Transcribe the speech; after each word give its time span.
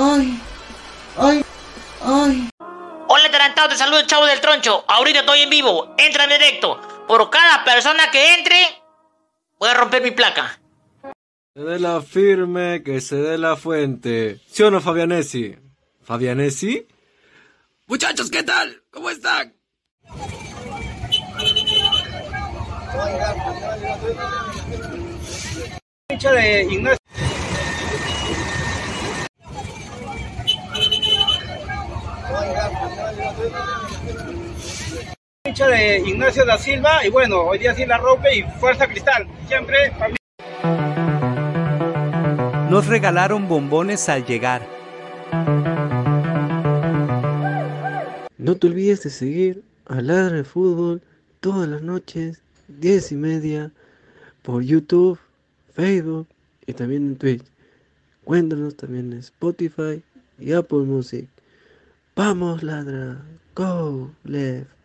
Ay, 0.00 0.40
ay, 1.16 1.44
ay. 2.02 2.50
Hola 3.08 3.30
Tarantado, 3.32 3.70
te 3.70 3.76
saludo 3.76 3.98
el 3.98 4.06
chavo 4.06 4.26
del 4.26 4.40
troncho. 4.40 4.84
Ahorita 4.86 5.20
estoy 5.20 5.40
en 5.40 5.50
vivo. 5.50 5.92
Entra 5.98 6.22
en 6.22 6.30
directo. 6.30 6.80
Por 7.08 7.28
cada 7.30 7.64
persona 7.64 8.08
que 8.12 8.34
entre, 8.34 8.56
voy 9.58 9.70
a 9.70 9.74
romper 9.74 10.00
mi 10.00 10.12
placa. 10.12 10.60
Se 11.52 11.62
dé 11.64 11.80
la 11.80 12.00
firme, 12.00 12.84
que 12.84 13.00
se 13.00 13.16
dé 13.16 13.38
la 13.38 13.56
fuente. 13.56 14.38
¿Sí 14.46 14.62
o 14.62 14.70
no, 14.70 14.80
Fabianesi? 14.80 15.56
¿Fabianesi? 16.04 16.86
Muchachos, 17.88 18.30
¿qué 18.30 18.44
tal? 18.44 18.84
¿Cómo 18.92 19.10
están? 19.10 19.52
de 26.08 26.98
hincha 35.44 35.68
de 35.68 35.98
Ignacio 36.00 36.44
da 36.44 36.58
Silva 36.58 37.04
y 37.06 37.10
bueno, 37.10 37.40
hoy 37.40 37.58
día 37.58 37.74
sí 37.74 37.86
la 37.86 37.98
rompe 37.98 38.36
y 38.36 38.42
fuerza 38.60 38.86
cristal. 38.86 39.26
Siempre 39.46 39.90
familia. 39.92 40.18
Nos 42.70 42.86
regalaron 42.86 43.48
bombones 43.48 44.08
al 44.08 44.26
llegar. 44.26 44.66
No 48.36 48.56
te 48.56 48.66
olvides 48.66 49.02
de 49.02 49.10
seguir 49.10 49.62
a 49.86 50.00
Ladra 50.00 50.36
de 50.36 50.44
Fútbol 50.44 51.02
todas 51.40 51.68
las 51.68 51.82
noches, 51.82 52.42
10 52.68 53.12
y 53.12 53.14
media, 53.16 53.70
por 54.42 54.62
YouTube, 54.62 55.18
Facebook 55.74 56.26
y 56.66 56.74
también 56.74 57.06
en 57.06 57.16
Twitch. 57.16 57.44
Cuéntanos 58.24 58.76
también 58.76 59.12
en 59.12 59.18
Spotify 59.20 60.02
y 60.38 60.52
Apple 60.52 60.80
Music. 60.80 61.28
Vamos, 62.18 62.64
Ladra. 62.64 63.22
Go, 63.54 64.10
left. 64.24 64.77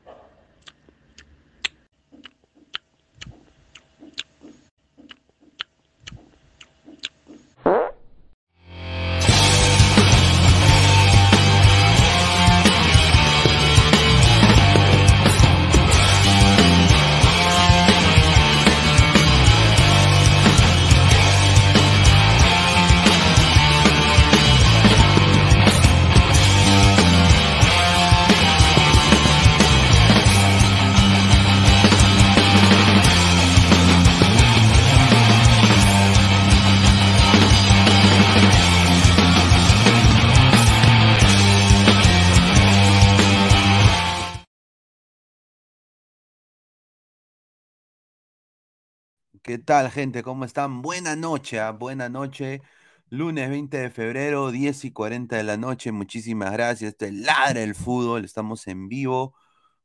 ¿Qué 49.43 49.57
tal, 49.57 49.91
gente? 49.91 50.23
¿Cómo 50.23 50.45
están? 50.45 50.81
Buena 50.81 51.17
noche, 51.17 51.59
¿ah? 51.59 51.71
buena 51.71 52.07
noche. 52.07 52.61
Lunes 53.09 53.49
20 53.49 53.77
de 53.77 53.89
febrero, 53.91 54.51
10 54.51 54.85
y 54.85 54.91
40 54.91 55.35
de 55.35 55.43
la 55.43 55.57
noche. 55.57 55.91
Muchísimas 55.91 56.53
gracias. 56.53 56.91
Esto 56.93 57.05
es 57.05 57.13
Ladra 57.13 57.61
el 57.61 57.75
Fútbol. 57.75 58.23
Estamos 58.23 58.67
en 58.67 58.87
vivo. 58.87 59.35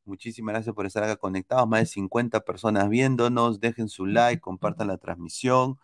Muchísimas 0.04 0.52
gracias 0.54 0.74
por 0.76 0.86
estar 0.86 1.02
acá 1.02 1.16
conectados. 1.16 1.68
Más 1.68 1.80
de 1.80 1.86
50 1.86 2.40
personas 2.44 2.88
viéndonos. 2.88 3.60
Dejen 3.60 3.88
su 3.88 4.06
like, 4.06 4.40
compartan 4.42 4.86
la 4.88 4.98
transmisión. 4.98 5.78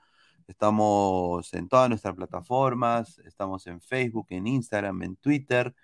Estamos 0.46 1.52
en 1.54 1.68
todas 1.68 1.88
nuestras 1.88 2.14
plataformas. 2.14 3.18
Estamos 3.20 3.66
en 3.66 3.80
Facebook, 3.80 4.26
en 4.30 4.46
Instagram, 4.46 5.02
en 5.02 5.16
Twitter 5.16 5.74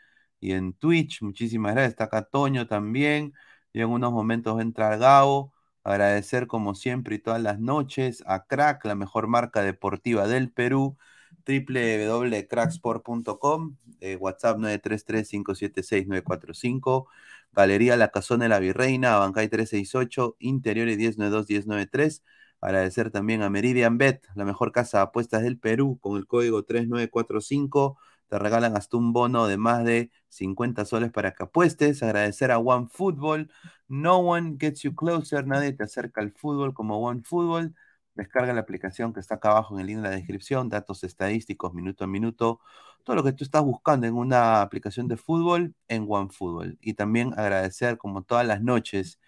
y 0.40 0.52
en 0.52 0.74
Twitch. 0.74 1.22
Muchísimas 1.22 1.72
gracias. 1.74 1.92
Está 1.92 2.04
acá 2.04 2.22
Toño 2.22 2.66
también. 2.68 3.32
Y 3.72 3.80
en 3.80 3.88
unos 3.90 4.12
momentos 4.12 4.60
entra 4.60 4.96
Gabo. 4.96 5.52
Agradecer 5.82 6.46
como 6.46 6.74
siempre 6.74 7.14
y 7.16 7.18
todas 7.18 7.40
las 7.40 7.58
noches 7.58 8.22
a 8.26 8.44
Crack, 8.46 8.84
la 8.84 8.94
mejor 8.94 9.28
marca 9.28 9.62
deportiva 9.62 10.28
del 10.28 10.52
Perú, 10.52 10.98
www.cracksport.com, 11.46 13.76
eh, 14.00 14.16
WhatsApp 14.16 14.58
933-576-945, 14.58 17.06
Galería 17.52 17.96
La 17.96 18.10
Casona 18.10 18.44
de 18.44 18.50
la 18.50 18.58
Virreina, 18.58 19.16
Bancay 19.16 19.48
368, 19.48 20.36
Interiores 20.38 20.98
1092-1093. 20.98 22.22
Agradecer 22.60 23.10
también 23.10 23.40
a 23.42 23.48
Meridian 23.48 23.96
Bet, 23.96 24.26
la 24.34 24.44
mejor 24.44 24.72
casa 24.72 24.98
de 24.98 25.04
apuestas 25.04 25.42
del 25.42 25.58
Perú, 25.58 25.98
con 26.00 26.18
el 26.18 26.26
código 26.26 26.62
3945 26.64 27.96
te 28.30 28.38
regalan 28.38 28.76
hasta 28.76 28.96
un 28.96 29.12
bono 29.12 29.48
de 29.48 29.56
más 29.58 29.84
de 29.84 30.12
50 30.28 30.84
soles 30.84 31.10
para 31.10 31.32
que 31.34 31.42
apuestes. 31.42 32.00
Agradecer 32.02 32.52
a 32.52 32.58
One 32.58 32.86
Football. 32.88 33.50
No 33.88 34.18
one 34.18 34.56
gets 34.58 34.82
you 34.82 34.94
closer. 34.94 35.46
Nadie 35.48 35.72
te 35.72 35.82
acerca 35.82 36.20
al 36.20 36.30
fútbol 36.32 36.72
como 36.72 37.00
One 37.00 37.22
Football. 37.24 37.74
Descarga 38.14 38.52
la 38.52 38.60
aplicación 38.60 39.12
que 39.12 39.18
está 39.18 39.34
acá 39.36 39.50
abajo 39.50 39.74
en 39.74 39.80
el 39.80 39.86
link 39.88 39.96
de 39.98 40.04
la 40.04 40.10
descripción. 40.10 40.68
Datos 40.68 41.02
estadísticos, 41.02 41.74
minuto 41.74 42.04
a 42.04 42.06
minuto. 42.06 42.60
Todo 43.02 43.16
lo 43.16 43.24
que 43.24 43.32
tú 43.32 43.42
estás 43.42 43.64
buscando 43.64 44.06
en 44.06 44.14
una 44.14 44.62
aplicación 44.62 45.08
de 45.08 45.16
fútbol 45.16 45.74
en 45.88 46.06
One 46.08 46.30
Football. 46.30 46.78
Y 46.80 46.94
también 46.94 47.32
agradecer, 47.36 47.98
como 47.98 48.22
todas 48.22 48.46
las 48.46 48.62
noches, 48.62 49.18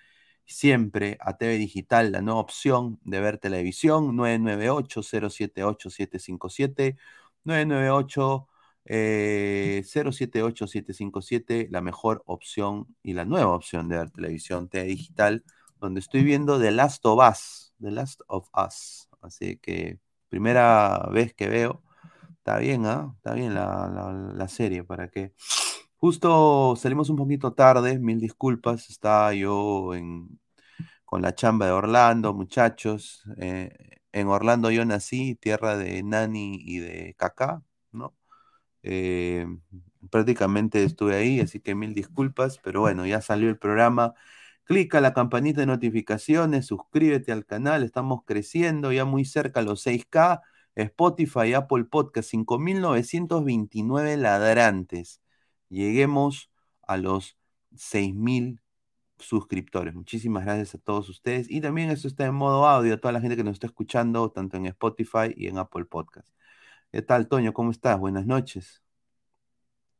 siempre 0.44 1.18
a 1.20 1.36
TV 1.36 1.58
Digital, 1.58 2.12
la 2.12 2.22
nueva 2.22 2.40
opción 2.40 3.00
de 3.02 3.20
ver 3.20 3.38
televisión. 3.38 4.16
998-078-757. 4.16 6.96
998 7.44 8.48
eh, 8.84 9.82
078757, 9.84 11.68
la 11.70 11.80
mejor 11.80 12.22
opción 12.26 12.86
y 13.02 13.14
la 13.14 13.24
nueva 13.24 13.54
opción 13.54 13.88
de 13.88 13.98
ver 13.98 14.10
televisión 14.10 14.68
TV 14.68 14.84
digital, 14.86 15.44
donde 15.80 16.00
estoy 16.00 16.24
viendo 16.24 16.60
The 16.60 16.70
Last 16.72 17.04
of 17.06 17.20
Us, 17.28 17.74
The 17.80 17.90
Last 17.90 18.22
of 18.28 18.48
Us. 18.56 19.08
Así 19.20 19.56
que 19.58 19.98
primera 20.28 21.08
vez 21.12 21.34
que 21.34 21.48
veo, 21.48 21.82
está 22.38 22.58
bien, 22.58 22.86
¿ah? 22.86 23.12
Está 23.16 23.34
bien 23.34 23.54
la, 23.54 23.88
la, 23.94 24.12
la 24.34 24.48
serie, 24.48 24.84
para 24.84 25.08
que... 25.08 25.32
Justo 25.96 26.74
salimos 26.76 27.10
un 27.10 27.16
poquito 27.16 27.52
tarde, 27.52 27.98
mil 28.00 28.18
disculpas, 28.20 28.90
estaba 28.90 29.32
yo 29.34 29.94
en, 29.94 30.40
con 31.04 31.22
la 31.22 31.34
chamba 31.34 31.66
de 31.66 31.72
Orlando, 31.72 32.34
muchachos. 32.34 33.22
eh, 33.38 33.70
en 34.12 34.28
Orlando 34.28 34.70
yo 34.70 34.84
nací, 34.84 35.36
tierra 35.36 35.76
de 35.76 36.02
Nani 36.02 36.56
y 36.60 36.78
de 36.78 37.14
Kaká. 37.18 37.62
Eh, 38.82 39.46
prácticamente 40.10 40.84
estuve 40.84 41.16
ahí, 41.16 41.40
así 41.40 41.60
que 41.60 41.74
mil 41.74 41.94
disculpas, 41.94 42.58
pero 42.58 42.80
bueno, 42.80 43.06
ya 43.06 43.20
salió 43.20 43.48
el 43.48 43.58
programa 43.58 44.14
Clica 44.64 45.00
la 45.00 45.12
campanita 45.12 45.60
de 45.60 45.66
notificaciones, 45.66 46.66
suscríbete 46.66 47.32
al 47.32 47.44
canal, 47.44 47.82
estamos 47.82 48.22
creciendo, 48.24 48.92
ya 48.92 49.04
muy 49.04 49.24
cerca 49.24 49.60
a 49.60 49.62
los 49.62 49.82
6K. 49.82 50.40
Spotify, 50.74 51.52
Apple 51.54 51.84
Podcast, 51.84 52.30
5.929 52.32 54.16
ladrantes. 54.16 55.20
Lleguemos 55.68 56.50
a 56.82 56.96
los 56.96 57.36
6.000 57.72 58.60
suscriptores. 59.18 59.94
Muchísimas 59.94 60.44
gracias 60.44 60.74
a 60.76 60.78
todos 60.78 61.08
ustedes. 61.08 61.50
Y 61.50 61.60
también 61.60 61.90
esto 61.90 62.08
está 62.08 62.24
en 62.26 62.34
modo 62.34 62.66
audio, 62.66 62.94
a 62.94 62.98
toda 62.98 63.12
la 63.12 63.20
gente 63.20 63.36
que 63.36 63.44
nos 63.44 63.54
está 63.54 63.66
escuchando, 63.66 64.30
tanto 64.30 64.56
en 64.56 64.66
Spotify 64.66 65.34
y 65.36 65.48
en 65.48 65.58
Apple 65.58 65.84
Podcast. 65.86 66.28
¿Qué 66.92 67.00
tal, 67.00 67.26
Toño? 67.26 67.54
¿Cómo 67.54 67.70
estás? 67.70 67.98
Buenas 67.98 68.26
noches. 68.26 68.82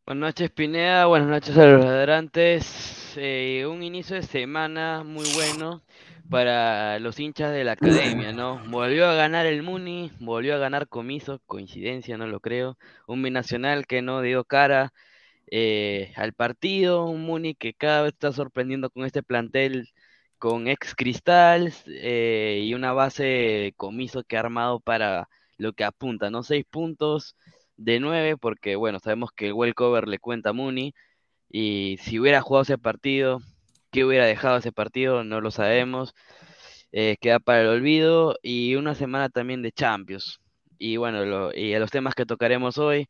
Buenas 0.05 0.29
noches, 0.29 0.51
Pineda. 0.51 1.07
Buenas 1.07 1.29
noches 1.29 1.57
a 1.57 1.65
los 1.65 1.83
ladrantes. 1.83 3.15
Eh, 3.17 3.65
un 3.67 3.83
inicio 3.83 4.17
de 4.17 4.23
semana 4.23 5.03
muy 5.03 5.25
bueno 5.35 5.83
para 6.29 6.99
los 6.99 7.19
hinchas 7.19 7.51
de 7.51 7.65
la 7.65 7.73
academia, 7.73 8.33
¿no? 8.35 8.63
Volvió 8.69 9.07
a 9.09 9.15
ganar 9.15 9.47
el 9.47 9.63
Muni, 9.63 10.13
volvió 10.21 10.55
a 10.55 10.59
ganar 10.59 10.87
Comiso, 10.87 11.41
coincidencia, 11.47 12.19
no 12.19 12.27
lo 12.27 12.41
creo. 12.41 12.77
Un 13.07 13.23
binacional 13.23 13.87
que 13.87 14.03
no 14.03 14.21
dio 14.21 14.45
cara 14.45 14.93
eh, 15.51 16.13
al 16.17 16.35
partido, 16.35 17.07
un 17.07 17.23
Muni 17.23 17.55
que 17.55 17.73
cada 17.73 18.03
vez 18.03 18.13
está 18.13 18.33
sorprendiendo 18.33 18.91
con 18.91 19.07
este 19.07 19.23
plantel 19.23 19.89
con 20.39 20.69
ex 20.69 20.95
Cristal 20.95 21.73
eh, 21.87 22.61
y 22.65 22.75
una 22.75 22.93
base 22.93 23.73
Comiso 23.79 24.25
que 24.25 24.37
ha 24.37 24.41
armado 24.41 24.81
para 24.81 25.31
lo 25.62 25.73
que 25.75 25.85
apunta, 25.85 26.31
¿no? 26.31 26.42
Seis 26.42 26.64
puntos 26.71 27.37
de 27.76 28.00
nueve, 28.00 28.37
porque 28.37 28.76
bueno, 28.76 28.99
sabemos 29.00 29.31
que 29.33 29.49
el 29.49 29.52
well 29.54 29.75
cover 29.75 30.09
le 30.09 30.19
cuenta 30.19 30.50
a 30.50 30.52
Muni, 30.52 30.95
y 31.50 31.99
si 32.02 32.19
hubiera 32.21 32.42
jugado 32.42 32.62
ese 32.62 32.78
partido, 32.78 33.40
¿qué 33.90 34.04
hubiera 34.04 34.26
dejado 34.26 34.59
ese 34.59 34.73
partido? 34.73 35.25
No 35.25 35.40
lo 35.40 35.50
sabemos. 35.50 36.14
Eh, 36.92 37.16
queda 37.21 37.38
para 37.40 37.62
el 37.62 37.69
olvido 37.69 38.37
y 38.42 38.75
una 38.76 38.95
semana 38.95 39.28
también 39.31 39.62
de 39.62 39.73
Champions. 39.73 40.40
Y 40.78 40.97
bueno, 40.99 41.52
y 41.54 41.75
a 41.75 41.78
los 41.81 41.90
temas 41.90 42.14
que 42.14 42.26
tocaremos 42.26 42.78
hoy, 42.78 43.09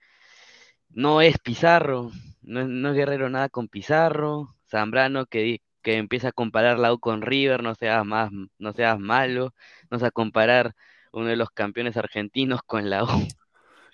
no 0.91 1.21
es 1.23 1.39
Pizarro, 1.39 2.11
no 2.43 2.91
es, 2.91 2.97
Guerrero 2.97 3.31
nada 3.31 3.49
con 3.49 3.69
Pizarro, 3.69 4.55
Zambrano 4.71 5.27
que, 5.27 5.61
que 5.83 5.97
empieza 5.97 6.29
a 6.29 6.33
comparar 6.33 6.79
la 6.79 6.93
U 6.93 6.99
con 7.01 7.23
River, 7.23 7.63
no 7.63 7.75
seas 7.75 8.05
más, 8.05 8.31
no 8.59 8.73
seas 8.73 8.99
malo, 8.99 9.55
no 9.91 10.05
a 10.05 10.11
comparar 10.11 10.75
uno 11.13 11.29
de 11.29 11.37
los 11.37 11.51
campeones 11.51 11.97
argentinos 11.97 12.63
con 12.65 12.91
la 12.91 13.05
U. 13.05 13.09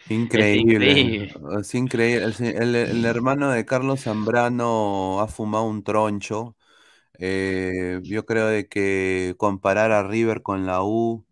Increíble. 0.08 0.58
increíble. 0.58 1.34
Es 1.60 1.74
increíble. 1.74 2.24
El, 2.24 2.34
se- 2.34 2.56
el- 2.56 2.74
el 2.76 3.04
hermano 3.04 3.50
de 3.50 3.64
Carlos 3.66 4.02
Zambrano 4.04 5.20
ha 5.20 5.28
fumado 5.28 5.64
un 5.64 5.82
troncho. 5.84 6.56
Eh, 7.18 8.00
yo 8.04 8.26
creo 8.26 8.48
de 8.48 8.68
que 8.68 9.34
comparar 9.38 9.92
a 9.92 10.04
River 10.08 10.42
con 10.42 10.66
la 10.66 10.82
U, 10.84 11.26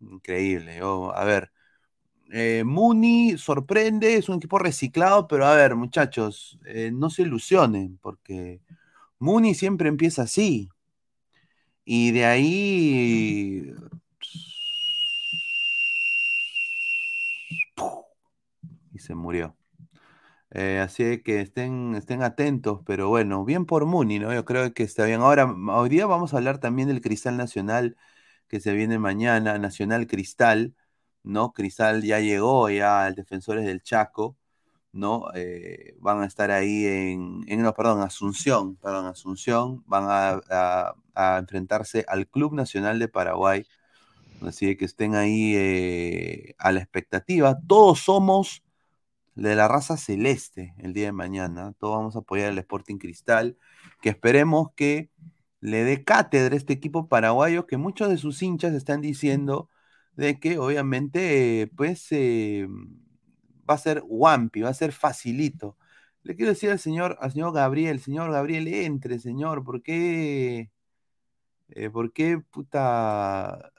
increíble. 0.00 0.78
Yo- 0.78 1.14
a 1.16 1.24
ver, 1.24 1.52
eh, 2.32 2.64
Muni 2.66 3.38
sorprende, 3.38 4.16
es 4.16 4.28
un 4.30 4.36
equipo 4.38 4.58
reciclado, 4.60 5.28
pero 5.28 5.46
a 5.46 5.54
ver, 5.56 5.76
muchachos, 5.76 6.58
eh, 6.66 6.90
no 6.92 7.10
se 7.10 7.22
ilusionen, 7.22 7.98
porque 8.02 8.60
Muni 9.20 9.54
siempre 9.54 9.88
empieza 9.90 10.22
así. 10.24 10.70
Y 11.84 12.10
de 12.12 12.24
ahí 12.26 13.72
y 18.96 19.00
se 19.00 19.14
murió. 19.14 19.56
Eh, 20.50 20.78
así 20.80 21.22
que 21.22 21.40
estén, 21.40 21.94
estén 21.96 22.22
atentos, 22.22 22.80
pero 22.86 23.08
bueno, 23.08 23.44
bien 23.44 23.66
por 23.66 23.84
Muni, 23.86 24.18
¿no? 24.20 24.32
Yo 24.34 24.44
creo 24.44 24.72
que 24.74 24.84
está 24.84 25.04
bien. 25.04 25.20
Ahora, 25.22 25.46
hoy 25.74 25.88
día 25.88 26.06
vamos 26.06 26.34
a 26.34 26.38
hablar 26.38 26.58
también 26.60 26.88
del 26.88 27.00
Cristal 27.00 27.36
Nacional 27.36 27.96
que 28.48 28.60
se 28.60 28.72
viene 28.72 28.98
mañana, 28.98 29.58
Nacional 29.58 30.06
Cristal, 30.06 30.74
¿no? 31.24 31.52
Cristal 31.52 32.02
ya 32.04 32.20
llegó 32.20 32.70
ya 32.70 33.04
al 33.06 33.14
Defensores 33.16 33.64
del 33.66 33.82
Chaco, 33.82 34.36
¿no? 34.92 35.26
Eh, 35.34 35.96
van 36.00 36.22
a 36.22 36.26
estar 36.26 36.50
ahí 36.52 36.86
en, 36.86 37.42
en- 37.48 37.62
no, 37.62 37.74
perdón, 37.74 38.02
Asunción, 38.02 38.76
perdón, 38.76 39.06
Asunción, 39.06 39.84
van 39.86 40.06
a 41.14 41.38
enfrentarse 41.40 42.04
al 42.08 42.28
Club 42.28 42.54
Nacional 42.54 42.98
de 42.98 43.08
Paraguay. 43.08 43.66
Así 44.40 44.76
que 44.76 44.84
estén 44.86 45.14
ahí 45.14 45.54
eh, 45.56 46.54
a 46.58 46.72
la 46.72 46.80
expectativa. 46.80 47.58
Todos 47.66 48.00
somos 48.00 48.62
de 49.36 49.54
la 49.56 49.68
raza 49.68 49.96
celeste 49.96 50.74
el 50.78 50.92
día 50.94 51.06
de 51.06 51.12
mañana. 51.12 51.74
Todos 51.78 51.98
vamos 51.98 52.16
a 52.16 52.20
apoyar 52.20 52.50
al 52.50 52.58
Sporting 52.58 52.98
Cristal, 52.98 53.58
que 54.02 54.10
esperemos 54.10 54.70
que 54.76 55.10
le 55.60 55.84
dé 55.84 56.04
cátedra 56.04 56.54
a 56.54 56.58
este 56.58 56.72
equipo 56.74 57.08
paraguayo, 57.08 57.66
que 57.66 57.76
muchos 57.76 58.08
de 58.10 58.18
sus 58.18 58.42
hinchas 58.42 58.74
están 58.74 59.00
diciendo 59.00 59.70
de 60.14 60.40
que 60.40 60.58
obviamente 60.58 61.62
eh, 61.62 61.66
pues 61.68 62.08
eh, 62.12 62.66
va 63.68 63.74
a 63.74 63.78
ser 63.78 64.02
Wampi, 64.06 64.62
va 64.62 64.70
a 64.70 64.74
ser 64.74 64.92
facilito. 64.92 65.76
Le 66.22 66.36
quiero 66.36 66.50
decir 66.52 66.70
al 66.70 66.78
señor, 66.80 67.18
al 67.20 67.32
señor 67.32 67.52
Gabriel, 67.54 68.00
señor 68.00 68.32
Gabriel, 68.32 68.68
entre, 68.68 69.18
señor, 69.20 69.64
¿por 69.64 69.82
qué? 69.82 70.70
eh, 71.68 71.90
¿por 71.90 72.12
qué 72.12 72.38
puta? 72.38 73.72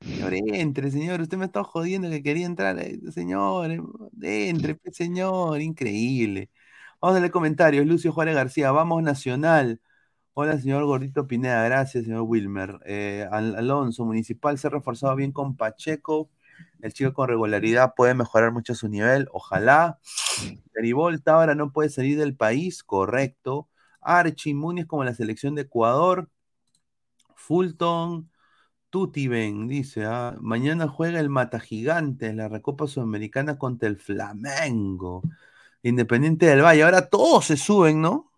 Señor, 0.00 0.32
entre, 0.34 0.90
señor, 0.90 1.20
usted 1.20 1.36
me 1.36 1.44
está 1.44 1.62
jodiendo 1.62 2.08
que 2.08 2.22
quería 2.22 2.46
entrar, 2.46 2.78
eh, 2.78 2.98
señor, 3.12 3.70
eh, 3.70 4.48
entre, 4.48 4.74
pues, 4.76 4.96
señor, 4.96 5.60
increíble. 5.60 6.50
Vamos 7.00 7.16
a 7.18 7.20
leer 7.20 7.32
comentarios. 7.32 7.86
Lucio 7.86 8.12
Juárez 8.12 8.34
García, 8.34 8.72
vamos 8.72 9.02
Nacional. 9.02 9.80
Hola, 10.34 10.58
señor 10.60 10.84
Gordito 10.86 11.26
Pineda, 11.26 11.64
gracias, 11.64 12.04
señor 12.04 12.22
Wilmer. 12.22 12.80
Eh, 12.86 13.26
Al- 13.32 13.56
Alonso, 13.56 14.04
Municipal 14.06 14.58
se 14.58 14.68
ha 14.68 14.70
reforzado 14.70 15.16
bien 15.16 15.32
con 15.32 15.56
Pacheco. 15.56 16.30
El 16.82 16.92
chico 16.94 17.14
con 17.14 17.28
regularidad 17.28 17.94
puede 17.96 18.14
mejorar 18.14 18.52
mucho 18.52 18.74
su 18.76 18.88
nivel, 18.88 19.28
ojalá. 19.32 20.00
Garibolta 20.74 21.34
ahora 21.34 21.54
no 21.56 21.72
puede 21.72 21.90
salir 21.90 22.18
del 22.18 22.36
país, 22.36 22.84
correcto. 22.84 23.68
Archie 24.02 24.54
Muniz 24.54 24.86
como 24.86 25.04
la 25.04 25.14
selección 25.14 25.54
de 25.56 25.62
Ecuador. 25.62 26.30
Fulton, 27.36 28.29
Tutiben, 28.90 29.68
dice, 29.68 30.04
ah, 30.04 30.36
mañana 30.40 30.88
juega 30.88 31.20
el 31.20 31.28
Mata 31.30 31.60
Gigante 31.60 32.26
en 32.26 32.38
la 32.38 32.48
Recopa 32.48 32.88
Sudamericana 32.88 33.56
contra 33.56 33.88
el 33.88 33.96
Flamengo. 33.96 35.22
Independiente 35.82 36.46
del 36.46 36.62
Valle. 36.62 36.82
Ahora 36.82 37.08
todos 37.08 37.46
se 37.46 37.56
suben, 37.56 38.00
¿no? 38.00 38.32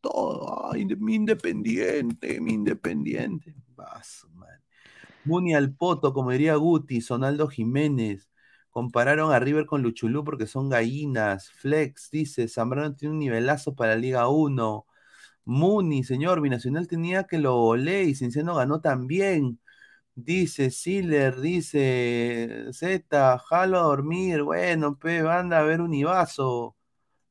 Todo. 0.00 0.72
Ay, 0.72 0.86
mi 0.86 1.16
independiente, 1.16 2.40
mi 2.40 2.54
independiente. 2.54 3.54
Man. 3.76 4.60
Muni 5.24 5.54
al 5.54 5.74
poto, 5.74 6.12
como 6.12 6.30
diría 6.30 6.54
Guti, 6.56 7.00
Sonaldo 7.00 7.48
Jiménez. 7.48 8.30
Compararon 8.70 9.32
a 9.32 9.40
River 9.40 9.66
con 9.66 9.82
Luchulú 9.82 10.24
porque 10.24 10.46
son 10.46 10.68
gallinas. 10.68 11.50
Flex 11.50 12.10
dice, 12.10 12.48
Zambrano 12.48 12.94
tiene 12.94 13.12
un 13.14 13.18
nivelazo 13.18 13.74
para 13.74 13.94
la 13.94 14.00
Liga 14.00 14.28
1. 14.28 14.86
Muni, 15.44 16.04
señor, 16.04 16.40
Binacional 16.40 16.86
tenía 16.86 17.24
que 17.24 17.38
lo 17.38 17.56
volé 17.56 18.04
y 18.04 18.14
Cienciano 18.14 18.54
ganó 18.54 18.80
también. 18.80 19.60
Dice 20.20 20.70
Siller, 20.72 21.40
dice 21.40 22.72
Z, 22.72 23.38
jalo 23.38 23.78
a 23.78 23.82
dormir. 23.82 24.42
Bueno, 24.42 24.98
pe, 24.98 25.20
anda 25.20 25.60
a 25.60 25.62
ver 25.62 25.80
un 25.80 25.94
Ibazo. 25.94 26.76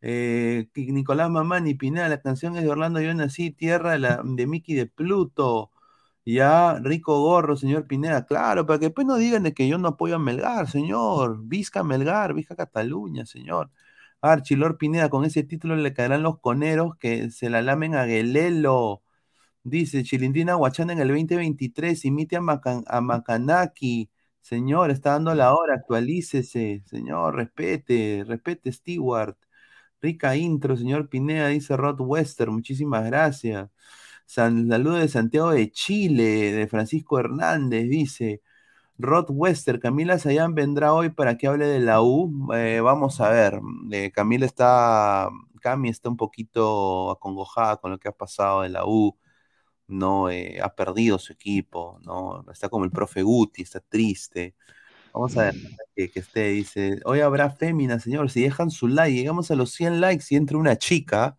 Eh, 0.01 0.69
Nicolás 0.75 1.29
Mamani 1.29 1.73
Pineda, 1.75 2.09
la 2.09 2.21
canción 2.21 2.55
es 2.57 2.63
de 2.63 2.69
Orlando 2.69 3.01
Yo 3.01 3.13
nací, 3.13 3.51
tierra 3.51 3.93
de, 3.93 3.99
la, 3.99 4.21
de 4.23 4.47
Mickey 4.47 4.75
de 4.75 4.87
Pluto. 4.87 5.71
Ya, 6.25 6.79
rico 6.81 7.19
gorro, 7.21 7.57
señor 7.57 7.87
Pineda. 7.87 8.25
Claro, 8.25 8.65
para 8.65 8.79
que 8.79 8.85
después 8.87 9.07
no 9.07 9.17
digan 9.17 9.43
de 9.43 9.53
que 9.53 9.67
yo 9.67 9.77
no 9.77 9.89
apoyo 9.89 10.15
a 10.15 10.19
Melgar, 10.19 10.69
señor. 10.69 11.39
Vizca 11.45 11.83
Melgar, 11.83 12.33
Vizca 12.33 12.55
Cataluña, 12.55 13.25
señor. 13.25 13.71
Archilor 14.21 14.77
Pineda, 14.77 15.09
con 15.09 15.25
ese 15.25 15.43
título 15.43 15.75
le 15.75 15.93
caerán 15.93 16.23
los 16.23 16.39
coneros 16.39 16.95
que 16.97 17.31
se 17.31 17.49
la 17.49 17.61
lamen 17.61 17.95
a 17.95 18.05
Guelelo. 18.05 19.03
Dice 19.69 20.01
Chilindrina 20.03 20.55
Guachana 20.55 20.93
en 20.93 20.99
el 20.99 21.09
2023, 21.09 22.05
imite 22.05 22.37
a 22.37 23.01
Macanaki. 23.01 24.09
Señor, 24.39 24.91
está 24.91 25.11
dando 25.11 25.35
la 25.35 25.53
hora, 25.53 25.75
actualícese. 25.75 26.83
Señor, 26.85 27.35
respete, 27.35 28.23
respete, 28.25 28.71
Stewart. 28.71 29.35
Rica 30.01 30.35
intro, 30.37 30.77
señor 30.77 31.09
Pineda, 31.09 31.47
dice 31.49 31.75
Rod 31.77 31.99
Wester, 31.99 32.49
muchísimas 32.49 33.05
gracias. 33.05 33.69
San, 34.25 34.69
saludo 34.69 34.95
de 34.97 35.07
Santiago 35.09 35.51
de 35.51 35.71
Chile, 35.71 36.53
de 36.53 36.67
Francisco 36.67 37.19
Hernández, 37.19 37.89
dice. 37.89 38.41
Rod 38.97 39.27
Wester, 39.29 39.79
Camila 39.79 40.19
Sayán 40.19 40.55
vendrá 40.55 40.93
hoy 40.93 41.09
para 41.11 41.37
que 41.37 41.47
hable 41.47 41.67
de 41.67 41.79
la 41.81 42.01
U. 42.01 42.49
Eh, 42.55 42.81
vamos 42.81 43.21
a 43.21 43.29
ver, 43.31 43.61
eh, 43.91 44.11
Camila 44.13 44.45
está, 44.45 45.29
Cami 45.61 45.89
está 45.89 46.09
un 46.09 46.17
poquito 46.17 47.11
acongojada 47.11 47.77
con 47.77 47.91
lo 47.91 47.99
que 47.99 48.09
ha 48.09 48.13
pasado 48.13 48.65
en 48.65 48.73
la 48.73 48.85
U 48.85 49.17
no 49.87 50.29
eh, 50.29 50.59
ha 50.61 50.75
perdido 50.75 51.19
su 51.19 51.33
equipo, 51.33 51.99
no 52.03 52.45
está 52.51 52.69
como 52.69 52.85
el 52.85 52.91
profe 52.91 53.23
Guti, 53.23 53.63
está 53.63 53.79
triste. 53.79 54.55
Vamos 55.13 55.37
a 55.37 55.45
ver 55.45 55.55
que, 55.95 56.11
que 56.11 56.19
esté, 56.19 56.49
dice, 56.49 56.99
hoy 57.05 57.21
habrá 57.21 57.49
fémina, 57.49 57.99
señor, 57.99 58.29
si 58.29 58.41
dejan 58.43 58.71
su 58.71 58.87
like, 58.87 59.15
llegamos 59.17 59.51
a 59.51 59.55
los 59.55 59.71
100 59.71 60.01
likes 60.01 60.25
y 60.29 60.35
entra 60.35 60.57
una 60.57 60.77
chica, 60.77 61.37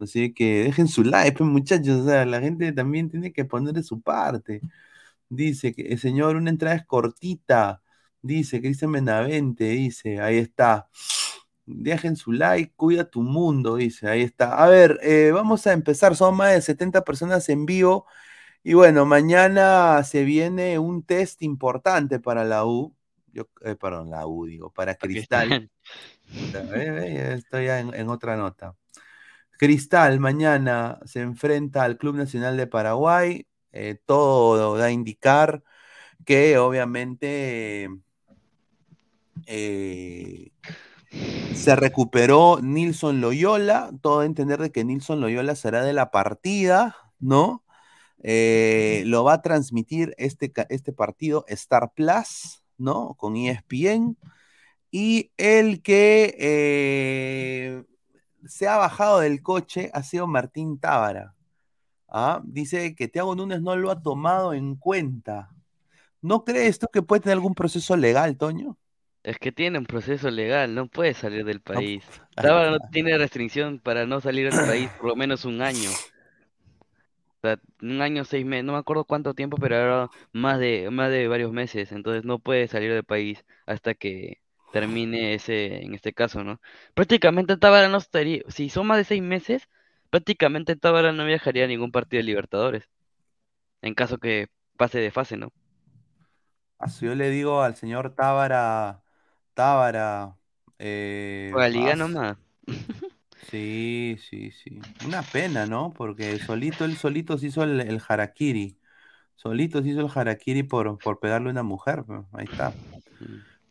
Así 0.00 0.32
que 0.32 0.64
dejen 0.64 0.88
su 0.88 1.04
like, 1.04 1.36
pues, 1.36 1.48
muchachos. 1.50 2.00
O 2.02 2.04
sea, 2.06 2.24
la 2.26 2.40
gente 2.40 2.72
también 2.72 3.10
tiene 3.10 3.32
que 3.32 3.44
poner 3.44 3.74
de 3.74 3.82
su 3.82 4.00
parte. 4.00 4.60
Dice 5.28 5.74
que 5.74 5.82
el 5.82 5.98
señor, 5.98 6.36
una 6.36 6.50
entrada 6.50 6.76
es 6.76 6.86
cortita. 6.86 7.82
Dice 8.22 8.60
Cristian 8.60 8.92
Benavente, 8.92 9.64
dice, 9.70 10.20
ahí 10.20 10.38
está. 10.38 10.88
Dejen 11.76 12.16
su 12.16 12.32
like, 12.32 12.72
cuida 12.76 13.04
tu 13.10 13.22
mundo, 13.22 13.76
dice, 13.76 14.08
ahí 14.08 14.22
está. 14.22 14.62
A 14.62 14.68
ver, 14.68 14.98
eh, 15.02 15.30
vamos 15.32 15.66
a 15.66 15.72
empezar, 15.72 16.16
son 16.16 16.36
más 16.36 16.52
de 16.52 16.62
70 16.62 17.04
personas 17.04 17.48
en 17.48 17.66
vivo. 17.66 18.06
Y 18.62 18.74
bueno, 18.74 19.06
mañana 19.06 20.02
se 20.04 20.24
viene 20.24 20.78
un 20.78 21.02
test 21.02 21.42
importante 21.42 22.20
para 22.20 22.44
la 22.44 22.64
U. 22.66 22.94
Yo, 23.32 23.44
eh, 23.64 23.76
perdón, 23.76 24.10
la 24.10 24.26
U, 24.26 24.46
digo, 24.46 24.70
para 24.70 24.94
Cristal. 24.94 25.70
Eh, 26.32 27.34
Estoy 27.38 27.66
ya 27.66 27.80
en, 27.80 27.92
en 27.92 28.08
otra 28.08 28.36
nota. 28.36 28.76
Cristal 29.58 30.20
mañana 30.20 31.00
se 31.04 31.20
enfrenta 31.20 31.82
al 31.82 31.98
Club 31.98 32.14
Nacional 32.14 32.56
de 32.56 32.68
Paraguay. 32.68 33.46
Eh, 33.72 33.98
todo 34.06 34.78
da 34.78 34.86
a 34.86 34.90
indicar 34.90 35.62
que 36.24 36.56
obviamente 36.56 37.90
eh, 39.46 40.50
se 41.54 41.76
recuperó 41.76 42.60
Nilson 42.62 43.20
Loyola. 43.20 43.90
Todo 44.00 44.20
a 44.20 44.26
entender 44.26 44.60
de 44.60 44.72
que 44.72 44.84
Nilson 44.84 45.20
Loyola 45.20 45.54
será 45.54 45.84
de 45.84 45.92
la 45.92 46.10
partida, 46.10 46.96
¿no? 47.18 47.64
Eh, 48.22 49.02
lo 49.06 49.24
va 49.24 49.34
a 49.34 49.42
transmitir 49.42 50.14
este, 50.18 50.52
este 50.68 50.92
partido 50.92 51.44
Star 51.48 51.92
Plus, 51.94 52.62
¿no? 52.78 53.14
Con 53.14 53.36
ESPN. 53.36 54.16
Y 54.90 55.32
el 55.36 55.82
que 55.82 56.36
eh, 56.38 57.84
se 58.46 58.68
ha 58.68 58.76
bajado 58.76 59.20
del 59.20 59.42
coche 59.42 59.90
ha 59.94 60.02
sido 60.02 60.26
Martín 60.26 60.78
Tábara. 60.78 61.34
¿ah? 62.08 62.42
Dice 62.44 62.94
que 62.94 63.08
Thiago 63.08 63.34
Núñez 63.34 63.62
no 63.62 63.76
lo 63.76 63.90
ha 63.90 64.02
tomado 64.02 64.52
en 64.52 64.76
cuenta. 64.76 65.50
¿No 66.22 66.44
crees 66.44 66.78
tú 66.78 66.86
que 66.92 67.02
puede 67.02 67.20
tener 67.22 67.34
algún 67.34 67.54
proceso 67.54 67.96
legal, 67.96 68.36
Toño? 68.36 68.76
Es 69.22 69.38
que 69.38 69.52
tiene 69.52 69.78
un 69.78 69.86
proceso 69.86 70.30
legal, 70.30 70.74
no 70.74 70.86
puede 70.86 71.14
salir 71.14 71.44
del 71.44 71.60
país. 71.60 72.04
Tábara 72.34 72.70
no 72.70 72.78
tiene 72.90 73.18
restricción 73.18 73.78
para 73.78 74.06
no 74.06 74.20
salir 74.20 74.50
del 74.50 74.66
país 74.66 74.90
por 74.98 75.08
lo 75.08 75.16
menos 75.16 75.44
un 75.44 75.60
año. 75.60 75.90
O 75.90 77.40
sea, 77.42 77.58
un 77.82 78.00
año, 78.02 78.24
seis 78.24 78.44
meses, 78.44 78.64
no 78.64 78.72
me 78.72 78.78
acuerdo 78.78 79.04
cuánto 79.04 79.34
tiempo, 79.34 79.56
pero 79.58 79.76
era 79.76 80.10
más 80.32 80.58
de, 80.58 80.90
más 80.90 81.10
de 81.10 81.28
varios 81.28 81.52
meses. 81.52 81.92
Entonces 81.92 82.24
no 82.24 82.38
puede 82.38 82.68
salir 82.68 82.92
del 82.92 83.04
país 83.04 83.44
hasta 83.66 83.94
que 83.94 84.40
termine 84.72 85.34
ese, 85.34 85.82
en 85.82 85.94
este 85.94 86.12
caso, 86.12 86.44
¿no? 86.44 86.60
Prácticamente 86.94 87.56
Tábara 87.56 87.88
no 87.88 87.98
estaría, 87.98 88.42
si 88.48 88.68
son 88.68 88.86
más 88.86 88.98
de 88.98 89.04
seis 89.04 89.22
meses, 89.22 89.68
prácticamente 90.10 90.76
Tábara 90.76 91.12
no 91.12 91.24
viajaría 91.26 91.64
a 91.64 91.68
ningún 91.68 91.92
partido 91.92 92.20
de 92.20 92.24
Libertadores. 92.24 92.88
En 93.82 93.94
caso 93.94 94.18
que 94.18 94.48
pase 94.76 94.98
de 94.98 95.10
fase, 95.10 95.36
¿no? 95.36 95.52
Así 96.78 97.06
yo 97.06 97.14
le 97.14 97.30
digo 97.30 97.62
al 97.62 97.76
señor 97.76 98.14
Tábara, 98.14 99.02
Tábara, 99.60 100.36
eh, 100.78 101.50
Juega 101.52 101.68
liga 101.68 101.94
nomás. 101.96 102.38
Sí, 103.50 104.16
sí, 104.28 104.50
sí. 104.52 104.80
Una 105.04 105.22
pena, 105.22 105.66
¿no? 105.66 105.92
Porque 105.92 106.38
solito, 106.38 106.84
él 106.84 106.96
solito 106.96 107.36
se 107.38 107.46
hizo 107.48 107.62
el, 107.64 107.80
el 107.80 108.00
harakiri. 108.06 108.78
Solito 109.34 109.82
se 109.82 109.88
hizo 109.90 110.00
el 110.00 110.10
harakiri 110.14 110.62
por, 110.62 110.98
por 110.98 111.18
pegarle 111.20 111.48
a 111.48 111.52
una 111.52 111.62
mujer. 111.62 112.04
Ahí 112.32 112.46
está. 112.46 112.72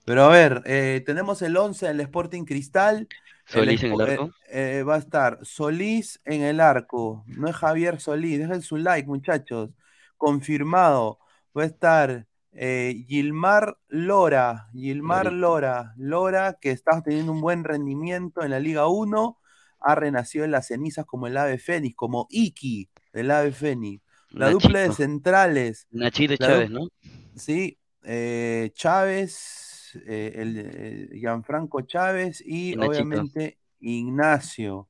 Pero 0.06 0.24
a 0.24 0.30
ver, 0.30 0.64
eh, 0.66 1.02
tenemos 1.06 1.42
el 1.42 1.56
11 1.56 1.88
del 1.88 2.00
Sporting 2.02 2.44
Cristal. 2.46 3.08
Solís 3.46 3.84
en 3.84 3.94
el 3.94 4.02
arco. 4.02 4.36
eh, 4.50 4.80
eh, 4.80 4.84
va 4.84 4.96
a 4.96 5.00
estar 5.00 5.40
Solís 5.44 6.20
en 6.26 6.42
el 6.42 6.60
arco. 6.60 7.24
No 7.28 7.48
es 7.48 7.56
Javier 7.56 8.00
Solís. 8.00 8.40
Dejen 8.40 8.62
su 8.62 8.78
like, 8.78 9.08
muchachos. 9.08 9.70
Confirmado. 10.18 11.20
Va 11.58 11.64
a 11.64 11.66
estar 11.66 12.28
eh, 12.52 13.06
Gilmar 13.08 13.78
Lora. 13.88 14.70
Gilmar. 14.74 15.32
Lora. 15.32 15.94
Lora, 15.98 16.58
que 16.60 16.72
está 16.72 17.02
teniendo 17.02 17.32
un 17.32 17.42
buen 17.42 17.64
rendimiento 17.64 18.44
en 18.44 18.52
la 18.52 18.60
Liga 18.60 18.88
1. 18.88 19.38
Ha 19.82 19.96
renacido 19.96 20.46
en 20.46 20.52
las 20.52 20.68
cenizas 20.68 21.06
como 21.06 21.28
el 21.28 21.38
ave 21.38 21.58
fénix, 21.58 21.96
como 21.96 22.28
Iki 22.30 22.90
del 23.14 23.32
ave 23.32 23.52
fénix. 23.52 24.04
La 24.32 24.52
dupla 24.52 24.80
de 24.80 24.92
centrales. 24.92 25.88
Nachito 25.92 26.34
y 26.34 26.38
Chávez, 26.38 26.70
¿no? 26.70 26.88
Sí, 27.36 27.80
eh, 28.04 28.72
Chávez, 28.74 29.98
eh, 30.06 30.34
el, 30.36 31.10
Gianfranco 31.20 31.82
Chávez 31.82 32.42
y 32.46 32.74
Y 32.74 32.76
Nachito. 32.76 32.92
obviamente 32.92 33.58
Ignacio. 33.80 34.90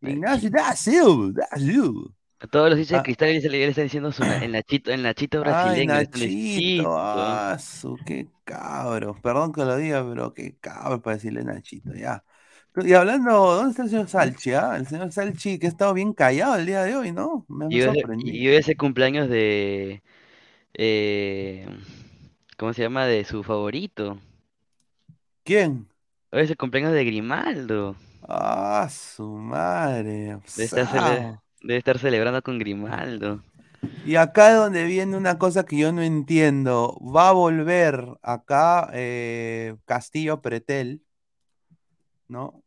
Ignacio, 0.00 0.50
that's 0.50 0.86
you, 0.86 1.34
that's 1.34 1.62
you. 1.62 2.14
A 2.40 2.46
todos 2.46 2.70
los 2.70 2.78
hinchas 2.78 2.96
Ah. 2.96 2.98
de 2.98 3.02
Cristal 3.02 3.32
ya 3.34 3.40
se 3.40 3.48
le 3.50 3.58
le 3.58 3.68
están 3.68 3.84
diciendo 3.84 4.12
su, 4.12 4.24
el 4.24 4.52
Nachito, 4.52 4.90
el 4.92 5.02
Nachito 5.02 5.40
Ay, 5.40 5.44
brasileño. 5.44 6.08
le 6.14 6.26
diciendo. 6.28 6.84
Nachito, 6.84 6.96
ah, 6.98 7.56
su, 7.58 7.96
qué 8.04 8.28
cabro. 8.44 9.14
Perdón 9.22 9.52
que 9.52 9.64
lo 9.64 9.76
diga, 9.76 10.06
pero 10.08 10.34
qué 10.34 10.56
cabro 10.60 11.00
para 11.02 11.16
decirle 11.16 11.44
Nachito, 11.44 11.94
ya. 11.94 12.24
Y 12.76 12.92
hablando, 12.94 13.32
¿dónde 13.56 13.70
está 13.70 13.82
el 13.84 13.90
señor 13.90 14.08
Salchi? 14.08 14.52
ah? 14.54 14.76
El 14.76 14.86
señor 14.86 15.12
Salchi 15.12 15.58
que 15.58 15.66
ha 15.66 15.70
estado 15.70 15.94
bien 15.94 16.12
callado 16.14 16.56
el 16.56 16.66
día 16.66 16.82
de 16.84 16.96
hoy, 16.96 17.12
¿no? 17.12 17.44
Me, 17.48 17.68
me 17.70 17.76
Y 17.76 17.82
hoy, 17.82 17.86
sorprendido. 17.96 18.36
y 18.36 18.48
hoy 18.48 18.56
es 18.56 18.68
el 18.68 18.76
cumpleaños 18.76 19.28
de. 19.28 20.02
eh, 20.74 21.66
¿cómo 22.58 22.72
se 22.74 22.82
llama? 22.82 23.06
De 23.06 23.24
su 23.24 23.42
favorito. 23.44 24.18
¿Quién? 25.44 25.88
Hoy 26.32 26.42
es 26.42 26.50
el 26.50 26.56
cumpleaños 26.56 26.92
de 26.92 27.04
Grimaldo. 27.04 27.96
Ah, 28.22 28.88
su 28.90 29.26
madre. 29.26 30.38
Sao. 30.46 31.42
Debe 31.62 31.78
estar 31.78 31.98
celebrando 31.98 32.42
con 32.42 32.58
Grimaldo. 32.58 33.42
Y 34.02 34.16
acá 34.16 34.50
es 34.50 34.56
donde 34.56 34.84
viene 34.84 35.16
una 35.16 35.38
cosa 35.38 35.64
que 35.66 35.76
yo 35.78 35.92
no 35.92 36.02
entiendo. 36.02 36.98
Va 37.00 37.28
a 37.30 37.32
volver 37.32 38.06
acá 38.22 38.90
eh, 38.94 39.76
Castillo 39.84 40.40
Pretel, 40.42 41.02
¿no? 42.28 42.64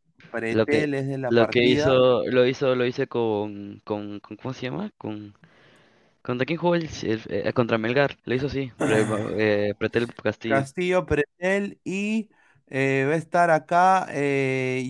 Lo 0.50 0.68
que, 0.68 0.86
Pretel 0.86 0.94
es 0.96 1.08
de 1.08 1.18
la 1.18 1.34
lo 1.34 1.48
que 1.48 1.64
partida. 1.64 1.66
hizo, 1.66 2.26
lo 2.28 2.46
hizo, 2.46 2.76
lo 2.76 2.86
hice 2.86 3.08
con, 3.08 3.82
con, 3.86 4.20
con- 4.20 4.38
¿cómo 4.38 4.54
se 4.54 4.64
llama? 4.64 4.92
Con, 4.98 5.36
¿contra 6.24 6.46
quién 6.46 6.60
jugó 6.60 6.76
el, 6.76 6.90
el- 7.04 7.24
eh, 7.30 7.54
contra 7.54 7.80
Melgar? 7.80 8.18
Lo 8.26 8.36
hizo 8.36 8.48
así, 8.48 8.72
Pre- 8.86 9.08
eh, 9.38 9.76
Pretel 9.80 10.08
Castillo. 10.16 10.68
Castillo 10.68 11.06
Pretel 11.06 11.80
y 11.84 12.30
va 12.72 13.14
a 13.14 13.16
estar 13.16 13.50
acá 13.50 14.08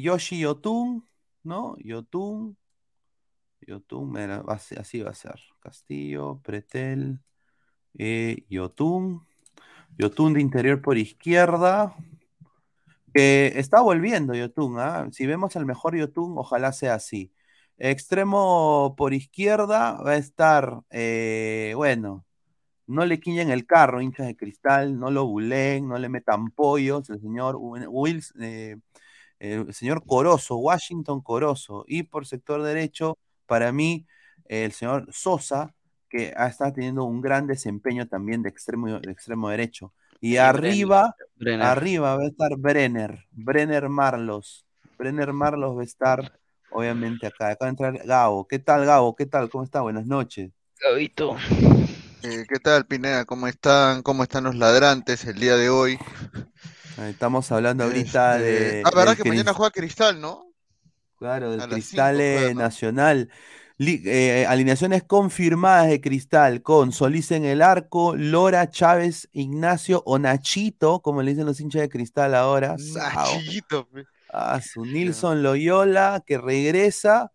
Yoshi 0.01 0.39
Yotun, 0.39 1.07
¿no? 1.43 1.75
Yotun. 1.79 2.57
Yotun, 3.67 4.15
así 4.17 5.01
va 5.01 5.11
a 5.11 5.13
ser. 5.13 5.39
Castillo, 5.59 6.39
Pretel, 6.43 7.19
eh, 7.97 8.45
Yotun. 8.49 9.25
Yotun 9.97 10.33
de 10.33 10.41
interior 10.41 10.81
por 10.81 10.97
izquierda. 10.97 11.95
está 13.13 13.81
volviendo 13.81 14.33
Yotun, 14.33 14.79
¿ah? 14.79 15.07
Si 15.11 15.25
vemos 15.25 15.55
al 15.55 15.65
mejor 15.65 15.95
Yotun, 15.95 16.37
ojalá 16.37 16.71
sea 16.73 16.95
así. 16.95 17.31
Extremo 17.77 18.95
por 18.97 19.13
izquierda 19.13 19.93
va 20.01 20.11
a 20.11 20.17
estar, 20.17 20.81
eh, 20.89 21.73
bueno, 21.75 22.25
no 22.87 23.05
le 23.05 23.19
quiñen 23.19 23.51
el 23.51 23.65
carro, 23.65 24.01
hinchas 24.01 24.27
de 24.27 24.35
cristal, 24.35 24.99
no 24.99 25.11
lo 25.11 25.25
bulen, 25.25 25.87
no 25.87 25.97
le 25.97 26.09
metan 26.09 26.51
pollos, 26.51 27.09
el 27.09 27.21
señor 27.21 27.55
Wi- 27.57 27.87
Wills, 27.87 28.33
eh, 28.39 28.77
eh, 29.39 29.65
el 29.67 29.73
señor 29.73 30.05
Corozo, 30.05 30.57
Washington 30.57 31.21
Corozo, 31.21 31.85
y 31.87 32.03
por 32.03 32.25
sector 32.27 32.61
derecho, 32.63 33.17
para 33.45 33.71
mí, 33.71 34.05
el 34.45 34.71
señor 34.71 35.07
Sosa, 35.11 35.73
que 36.09 36.33
ha 36.37 36.47
estado 36.47 36.73
teniendo 36.73 37.03
un 37.05 37.21
gran 37.21 37.47
desempeño 37.47 38.07
también 38.07 38.43
de 38.43 38.49
extremo, 38.49 38.99
de 38.99 39.11
extremo 39.11 39.49
derecho. 39.49 39.93
Y 40.21 40.37
arriba, 40.37 41.15
Brenner. 41.35 41.65
arriba 41.65 42.15
va 42.15 42.23
a 42.23 42.27
estar 42.27 42.51
Brenner, 42.57 43.25
Brenner 43.31 43.89
Marlos. 43.89 44.65
Brenner 44.97 45.33
Marlos 45.33 45.75
va 45.77 45.81
a 45.81 45.85
estar, 45.85 46.39
obviamente, 46.71 47.27
acá. 47.27 47.49
Acá 47.49 47.65
va 47.65 47.67
a 47.67 47.69
entrar 47.71 47.97
Gabo. 48.05 48.47
¿Qué 48.47 48.59
tal, 48.59 48.85
Gabo? 48.85 49.15
¿Qué 49.15 49.25
tal? 49.25 49.49
¿Cómo 49.49 49.63
está? 49.63 49.81
Buenas 49.81 50.05
noches. 50.05 50.51
Gabito. 50.79 51.35
Eh, 52.21 52.45
¿qué 52.47 52.59
tal, 52.59 52.85
Pineda? 52.85 53.25
¿Cómo 53.25 53.47
están? 53.47 54.01
¿Cómo 54.01 54.23
están 54.23 54.45
los 54.45 54.55
ladrantes 54.55 55.25
el 55.25 55.39
día 55.39 55.57
de 55.57 55.69
hoy? 55.69 55.99
Estamos 57.09 57.51
hablando 57.51 57.83
ahorita 57.83 58.37
Este, 58.37 58.75
de. 58.75 58.83
Ah, 58.85 58.91
verdad 58.95 59.17
que 59.17 59.27
mañana 59.27 59.53
juega 59.53 59.71
Cristal, 59.71 60.21
¿no? 60.21 60.52
Claro, 61.23 61.51
del 61.51 61.61
a 61.61 61.69
Cristal. 61.69 62.53
Nacional. 62.53 63.29
Eh, 63.79 64.45
alineaciones 64.45 65.03
confirmadas 65.03 65.87
de 65.87 66.01
Cristal 66.01 66.61
con 66.61 66.91
Solís 66.91 67.31
en 67.31 67.45
el 67.45 67.61
arco, 67.61 68.13
Lora, 68.13 68.69
Chávez, 68.69 69.29
Ignacio 69.31 70.03
o 70.05 70.19
Nachito, 70.19 71.01
como 71.01 71.21
le 71.21 71.31
dicen 71.31 71.45
los 71.45 71.61
hinchas 71.61 71.83
de 71.83 71.87
Cristal 71.87 72.35
ahora. 72.35 72.75
Nachito, 72.93 73.87
pe. 73.87 74.03
Ah, 74.33 74.59
su 74.61 74.83
Nilson 74.83 75.43
Loyola 75.43 76.21
que 76.27 76.37
regresa. 76.37 77.31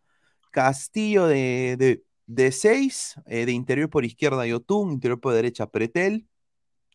Castillo 0.51 1.27
de, 1.27 1.77
de, 1.79 2.03
de 2.27 2.53
seis, 2.53 3.14
eh, 3.24 3.46
de 3.46 3.53
interior 3.53 3.88
por 3.88 4.05
izquierda 4.05 4.46
Yotun, 4.46 4.92
interior 4.92 5.18
por 5.18 5.33
derecha 5.33 5.66
Pretel, 5.66 6.27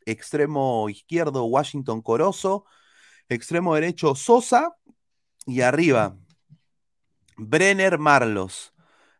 extremo 0.05 0.89
izquierdo 0.89 1.45
Washington 1.45 2.03
Corozo, 2.03 2.65
extremo 3.29 3.73
derecho 3.73 4.13
Sosa 4.13 4.75
y 5.47 5.61
arriba 5.61 6.17
Brenner 7.37 7.97
Marlos. 7.97 8.73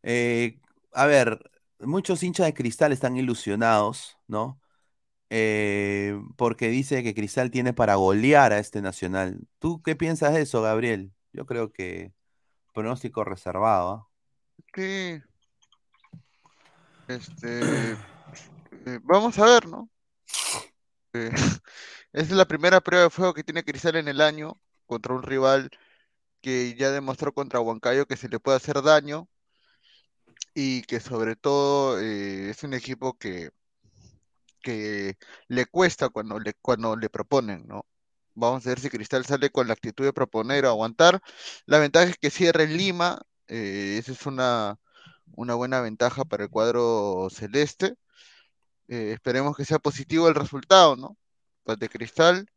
Eh, 0.04 0.60
a 0.92 1.06
ver, 1.06 1.52
muchos 1.80 2.24
hinchas 2.24 2.46
de 2.46 2.54
Cristal 2.54 2.92
están 2.92 3.18
ilusionados, 3.18 4.18
¿no? 4.28 4.60
Eh, 5.30 6.20
porque 6.38 6.70
dice 6.70 7.04
que 7.04 7.16
Cristal 7.16 7.50
tiene 7.52 7.74
para 7.74 7.96
golear 7.96 8.54
a 8.54 8.60
este 8.60 8.82
Nacional. 8.82 9.40
¿Tú 9.60 9.82
qué 9.82 9.96
piensas 9.96 10.34
de 10.34 10.42
eso, 10.42 10.62
Gabriel? 10.62 11.12
Yo 11.32 11.46
creo 11.46 11.72
que 11.72 12.14
pronóstico 12.74 13.24
reservado. 13.24 13.90
¿ah? 13.92 14.08
Sí. 14.76 15.22
Este. 17.08 17.94
eh, 17.94 19.00
vamos 19.04 19.38
a 19.40 19.46
ver, 19.46 19.68
¿no? 19.68 19.90
Es 22.14 22.30
la 22.30 22.46
primera 22.46 22.80
prueba 22.80 23.06
de 23.06 23.10
fuego 23.10 23.34
que 23.34 23.44
tiene 23.44 23.64
Cristal 23.64 23.96
en 23.96 24.08
el 24.08 24.22
año 24.22 24.60
contra 24.86 25.16
un 25.16 25.24
rival 25.24 25.72
que 26.44 26.76
ya 26.78 26.92
demostró 26.92 27.34
contra 27.34 27.62
Huancayo 27.62 28.08
que 28.08 28.18
se 28.18 28.30
le 28.30 28.40
puede 28.40 28.58
hacer 28.58 28.82
daño 28.84 29.30
y 30.54 30.84
que 30.84 31.00
sobre 31.00 31.36
todo 31.36 32.00
eh, 32.00 32.50
es 32.50 32.64
un 32.64 32.74
equipo 32.74 33.18
que, 33.18 33.52
que 34.62 35.18
le 35.48 35.66
cuesta 35.68 36.10
cuando 36.10 36.40
le, 36.40 36.54
cuando 36.62 36.96
le 36.96 37.10
proponen, 37.10 37.68
¿no? 37.68 37.86
Vamos 38.36 38.66
a 38.66 38.70
ver 38.70 38.80
si 38.80 38.90
Cristal 38.90 39.26
sale 39.26 39.52
con 39.52 39.68
la 39.68 39.74
actitud 39.74 40.06
de 40.06 40.14
proponer 40.14 40.66
o 40.66 40.70
aguantar. 40.70 41.22
La 41.66 41.80
ventaja 41.80 42.08
es 42.12 42.18
que 42.18 42.32
cierra 42.32 42.64
en 42.64 42.78
Lima, 42.78 43.22
eh, 43.48 43.98
esa 44.00 44.12
es 44.14 44.26
una, 44.26 44.80
una 45.36 45.56
buena 45.56 45.82
ventaja 45.82 46.26
para 46.26 46.46
el 46.46 46.50
cuadro 46.50 47.30
celeste. 47.32 47.96
Eh, 48.88 49.14
esperemos 49.14 49.58
que 49.58 49.66
sea 49.66 49.80
positivo 49.80 50.28
el 50.30 50.36
resultado, 50.36 50.96
¿no? 50.96 51.18
Pues 51.64 51.80
de 51.80 51.90
Cristal. 51.90 52.48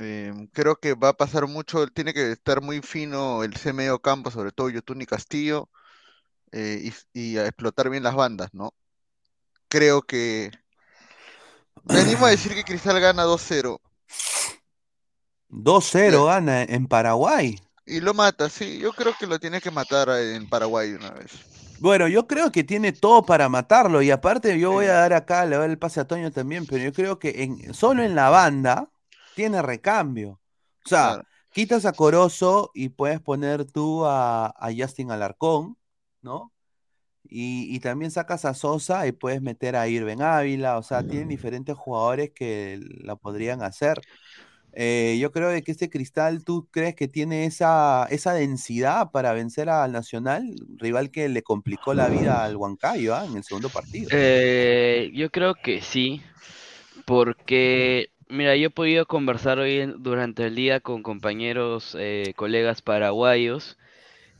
Eh, 0.00 0.32
creo 0.52 0.76
que 0.76 0.94
va 0.94 1.10
a 1.10 1.16
pasar 1.16 1.46
mucho, 1.48 1.86
tiene 1.88 2.14
que 2.14 2.32
estar 2.32 2.60
muy 2.62 2.80
fino 2.82 3.42
el 3.42 3.56
C 3.56 3.72
medio 3.72 4.00
campo, 4.00 4.30
sobre 4.30 4.52
todo 4.52 4.70
Yotun 4.70 5.02
y 5.02 5.06
Castillo, 5.06 5.68
eh, 6.52 6.92
y, 7.14 7.20
y 7.34 7.38
a 7.38 7.46
explotar 7.46 7.90
bien 7.90 8.04
las 8.04 8.14
bandas, 8.16 8.50
¿no? 8.54 8.74
Creo 9.68 10.02
que 10.02 10.50
me 11.84 12.00
animo 12.00 12.24
a 12.24 12.30
decir 12.30 12.54
que 12.54 12.64
Cristal 12.64 12.98
gana 13.00 13.24
2-0 13.24 13.80
2-0 15.48 16.26
gana 16.26 16.62
en 16.64 16.86
Paraguay. 16.86 17.56
y 17.84 18.00
lo 18.00 18.14
mata, 18.14 18.48
sí, 18.48 18.78
yo 18.78 18.94
creo 18.94 19.14
que 19.14 19.26
lo 19.26 19.38
tiene 19.38 19.60
que 19.60 19.70
matar 19.70 20.08
en 20.10 20.48
Paraguay 20.48 20.92
una 20.94 21.10
vez. 21.10 21.46
Bueno, 21.78 22.08
yo 22.08 22.26
creo 22.26 22.52
que 22.52 22.62
tiene 22.62 22.92
todo 22.92 23.24
para 23.24 23.48
matarlo 23.48 24.02
y 24.02 24.10
aparte 24.10 24.58
yo 24.58 24.72
voy 24.72 24.86
a 24.86 24.92
dar 24.94 25.14
acá, 25.14 25.44
le 25.46 25.56
voy 25.56 25.56
a 25.56 25.60
dar 25.60 25.70
el 25.70 25.78
pase 25.78 26.00
a 26.00 26.06
Toño 26.06 26.30
también, 26.30 26.66
pero 26.66 26.84
yo 26.84 26.92
creo 26.92 27.18
que 27.18 27.42
en, 27.42 27.72
solo 27.74 28.02
en 28.02 28.14
la 28.14 28.28
banda 28.28 28.90
tiene 29.34 29.62
recambio. 29.62 30.40
O 30.84 30.88
sea, 30.88 31.22
quitas 31.52 31.84
a 31.84 31.92
Corozo 31.92 32.70
y 32.74 32.90
puedes 32.90 33.20
poner 33.20 33.64
tú 33.64 34.04
a, 34.06 34.46
a 34.46 34.70
Justin 34.76 35.10
Alarcón, 35.10 35.76
¿no? 36.22 36.52
Y, 37.28 37.74
y 37.74 37.80
también 37.80 38.10
sacas 38.10 38.44
a 38.44 38.54
Sosa 38.54 39.06
y 39.06 39.12
puedes 39.12 39.42
meter 39.42 39.76
a 39.76 39.86
Irven 39.86 40.22
Ávila, 40.22 40.78
o 40.78 40.82
sea, 40.82 41.06
tienen 41.06 41.28
diferentes 41.28 41.76
jugadores 41.76 42.30
que 42.34 42.80
la 43.02 43.16
podrían 43.16 43.62
hacer. 43.62 44.00
Eh, 44.72 45.18
yo 45.20 45.32
creo 45.32 45.48
de 45.48 45.62
que 45.62 45.72
este 45.72 45.90
Cristal, 45.90 46.44
¿tú 46.44 46.68
crees 46.70 46.94
que 46.94 47.08
tiene 47.08 47.44
esa, 47.44 48.06
esa 48.10 48.32
densidad 48.34 49.10
para 49.10 49.32
vencer 49.32 49.68
al 49.68 49.92
Nacional? 49.92 50.54
Rival 50.76 51.10
que 51.10 51.28
le 51.28 51.42
complicó 51.42 51.92
la 51.92 52.08
vida 52.08 52.44
al 52.44 52.56
Huancayo 52.56 53.14
¿ah? 53.14 53.26
en 53.26 53.36
el 53.36 53.44
segundo 53.44 53.68
partido. 53.68 54.08
Eh, 54.12 55.10
yo 55.14 55.30
creo 55.30 55.54
que 55.54 55.80
sí, 55.80 56.22
porque, 57.04 58.10
mira, 58.30 58.56
yo 58.56 58.68
he 58.68 58.70
podido 58.70 59.06
conversar 59.06 59.58
hoy 59.58 59.92
durante 59.98 60.46
el 60.46 60.54
día 60.54 60.80
con 60.80 61.02
compañeros, 61.02 61.96
eh, 61.98 62.32
colegas 62.36 62.82
paraguayos. 62.82 63.78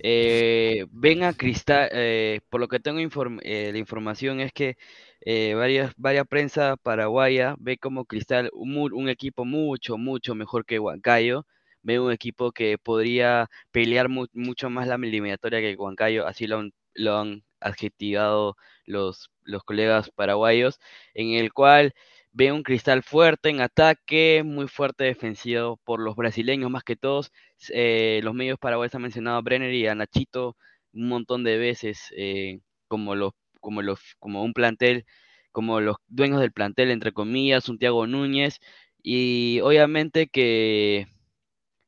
Eh, 0.01 0.87
ven 0.93 1.25
a 1.25 1.35
Cristal, 1.35 1.89
eh, 1.93 2.41
por 2.51 2.61
lo 2.61 2.69
que 2.69 2.81
tengo 2.81 3.01
inform- 3.01 3.41
eh, 3.45 3.71
la 3.73 3.79
información 3.79 4.41
es 4.41 4.53
que 4.53 4.77
eh, 5.23 5.55
varias, 5.55 5.93
varias 5.97 6.27
prensa 6.29 6.77
paraguaya 6.77 7.57
ve 7.59 7.79
como 7.79 8.05
Cristal 8.07 8.51
un, 8.55 8.77
un 8.95 9.09
equipo 9.11 9.45
mucho, 9.47 9.99
mucho 9.99 10.35
mejor 10.35 10.65
que 10.67 10.79
Huancayo. 10.81 11.47
Ve 11.83 12.01
un 12.01 12.13
equipo 12.13 12.53
que 12.53 12.79
podría 12.79 13.49
pelear 13.73 14.09
mu- 14.09 14.27
mucho 14.35 14.71
más 14.71 14.89
la 14.89 14.97
eliminatoria 14.97 15.61
que 15.61 15.77
Huancayo, 15.77 16.27
así 16.27 16.47
lo 16.47 16.59
han, 16.61 16.73
lo 16.95 17.19
han 17.19 17.45
adjetivado 17.61 18.57
los, 18.87 19.31
los 19.45 19.65
colegas 19.65 20.11
paraguayos, 20.11 20.81
en 21.15 21.33
el 21.35 21.53
cual 21.53 21.95
ve 22.33 22.53
un 22.53 22.63
Cristal 22.63 23.03
fuerte 23.03 23.49
en 23.51 23.61
ataque, 23.61 24.43
muy 24.45 24.69
fuerte 24.69 25.05
defensivo 25.05 25.79
por 25.85 26.01
los 26.01 26.17
brasileños 26.17 26.71
más 26.71 26.85
que 26.85 26.97
todos. 26.97 27.33
Eh, 27.71 28.21
los 28.23 28.35
medios 28.35 28.59
paraguayos 28.59 28.95
han 28.95 29.03
mencionado 29.03 29.39
a 29.39 29.43
Brenner 29.43 29.73
y 29.75 29.87
a 29.87 29.95
Nachito 29.95 30.57
un 30.93 31.09
montón 31.09 31.45
de 31.45 31.59
veces 31.59 32.13
eh, 32.17 32.61
como 32.89 33.15
los 33.15 33.33
como 33.61 33.83
los 33.83 34.01
como 34.19 34.43
un 34.43 34.53
plantel 34.55 35.05
como 35.53 35.81
los 35.81 35.97
dueños 36.09 36.41
del 36.41 36.53
plantel 36.53 36.91
entre 36.91 37.13
comillas, 37.13 37.69
un 37.69 37.79
Thiago 37.79 38.07
Núñez 38.07 38.61
y 39.03 39.61
obviamente 39.63 40.29
que 40.29 41.09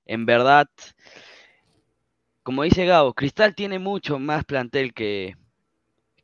en 0.06 0.26
verdad 0.26 0.68
como 2.42 2.64
dice 2.64 2.86
Gabo, 2.86 3.14
Cristal 3.14 3.54
tiene 3.54 3.78
mucho 3.78 4.18
más 4.18 4.44
plantel 4.44 4.92
que, 4.94 5.36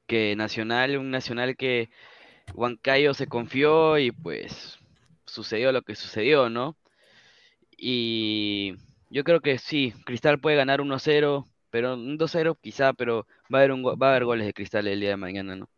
que 0.07 0.35
Nacional, 0.37 0.97
un 0.99 1.11
Nacional 1.11 1.57
que 1.57 1.91
Huancayo 2.55 3.15
se 3.15 3.27
confió 3.27 3.99
y 3.99 4.11
pues 4.11 4.79
sucedió 5.27 5.73
lo 5.73 5.83
que 5.83 5.95
sucedió, 5.95 6.49
¿no? 6.49 6.77
Y 7.77 8.75
yo 9.11 9.25
creo 9.25 9.41
que 9.41 9.59
sí, 9.59 9.95
Cristal 10.05 10.41
puede 10.41 10.57
ganar 10.57 10.81
1-0, 10.81 11.47
pero 11.71 11.95
un 11.95 12.19
2-0 12.19 12.57
quizá, 12.61 12.93
pero 12.93 13.27
va 13.53 13.59
a 13.59 13.63
haber 13.63 13.73
un, 13.73 13.85
va 13.85 14.09
a 14.09 14.11
haber 14.11 14.25
goles 14.25 14.47
de 14.47 14.55
Cristal 14.55 14.87
el 14.87 15.01
día 15.01 15.11
de 15.11 15.17
mañana, 15.17 15.57
¿no? 15.57 15.69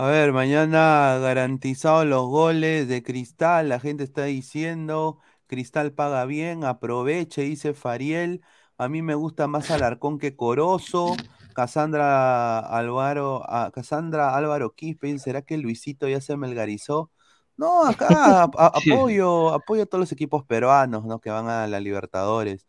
A 0.00 0.06
ver, 0.06 0.32
mañana 0.32 1.18
garantizados 1.20 2.06
los 2.06 2.26
goles 2.26 2.86
de 2.86 3.02
Cristal, 3.02 3.68
la 3.68 3.80
gente 3.80 4.04
está 4.04 4.24
diciendo, 4.24 5.18
Cristal 5.48 5.92
paga 5.92 6.24
bien, 6.24 6.62
aproveche, 6.62 7.42
dice 7.42 7.74
Fariel, 7.74 8.42
a 8.76 8.88
mí 8.88 9.02
me 9.02 9.16
gusta 9.16 9.48
más 9.48 9.72
Alarcón 9.72 10.18
que 10.18 10.36
Corozo, 10.36 11.16
Casandra 11.58 12.60
Álvaro, 12.60 13.42
ah, 13.48 13.70
Cassandra 13.74 14.36
Álvaro 14.36 14.74
Quispe, 14.74 15.18
¿será 15.18 15.42
que 15.42 15.58
Luisito 15.58 16.08
ya 16.08 16.20
se 16.20 16.36
melgarizó? 16.36 17.10
No, 17.56 17.84
acá 17.86 18.42
a- 18.42 18.44
a- 18.44 18.66
Sí. 18.72 19.18
apoyo, 19.18 19.52
apoyo 19.52 19.82
a 19.82 19.86
todos 19.86 20.00
los 20.00 20.12
equipos 20.12 20.44
peruanos, 20.44 21.04
¿no? 21.04 21.20
Que 21.20 21.30
van 21.30 21.48
a 21.48 21.66
la 21.66 21.80
Libertadores. 21.80 22.66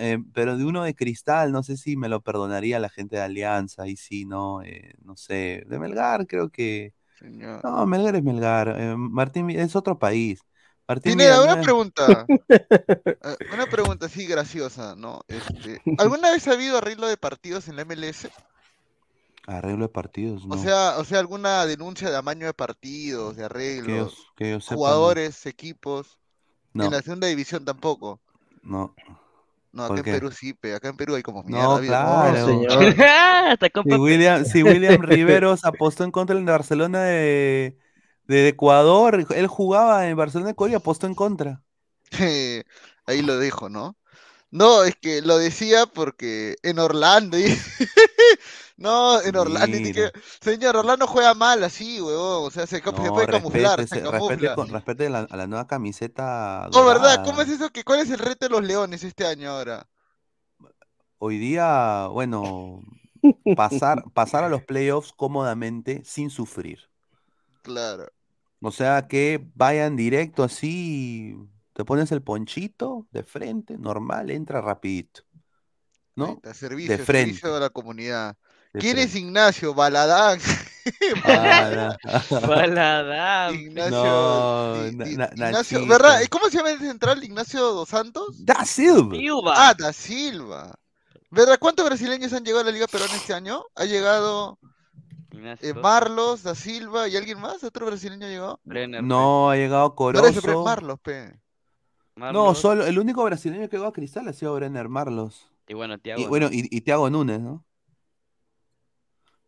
Eh, 0.00 0.18
pero 0.34 0.56
de 0.58 0.64
uno 0.64 0.82
de 0.82 0.94
Cristal, 0.94 1.52
no 1.52 1.62
sé 1.62 1.76
si 1.78 1.96
me 1.96 2.08
lo 2.10 2.20
perdonaría 2.20 2.78
la 2.80 2.90
gente 2.90 3.16
de 3.16 3.22
Alianza, 3.22 3.86
y 3.88 3.96
sí, 3.96 4.26
no, 4.26 4.62
eh, 4.62 4.92
no 5.02 5.16
sé. 5.16 5.64
De 5.68 5.78
Melgar, 5.78 6.26
creo 6.26 6.50
que. 6.50 6.92
Señor. 7.18 7.62
No, 7.62 7.86
Melgar 7.86 8.16
es 8.16 8.22
Melgar. 8.22 8.68
eh, 8.78 8.94
Martín 8.96 9.50
es 9.50 9.76
otro 9.76 9.98
país. 9.98 10.40
Martín 10.90 11.12
Pineda, 11.12 11.42
una 11.42 11.56
pregunta. 11.56 12.28
Eh, 13.22 13.36
Una 13.52 13.66
pregunta 13.66 14.06
así 14.06 14.26
graciosa, 14.26 14.94
¿no? 14.96 15.20
Este, 15.28 15.82
¿alguna 15.96 16.30
vez 16.30 16.48
ha 16.48 16.52
habido 16.52 16.78
arreglo 16.78 17.06
de 17.08 17.16
partidos 17.16 17.68
en 17.68 17.76
la 17.76 17.82
MLS? 17.84 18.28
Arreglo 19.46 19.84
de 19.86 19.88
partidos, 19.92 20.46
no. 20.46 20.54
O 20.54 20.58
sea, 20.58 20.98
o 20.98 21.04
sea, 21.04 21.18
alguna 21.20 21.66
denuncia 21.66 22.10
de 22.10 22.16
amaño 22.16 22.46
de 22.46 22.54
partidos, 22.54 23.36
de 23.36 23.44
que 23.82 23.92
yo, 23.94 24.12
arreglos, 24.12 24.32
que 24.36 24.50
yo 24.50 24.60
sepa, 24.60 24.94
no. 24.96 25.16
jugadores, 25.16 25.46
equipos, 25.46 26.20
No, 26.74 26.84
en 26.86 26.92
la 26.92 27.02
segunda 27.02 27.28
división 27.28 27.64
tampoco. 27.64 28.20
no. 28.62 28.94
No, 29.72 29.84
acá 29.84 29.88
¿Por 29.88 29.98
en 30.00 30.04
qué? 30.04 30.10
Perú 30.10 30.30
sí, 30.32 30.52
pe, 30.54 30.74
acá 30.74 30.88
en 30.88 30.96
Perú 30.96 31.14
hay 31.14 31.22
como 31.22 31.44
No, 31.44 31.78
mierda. 31.78 31.80
claro. 31.80 32.66
Hasta 33.52 33.68
Si 33.82 33.96
William, 33.96 34.44
si 34.44 34.62
William 34.62 35.02
Riveros 35.02 35.64
apostó 35.64 36.04
en 36.04 36.10
contra 36.10 36.36
del 36.36 36.44
de 36.46 36.52
Barcelona 36.52 37.02
de, 37.04 37.78
de 38.30 38.48
Ecuador, 38.48 39.26
él 39.34 39.46
jugaba 39.48 40.06
en 40.08 40.16
Barcelona 40.16 40.46
de 40.46 40.52
Ecuador 40.52 40.72
y 40.72 40.74
apostó 40.76 41.06
en 41.06 41.14
contra. 41.14 41.62
Ahí 43.06 43.22
lo 43.22 43.38
dejo, 43.38 43.68
¿no? 43.68 43.96
No, 44.52 44.82
es 44.84 44.96
que 44.96 45.22
lo 45.22 45.38
decía 45.38 45.86
porque 45.86 46.56
en 46.62 46.78
Orlando. 46.78 47.38
y- 47.38 47.56
No, 48.76 49.20
en 49.20 49.36
Orlando. 49.36 49.76
y 49.76 49.80
Mira. 49.80 50.10
que, 50.10 50.20
señor, 50.40 50.76
Orlando 50.76 51.06
juega 51.06 51.34
mal 51.34 51.62
así, 51.64 52.00
huevón. 52.00 52.46
O 52.46 52.50
sea, 52.50 52.66
se, 52.66 52.80
cap- 52.80 52.96
se 52.96 53.02
No, 53.08 53.14
puede 53.14 53.26
camuflar, 53.26 53.86
se 53.86 53.96
respete, 53.96 54.10
respete, 54.10 54.54
con- 54.54 54.68
respete 54.68 55.10
la- 55.10 55.26
a 55.30 55.36
la 55.36 55.46
nueva 55.46 55.66
camiseta 55.66 56.68
No, 56.72 56.84
¿verdad? 56.84 57.24
¿Cómo 57.24 57.42
es 57.42 57.48
eso? 57.48 57.70
que 57.70 57.84
¿Cuál 57.84 58.00
es 58.00 58.10
el 58.10 58.18
reto 58.18 58.46
de 58.46 58.50
los 58.50 58.62
Leones 58.64 59.04
este 59.04 59.26
año 59.26 59.50
ahora? 59.50 59.86
Hoy 61.18 61.38
día, 61.38 62.06
bueno, 62.06 62.80
pasar, 63.56 64.04
pasar 64.14 64.44
a 64.44 64.48
los 64.48 64.62
playoffs 64.62 65.12
cómodamente 65.12 66.02
sin 66.04 66.30
sufrir. 66.30 66.78
Claro. 67.62 68.06
O 68.62 68.70
sea, 68.70 69.08
que 69.08 69.46
vayan 69.54 69.96
directo 69.96 70.42
así, 70.42 71.36
te 71.72 71.84
pones 71.84 72.12
el 72.12 72.22
ponchito 72.22 73.06
de 73.10 73.22
frente, 73.22 73.78
normal, 73.78 74.30
entra 74.30 74.60
rapidito. 74.60 75.22
¿No? 76.14 76.32
Está, 76.32 76.52
servicio, 76.52 76.96
De 76.96 77.02
frente. 77.02 77.30
servicio 77.36 77.56
a 77.56 77.60
la 77.60 77.70
comunidad. 77.70 78.36
de 78.74 78.80
¿Quién 78.80 78.98
es. 78.98 79.14
Ignacio? 79.14 79.72
Baladán. 79.72 80.38
Baladán. 82.46 83.54
Ignacio. 83.54 83.94
No. 85.80 85.86
¿verdad? 85.86 86.20
¿Cómo 86.28 86.50
se 86.50 86.58
llama 86.58 86.72
el 86.72 86.80
central? 86.80 87.24
¿Ignacio 87.24 87.60
dos 87.60 87.88
Santos? 87.88 88.44
Da 88.44 88.64
Silva. 88.64 89.16
Silva. 89.16 89.54
Ah, 89.56 89.74
Da 89.78 89.92
Silva. 89.92 90.74
¿Verdad? 91.30 91.58
¿Cuántos 91.60 91.86
brasileños 91.86 92.32
han 92.32 92.44
llegado 92.44 92.62
a 92.62 92.64
la 92.64 92.72
Liga 92.72 92.88
Peruana 92.88 93.14
este 93.14 93.32
año? 93.32 93.62
Ha 93.76 93.84
llegado 93.84 94.58
eh, 95.32 95.74
Marlos, 95.74 96.42
Da 96.42 96.54
Silva 96.54 97.08
y 97.08 97.16
alguien 97.16 97.40
más. 97.40 97.62
¿Otro 97.64 97.86
brasileño 97.86 98.26
ha 98.26 98.30
llegado? 98.30 98.60
No, 98.64 99.50
ha 99.50 99.56
llegado 99.56 99.94
Por 99.94 100.16
eso, 100.16 100.40
pero 100.40 100.54
Corozo. 100.54 100.64
Marlos, 100.64 101.00
pe. 101.00 101.40
No, 102.16 102.54
solo 102.54 102.86
el 102.86 102.98
único 102.98 103.24
brasileño 103.24 103.68
que 103.68 103.76
llegó 103.76 103.88
a 103.88 103.92
Cristal 103.92 104.28
ha 104.28 104.32
sido 104.32 104.54
Brenner 104.54 104.88
Marlos. 104.88 105.50
Y 105.66 105.74
bueno, 105.74 105.98
Thiago. 105.98 106.20
Y 106.20 106.24
¿no? 106.24 106.28
bueno, 106.30 106.48
y, 106.50 106.68
y 106.70 106.80
Thiago 106.82 107.08
Núñez, 107.08 107.40
¿no? 107.40 107.64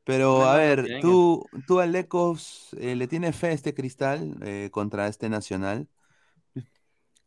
Pero 0.04 0.38
No, 0.38 0.44
a 0.44 0.56
ver, 0.56 1.00
tú, 1.00 1.46
tú 1.66 1.80
Alecos, 1.80 2.70
eh, 2.78 2.96
¿le 2.96 3.06
tienes 3.06 3.36
fe 3.36 3.48
a 3.48 3.52
este 3.52 3.72
Cristal 3.72 4.36
eh, 4.42 4.68
contra 4.72 5.06
este 5.06 5.28
Nacional? 5.28 5.86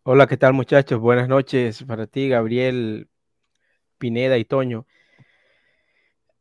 Hola, 0.04 0.28
¿qué 0.28 0.38
tal 0.38 0.54
muchachos? 0.54 1.00
Buenas 1.00 1.28
noches 1.28 1.84
para 1.84 2.06
ti, 2.06 2.30
Gabriel, 2.30 3.10
Pineda 3.98 4.38
y 4.38 4.46
Toño. 4.46 4.86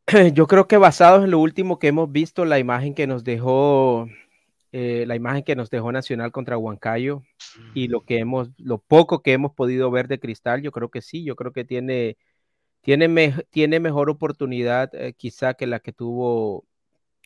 Yo 0.33 0.47
creo 0.47 0.67
que 0.67 0.77
basados 0.77 1.23
en 1.23 1.31
lo 1.31 1.39
último 1.39 1.79
que 1.79 1.87
hemos 1.87 2.11
visto, 2.11 2.45
la 2.45 2.59
imagen 2.59 2.93
que 2.93 3.07
nos 3.07 3.23
dejó, 3.23 4.07
eh, 4.71 5.05
la 5.07 5.15
imagen 5.15 5.43
que 5.43 5.55
nos 5.55 5.69
dejó 5.69 5.91
Nacional 5.91 6.31
contra 6.31 6.57
Huancayo 6.57 7.23
y 7.73 7.87
lo 7.89 8.01
que 8.05 8.19
hemos, 8.19 8.49
lo 8.57 8.79
poco 8.79 9.21
que 9.21 9.33
hemos 9.33 9.53
podido 9.53 9.91
ver 9.91 10.07
de 10.07 10.19
Cristal, 10.19 10.61
yo 10.61 10.71
creo 10.71 10.89
que 10.89 11.01
sí, 11.01 11.23
yo 11.25 11.35
creo 11.35 11.53
que 11.53 11.65
tiene, 11.65 12.17
tiene, 12.81 13.07
me- 13.09 13.33
tiene 13.51 13.79
mejor 13.81 14.09
oportunidad 14.09 14.91
eh, 14.95 15.13
quizá 15.15 15.55
que 15.55 15.67
la 15.67 15.79
que 15.81 15.93
tuvo 15.93 16.65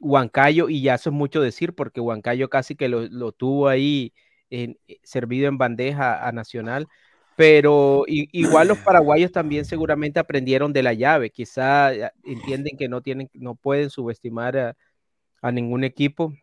Huancayo 0.02 0.70
y 0.70 0.82
ya 0.82 0.96
eso 0.96 1.10
es 1.10 1.16
mucho 1.16 1.42
decir 1.42 1.76
porque 1.76 2.00
Huancayo 2.02 2.50
casi 2.50 2.76
que 2.76 2.88
lo, 2.90 3.02
lo 3.08 3.32
tuvo 3.34 3.68
ahí 3.68 4.14
eh, 4.50 4.76
servido 5.04 5.48
en 5.50 5.58
bandeja 5.58 6.26
a 6.28 6.32
Nacional, 6.32 6.88
pero 7.40 8.04
igual 8.06 8.68
los 8.68 8.78
paraguayos 8.86 9.32
también 9.32 9.64
seguramente 9.64 10.20
aprendieron 10.20 10.74
de 10.74 10.84
la 10.84 10.92
llave, 10.92 11.30
quizá 11.30 11.94
eh, 11.94 12.12
entienden 12.26 12.76
que 12.76 12.90
no 12.90 13.00
tienen, 13.02 13.30
no 13.34 13.56
pueden 13.56 13.90
subestimar 13.90 14.58
a, 14.58 14.76
a 15.42 15.50
ningún 15.50 15.86
equipo. 15.86 16.34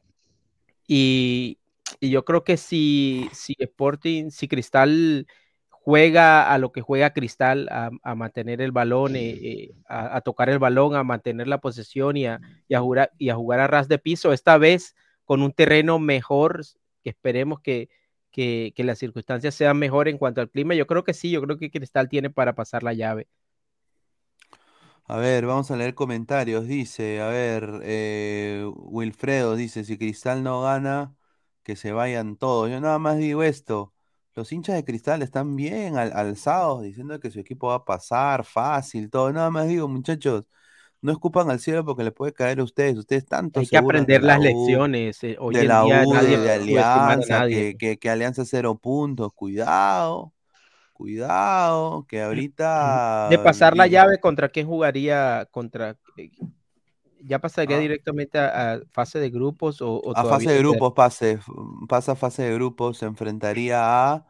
Y, 0.87 1.59
y 2.01 2.09
yo 2.09 2.25
creo 2.25 2.45
que 2.45 2.57
si, 2.57 3.29
si 3.35 3.55
Sporting, 3.59 4.31
si 4.31 4.49
Cristal 4.49 5.27
juega 5.69 6.51
a 6.51 6.57
lo 6.57 6.73
que 6.73 6.81
juega 6.81 7.13
Cristal, 7.13 7.69
a, 7.71 7.91
a 8.03 8.15
mantener 8.15 8.63
el 8.63 8.73
balón, 8.73 9.17
eh, 9.17 9.33
eh, 9.33 9.75
a, 9.91 10.17
a 10.17 10.21
tocar 10.23 10.49
el 10.49 10.59
balón, 10.59 10.97
a 10.97 11.05
mantener 11.05 11.47
la 11.47 11.61
posesión 11.61 12.17
y 12.17 12.25
a, 12.25 12.41
y 12.69 12.75
a 12.75 12.81
jugar, 12.81 13.13
y 13.19 13.29
a 13.29 13.35
jugar 13.35 13.61
a 13.61 13.67
ras 13.67 13.89
de 13.89 13.99
piso, 13.99 14.33
esta 14.33 14.57
vez 14.57 14.95
con 15.27 15.43
un 15.43 15.53
terreno 15.53 15.99
mejor, 15.99 16.63
que 17.05 17.11
esperemos 17.11 17.61
que, 17.61 17.91
que, 18.37 18.75
las 18.85 18.99
circunstancias 18.99 19.55
sean 19.55 19.79
mejor 19.79 20.09
en 20.09 20.19
cuanto 20.19 20.41
al 20.43 20.51
clima. 20.51 20.75
Yo 20.75 20.87
creo 20.87 21.05
que 21.05 21.15
sí, 21.15 21.31
yo 21.33 21.43
creo 21.43 21.59
que 21.59 21.71
Cristal 21.71 22.09
tiene 22.11 22.31
para 22.31 22.55
pasar 22.55 22.83
la 22.85 22.95
llave. 22.95 23.29
A 25.05 25.19
ver, 25.19 25.47
vamos 25.47 25.71
a 25.71 25.77
leer 25.77 25.95
comentarios. 25.95 26.67
Dice, 26.67 27.21
a 27.21 27.29
ver, 27.29 27.81
eh, 27.85 28.65
Wilfredo 28.77 29.55
dice, 29.57 29.85
si 29.85 29.97
Cristal 29.99 30.43
no 30.43 30.63
gana, 30.63 31.15
que 31.63 31.77
se 31.77 31.93
vayan 31.93 32.37
todos. 32.37 32.71
Yo 32.71 32.81
nada 32.81 32.99
más 32.99 33.19
digo 33.19 33.43
esto, 33.43 33.95
los 34.35 34.51
hinchas 34.53 34.75
de 34.77 34.85
Cristal 34.85 35.23
están 35.23 35.55
bien 35.57 35.97
al- 35.97 36.13
alzados, 36.13 36.83
diciendo 36.83 37.21
que 37.21 37.31
su 37.31 37.39
equipo 37.41 37.69
va 37.69 37.77
a 37.77 37.85
pasar 37.85 38.45
fácil, 38.45 39.09
todo. 39.11 39.33
Nada 39.33 39.51
más 39.51 39.69
digo, 39.69 39.87
muchachos, 39.89 40.45
no 41.07 41.13
escupan 41.13 41.49
al 41.51 41.61
cielo 41.61 41.85
porque 41.85 42.03
les 42.03 42.13
puede 42.13 42.33
caer 42.33 42.59
a 42.61 42.65
ustedes. 42.65 42.99
Ustedes 42.99 43.25
tanto 43.25 43.61
Hay 43.61 43.67
que 43.67 43.79
aprender 43.79 44.23
la 44.23 44.37
las 44.37 44.39
U, 44.41 44.43
lecciones. 44.43 45.23
eh, 45.23 45.37
Hoy 45.39 45.55
de 45.55 45.63
en 45.63 45.69
la 45.69 45.83
día 45.85 46.03
U, 46.05 46.13
nadie 46.13 46.37
de 46.37 46.53
Alianza, 46.53 47.39
nadie. 47.39 47.57
que, 47.57 47.77
que, 47.79 47.99
que 47.99 48.11
Alianza 48.11 48.45
cero 48.45 48.77
puntos. 48.77 49.33
Cuidado, 49.33 50.33
cuidado, 50.93 52.05
que 52.09 52.23
ahorita... 52.23 53.29
De 53.31 53.39
pasar 53.39 53.77
la 53.77 53.87
llave, 53.87 54.19
¿contra 54.19 54.49
quién 54.49 54.67
jugaría? 54.67 55.47
Contra, 55.53 55.97
eh, 56.17 56.31
¿Ya 57.21 57.39
pasaría 57.39 57.77
Ah. 57.77 57.81
directamente 57.81 58.39
a, 58.39 58.75
a 58.75 58.81
fase 58.91 59.19
de 59.21 59.31
grupos 59.31 59.81
o, 59.81 59.99
o 59.99 60.17
A 60.17 60.25
fase 60.25 60.51
de 60.51 60.59
grupos 60.59 60.93
pase, 60.93 61.39
pasa 61.89 62.13
a 62.13 62.17
fase 62.17 62.43
de 62.43 62.55
grupos, 62.55 62.99
se 62.99 63.07
enfrentaría 63.07 63.79
a... 63.81 64.27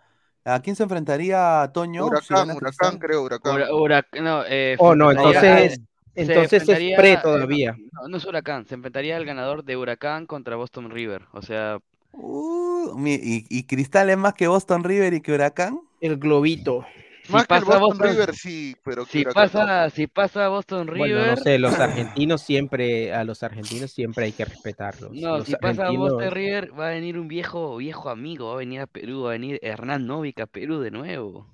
¿A 0.49 0.61
quién 0.61 0.77
se 0.77 0.85
enfrentaría 0.85 1.69
Toño? 1.75 2.07
Huracán, 2.07 2.53
Huracán, 2.53 2.99
creo, 2.99 3.23
Huracán. 3.25 3.55
Hura- 3.57 3.71
Hurac- 3.71 4.21
no, 4.21 4.45
eh, 4.47 4.77
Oh, 4.79 4.95
no, 4.95 5.11
entonces, 5.11 5.75
se 5.75 5.81
entonces 6.17 6.69
es 6.69 6.97
pre 6.97 7.17
todavía. 7.19 7.77
No, 7.93 8.09
no 8.09 8.17
es 8.17 8.25
Huracán, 8.25 8.67
se 8.67 8.75
enfrentaría 8.75 9.17
al 9.17 9.25
ganador 9.25 9.65
de 9.65 9.77
Huracán 9.77 10.27
contra 10.27 10.57
Boston 10.57 10.91
River. 10.91 11.23
O 11.33 11.43
sea, 11.43 11.79
Uh, 12.19 12.99
y, 13.07 13.45
y 13.51 13.65
Cristal 13.65 14.09
es 14.11 14.17
más 14.17 14.33
que 14.35 14.47
Boston 14.49 14.85
River 14.85 15.13
y 15.15 15.21
que 15.21 15.33
Huracán? 15.33 15.81
El 16.01 16.17
globito. 16.17 16.87
si 17.25 17.33
Más 17.33 17.47
que 17.47 17.59
el 17.59 17.65
pasa 17.65 17.79
Boston 17.79 17.99
Boston- 17.99 18.09
River, 18.09 18.35
sí, 18.35 18.75
pero 18.83 19.05
que 19.05 19.11
si 19.13 19.21
Huracán 19.21 19.51
no. 19.53 19.67
pasa, 19.69 19.91
si 19.91 20.07
pasa 20.07 20.49
Boston 20.49 20.87
Bueno, 20.97 21.05
River, 21.05 21.27
no 21.27 21.37
sé, 21.37 21.59
los 21.59 21.75
argentinos 21.79 22.41
siempre, 22.43 23.13
a 23.13 23.25
los 23.25 23.43
argentinos 23.43 23.91
siempre 23.93 24.25
hay 24.27 24.33
que 24.33 24.45
respetarlos. 24.47 25.13
no, 25.13 25.39
Los 25.39 25.47
si 25.47 25.57
pasa 25.57 25.91
Boston 25.91 26.31
River, 26.31 26.79
va 26.79 26.89
a 26.89 26.91
venir 26.93 27.19
un 27.19 27.29
viejo, 27.29 27.77
viejo 27.77 28.09
amigo, 28.09 28.49
va 28.49 28.55
a 28.55 28.59
venir 28.59 28.81
a 28.81 28.87
Perú, 28.87 29.23
va 29.25 29.31
a 29.31 29.33
venir 29.33 29.59
Hernán 29.63 30.07
Novik 30.07 30.41
a 30.41 30.47
Perú 30.47 30.81
de 30.81 30.91
nuevo. 30.91 31.47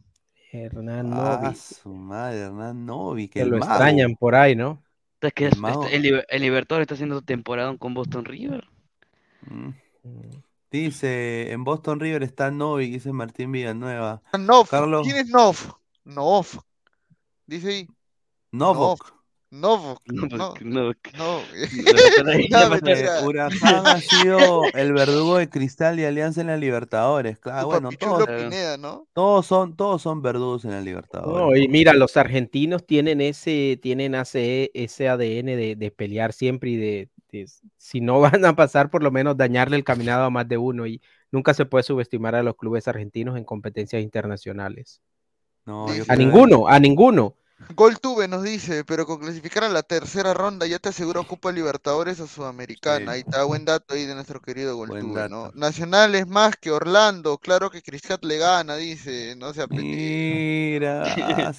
Hernán 0.53 1.13
Ah, 1.15 1.41
Novi, 1.43 1.57
su 1.57 1.89
madre, 1.89 2.41
Hernán 2.43 2.85
Novi, 2.85 3.29
que 3.29 3.45
lo 3.45 3.59
mago. 3.59 3.73
extrañan 3.73 4.15
por 4.17 4.35
ahí, 4.35 4.55
¿no? 4.55 4.83
Es 5.21 5.33
que 5.33 5.47
El 5.47 5.53
es- 5.55 5.59
mago. 5.59 5.87
el, 5.87 6.03
Liber- 6.03 6.27
el 6.29 6.43
Libertadores 6.43 6.85
está 6.85 6.95
haciendo 6.95 7.23
temporada 7.23 7.77
con 7.79 7.95
Boston 7.95 8.25
River. 8.25 8.69
Mm. 9.47 9.71
Dice, 10.71 11.53
en 11.53 11.65
Boston 11.65 12.01
River 12.01 12.23
está 12.23 12.51
Novi, 12.51 12.91
dice 12.91 13.13
Martín 13.13 13.53
Villanueva. 13.53 14.23
Nov, 14.39 14.69
Carlos. 14.69 15.07
¿quién 15.07 15.17
es 15.17 15.29
Nov? 15.29 15.57
Nov. 16.05 16.47
Dice 17.47 17.69
ahí. 17.69 17.89
Novok. 18.51 19.22
Novok. 19.53 20.01
No, 20.07 20.27
No, 20.27 20.55
no, 20.63 20.93
no. 21.15 21.43
No, 22.51 23.27
Huracán 23.27 23.87
ha 23.87 24.01
sido 24.01 24.63
el 24.75 24.93
verdugo 24.93 25.37
de 25.39 25.49
Cristal 25.49 26.01
y 26.01 26.05
Alianza 26.05 26.41
en 26.41 26.47
la 26.49 26.57
Libertadores. 26.57 27.39
Claro, 27.39 27.67
bueno, 27.67 27.91
todos, 27.99 28.27
Pineda, 28.27 28.77
¿no? 28.79 29.07
todos 29.13 29.47
son, 29.47 29.77
todos 29.77 30.01
son 30.03 30.23
verdugos 30.23 30.65
en 30.65 30.71
la 30.71 30.79
No, 30.79 30.85
Libertadores. 30.85 31.63
y 31.65 31.69
mira, 31.69 31.93
los 31.93 32.17
argentinos 32.17 32.87
tienen 32.87 33.21
ese, 33.21 33.79
tienen 33.83 34.15
ese, 34.15 34.71
ese 34.75 35.09
ADN 35.09 35.47
de, 35.57 35.77
de 35.77 35.91
pelear 35.91 36.33
siempre 36.33 36.71
y 36.71 36.77
de, 36.77 37.09
de- 37.31 37.47
si 37.77 38.01
no 38.01 38.21
van 38.41 38.45
a 38.45 38.57
pasar, 38.57 38.91
por 38.91 39.03
lo 39.03 39.11
menos 39.11 39.37
dañarle 39.37 39.77
el 39.77 39.85
caminado 39.85 40.25
a 40.25 40.31
más 40.31 40.49
de 40.49 40.57
uno. 40.59 40.87
Y 40.87 41.01
nunca 41.31 41.55
se 41.55 41.67
puede 41.67 41.83
subestimar 41.85 42.35
a 42.35 42.43
los 42.43 42.57
clubes 42.57 42.89
argentinos 42.89 43.37
en 43.37 43.45
competencias 43.45 44.03
internacionales. 44.03 45.01
No. 45.67 45.87
A 45.89 45.93
creo- 45.93 46.17
ninguno, 46.17 46.67
a 46.69 46.79
ninguno. 46.81 47.37
Gol 47.75 47.99
Tuve 47.99 48.29
nos 48.29 48.43
dice, 48.43 48.85
pero 48.85 49.07
con 49.07 49.21
clasificar 49.21 49.65
a 49.65 49.69
la 49.69 49.83
tercera 49.83 50.35
ronda 50.35 50.67
ya 50.67 50.79
te 50.79 50.91
asegura 50.91 51.23
Copa 51.23 51.51
Libertadores 51.53 52.21
o 52.21 52.27
Sudamericana. 52.27 53.07
Sí. 53.07 53.11
Ahí 53.13 53.21
está, 53.21 53.45
buen 53.45 53.65
dato 53.65 53.95
ahí 53.95 54.05
de 54.05 54.15
nuestro 54.15 54.41
querido 54.41 54.77
Gol 54.77 54.89
Buen 54.89 55.03
Tuve, 55.03 55.29
¿no? 55.29 55.51
Nacional 55.55 56.15
es 56.15 56.27
más 56.27 56.57
que 56.57 56.71
Orlando, 56.71 57.39
claro 57.39 57.71
que 57.71 57.83
Cristal 57.83 58.19
le 58.23 58.39
gana, 58.39 58.77
dice, 58.77 59.35
no 59.37 59.53
sea 59.55 59.67
pendejo. 59.67 59.89
Mira, 59.89 61.03
ah, 61.17 61.53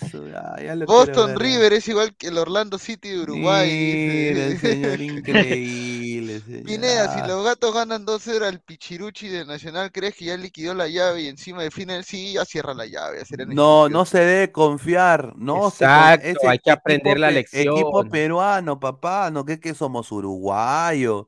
ya- 0.62 0.76
Boston 0.86 1.28
ver. 1.30 1.40
River 1.40 1.74
es 1.74 1.88
igual 1.88 2.16
que 2.16 2.28
el 2.28 2.38
Orlando 2.38 2.78
City 2.78 3.10
de 3.10 3.22
Uruguay, 3.22 3.70
Mira, 3.70 4.46
el 4.46 4.54
dice. 4.54 4.72
señor 4.72 5.02
increíble. 5.02 6.03
Pineda, 6.64 7.14
si 7.14 7.20
los 7.28 7.44
gatos 7.44 7.74
ganan 7.74 8.06
2-0 8.06 8.46
al 8.46 8.60
Pichiruchi 8.62 9.28
de 9.28 9.46
Nacional, 9.46 9.92
¿crees 9.92 10.16
que 10.16 10.26
ya 10.26 10.38
liquidó 10.38 10.74
la 10.74 10.88
llave 10.88 11.22
y 11.24 11.28
encima 11.28 11.64
define? 11.64 12.04
Sí, 12.04 12.34
ya 12.34 12.46
cierra 12.46 12.74
la 12.74 12.86
llave. 12.86 13.24
No, 13.48 13.90
no 13.90 14.06
se 14.06 14.20
debe 14.20 14.52
confiar. 14.52 15.34
No 15.38 15.70
se 15.70 15.86
con- 15.86 15.94
Exacto, 15.94 16.28
ese 16.28 16.48
hay 16.48 16.60
que 16.60 16.72
aprender 16.72 17.12
equipo 17.12 17.20
la 17.22 17.32
lección. 17.32 17.78
Equipo 17.78 18.10
peruano, 18.10 18.80
papá. 18.80 19.30
No, 19.32 19.46
que 19.46 19.60
que 19.60 19.74
somos 19.74 20.12
uruguayos. 20.12 21.26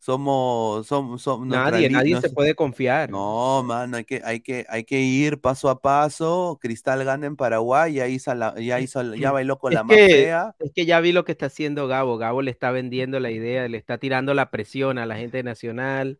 Somos, 0.00 0.86
somos, 0.86 1.20
somos 1.20 1.46
nuestra 1.46 1.72
Nadie, 1.72 1.90
nadie 1.90 2.14
no 2.14 2.22
se 2.22 2.30
puede 2.30 2.54
confiar. 2.54 3.10
No, 3.10 3.62
mano, 3.62 3.98
hay 3.98 4.04
que, 4.04 4.22
hay 4.24 4.40
que, 4.40 4.64
hay 4.70 4.84
que 4.84 4.98
ir 5.02 5.42
paso 5.42 5.68
a 5.68 5.82
paso. 5.82 6.58
Cristal 6.58 7.04
gana 7.04 7.26
en 7.26 7.36
Paraguay, 7.36 7.92
ya 7.92 8.08
hizo, 8.08 8.34
la- 8.34 8.58
ya 8.58 8.80
hizo, 8.80 9.14
ya 9.14 9.30
bailó 9.30 9.58
con 9.58 9.72
Es 9.74 9.78
la 9.78 9.84
fea. 9.84 10.54
es 10.58 10.72
que 10.74 10.86
ya 10.86 11.00
vi 11.00 11.12
lo 11.12 11.26
que 11.26 11.32
está 11.32 11.46
haciendo 11.46 11.86
Gabo. 11.86 12.16
Gabo 12.16 12.40
le 12.40 12.50
está 12.50 12.70
vendiendo 12.70 13.20
la 13.20 13.30
idea, 13.30 13.68
le 13.68 13.76
está 13.76 13.98
tirando 13.98 14.32
la 14.32 14.50
presión 14.50 14.96
a 14.96 15.04
la 15.04 15.16
gente 15.16 15.42
nacional. 15.42 16.18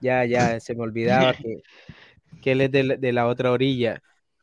Ya, 0.00 0.24
ya, 0.24 0.58
se 0.58 0.74
me 0.74 0.82
olvidaba 0.82 1.34
que, 1.34 1.62
que 2.40 2.52
él 2.52 2.62
es 2.62 2.72
de, 2.72 2.84
la- 2.84 2.96
de 2.96 3.12
la 3.12 3.26
otra 3.26 3.52
orilla. 3.52 4.00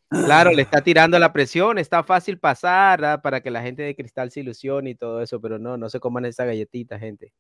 Claro, 0.10 0.52
le 0.52 0.62
está 0.62 0.82
tirando 0.82 1.18
la 1.18 1.34
presión, 1.34 1.80
está 1.80 2.04
fácil 2.04 2.38
pasar 2.38 3.04
¿ah? 3.04 3.22
para 3.24 3.42
que 3.42 3.50
la 3.50 3.64
gente 3.64 3.82
de 3.82 3.96
Cristal 3.96 4.30
se 4.30 4.42
ilusione 4.42 4.92
y 4.92 4.96
todo 4.96 5.22
eso, 5.22 5.42
pero 5.42 5.58
no, 5.58 5.78
no 5.78 5.90
se 5.90 6.00
coman 6.00 6.26
esa 6.26 6.46
galletita, 6.46 7.00
gente. 7.00 7.34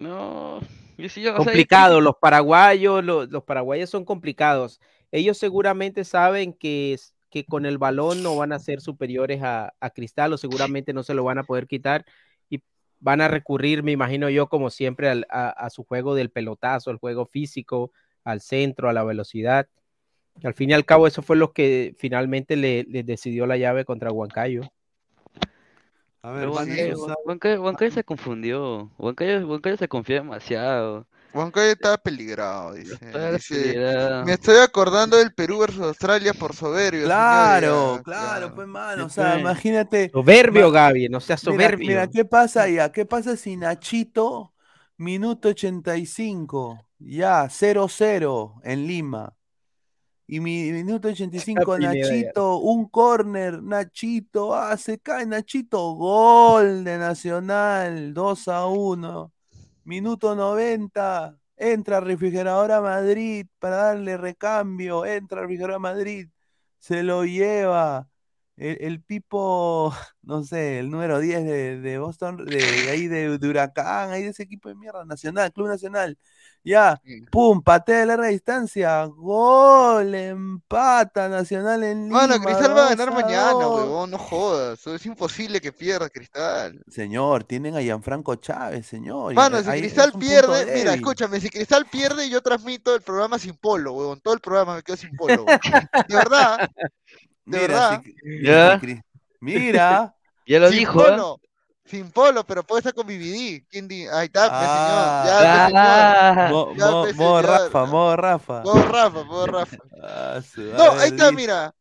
No, 0.00 0.60
yo 0.96 1.08
sí, 1.08 1.22
yo, 1.22 1.30
o 1.30 1.34
sea, 1.34 1.36
yo- 1.36 1.36
Complicado, 1.44 2.00
los 2.00 2.16
paraguayos, 2.20 3.04
los, 3.04 3.28
los 3.30 3.44
paraguayos 3.44 3.90
son 3.90 4.04
complicados. 4.04 4.80
Ellos 5.10 5.38
seguramente 5.38 6.04
saben 6.04 6.52
que, 6.52 6.96
que 7.30 7.44
con 7.44 7.66
el 7.66 7.78
balón 7.78 8.22
no 8.22 8.36
van 8.36 8.52
a 8.52 8.58
ser 8.58 8.80
superiores 8.80 9.42
a, 9.42 9.72
a 9.80 9.90
Cristal 9.90 10.32
o 10.32 10.38
seguramente 10.38 10.92
no 10.92 11.02
se 11.02 11.14
lo 11.14 11.24
van 11.24 11.38
a 11.38 11.44
poder 11.44 11.66
quitar 11.66 12.04
y 12.50 12.62
van 13.00 13.20
a 13.20 13.28
recurrir, 13.28 13.82
me 13.82 13.92
imagino 13.92 14.28
yo, 14.30 14.48
como 14.48 14.70
siempre, 14.70 15.08
al- 15.08 15.26
a, 15.30 15.48
a 15.50 15.70
su 15.70 15.84
juego 15.84 16.14
del 16.14 16.30
pelotazo, 16.30 16.90
al 16.90 16.98
juego 16.98 17.26
físico, 17.26 17.92
al 18.24 18.40
centro, 18.40 18.88
a 18.88 18.92
la 18.92 19.04
velocidad. 19.04 19.66
Al 20.44 20.54
fin 20.54 20.70
y 20.70 20.72
al 20.72 20.84
cabo, 20.84 21.06
eso 21.06 21.22
fue 21.22 21.36
lo 21.36 21.52
que 21.52 21.94
finalmente 21.98 22.54
le, 22.56 22.84
le 22.84 23.02
decidió 23.02 23.46
la 23.46 23.56
llave 23.56 23.84
contra 23.84 24.12
Huancayo. 24.12 24.60
A 26.22 26.30
ver, 26.32 26.48
Huancayo 26.48 27.90
se 27.90 28.04
confundió. 28.04 28.90
Huancayo 28.98 29.76
se 29.76 29.88
confió 29.88 30.16
demasiado. 30.16 31.06
Huancayo 31.32 31.72
estaba 31.72 31.96
peligrado, 31.98 32.74
dice. 32.74 32.94
Estaba 32.94 33.30
Dice, 33.32 33.46
peligrado. 33.48 34.20
me 34.20 34.32
estoy 34.34 34.56
acordando 34.58 35.16
del 35.16 35.32
Perú 35.34 35.58
versus 35.60 35.82
Australia 35.82 36.34
por 36.34 36.54
soberbio. 36.54 37.00
Claro, 37.00 38.00
claro, 38.04 38.52
pues 38.52 38.66
mano, 38.66 39.06
o 39.06 39.08
sea, 39.08 39.36
pues. 39.40 39.40
imagínate. 39.40 40.12
Soberbio, 40.12 40.70
ma- 40.72 40.72
Gaby, 40.72 41.08
no 41.08 41.20
seas 41.20 41.40
Mira, 41.40 41.70
soberbio. 41.70 41.78
mira, 41.84 42.08
¿qué 42.10 42.24
pasa 42.26 42.68
ya? 42.68 42.92
¿Qué 42.92 43.06
pasa 43.06 43.36
si 43.36 43.56
Nachito, 43.56 44.54
minuto 44.98 45.50
85, 45.50 46.88
ya, 46.98 47.48
0-0 47.50 48.60
en 48.64 48.88
Lima? 48.88 49.37
Y 50.30 50.40
mi 50.40 50.70
minuto 50.72 51.08
85, 51.08 51.76
Pineda 51.76 51.94
ya. 51.94 52.00
Nachito, 52.02 52.58
un 52.58 52.86
córner, 52.90 53.62
Nachito, 53.62 54.54
ah, 54.54 54.76
se 54.76 54.98
cae 54.98 55.24
Nachito, 55.24 55.94
gol 55.94 56.84
de 56.84 56.98
Nacional, 56.98 58.12
2 58.12 58.48
a 58.48 58.66
1. 58.66 59.32
Minuto 59.84 60.34
90, 60.34 61.34
entra 61.56 62.00
Refrigeradora 62.00 62.82
Madrid 62.82 63.46
para 63.58 63.76
darle 63.76 64.18
recambio, 64.18 65.06
entra 65.06 65.40
Refrigeradora 65.40 65.78
Madrid, 65.78 66.28
se 66.78 67.02
lo 67.02 67.24
lleva. 67.24 68.06
El, 68.58 68.76
el 68.82 69.02
Pipo, 69.02 69.94
no 70.22 70.44
sé, 70.44 70.80
el 70.80 70.90
número 70.90 71.20
10 71.20 71.44
de, 71.44 71.80
de 71.80 71.98
Boston, 71.98 72.44
de, 72.44 72.56
de 72.56 72.90
ahí 72.90 73.06
de, 73.06 73.38
de 73.38 73.48
Huracán, 73.48 74.10
ahí 74.10 74.24
de 74.24 74.28
ese 74.28 74.42
equipo 74.42 74.68
de 74.68 74.74
mierda, 74.74 75.06
Nacional, 75.06 75.54
Club 75.54 75.68
Nacional. 75.68 76.18
Ya, 76.68 77.00
pum, 77.30 77.62
patea 77.62 78.00
de 78.00 78.06
larga 78.06 78.26
distancia, 78.28 79.04
gol, 79.06 80.14
empata 80.14 81.28
Nacional 81.30 81.82
en 81.82 82.04
Lima. 82.08 82.26
Mano, 82.26 82.42
Cristal 82.44 82.76
va 82.76 82.86
a 82.86 82.88
ganar 82.90 83.08
2 83.08 83.16
a 83.16 83.20
mañana, 83.22 83.52
2. 83.52 83.80
huevón, 83.80 84.10
no 84.10 84.18
jodas. 84.18 84.86
Es 84.86 85.06
imposible 85.06 85.62
que 85.62 85.72
pierda 85.72 86.10
Cristal. 86.10 86.82
Señor, 86.90 87.44
tienen 87.44 87.74
a 87.74 87.80
Gianfranco 87.80 88.34
Chávez, 88.36 88.86
señor. 88.86 89.32
Mano, 89.32 89.62
si 89.62 89.70
ahí 89.70 89.80
Cristal 89.80 90.12
pierde, 90.12 90.74
mira, 90.74 90.92
escúchame, 90.92 91.40
si 91.40 91.48
Cristal 91.48 91.86
pierde, 91.86 92.28
yo 92.28 92.42
transmito 92.42 92.94
el 92.94 93.00
programa 93.00 93.38
sin 93.38 93.54
polo, 93.56 93.92
huevón. 93.94 94.20
Todo 94.20 94.34
el 94.34 94.40
programa 94.40 94.74
me 94.76 94.82
quedo 94.82 94.96
sin 94.98 95.16
polo. 95.16 95.46
De 95.46 96.16
verdad, 96.16 96.68
de 97.46 97.58
Mira, 97.60 97.60
verdad. 97.60 98.02
si- 98.04 98.44
Ya. 98.44 98.78
si 98.80 99.00
Mira. 99.40 100.14
Ya 100.46 100.58
lo 100.60 100.68
sin 100.70 100.78
dijo, 100.78 101.02
¿eh? 101.02 101.10
polo, 101.10 101.40
sin 101.88 102.10
polo, 102.10 102.44
pero 102.44 102.62
puede 102.62 102.80
estar 102.80 102.94
con 102.94 103.06
BBD. 103.06 103.64
¿Quién 103.70 103.88
di? 103.88 104.06
Ahí 104.06 104.26
está, 104.26 104.48
Ah. 104.50 105.24
señor. 105.24 105.42
Ya, 105.42 105.66
Ah. 105.66 106.34
señor. 106.48 106.50
Mo- 106.52 106.74
Ya, 106.76 106.84
mo- 106.86 106.90
modo 106.92 107.06
señor. 107.12 107.44
Rafa, 107.46 107.84
modo 107.86 108.16
Rafa. 108.16 108.60
Modo 108.62 108.82
Rafa, 108.82 109.24
modo 109.24 109.46
Rafa. 109.66 109.76
Ah, 110.02 110.40
No, 110.76 110.90
ahí 110.92 111.08
está, 111.10 111.32
mira. 111.32 111.74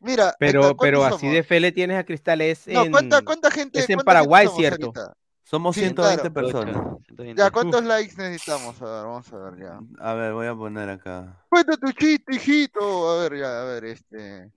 Mira, 0.00 0.34
Pero, 0.38 0.60
Héctor, 0.60 0.76
pero 0.80 0.98
¿cuántos 0.98 1.16
así 1.16 1.26
somos? 1.26 1.34
de 1.34 1.42
fe 1.44 1.60
le 1.60 1.72
tienes 1.72 1.98
a 1.98 2.04
Cristal 2.04 2.40
es 2.42 2.66
No, 2.68 2.82
en, 2.82 2.92
¿cuánta, 2.92 3.22
cuánta 3.22 3.50
gente? 3.50 3.78
es 3.78 3.88
en 3.88 4.00
Paraguay, 4.00 4.44
somos 4.46 4.58
¿cierto? 4.60 4.86
ahorita? 4.94 5.14
Somos 5.44 5.74
Sí, 5.74 5.80
120 5.80 6.30
claro. 6.30 6.34
personas. 6.34 7.36
Ya, 7.36 7.50
¿cuántos 7.50 7.84
likes 7.84 8.14
necesitamos? 8.18 8.82
A 8.82 8.84
ver, 8.84 9.04
vamos 9.04 9.32
a 9.32 9.36
ver 9.38 9.60
ya. 9.62 9.80
A 10.00 10.12
ver, 10.14 10.32
voy 10.34 10.46
a 10.46 10.54
poner 10.54 10.90
acá. 10.90 11.42
Cuenta 11.48 11.76
tu 11.78 11.90
chiste, 11.92 12.34
hijito. 12.34 13.10
A 13.10 13.22
ver, 13.22 13.38
ya, 13.38 13.60
a 13.62 13.64
ver, 13.64 13.84
este. 13.86 14.50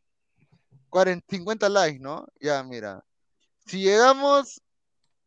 40, 0.90 1.26
50 1.30 1.70
likes, 1.70 2.00
¿no? 2.00 2.26
Ya, 2.42 2.62
mira. 2.64 3.04
Si 3.66 3.80
llegamos. 3.82 4.62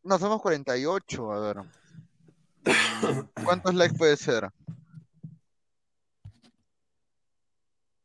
No, 0.02 0.18
somos 0.18 0.40
48, 0.40 1.32
a 1.32 1.40
ver. 1.40 1.56
¿Cuántos 3.44 3.74
likes 3.74 3.96
puede 3.96 4.16
ser? 4.16 4.48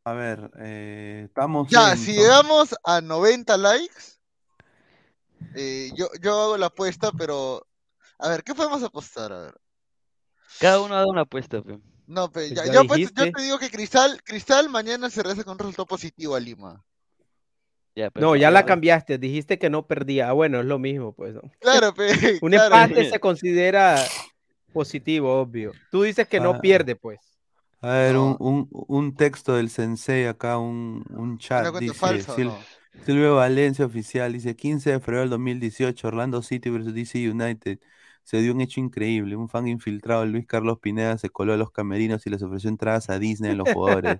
A 0.04 0.14
ver, 0.14 0.52
eh, 0.60 1.24
estamos 1.26 1.70
Ya, 1.70 1.92
en- 1.94 1.98
si 1.98 2.14
llegamos 2.14 2.76
a 2.84 3.02
90 3.02 3.58
likes, 3.58 4.20
eh, 5.56 5.92
yo, 5.96 6.08
yo 6.22 6.42
hago 6.42 6.58
la 6.58 6.68
apuesta, 6.68 7.12
pero. 7.12 7.66
A 8.20 8.30
ver, 8.30 8.44
¿qué 8.44 8.54
podemos 8.54 8.84
apostar? 8.84 9.32
A 9.34 9.40
ver. 9.42 9.56
Cada 10.60 10.80
uno 10.82 10.94
ha 10.94 10.98
dado 10.98 11.10
una 11.10 11.22
apuesta, 11.22 11.62
pe. 11.62 11.80
No, 12.08 12.32
pe, 12.32 12.50
Pues 12.50 12.54
ya, 12.54 12.66
ya 12.68 12.74
yo, 12.74 12.82
apuesto- 12.82 13.10
yo 13.16 13.24
dijiste. 13.24 13.32
te 13.32 13.42
digo 13.42 13.58
que 13.58 13.72
Cristal, 13.72 14.22
Cristal 14.24 14.70
mañana 14.70 15.10
se 15.10 15.24
regresa 15.24 15.44
con 15.44 15.54
un 15.54 15.60
resultado 15.60 15.88
positivo 15.88 16.36
a 16.36 16.40
Lima. 16.40 16.84
Ya, 17.96 18.06
No, 18.08 18.12
perfecto. 18.12 18.36
ya 18.36 18.52
la 18.52 18.66
cambiaste, 18.66 19.18
dijiste 19.18 19.58
que 19.58 19.70
no 19.70 19.88
perdía. 19.88 20.30
Ah, 20.30 20.34
Bueno, 20.34 20.60
es 20.60 20.66
lo 20.66 20.78
mismo, 20.80 21.14
pues. 21.14 21.34
¿no? 21.34 21.42
Claro, 21.60 21.94
pe, 21.96 22.40
Un 22.42 22.52
claro. 22.52 22.66
empate 22.66 23.10
se 23.10 23.20
considera 23.20 23.96
positivo, 24.74 25.40
obvio. 25.42 25.72
Tú 25.92 26.04
dices 26.04 26.28
que 26.28 26.40
no 26.40 26.52
Ah. 26.52 26.62
pierde, 26.62 26.96
pues. 26.96 27.20
A 27.82 27.90
ver, 27.94 28.18
un, 28.18 28.32
No. 28.32 28.38
un, 28.40 28.68
un 28.72 29.16
texto 29.16 29.56
del 29.56 29.70
sensei 29.70 30.26
acá, 30.26 30.58
un, 30.58 31.06
un 31.10 31.38
chat. 31.38 31.62
¿Una 31.62 31.72
cuenta 31.72 31.92
Dice, 31.94 32.00
falsa 32.00 32.34
o 32.34 32.36
Sil- 32.36 32.48
no? 32.50 32.58
Silvio 33.06 33.36
Valencia 33.36 33.86
oficial, 33.86 34.32
dice 34.34 34.56
15 34.56 34.92
de 34.92 35.00
febrero 35.00 35.22
del 35.22 35.30
2018, 35.32 36.08
Orlando 36.08 36.42
City 36.42 36.70
versus 36.70 36.94
DC 36.94 37.30
United. 37.30 37.80
Se 38.26 38.42
dio 38.42 38.54
un 38.54 38.62
hecho 38.62 38.80
increíble. 38.80 39.36
Un 39.36 39.48
fan 39.50 39.68
infiltrado, 39.68 40.26
Luis 40.26 40.48
Carlos 40.48 40.80
Pineda, 40.80 41.18
se 41.20 41.30
coló 41.30 41.54
a 41.54 41.58
los 41.58 41.70
camerinos 41.72 42.26
y 42.26 42.32
les 42.32 42.42
ofreció 42.42 42.70
entradas 42.72 43.10
a 43.12 43.20
Disney 43.20 43.52
a 43.52 43.54
los 43.56 43.70
jugadores. 43.72 44.18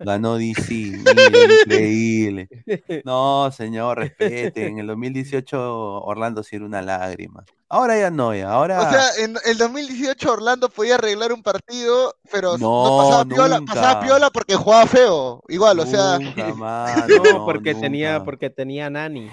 Ganó 0.00 0.36
DC, 0.36 0.74
increíble. 0.74 2.48
No, 3.04 3.50
señor, 3.50 3.98
respete. 3.98 4.66
En 4.66 4.78
el 4.78 4.86
2018 4.86 6.02
Orlando 6.02 6.42
sí 6.42 6.56
era 6.56 6.66
una 6.66 6.82
lágrima. 6.82 7.44
Ahora 7.70 7.98
ya 7.98 8.10
no, 8.10 8.34
ya. 8.34 8.50
Ahora. 8.50 8.80
O 8.82 8.90
sea, 8.90 9.24
en 9.24 9.36
el 9.46 9.56
2018 9.56 10.30
Orlando 10.32 10.68
podía 10.68 10.96
arreglar 10.96 11.32
un 11.32 11.42
partido, 11.42 12.14
pero 12.30 12.58
no, 12.58 12.84
No, 12.84 12.98
pasaba 13.04 13.24
piola, 13.24 13.60
pasaba 13.66 14.00
piola 14.00 14.30
porque 14.30 14.56
jugaba 14.56 14.86
feo. 14.86 15.42
Igual, 15.48 15.80
o 15.80 15.86
sea, 15.86 16.18
No, 17.34 17.44
porque 17.46 17.74
tenía, 17.74 18.12
nunca. 18.14 18.24
porque 18.24 18.50
tenía 18.50 18.90
Nani. 18.90 19.30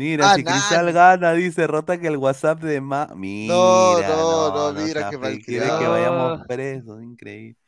Mira, 0.00 0.30
Ah, 0.30 0.34
si 0.34 0.44
Cristal 0.44 0.92
gana, 0.94 1.32
dice, 1.34 1.66
rota 1.66 2.00
que 2.00 2.06
el 2.06 2.16
WhatsApp 2.16 2.62
de 2.62 2.80
Ma. 2.80 3.08
Mira, 3.14 3.54
no, 4.08 4.72
no, 4.72 4.72
mira 4.80 5.00
sea 5.00 5.10
qué 5.10 5.18
fe, 5.18 5.40
quiere 5.42 5.66
que 5.78 5.86
vayamos 5.86 6.40
presos, 6.46 7.02
increíble. 7.02 7.58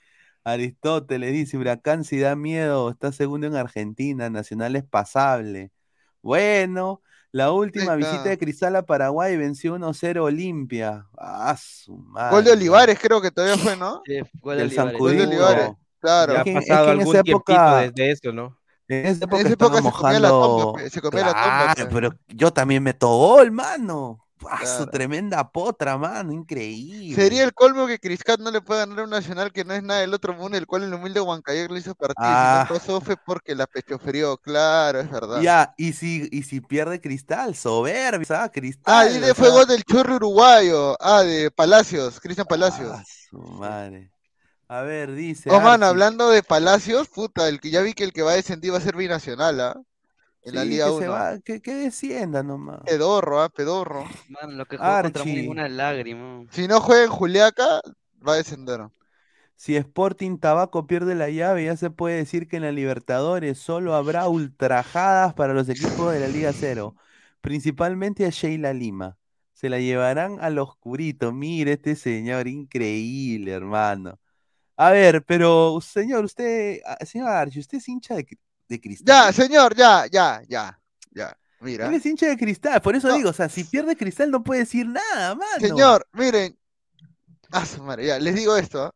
Aristóteles 0.42 1.30
dice, 1.32 1.58
Huracán 1.58 2.04
si 2.04 2.18
da 2.18 2.34
miedo, 2.34 2.88
está 2.90 3.12
segundo 3.12 3.46
en 3.46 3.54
Argentina, 3.54 4.30
Nacional 4.30 4.76
es 4.76 4.84
pasable. 4.84 5.72
Bueno, 6.22 7.02
la 7.32 7.52
última 7.52 7.94
visita 7.96 8.24
de 8.30 8.38
Cristal 8.38 8.76
a 8.76 8.82
Paraguay 8.86 9.36
venció 9.36 9.74
1-0 9.74 10.24
Olimpia. 10.24 11.06
Ah, 11.18 11.54
su 11.60 11.96
madre. 11.98 12.30
gol 12.36 12.44
de 12.44 12.52
Olivares 12.52 12.98
creo 12.98 13.20
que 13.20 13.30
todavía 13.30 13.58
fue, 13.58 13.76
¿no? 13.76 14.00
Sí, 14.06 14.20
gol 14.40 14.56
de 14.56 14.62
Olivares. 14.64 14.98
Gol 14.98 15.16
de. 15.16 15.26
Olivares, 15.26 15.70
claro. 16.00 16.32
Ya 16.34 16.40
ha 16.40 16.44
que- 16.44 16.50
es 16.50 16.66
pasado 16.66 16.86
que 16.86 16.92
en 16.92 16.98
algún 17.00 17.12
tiempito 17.12 17.36
época- 17.36 17.80
desde 17.82 18.10
eso, 18.10 18.32
¿no? 18.32 18.58
En 19.01 19.07
esa 19.07 19.24
época 19.24 19.43
En 19.43 19.47
esa 19.47 19.55
época 19.55 19.82
se 19.82 19.93
comía 19.93 20.20
la 20.20 20.32
mojando. 20.32 20.32
tomba, 20.32 20.72
pe, 20.72 20.90
se 20.90 21.01
comía 21.01 21.24
la 21.24 21.34
tomba, 21.34 21.70
Claro, 21.74 21.74
pe. 21.74 21.88
pero 21.88 22.18
yo 22.28 22.53
también 22.53 22.82
meto 22.82 23.09
gol, 23.09 23.51
mano. 23.53 24.22
Ah, 24.49 24.66
su 24.66 24.86
Claro. 24.86 24.90
tremenda 24.90 25.51
potra, 25.53 25.97
mano, 25.99 26.32
increíble. 26.32 27.14
Sería 27.14 27.45
el 27.45 27.55
colmo 27.55 27.86
que 27.86 28.01
Criscat 28.01 28.40
no 28.40 28.51
le 28.51 28.61
pueda 28.61 28.80
ganar 28.80 29.01
a 29.01 29.05
un 29.05 29.11
nacional 29.11 29.53
que 29.53 29.64
no 29.64 29.72
es 29.74 29.82
nada 29.84 30.01
del 30.01 30.14
otro 30.14 30.34
mundo, 30.34 30.57
el 30.59 30.66
cual 30.66 30.82
el 30.82 30.93
humilde 30.95 31.20
Huancayo 31.20 31.68
le 31.68 31.78
hizo 31.78 31.95
partido. 31.95 32.24
Ah. 32.26 32.49
Si 32.49 32.57
no 32.57 32.64
pasó 32.64 33.01
fue 33.01 33.16
porque 33.16 33.55
la 33.55 33.66
pecho 33.68 33.99
frío, 34.01 34.36
claro, 34.38 35.01
es 35.01 35.09
verdad. 35.11 35.45
Ya, 35.45 35.74
y 35.78 35.93
si, 35.95 36.28
y 36.30 36.43
si 36.45 36.61
pierde 36.61 37.01
Cristal, 37.01 37.55
soberbio, 37.55 38.26
¿sabes? 38.26 38.45
Ah, 38.45 38.53
Cristal. 38.53 39.11
y 39.16 39.18
de 39.18 39.34
fue 39.34 39.51
gol 39.51 39.66
del 39.66 39.82
chorro 39.84 40.16
uruguayo. 40.16 40.97
Ah, 41.01 41.22
de 41.22 41.51
Palacios, 41.51 42.20
Cristian 42.20 42.47
Palacios. 42.47 43.01
ah, 43.01 43.03
su 43.07 43.38
madre. 43.38 44.11
A 44.72 44.80
ver, 44.80 45.12
dice. 45.12 45.50
Oh, 45.50 45.60
man, 45.60 45.82
Archie, 45.82 45.84
hablando 45.84 46.30
de 46.30 46.42
Palacios, 46.42 47.06
puta, 47.08 47.46
el 47.46 47.60
que 47.60 47.68
ya 47.68 47.82
vi 47.82 47.92
que 47.92 48.04
el 48.04 48.14
que 48.14 48.22
va 48.22 48.30
a 48.30 48.36
descendir 48.36 48.72
va 48.72 48.78
a 48.78 48.80
ser 48.80 48.96
binacional, 48.96 49.60
¿ah? 49.60 49.78
En 50.44 50.54
la 50.54 50.62
sí, 50.62 50.68
Liga 50.70 50.86
que 50.86 50.92
1. 50.92 51.00
se 51.00 51.08
va, 51.08 51.38
que, 51.40 51.60
que 51.60 51.74
descienda 51.74 52.42
nomás. 52.42 52.80
Pedorro, 52.86 53.42
¿ah? 53.42 53.50
Pedorro. 53.50 54.06
Mano, 54.30 54.52
lo 54.52 54.64
que 54.64 54.78
jugó 54.78 55.02
contra 55.02 55.24
una 55.24 55.68
lágrima. 55.68 56.46
Si 56.52 56.66
no 56.68 56.80
juega 56.80 57.04
en 57.04 57.10
Juliaca, 57.10 57.82
va 58.26 58.32
a 58.32 58.36
descender. 58.36 58.80
Si 59.56 59.76
Sporting 59.76 60.38
Tabaco 60.38 60.86
pierde 60.86 61.14
la 61.16 61.28
llave, 61.28 61.66
ya 61.66 61.76
se 61.76 61.90
puede 61.90 62.16
decir 62.16 62.48
que 62.48 62.56
en 62.56 62.62
la 62.62 62.72
Libertadores 62.72 63.58
solo 63.58 63.94
habrá 63.94 64.26
ultrajadas 64.26 65.34
para 65.34 65.52
los 65.52 65.68
equipos 65.68 66.14
de 66.14 66.20
la 66.20 66.28
Liga 66.28 66.50
Cero, 66.54 66.96
principalmente 67.42 68.24
a 68.24 68.30
Sheila 68.30 68.72
Lima. 68.72 69.18
Se 69.52 69.68
la 69.68 69.80
llevarán 69.80 70.38
al 70.40 70.58
oscurito. 70.58 71.30
Mire 71.30 71.72
este 71.72 71.94
señor, 71.94 72.48
increíble, 72.48 73.52
hermano. 73.52 74.18
A 74.86 74.90
ver, 74.90 75.22
pero 75.24 75.80
señor, 75.80 76.24
usted, 76.24 76.80
ah, 76.84 77.04
señor 77.04 77.28
Archie, 77.28 77.60
¿usted 77.60 77.78
es 77.78 77.88
hincha 77.88 78.14
de, 78.14 78.26
de 78.68 78.80
cristal? 78.80 79.06
Ya, 79.26 79.32
señor, 79.32 79.74
ya, 79.76 80.06
ya, 80.10 80.42
ya, 80.48 80.78
ya. 81.12 81.36
Mira. 81.60 81.86
Él 81.86 81.94
es 81.94 82.04
hincha 82.06 82.26
de 82.26 82.36
cristal, 82.36 82.80
por 82.82 82.96
eso 82.96 83.06
No. 83.08 83.14
digo, 83.14 83.30
o 83.30 83.32
sea, 83.32 83.48
si 83.48 83.62
pierde 83.62 83.96
cristal 83.96 84.30
no 84.30 84.42
puede 84.42 84.60
decir 84.62 84.86
nada, 84.86 85.34
mano. 85.36 85.60
Señor, 85.60 86.06
miren. 86.12 86.58
Ah, 87.52 87.64
su 87.64 87.82
madre, 87.82 88.06
ya, 88.06 88.18
les 88.18 88.34
digo 88.34 88.56
esto. 88.56 88.92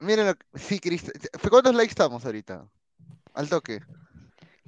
Miren, 0.00 0.26
lo 0.26 0.34
que- 0.36 0.46
si 0.58 0.78
Crist- 0.78 1.10
¿cuántos 1.48 1.74
likes 1.74 1.90
estamos 1.92 2.24
ahorita? 2.24 2.66
Al 3.34 3.48
toque. 3.48 3.80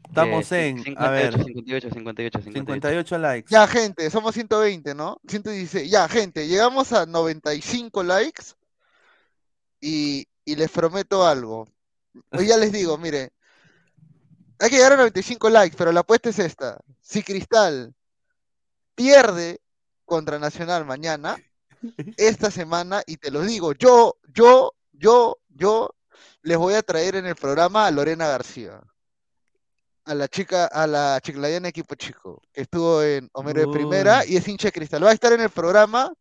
Estamos 0.09 0.51
Eh, 0.53 0.69
en, 0.69 0.79
a 0.79 0.83
58, 0.83 1.11
ver, 1.13 1.45
58, 1.45 1.89
58, 1.91 2.39
58. 2.43 2.65
58 2.65 3.19
likes. 3.19 3.49
Ya, 3.51 3.67
gente, 3.67 4.11
somos 4.11 4.35
120, 4.35 4.95
¿no? 4.95 5.21
116. 5.29 5.91
Ya, 5.91 6.09
gente, 6.09 6.49
llegamos 6.49 6.93
a 6.93 7.05
95 7.07 8.03
likes 8.03 8.55
y, 9.81 10.27
y 10.45 10.57
les 10.57 10.71
prometo 10.71 11.27
algo. 11.27 11.69
Hoy 12.33 12.47
ya 12.47 12.57
les 12.57 12.73
digo, 12.73 12.99
mire, 12.99 13.33
hay 14.59 14.69
que 14.69 14.77
llegar 14.77 14.93
a 14.93 14.97
95 14.97 15.49
likes, 15.49 15.77
pero 15.77 15.93
la 15.93 16.01
apuesta 16.01 16.29
es 16.29 16.39
esta. 16.39 16.79
Si 17.01 17.23
Cristal 17.23 17.95
pierde 18.95 19.61
contra 20.05 20.39
Nacional 20.39 20.85
mañana, 20.85 21.37
esta 22.19 22.51
semana, 22.51 23.03
y 23.07 23.17
te 23.17 23.31
lo 23.31 23.41
digo, 23.41 23.73
yo, 23.73 24.19
yo, 24.35 24.75
yo, 24.93 25.39
yo 25.49 25.95
les 26.43 26.59
voy 26.59 26.75
a 26.75 26.83
traer 26.83 27.17
en 27.17 27.27
el 27.27 27.37
programa 27.37 27.87
a 27.87 27.91
Lorena 27.91 28.29
García. 28.29 28.83
A 30.05 30.15
la 30.15 30.29
chica, 30.29 30.67
a 30.67 30.87
la 30.87 31.21
chiclayana 31.23 31.69
equipo 31.69 31.95
chico, 31.95 32.43
que 32.53 32.63
estuvo 32.63 33.03
en 33.03 33.31
Homero 33.33 33.61
de 33.61 33.69
Primera 33.69 34.27
y 34.27 34.37
es 34.37 34.47
hincha 34.49 34.69
de 34.69 34.73
cristal. 34.73 35.05
Va 35.05 35.11
a 35.11 35.15
estar 35.15 35.33
en 35.33 35.41
el 35.41 35.51
programa. 35.51 36.13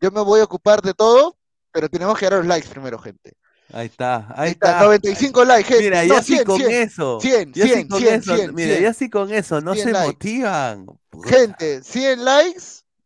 Yo 0.00 0.10
me 0.10 0.20
voy 0.20 0.40
a 0.40 0.44
ocupar 0.44 0.82
de 0.82 0.92
todo, 0.92 1.37
pero 1.72 1.88
tenemos 1.88 2.18
que 2.18 2.24
dar 2.26 2.38
los 2.38 2.46
likes 2.46 2.68
primero, 2.68 2.98
gente. 2.98 3.32
Ahí 3.72 3.86
está, 3.86 4.28
ahí 4.34 4.52
está, 4.52 4.70
está. 4.70 4.84
95 4.84 5.44
likes, 5.44 5.68
gente. 5.68 5.84
Mira, 5.84 6.02
No, 6.04 6.14
ya 6.14 6.22
sí 6.22 6.32
100, 6.34 6.44
con 6.46 6.56
100, 6.58 6.70
eso. 6.72 7.20
100, 7.20 7.52
ya 7.52 7.64
sí 7.64 7.70
100, 7.72 7.88
con 7.88 8.00
100, 8.00 8.14
eso. 8.14 8.36
100, 8.36 8.54
Mira, 8.54 8.68
100. 8.70 8.82
ya 8.82 8.92
sí 8.94 9.10
con 9.10 9.32
eso, 9.32 9.60
no 9.60 9.74
100 9.74 9.86
se 9.86 9.92
likes. 9.92 10.06
motivan. 10.08 10.86
Gente, 11.24 11.82
100 11.82 12.24
likes 12.24 12.62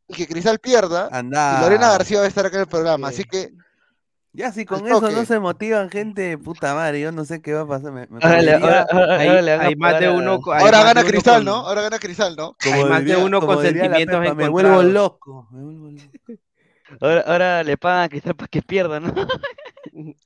y 0.09 0.15
que 0.15 0.27
Cristal 0.29 0.59
pierda. 0.61 1.09
Anda. 1.11 1.57
Y 1.59 1.63
Lorena 1.63 1.91
García 1.91 2.19
va 2.21 2.25
a 2.27 2.29
estar 2.29 2.47
acá 2.47 2.57
en 2.57 2.61
el 2.63 2.69
programa. 2.69 3.09
Así 3.09 3.25
que 3.25 3.51
Ya 4.35 4.53
si 4.53 4.65
con 4.65 4.87
eso 4.87 5.01
toque. 5.01 5.15
no 5.15 5.25
se 5.25 5.41
motivan, 5.41 5.91
gente, 5.91 6.39
puta 6.39 6.75
madre, 6.77 7.01
yo 7.01 7.11
no 7.11 7.25
sé 7.25 7.43
qué 7.43 7.53
va 7.55 7.63
a 7.63 7.67
pasar. 7.67 7.91
Me, 7.93 8.07
me 8.07 8.19
Ahora 8.23 8.41
le- 8.41 8.53
parecería- 8.53 8.81
ahora- 8.83 8.87
ahora- 8.93 9.17
Hay- 9.19 9.29
ahora 9.29 9.55
a 9.55 9.67
hay 9.67 9.77
más 9.77 9.99
de 10.01 10.07
a- 10.07 10.13
uno 10.13 10.41
ahora 10.47 10.85
gana 10.85 11.03
Cristal, 11.05 11.35
con- 11.37 11.45
¿no? 11.47 11.55
Ahora 11.57 11.83
gana 11.83 11.99
Cristal, 11.99 12.37
¿no? 12.37 12.57
Hay 12.61 12.85
más 12.85 13.05
de 13.05 13.17
uno 13.17 13.41
con 13.41 13.61
sentimientos 13.63 14.21
Pepa, 14.21 14.35
Me 14.35 14.45
encontrados. 14.45 14.51
vuelvo 14.53 14.83
loco. 14.85 15.49
me 15.51 15.63
vuelvo 15.65 15.91
loco. 15.91 16.03
Ahora, 17.01 17.21
ahora 17.23 17.63
le 17.65 17.77
pagan 17.77 18.09
Cristal 18.09 18.35
para 18.35 18.49
que 18.49 18.63
pierda, 18.63 19.01
¿no? 19.01 19.13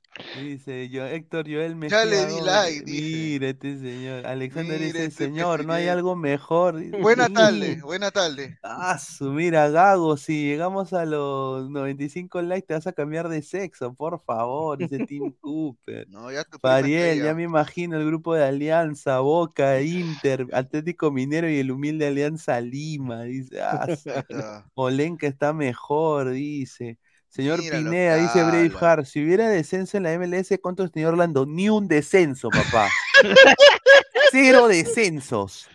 Dice 0.41 0.89
yo, 0.89 1.05
Héctor 1.05 1.45
Joel 1.47 1.75
me 1.75 1.89
Ya 1.89 2.03
le 2.05 2.25
di 2.25 2.41
like. 2.41 2.83
Mira 2.85 3.49
este 3.49 3.77
señor. 3.77 4.25
Alexander 4.25 4.79
Mira 4.79 4.85
dice, 4.85 5.05
este 5.05 5.25
señor, 5.25 5.65
no 5.65 5.73
hay 5.73 5.87
algo 5.87 6.15
mejor. 6.15 6.81
Buena 7.01 7.29
tarde, 7.29 7.79
buena 7.83 8.11
tarde. 8.11 8.57
Ah, 8.63 8.99
mira, 9.21 9.69
Gago, 9.69 10.17
si 10.17 10.47
llegamos 10.47 10.93
a 10.93 11.05
los 11.05 11.69
95 11.69 12.41
likes, 12.41 12.67
te 12.67 12.73
vas 12.73 12.87
a 12.87 12.93
cambiar 12.93 13.29
de 13.29 13.41
sexo, 13.41 13.93
por 13.93 14.19
favor, 14.23 14.77
dice 14.77 14.99
Tim 15.07 15.33
Cooper. 15.39 16.07
No, 16.09 16.31
ya 16.31 16.45
Fariel, 16.61 17.01
estrella. 17.01 17.25
ya 17.25 17.35
me 17.35 17.43
imagino 17.43 17.97
el 17.97 18.05
grupo 18.05 18.33
de 18.33 18.43
Alianza, 18.43 19.19
Boca, 19.19 19.81
Inter, 19.81 20.47
Atlético 20.53 21.11
Minero 21.11 21.49
y 21.49 21.59
el 21.59 21.71
humilde 21.71 22.07
Alianza 22.07 22.59
Lima, 22.61 23.23
dice. 23.23 23.61
Ah. 23.61 24.65
Olenka 24.73 25.27
está 25.27 25.53
mejor, 25.53 26.31
dice. 26.31 26.97
Señor 27.29 27.59
Pineda, 27.59 28.15
que 28.15 28.21
dice. 28.23 28.43
Braveheart, 28.43 29.05
si 29.05 29.23
hubiera 29.23 29.47
descenso 29.49 29.97
en 29.97 30.03
la 30.03 30.13
MLS, 30.13 30.57
¿cuántos 30.61 30.91
tenía 30.91 31.09
Orlando? 31.09 31.45
Ni 31.45 31.69
un 31.69 31.87
descenso, 31.87 32.49
papá. 32.49 32.89
Cero 34.31 34.67
descensos. 34.67 35.69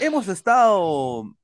Hemos 0.00 0.28
estado 0.28 1.36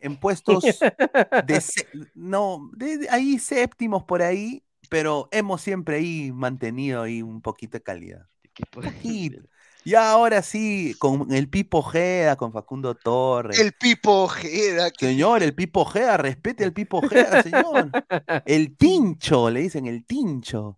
en 0.00 0.16
puestos 0.16 0.62
de 0.62 1.62
no, 2.14 2.70
de- 2.76 2.98
de 2.98 3.08
ahí 3.10 3.38
séptimos 3.38 4.04
por 4.04 4.22
ahí, 4.22 4.62
pero 4.88 5.28
hemos 5.32 5.60
siempre 5.60 5.96
ahí 5.96 6.30
mantenido 6.32 7.02
ahí 7.02 7.22
un 7.22 7.40
poquito 7.42 7.78
de 7.78 7.82
calidad. 7.82 8.26
Poquito. 8.70 9.40
Y 9.88 9.94
ahora 9.94 10.42
sí, 10.42 10.94
con 10.98 11.32
el 11.32 11.48
Pipo 11.48 11.78
Ojeda, 11.78 12.36
con 12.36 12.52
Facundo 12.52 12.94
Torres. 12.94 13.58
El 13.58 13.72
Pipo 13.72 14.24
Ojeda. 14.24 14.90
que- 14.90 15.06
Señor, 15.06 15.42
el 15.42 15.54
Pipo 15.54 15.80
Ojeda, 15.80 16.18
respete 16.18 16.62
al 16.64 16.74
Pipo 16.74 16.98
Ojeda, 16.98 17.42
señor. 17.42 17.90
El 18.44 18.76
Tincho, 18.76 19.48
le 19.48 19.60
dicen 19.60 19.86
el 19.86 20.04
Tincho. 20.04 20.76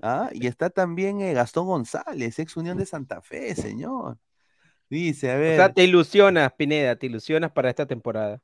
Ah, 0.00 0.30
y 0.32 0.46
está 0.46 0.70
también 0.70 1.20
eh, 1.20 1.32
Gastón 1.32 1.66
González, 1.66 2.38
ex 2.38 2.56
Unión 2.56 2.78
de 2.78 2.86
Santa 2.86 3.20
Fe, 3.20 3.56
señor. 3.56 4.16
Dice, 4.88 5.32
a 5.32 5.34
O 5.34 5.38
ver. 5.40 5.56
sea, 5.56 5.72
te 5.72 5.82
ilusionas, 5.82 6.52
Pineda, 6.52 6.94
te 6.94 7.06
ilusionas 7.06 7.50
para 7.50 7.68
esta 7.68 7.86
temporada. 7.86 8.40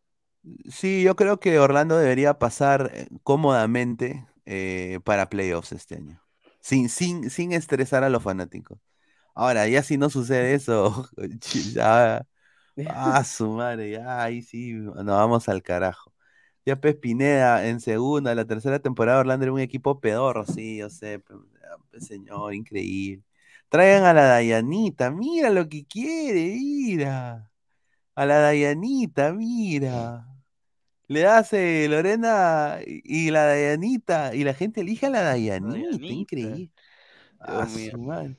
Sí, 0.68 1.04
yo 1.04 1.14
creo 1.14 1.38
que 1.38 1.60
Orlando 1.60 1.96
debería 1.96 2.40
pasar 2.40 2.90
eh, 2.92 3.06
cómodamente 3.22 4.26
eh, 4.46 4.98
para 5.04 5.28
playoffs 5.28 5.70
este 5.70 5.94
año, 5.94 6.20
sin, 6.60 6.88
sin, 6.88 7.30
sin 7.30 7.52
estresar 7.52 8.02
a 8.02 8.10
los 8.10 8.24
fanáticos. 8.24 8.80
Ahora, 9.36 9.68
ya 9.68 9.82
si 9.82 9.98
no 9.98 10.08
sucede 10.08 10.54
eso, 10.54 11.10
ya, 11.74 12.26
ah, 12.88 13.24
su 13.24 13.50
madre, 13.50 13.90
ya 13.90 14.22
ahí 14.22 14.40
sí, 14.42 14.72
nos 14.72 15.04
vamos 15.06 15.48
al 15.50 15.62
carajo. 15.62 16.12
Ya 16.64 16.80
Pez 16.80 16.96
Pineda 16.96 17.66
en 17.68 17.80
segunda, 17.80 18.34
la 18.34 18.46
tercera 18.46 18.78
temporada 18.80 19.20
Orlando 19.20 19.44
era 19.44 19.52
un 19.52 19.60
equipo 19.60 20.00
pedorro, 20.00 20.46
sí, 20.46 20.78
yo 20.78 20.88
sé, 20.90 21.22
ah, 21.30 21.76
pues, 21.90 22.06
señor, 22.06 22.54
increíble. 22.54 23.24
Traigan 23.68 24.04
a 24.04 24.14
la 24.14 24.24
Dayanita, 24.24 25.10
mira 25.10 25.50
lo 25.50 25.68
que 25.68 25.84
quiere, 25.86 26.56
mira. 26.56 27.50
A 28.14 28.26
la 28.26 28.38
Dayanita, 28.38 29.32
mira. 29.34 30.26
Le 31.08 31.26
hace 31.26 31.88
Lorena 31.88 32.78
y 32.86 33.30
la 33.30 33.44
Dayanita, 33.46 34.34
y 34.34 34.44
la 34.44 34.54
gente 34.54 34.80
elige 34.80 35.06
a 35.06 35.10
la 35.10 35.22
Dayanita, 35.22 36.06
increíble. 36.06 36.70
Ah, 37.40 37.68
su 37.68 37.98
madre. 37.98 38.36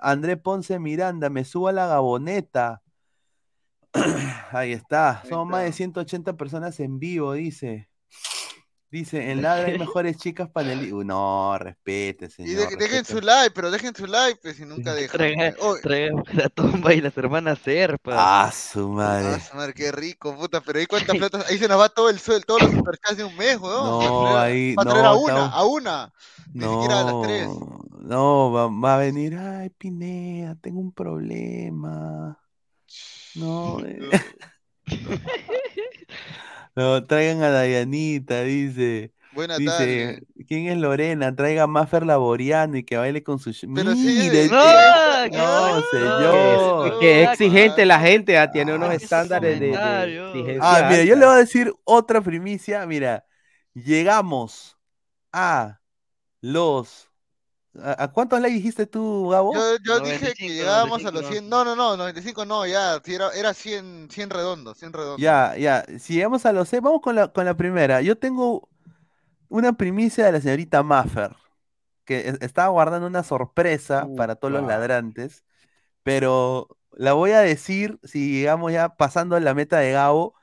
André 0.00 0.36
Ponce 0.36 0.78
Miranda, 0.78 1.30
me 1.30 1.44
subo 1.44 1.68
a 1.68 1.72
la 1.72 1.86
gaboneta. 1.86 2.82
Ahí 4.52 4.72
está, 4.72 5.22
somos 5.28 5.46
más 5.46 5.64
de 5.64 5.72
180 5.72 6.36
personas 6.36 6.80
en 6.80 6.98
vivo, 6.98 7.32
dice. 7.34 7.88
Dice, 8.92 9.30
en 9.30 9.40
Ladra 9.40 9.68
hay 9.68 9.78
mejores 9.78 10.18
chicas 10.18 10.50
panelistas. 10.50 11.06
No, 11.06 11.56
respete, 11.58 12.26
Y 12.26 12.30
señor. 12.30 12.68
de- 12.68 12.76
dejen 12.76 13.06
su 13.06 13.20
like, 13.22 13.50
pero 13.54 13.70
dejen 13.70 13.94
su 13.96 14.06
like, 14.06 14.38
pues 14.42 14.56
si 14.56 14.66
nunca 14.66 14.92
dejan. 14.92 15.16
Traiga, 15.16 15.54
pues. 15.58 15.64
Oye, 15.64 15.80
traiga 15.80 16.22
la 16.34 16.48
tumba 16.50 16.92
y 16.92 17.00
las 17.00 17.16
hermanas 17.16 17.58
Serpa. 17.64 18.12
Ah, 18.44 18.52
su 18.52 18.90
madre. 18.90 19.28
ah, 19.36 19.40
su 19.40 19.56
madre, 19.56 19.72
qué 19.72 19.90
rico, 19.92 20.36
puta, 20.36 20.60
pero 20.60 20.78
ahí 20.78 20.84
cuántas 20.84 21.16
plata, 21.16 21.42
ahí 21.48 21.56
se 21.56 21.68
nos 21.68 21.80
va 21.80 21.88
todo 21.88 22.10
el 22.10 22.18
sueldo, 22.18 22.44
todos 22.46 22.62
los 22.64 22.70
superchats 22.72 23.16
de 23.16 23.24
un 23.24 23.34
mes, 23.34 23.56
weón. 23.58 23.82
No, 23.86 23.98
para 23.98 24.10
traer, 24.34 24.52
ahí- 24.52 24.74
para 24.74 24.90
traer 24.90 25.04
no, 25.06 25.10
a 25.10 25.16
una, 25.16 25.46
a 25.46 25.64
una, 25.64 26.12
ni 26.52 26.64
siquiera 26.68 27.00
a 27.00 27.04
las 27.04 27.22
tres. 27.22 27.48
No, 27.48 27.80
no, 27.98 28.52
va, 28.52 28.66
va 28.68 28.94
a 28.96 28.98
venir, 28.98 29.38
ay, 29.38 29.70
Pineda, 29.70 30.54
tengo 30.60 30.80
un 30.80 30.92
problema. 30.92 32.38
No, 33.36 33.80
eh. 33.86 34.10
No, 36.74 37.04
traigan 37.06 37.42
a 37.42 37.50
Dayanita, 37.50 38.42
dice. 38.42 39.12
Buena 39.30 39.56
Dice, 39.56 39.66
tarde. 39.66 40.26
¿quién 40.46 40.68
es 40.68 40.78
Lorena? 40.78 41.34
Traiga 41.34 41.64
a 41.64 41.66
Maffer 41.66 42.04
Laboriano 42.04 42.76
y 42.76 42.84
que 42.84 42.96
baile 42.96 43.22
con 43.22 43.38
su... 43.38 43.52
Pero 43.74 43.94
sí, 43.96 44.04
Mire, 44.04 44.48
no, 44.48 44.58
tío. 44.60 45.30
¿qué 45.30 45.30
no, 45.38 45.44
pasa? 45.44 45.82
señor. 45.90 46.86
Es 46.88 46.94
que 47.00 47.22
exigente 47.24 47.86
la 47.86 48.00
gente, 48.00 48.38
ah, 48.38 48.50
tiene 48.50 48.74
unos 48.74 48.92
estándares 48.94 49.58
de, 49.60 49.68
de 49.68 50.14
exigencia 50.14 50.60
Ah, 50.60 50.88
mira, 50.90 51.04
yo 51.04 51.16
le 51.16 51.26
voy 51.26 51.34
a 51.34 51.38
decir 51.38 51.72
otra 51.84 52.20
primicia. 52.20 52.86
Mira, 52.86 53.26
llegamos 53.74 54.78
a 55.32 55.80
los... 56.40 57.11
¿A, 57.80 58.04
a 58.04 58.12
cuántos 58.12 58.40
likes 58.40 58.56
dijiste 58.56 58.86
tú, 58.86 59.28
Gabo? 59.30 59.54
Yo, 59.54 59.60
yo 59.84 60.00
dije 60.00 60.34
95, 60.34 60.34
que 60.36 60.48
llegábamos 60.48 61.04
a 61.04 61.10
95 61.10 61.12
los 61.12 61.22
no. 61.22 61.28
100, 61.30 61.48
no, 61.48 61.64
no, 61.64 61.76
no, 61.76 61.96
95 61.96 62.44
no, 62.44 62.66
ya, 62.66 63.00
era, 63.06 63.30
era 63.30 63.54
100, 63.54 64.08
100 64.10 64.30
redondos, 64.30 64.78
100 64.78 64.92
redondos. 64.92 65.20
Ya, 65.20 65.56
ya. 65.56 65.84
Si 65.98 66.14
llegamos 66.14 66.44
a 66.46 66.52
los 66.52 66.68
seis, 66.68 66.82
vamos 66.82 67.00
con 67.00 67.14
la, 67.16 67.28
con 67.32 67.44
la 67.44 67.56
primera. 67.56 68.02
Yo 68.02 68.18
tengo 68.18 68.68
una 69.48 69.74
primicia 69.74 70.26
de 70.26 70.32
la 70.32 70.40
señorita 70.40 70.82
Maffer, 70.82 71.34
que 72.04 72.28
es- 72.28 72.42
estaba 72.42 72.68
guardando 72.68 73.06
una 73.06 73.22
sorpresa 73.22 74.08
para 74.16 74.36
todos 74.36 74.52
los 74.52 74.62
Upa. 74.62 74.72
ladrantes, 74.72 75.44
pero 76.02 76.68
la 76.92 77.14
voy 77.14 77.32
a 77.32 77.40
decir 77.40 77.98
si 78.04 78.32
llegamos 78.40 78.72
ya 78.72 78.90
pasando 78.96 79.38
la 79.40 79.54
meta 79.54 79.78
de 79.78 79.92
Gabo, 79.92 80.34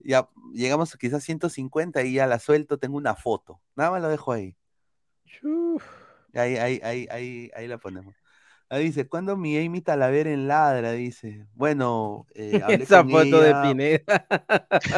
ya 0.00 0.28
llegamos 0.52 0.96
quizás 0.96 1.24
150 1.24 2.02
y 2.02 2.14
ya 2.14 2.26
la 2.26 2.38
suelto, 2.38 2.78
tengo 2.78 2.96
una 2.96 3.14
foto. 3.16 3.60
Nada 3.76 3.90
más 3.92 4.02
lo 4.02 4.08
dejo 4.08 4.32
ahí. 4.32 4.56
Uf. 5.42 6.07
Ahí, 6.34 6.56
ahí, 6.56 6.80
ahí, 6.82 7.06
ahí, 7.10 7.50
ahí 7.54 7.68
la 7.68 7.78
ponemos. 7.78 8.14
Ahí 8.70 8.84
dice, 8.84 9.08
¿cuándo 9.08 9.36
mi 9.36 9.56
Amy 9.58 9.80
Talavera 9.80 10.30
en 10.30 10.46
ladra? 10.48 10.92
Dice, 10.92 11.46
bueno, 11.54 12.26
eh, 12.34 12.62
hablé 12.64 12.84
Esa 12.84 12.88
con 12.88 13.08
foto 13.08 13.40
de 13.40 13.54
ella, 13.54 13.60
Pineda. 13.60 14.00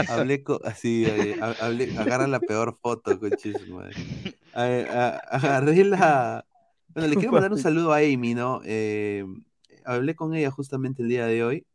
Hablé 0.07 0.43
con. 0.43 0.59
Así, 0.64 1.07
ha- 1.39 1.51
hablé, 1.59 1.93
agarra 1.97 2.26
la 2.26 2.41
peor 2.45 2.76
foto, 2.81 3.18
coche 3.18 3.55
su 3.57 3.66
madre. 3.68 3.97
A- 4.53 4.64
a- 4.64 5.37
Agarré 5.37 5.85
la. 5.85 6.47
Bueno, 6.95 7.09
le 7.09 7.18
quiero 7.18 7.33
mandar 7.33 7.53
un 7.53 7.59
saludo 7.59 7.93
a 7.93 7.99
Amy, 7.99 8.35
¿no? 8.35 8.61
Eh, 8.64 9.24
hablé 9.85 10.14
con 10.16 10.35
ella 10.35 10.51
justamente 10.51 11.03
el 11.03 11.09
día 11.09 11.26
de 11.26 11.45
hoy. 11.45 11.66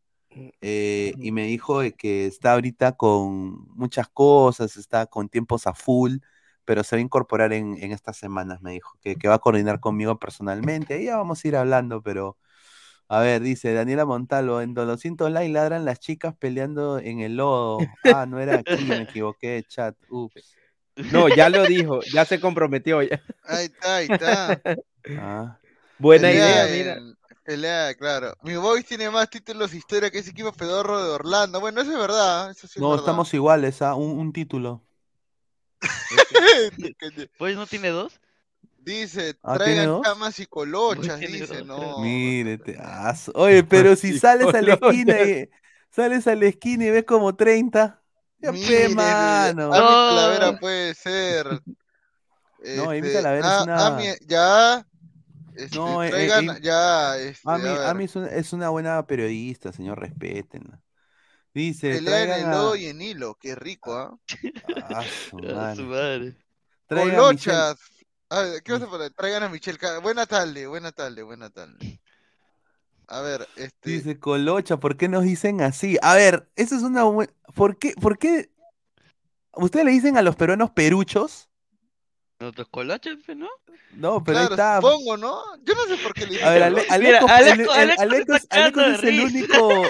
eh, 0.62 1.16
y 1.20 1.32
me 1.32 1.46
dijo 1.48 1.82
de 1.82 1.94
que 1.94 2.26
está 2.28 2.54
ahorita 2.54 2.94
con 2.98 3.68
muchas 3.76 4.10
cosas, 4.10 4.78
está 4.78 5.08
con 5.08 5.30
tiempos 5.30 5.68
a 5.68 5.74
full, 5.74 6.18
pero 6.66 6.84
se 6.84 6.96
va 6.96 7.00
a 7.00 7.02
incorporar 7.04 7.54
en, 7.54 7.78
en 7.84 7.92
estas 7.92 8.18
semanas, 8.18 8.62
me 8.62 8.72
dijo, 8.72 8.98
que, 9.02 9.16
que 9.18 9.28
va 9.28 9.36
a 9.36 9.40
coordinar 9.40 9.80
conmigo 9.80 10.20
personalmente. 10.20 10.96
Ahí 10.96 11.06
ya 11.06 11.18
vamos 11.18 11.44
a 11.44 11.48
ir 11.48 11.56
hablando, 11.56 12.02
pero 12.04 12.38
a 13.08 13.20
ver, 13.20 13.42
dice 13.42 13.74
Daniela 13.74 14.06
Montalvo, 14.06 14.62
en 14.62 14.74
200 14.74 15.32
likes 15.32 15.52
ladran 15.54 15.86
las 15.86 16.00
chicas 16.00 16.36
peleando 16.38 17.00
en 17.00 17.20
el 17.22 17.38
lodo. 17.38 17.94
Ah, 18.04 18.26
no 18.26 18.40
era 18.40 18.56
aquí, 18.60 18.86
me 18.86 19.04
equivoqué, 19.04 19.64
chat. 19.68 19.96
Ups. 20.10 20.60
No, 21.12 21.28
ya 21.30 21.50
lo 21.50 21.66
dijo, 21.66 22.00
ya 22.14 22.26
se 22.26 22.40
comprometió. 22.40 23.02
ya. 23.04 23.22
Ahí 23.44 23.66
está, 23.66 23.96
ahí 23.98 24.08
está. 24.08 24.62
Ah, 25.16 25.60
Buena 25.98 26.30
Pelea 26.30 26.34
idea, 26.34 26.68
mira. 26.68 27.06
Pelea, 27.44 27.94
claro. 27.96 28.34
Mi 28.42 28.56
Boys 28.56 28.86
tiene 28.86 29.10
más 29.10 29.30
títulos 29.30 29.72
de 29.72 29.78
historia 29.78 30.10
que 30.12 30.20
ese 30.20 30.32
equipo 30.32 30.52
pedorro 30.52 31.04
de 31.04 31.12
Orlando. 31.12 31.60
Bueno, 31.60 31.82
eso 31.82 31.92
es 31.94 31.98
verdad. 32.00 32.52
Eso 32.52 32.68
sí 32.68 32.80
es 32.80 32.82
No, 32.82 32.90
verdad. 32.90 33.00
estamos 33.04 33.34
iguales, 33.34 33.82
¿ah? 33.82 33.96
Un, 33.96 34.18
un 34.20 34.34
título. 34.34 34.82
Pues 37.38 37.56
no 37.56 37.68
tiene 37.68 37.90
dos. 37.90 38.20
Dice, 38.80 39.36
Ah, 39.42 39.58
¿tiene 39.58 39.82
traigan 39.84 40.02
camas 40.02 40.40
y 40.40 40.46
colochas, 40.46 41.20
dice, 41.20 41.48
dos, 41.48 41.66
no. 41.66 42.00
Mírete. 42.00 42.78
su- 43.18 43.32
Oye, 43.36 43.64
pero 43.64 43.96
si 43.96 44.20
sales 44.20 44.54
a 44.54 44.62
la 44.62 44.74
esquina 44.76 45.22
y 45.22 45.50
sales 45.90 46.28
a 46.28 46.36
la 46.36 46.46
esquina 46.46 46.86
y 46.86 46.92
ves 46.92 47.04
como 47.06 47.36
30. 47.36 48.02
Ya 48.40 48.52
Mire, 48.52 48.90
mano. 48.90 49.74
Ami 49.74 49.80
No. 49.84 49.88
Talavera 50.16 50.60
puede 50.60 50.94
ser. 50.94 51.48
No, 52.78 52.90
Amy 52.90 52.98
Este, 52.98 53.14
Talavera 53.14 53.48
es 53.48 53.54
ah, 53.54 53.64
una- 53.64 53.88
Ami, 53.88 54.06
ya. 54.28 54.86
Este, 55.56 55.78
No, 55.78 56.04
eh, 56.04 56.08
eh, 56.08 56.12
traigan, 56.12 56.62
ya. 56.62 57.18
Este, 57.18 57.42
Ami, 57.50 57.70
Ami 57.70 58.04
es, 58.04 58.16
una, 58.16 58.28
es 58.28 58.54
una 58.54 58.70
buena 58.70 59.06
periodista, 59.08 59.72
señor, 59.72 60.00
respétenla. 60.00 60.80
Dice, 61.56 61.94
pelea 61.96 62.24
en 62.24 62.32
el 62.34 62.46
a, 62.48 62.52
lodo 62.52 62.76
y 62.76 62.86
en 62.88 63.02
hilo, 63.02 63.36
qué 63.40 63.56
rico, 63.56 63.96
¿ah? 63.96 64.18
a 64.90 65.04
su 65.04 65.38
A 65.58 65.74
su 65.76 65.84
madre. 65.84 66.36
madre. 66.90 67.12
Colochas. 67.16 67.78
A 68.30 68.42
ver, 68.42 68.62
¿qué 68.62 68.74
vas 68.74 68.82
a 68.82 68.88
poner? 68.90 69.12
Traigan 69.14 69.44
a 69.44 69.50
Michelle. 69.50 69.78
Buena 70.04 70.26
tarde, 70.26 70.68
buena 70.68 70.92
tarde, 70.92 71.24
buena 71.24 71.50
tarde. 71.50 72.02
A 73.08 73.22
ver, 73.22 73.48
este. 73.56 73.90
Dice 73.90 74.20
Colocha, 74.20 74.78
¿por 74.82 74.98
qué 74.98 75.08
nos 75.08 75.24
dicen 75.24 75.62
así? 75.62 75.98
A 76.02 76.14
ver, 76.16 76.50
eso 76.58 76.76
es 76.76 76.82
una 76.82 77.04
buena. 77.04 77.32
¿Por 77.56 77.78
qué? 77.80 77.94
¿Por 77.94 78.18
qué? 78.18 78.50
¿Ustedes 79.54 79.86
le 79.86 79.92
dicen 79.92 80.18
a 80.18 80.22
los 80.24 80.36
peruanos 80.36 80.72
peruchos? 80.72 81.48
Nosotros 82.40 82.68
coloches, 82.70 83.16
pues, 83.26 83.38
¿no? 83.38 83.48
No, 83.94 84.22
pero 84.22 84.40
ahí 84.40 84.48
Claro, 84.48 84.56
está. 84.56 84.82
supongo, 84.82 85.16
¿no? 85.16 85.42
Yo 85.64 85.74
no 85.74 85.86
sé 85.86 85.96
por 86.04 86.14
qué 86.14 86.26
le 86.28 86.44
A 86.44 86.50
ver, 86.50 86.74
dicen 86.74 86.92
Ale- 86.92 87.20
colochas. 87.20 87.58
Mira, 87.58 87.82
el- 87.84 87.92
Alecos- 87.92 88.48
es 88.98 89.04
el 89.04 89.18
risa. 89.18 89.24
único, 89.38 89.84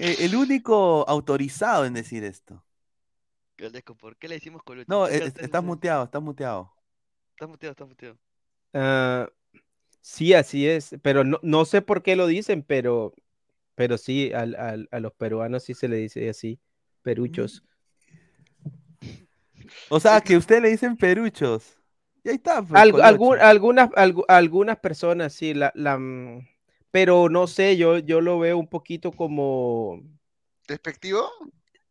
eh, 0.00 0.16
el 0.20 0.34
único 0.34 1.08
autorizado 1.08 1.84
en 1.84 1.94
decir 1.94 2.24
esto. 2.24 2.64
¿por 4.00 4.16
qué 4.16 4.28
le 4.28 4.36
decimos 4.36 4.62
coloches? 4.62 4.88
No, 4.88 5.06
¿Qué 5.06 5.18
eh, 5.18 5.32
estás 5.40 5.62
muteado, 5.62 6.04
estás 6.04 6.22
muteado. 6.22 6.72
Está 7.32 7.46
muteado, 7.46 7.70
está 7.72 7.84
muteado. 7.84 8.18
Ah, 8.72 9.28
sí, 10.00 10.34
así 10.34 10.66
es, 10.68 10.96
pero 11.02 11.24
no, 11.24 11.38
no 11.42 11.64
sé 11.64 11.82
por 11.82 12.02
qué 12.02 12.16
lo 12.16 12.26
dicen, 12.26 12.62
pero, 12.62 13.14
pero 13.74 13.98
sí, 13.98 14.32
al- 14.32 14.54
al- 14.56 14.88
a 14.90 15.00
los 15.00 15.12
peruanos 15.12 15.64
sí 15.64 15.74
se 15.74 15.88
le 15.88 15.96
dice 15.96 16.28
así, 16.28 16.58
peruchos. 17.02 17.62
O 19.92 19.98
sea, 19.98 20.20
que 20.20 20.36
ustedes 20.36 20.62
le 20.62 20.70
dicen 20.70 20.96
peruchos. 20.96 21.76
Y 22.22 22.28
ahí 22.28 22.34
está. 22.36 22.62
pues, 22.62 22.80
algu- 22.80 23.38
algunas, 23.40 23.90
algu- 23.90 24.24
algunas 24.28 24.78
personas 24.78 25.32
sí, 25.32 25.54
la, 25.54 25.72
la, 25.74 25.98
mm, 25.98 26.46
pero 26.90 27.28
no 27.28 27.46
sé, 27.46 27.76
yo, 27.76 27.98
yo 27.98 28.20
lo 28.20 28.38
veo 28.38 28.58
un 28.58 28.68
poquito 28.68 29.12
como, 29.12 30.02
¿Despectivo? 30.68 31.28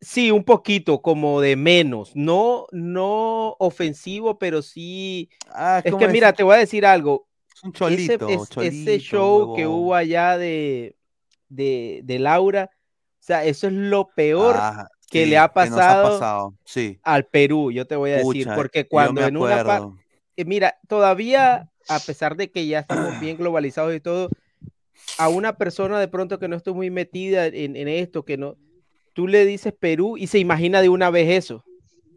sí, 0.00 0.30
un 0.30 0.44
poquito 0.44 1.02
como 1.02 1.40
de 1.40 1.56
menos, 1.56 2.12
no, 2.14 2.66
no 2.72 3.56
ofensivo, 3.58 4.38
pero 4.38 4.62
sí, 4.62 5.30
Ah, 5.48 5.82
es 5.84 5.84
¿cómo 5.88 6.06
que 6.06 6.08
es? 6.08 6.12
mira, 6.12 6.32
te 6.34 6.42
voy 6.42 6.56
a 6.56 6.58
decir 6.58 6.86
algo, 6.86 7.28
Es 7.54 7.62
un 7.64 7.72
ese, 7.84 8.22
cholito, 8.22 8.26
es- 8.26 8.52
ese 8.58 8.98
cholito, 8.98 9.00
show 9.00 9.52
que 9.52 9.66
hubo 9.66 9.94
allá 9.94 10.38
de, 10.38 10.96
de, 11.48 12.02
de 12.04 12.18
Laura, 12.18 12.70
o 12.74 13.22
sea, 13.24 13.44
eso 13.44 13.66
es 13.68 13.72
lo 13.74 14.14
peor 14.14 14.66
Ah, 14.66 14.86
que 15.10 15.26
sí, 15.26 15.26
le 15.26 15.38
ha 15.38 15.52
pasado. 15.52 16.28
Sí. 16.64 17.00
al 17.02 17.26
Perú, 17.26 17.72
yo 17.72 17.86
te 17.86 17.96
voy 17.96 18.10
a 18.12 18.16
decir, 18.18 18.50
Pucha, 18.50 18.52
porque 18.52 18.88
cuando 18.88 19.24
en 19.24 19.36
una 19.36 19.60
acuerdo. 19.60 19.96
mira, 20.46 20.78
todavía, 20.88 21.68
a 21.88 22.04
pesar 22.06 22.36
de 22.36 22.50
que 22.50 22.66
ya 22.66 22.78
estamos 22.80 23.18
bien 23.18 23.36
globalizados 23.36 23.94
y 23.94 24.00
todo, 24.00 24.32
a 25.18 25.28
una 25.28 25.56
persona 25.56 25.98
de 26.00 26.08
pronto 26.08 26.38
que 26.38 26.48
no 26.48 26.56
esté 26.56 26.72
muy 26.72 26.90
metida 26.90 27.46
en, 27.46 27.76
en 27.76 27.88
esto, 27.88 28.24
que 28.24 28.36
no, 28.36 28.56
tú 29.14 29.26
le 29.28 29.44
dices 29.44 29.72
Perú 29.78 30.16
y 30.16 30.26
se 30.26 30.38
imagina 30.38 30.80
de 30.82 30.88
una 30.88 31.10
vez 31.10 31.28
eso. 31.30 31.64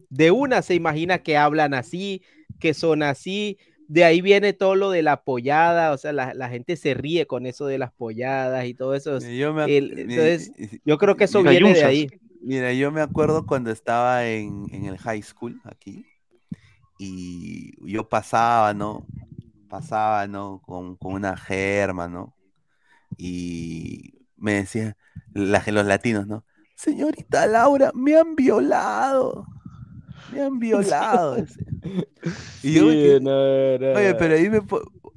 De 0.09 0.31
una 0.31 0.61
se 0.61 0.75
imagina 0.75 1.19
que 1.19 1.37
hablan 1.37 1.73
así, 1.73 2.21
que 2.59 2.73
son 2.73 3.03
así. 3.03 3.57
De 3.87 4.03
ahí 4.05 4.21
viene 4.21 4.53
todo 4.53 4.75
lo 4.75 4.89
de 4.91 5.01
la 5.01 5.23
pollada, 5.23 5.91
o 5.91 5.97
sea, 5.97 6.13
la, 6.13 6.33
la 6.33 6.49
gente 6.49 6.75
se 6.77 6.93
ríe 6.93 7.25
con 7.27 7.45
eso 7.45 7.65
de 7.65 7.77
las 7.77 7.91
polladas 7.91 8.65
y 8.65 8.73
todo 8.73 8.95
eso. 8.95 9.19
Yo 9.19 9.53
me 9.53 9.65
El- 9.65 9.99
entonces, 9.99 10.51
y- 10.57 10.79
yo 10.85 10.97
creo 10.97 11.15
que 11.17 11.25
eso 11.25 11.43
viene 11.43 11.73
de 11.73 11.83
ahí. 11.83 12.07
Mira, 12.41 12.73
yo 12.73 12.91
me 12.91 13.01
acuerdo 13.01 13.45
cuando 13.45 13.71
estaba 13.71 14.25
en, 14.27 14.65
en 14.71 14.85
el 14.85 14.97
high 14.97 15.21
school 15.21 15.59
aquí 15.63 16.05
y 16.99 17.91
yo 17.91 18.07
pasaba, 18.07 18.73
¿no? 18.73 19.05
Pasaba, 19.69 20.27
¿no? 20.27 20.61
Con, 20.65 20.95
con 20.95 21.13
una 21.13 21.35
germa, 21.35 22.07
¿no? 22.07 22.33
Y 23.17 24.13
me 24.37 24.53
decían 24.55 24.95
la- 25.33 25.63
los 25.67 25.85
latinos, 25.85 26.27
¿no? 26.27 26.43
Señorita 26.75 27.45
Laura, 27.47 27.91
me 27.93 28.15
han 28.17 28.35
violado. 28.35 29.45
Me 30.31 30.41
han 30.41 30.59
violado. 30.59 31.37
Y 32.63 32.73
yo 32.73 32.91
Sí, 32.91 33.19
no, 33.21 33.77
no, 33.77 33.93
Oye, 33.99 34.15
pero 34.15 34.35
dime, 34.35 34.61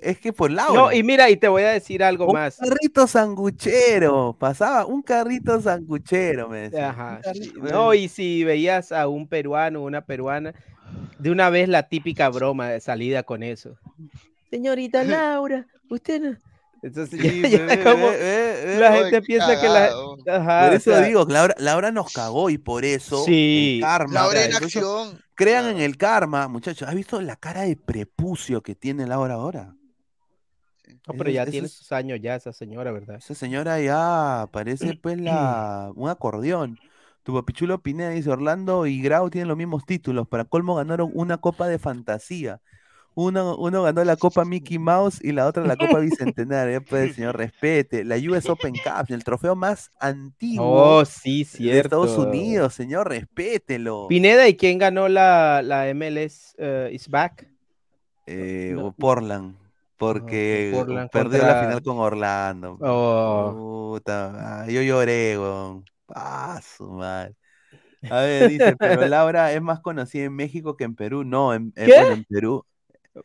es 0.00 0.18
que 0.18 0.32
por 0.32 0.50
Laura. 0.50 0.80
No, 0.80 0.92
y 0.92 1.02
mira, 1.02 1.30
y 1.30 1.36
te 1.36 1.48
voy 1.48 1.62
a 1.62 1.70
decir 1.70 2.02
algo 2.04 2.26
Un 2.26 2.34
más. 2.34 2.56
carrito 2.58 3.06
sanguchero, 3.06 4.36
pasaba 4.38 4.84
un 4.86 5.02
carrito 5.02 5.60
sanguchero, 5.60 6.48
me 6.48 6.62
decía. 6.62 6.90
Ajá, 6.90 7.16
un 7.16 7.22
carrito-. 7.22 7.60
No, 7.72 7.94
y 7.94 8.08
si 8.08 8.44
veías 8.44 8.92
a 8.92 9.08
un 9.08 9.26
peruano 9.28 9.80
o 9.80 9.86
una 9.86 10.02
peruana, 10.04 10.54
de 11.18 11.30
una 11.30 11.50
vez 11.50 11.68
la 11.68 11.88
típica 11.88 12.28
broma 12.28 12.68
de 12.68 12.80
salida 12.80 13.22
con 13.22 13.42
eso. 13.42 13.76
Señorita 14.50 15.02
Laura, 15.04 15.66
usted 15.90 16.20
no. 16.20 16.36
Entonces 16.82 17.18
ya- 17.22 17.30
Sí, 17.30 17.42
ya 17.50 17.58
ve, 17.66 17.76
ve, 17.76 17.82
como 17.82 18.06
ve, 18.06 18.16
ve, 18.18 18.64
ve, 18.66 18.78
la 18.78 18.92
gente 18.92 19.22
piensa 19.22 19.60
que 19.60 19.68
la. 19.68 19.86
Ajá, 19.86 20.64
Por 20.66 20.72
o 20.72 20.76
eso 20.76 20.90
sea, 20.92 21.00
digo, 21.00 21.24
Laura, 21.28 21.54
Laura 21.58 21.90
nos 21.92 22.12
cagó 22.12 22.50
y 22.50 22.58
por 22.58 22.84
eso 22.84 23.24
Sí. 23.24 23.76
el 23.76 23.80
karma. 23.82 24.12
Laura 24.14 24.40
o 24.40 24.42
en 24.42 24.54
acción. 24.54 25.20
Crean 25.34 25.66
en 25.68 25.80
el 25.80 25.96
karma, 25.96 26.48
muchachos. 26.48 26.88
¿Has 26.88 26.94
visto 26.94 27.20
la 27.20 27.36
cara 27.36 27.62
de 27.62 27.76
prepucio 27.76 28.62
que 28.62 28.74
tiene 28.74 29.06
Laura 29.06 29.34
ahora? 29.34 29.74
no, 31.06 31.14
pero 31.16 31.28
es- 31.30 31.34
ya 31.36 31.46
tiene 31.46 31.66
es- 31.66 31.72
sus 31.74 31.92
años 31.92 32.18
ya 32.22 32.34
esa 32.36 32.52
señora, 32.52 32.90
¿verdad? 32.92 33.16
Esa 33.16 33.34
señora 33.34 33.80
ya 33.80 34.48
parece 34.52 34.94
pues 35.02 35.18
la 35.20 35.90
un 35.94 36.08
acordeón. 36.08 36.78
Tu 37.22 37.34
papichulo 37.34 37.82
Pineda 37.82 38.10
dice 38.10 38.30
Orlando 38.30 38.86
y 38.86 39.00
Grau 39.02 39.30
tienen 39.30 39.48
los 39.48 39.56
mismos 39.56 39.84
títulos. 39.84 40.28
Para 40.28 40.44
colmo 40.44 40.76
ganaron 40.76 41.10
una 41.12 41.38
copa 41.38 41.66
de 41.66 41.78
fantasía. 41.80 42.60
Uno, 43.18 43.56
uno 43.56 43.82
ganó 43.82 44.04
la 44.04 44.16
copa 44.16 44.44
Mickey 44.44 44.78
Mouse 44.78 45.18
y 45.24 45.32
la 45.32 45.46
otra 45.46 45.64
la 45.64 45.74
copa 45.76 46.00
Bicentenario. 46.00 46.84
Pues, 46.84 47.14
señor, 47.14 47.34
respete. 47.38 48.04
La 48.04 48.16
US 48.16 48.46
Open 48.50 48.74
Cup, 48.74 49.06
el 49.08 49.24
trofeo 49.24 49.56
más 49.56 49.90
antiguo 49.98 50.98
Oh, 50.98 51.04
sí, 51.06 51.44
de 51.58 51.78
Estados 51.80 52.10
cierto. 52.12 52.28
Unidos, 52.28 52.74
señor, 52.74 53.08
respételo. 53.08 54.06
Pineda, 54.08 54.46
¿y 54.48 54.54
quién 54.54 54.76
ganó 54.78 55.08
la, 55.08 55.62
la 55.64 55.88
MLS 55.94 56.54
eh, 56.58 56.90
is 56.92 57.08
back? 57.08 57.48
Eh, 58.26 58.72
No. 58.76 58.92
Portland, 58.92 59.56
porque 59.96 60.72
Portland 60.74 61.08
perdió 61.10 61.38
contra- 61.40 61.54
la 61.54 61.60
final 61.62 61.82
con 61.82 61.98
Orlando. 61.98 62.76
Oh. 62.82 63.94
Puta, 63.94 64.64
ah, 64.64 64.66
yo 64.68 64.82
lloré, 64.82 65.38
weón. 65.38 65.84
Ah, 66.14 66.60
su 66.62 66.84
madre. 66.90 67.34
A 68.10 68.20
ver, 68.20 68.50
dice, 68.50 68.76
pero 68.78 69.06
Laura 69.08 69.52
es 69.52 69.62
más 69.62 69.80
conocida 69.80 70.24
en 70.24 70.34
México 70.34 70.76
que 70.76 70.84
en 70.84 70.94
Perú. 70.94 71.24
No, 71.24 71.54
en, 71.54 71.72
en 71.76 72.24
Perú. 72.24 72.62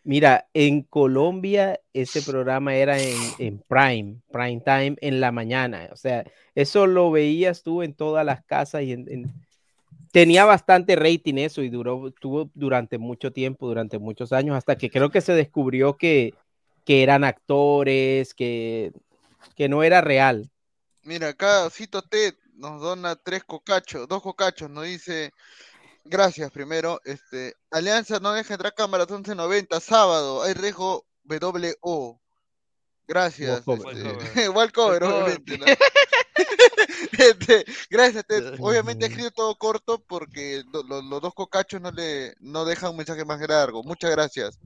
Mira, 0.03 0.47
en 0.53 0.83
Colombia 0.83 1.79
ese 1.93 2.21
programa 2.21 2.75
era 2.75 2.97
en, 2.99 3.17
en 3.39 3.59
prime, 3.67 4.21
prime 4.31 4.61
time 4.61 4.95
en 5.01 5.19
la 5.19 5.31
mañana. 5.31 5.89
O 5.91 5.95
sea, 5.95 6.23
eso 6.55 6.87
lo 6.87 7.11
veías 7.11 7.63
tú 7.63 7.81
en 7.83 7.93
todas 7.93 8.25
las 8.25 8.43
casas 8.45 8.83
y 8.83 8.93
en, 8.93 9.05
en- 9.11 9.33
tenía 10.11 10.45
bastante 10.45 10.95
rating 10.95 11.35
eso 11.35 11.61
y 11.61 11.69
duró, 11.69 12.11
tuvo 12.19 12.49
durante 12.53 12.97
mucho 12.97 13.31
tiempo, 13.31 13.67
durante 13.67 13.97
muchos 13.99 14.33
años, 14.33 14.55
hasta 14.55 14.77
que 14.77 14.89
creo 14.89 15.09
que 15.09 15.21
se 15.21 15.33
descubrió 15.33 15.97
que, 15.97 16.33
que 16.85 17.03
eran 17.03 17.23
actores, 17.23 18.33
que, 18.33 18.91
que 19.55 19.69
no 19.69 19.83
era 19.83 20.01
real. 20.01 20.49
Mira, 21.03 21.29
acá 21.29 21.69
Cito 21.69 22.01
Ted 22.01 22.35
nos 22.55 22.81
dona 22.81 23.15
tres 23.15 23.43
cocachos, 23.43 24.07
dos 24.07 24.21
cocachos, 24.21 24.69
nos 24.69 24.85
dice, 24.85 25.31
gracias 26.03 26.51
primero, 26.51 26.99
este, 27.05 27.55
Alianza 27.71 28.19
no 28.19 28.33
deja 28.33 28.53
entrar 28.53 28.73
cámaras 28.73 29.07
11.90, 29.07 29.79
sábado, 29.81 30.43
hay 30.43 30.53
riesgo 30.53 31.05
WO. 31.25 32.19
Gracias. 33.07 33.63
Walkover. 33.65 34.17
Este, 34.23 34.49
Walcover, 34.49 35.03
obviamente. 35.03 35.57
¿no? 35.57 35.65
Este, 37.17 37.65
gracias, 37.89 38.25
Ted. 38.25 38.55
Obviamente 38.59 39.05
he 39.05 39.09
escrito 39.09 39.31
todo 39.31 39.55
corto 39.55 40.03
porque 40.07 40.63
lo- 40.71 40.83
lo- 40.83 41.01
los 41.01 41.21
dos 41.21 41.33
cocachos 41.33 41.81
no 41.81 41.91
le 41.91 42.33
no 42.39 42.63
dejan 42.65 42.91
un 42.91 42.97
mensaje 42.97 43.25
más 43.25 43.39
largo. 43.47 43.83
Muchas 43.83 44.11
gracias. 44.11 44.57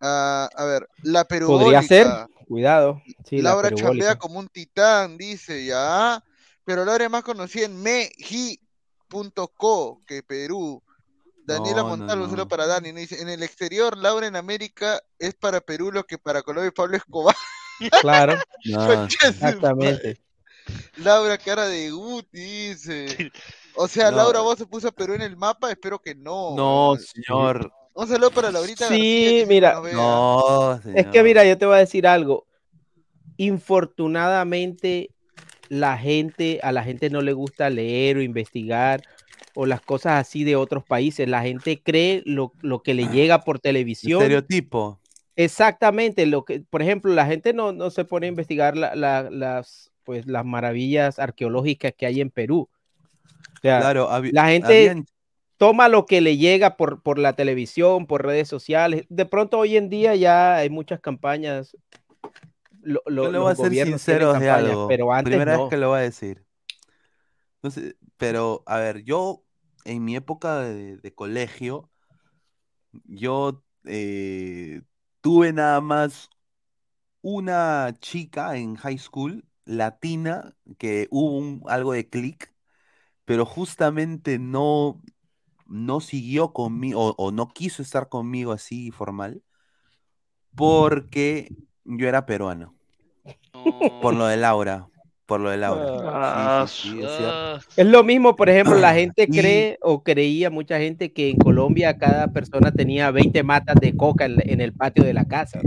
Ah, 0.00 0.48
a 0.54 0.64
ver, 0.64 0.88
la 1.02 1.24
Podría 1.24 1.82
ser, 1.82 2.04
perubólica. 2.06 2.28
cuidado. 2.46 3.02
Sí, 3.28 3.38
la 3.38 3.50
Laura 3.50 3.68
chambea 3.70 3.82
perubólica. 3.84 4.18
como 4.18 4.38
un 4.38 4.48
titán, 4.48 5.16
dice 5.18 5.64
ya. 5.64 6.22
Pero 6.64 6.84
Laura 6.84 7.04
es 7.04 7.10
más 7.10 7.24
conocida 7.24 7.66
en 7.66 7.82
meji.co 9.12 10.00
que 10.06 10.22
Perú. 10.22 10.82
Daniela 11.46 11.82
No, 11.82 11.88
Montalvo, 11.88 12.24
no. 12.24 12.30
solo 12.30 12.46
para 12.46 12.66
Dani, 12.66 12.92
¿no? 12.92 13.00
dice, 13.00 13.20
en 13.20 13.28
el 13.28 13.42
exterior, 13.42 13.96
Laura 13.96 14.26
en 14.26 14.36
América 14.36 15.00
es 15.18 15.34
para 15.34 15.60
Perú 15.60 15.90
lo 15.90 16.04
que 16.04 16.16
para 16.18 16.42
Colombia 16.42 16.68
es 16.68 16.74
Pablo 16.74 16.96
Escobar. 16.96 17.34
Claro. 18.02 18.34
Exactamente. 19.24 20.20
Laura, 20.98 21.38
cara 21.38 21.66
de 21.66 21.90
Guti, 21.90 22.38
dice. 22.38 23.32
O 23.74 23.88
sea, 23.88 24.10
No. 24.10 24.18
Laura, 24.18 24.40
vos 24.40 24.58
se 24.58 24.66
puso 24.66 24.88
a 24.88 24.92
Perú 24.92 25.14
en 25.14 25.22
el 25.22 25.34
mapa, 25.36 25.70
espero 25.70 25.98
que 25.98 26.14
no. 26.14 26.54
no, 26.54 26.96
señor. 26.98 27.72
Un 27.94 28.06
saludo 28.06 28.30
para 28.30 28.52
Laurita 28.52 28.84
García, 28.84 28.98
Sí, 29.02 29.28
siempre 29.46 29.46
mira. 29.56 30.80
Es 30.94 31.06
que 31.06 31.22
mira, 31.22 31.42
yo 31.44 31.56
te 31.56 31.64
voy 31.64 31.76
a 31.76 31.78
decir 31.78 32.06
algo. 32.06 32.46
Infortunadamente, 33.38 35.10
la 35.70 35.96
gente, 35.96 36.60
a 36.62 36.72
la 36.72 36.82
gente 36.84 37.08
no 37.08 37.22
le 37.22 37.32
gusta 37.32 37.70
leer 37.70 38.18
o 38.18 38.22
investigar 38.22 39.00
o 39.54 39.64
las 39.64 39.80
cosas 39.80 40.20
así 40.20 40.44
de 40.44 40.56
otros 40.56 40.84
países. 40.84 41.26
La 41.28 41.40
gente 41.42 41.80
cree 41.82 42.22
lo, 42.26 42.52
lo 42.60 42.82
que 42.82 42.92
le 42.92 43.06
llega 43.08 43.42
por 43.44 43.58
televisión. 43.60 44.20
Estereotipo. 44.20 45.00
Exactamente, 45.36 46.26
lo 46.26 46.44
que, 46.44 46.60
por 46.68 46.82
ejemplo, 46.82 47.14
la 47.14 47.24
gente 47.24 47.52
no, 47.54 47.72
no 47.72 47.90
se 47.90 48.04
pone 48.04 48.26
a 48.26 48.28
investigar 48.28 48.76
la- 48.76 48.94
la- 48.94 49.30
las, 49.30 49.90
pues, 50.04 50.26
las 50.26 50.44
maravillas 50.44 51.18
arqueológicas 51.18 51.94
que 51.96 52.04
hay 52.04 52.20
en 52.20 52.30
Perú. 52.30 52.68
O 53.56 53.60
sea, 53.62 53.80
Claro, 53.80 54.08
la 54.32 54.48
gente 54.48 54.88
habían- 54.88 55.06
toma 55.56 55.88
lo 55.88 56.04
que 56.04 56.20
le 56.20 56.36
llega 56.36 56.76
por, 56.76 57.02
por 57.02 57.18
la 57.18 57.34
televisión, 57.34 58.06
por 58.06 58.24
redes 58.26 58.48
sociales. 58.48 59.04
De 59.08 59.24
pronto 59.24 59.58
hoy 59.58 59.76
en 59.76 59.88
día 59.88 60.14
ya 60.16 60.56
hay 60.56 60.68
muchas 60.68 61.00
campañas. 61.00 61.76
Lo, 62.82 63.02
lo- 63.06 63.26
Yo 63.26 63.30
le 63.30 63.38
voy 63.38 63.52
a 63.52 63.56
ser 63.56 63.74
sincero 63.76 64.34
de 64.36 64.50
algo. 64.50 64.86
pero 64.86 65.12
antes 65.12 65.28
Primera 65.28 65.52
no. 65.52 65.58
vez 65.58 65.66
que 65.68 65.76
lo 65.76 65.88
voy 65.90 65.98
a 66.00 66.02
decir. 66.02 66.44
No 67.62 67.70
sé, 67.70 67.96
pero, 68.16 68.62
a 68.66 68.78
ver, 68.78 69.02
yo 69.04 69.44
en 69.84 70.04
mi 70.04 70.16
época 70.16 70.60
de, 70.60 70.96
de 70.98 71.14
colegio, 71.14 71.90
yo 73.04 73.62
eh, 73.84 74.82
tuve 75.20 75.52
nada 75.52 75.80
más 75.80 76.30
una 77.22 77.94
chica 78.00 78.56
en 78.56 78.76
high 78.76 78.98
school 78.98 79.46
latina 79.64 80.56
que 80.78 81.08
hubo 81.10 81.38
un- 81.38 81.62
algo 81.68 81.92
de 81.94 82.08
click, 82.08 82.54
pero 83.26 83.46
justamente 83.46 84.38
no, 84.38 85.02
no 85.66 86.00
siguió 86.00 86.52
conmigo 86.54 87.00
o, 87.00 87.16
o 87.18 87.32
no 87.32 87.48
quiso 87.50 87.82
estar 87.82 88.08
conmigo 88.08 88.52
así 88.52 88.90
formal 88.92 89.42
porque 90.54 91.54
yo 91.98 92.08
era 92.08 92.26
peruano. 92.26 92.74
Por 94.00 94.14
lo 94.14 94.26
de 94.26 94.36
Laura. 94.36 94.86
Por 95.26 95.40
lo 95.40 95.50
de 95.50 95.58
Laura. 95.58 96.66
Sí, 96.66 96.88
sí, 96.90 96.98
sí, 97.00 97.24
es 97.76 97.86
lo 97.86 98.02
mismo, 98.02 98.34
por 98.34 98.48
ejemplo, 98.48 98.76
la 98.76 98.94
gente 98.94 99.26
Y- 99.28 99.36
cree 99.36 99.78
o 99.82 100.02
creía 100.02 100.50
mucha 100.50 100.78
gente 100.78 101.12
que 101.12 101.30
en 101.30 101.36
Colombia 101.36 101.98
cada 101.98 102.28
persona 102.32 102.72
tenía 102.72 103.10
20 103.10 103.42
matas 103.44 103.76
de 103.80 103.96
coca 103.96 104.24
en, 104.26 104.36
en 104.42 104.60
el 104.60 104.72
patio 104.72 105.04
de 105.04 105.14
la 105.14 105.26
casa. 105.26 105.60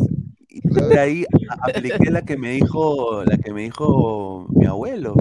De 0.89 0.99
ahí 0.99 1.26
apliqué 1.61 2.11
la 2.11 2.21
que 2.24 2.38
me 2.38 2.51
dijo, 2.51 3.24
la 3.24 3.38
que 3.38 3.53
me 3.53 3.61
dijo 3.63 4.47
mi 4.49 4.65
abuelo. 4.65 5.15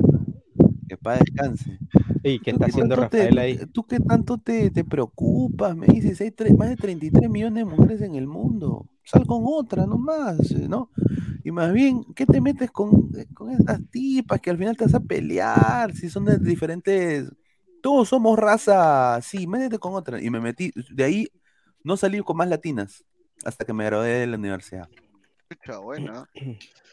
Que 0.89 0.97
para 0.97 1.19
descanse. 1.19 1.79
¿Y 2.25 2.39
qué 2.41 2.53
¿Tú 2.53 2.57
está 2.57 2.67
qué 2.67 2.71
haciendo 2.73 2.97
tanto 2.97 3.11
te- 3.11 3.19
Rafael 3.19 3.39
ahí? 3.39 3.61
¿Tú 3.73 3.85
qué 3.85 3.99
tanto 4.01 4.39
te, 4.39 4.71
te 4.71 4.85
preocupas? 4.85 5.75
Me 5.77 5.87
dices, 5.87 6.21
hay 6.21 6.53
más 6.55 6.69
de 6.69 6.77
33 6.77 7.31
millones 7.31 7.65
de 7.65 7.71
mujeres 7.77 8.03
en 8.03 8.15
el 8.17 8.27
mundo. 8.27 8.87
Sal 9.05 9.27
con 9.27 9.43
otra 9.45 9.87
nomás, 9.87 10.39
eh, 10.53 10.67
¿no? 10.69 10.91
Y 11.45 11.51
más 11.51 11.73
bien, 11.73 12.05
¿qué 12.15 12.25
te 12.25 12.41
metes 12.41 12.71
con, 12.71 13.11
eh, 13.17 13.27
con 13.35 13.51
estas 13.51 13.81
tipas 13.91 14.41
que 14.41 14.51
al 14.51 14.59
final 14.59 14.77
te 14.77 14.85
vas 14.85 14.95
a 14.95 15.01
pelear? 15.01 15.95
Si 15.95 16.09
son 16.09 16.25
de 16.25 16.39
diferentes... 16.39 17.31
Todos 17.83 18.11
somos 18.11 18.39
raza, 18.39 19.21
sí, 19.23 19.47
métete 19.49 19.79
con 19.79 19.95
otra. 19.95 20.23
Y 20.23 20.31
me 20.31 20.41
metí, 20.41 20.71
de 20.91 21.03
ahí 21.03 21.29
no 21.83 21.97
salí 21.97 22.21
con 22.21 22.37
más 22.37 22.49
latinas 22.49 23.05
hasta 23.45 23.65
que 23.65 23.73
me 23.73 23.85
gradué 23.85 24.09
de 24.21 24.27
la 24.29 24.37
universidad. 24.37 24.89
Pucha, 25.49 25.79
bueno. 25.79 26.25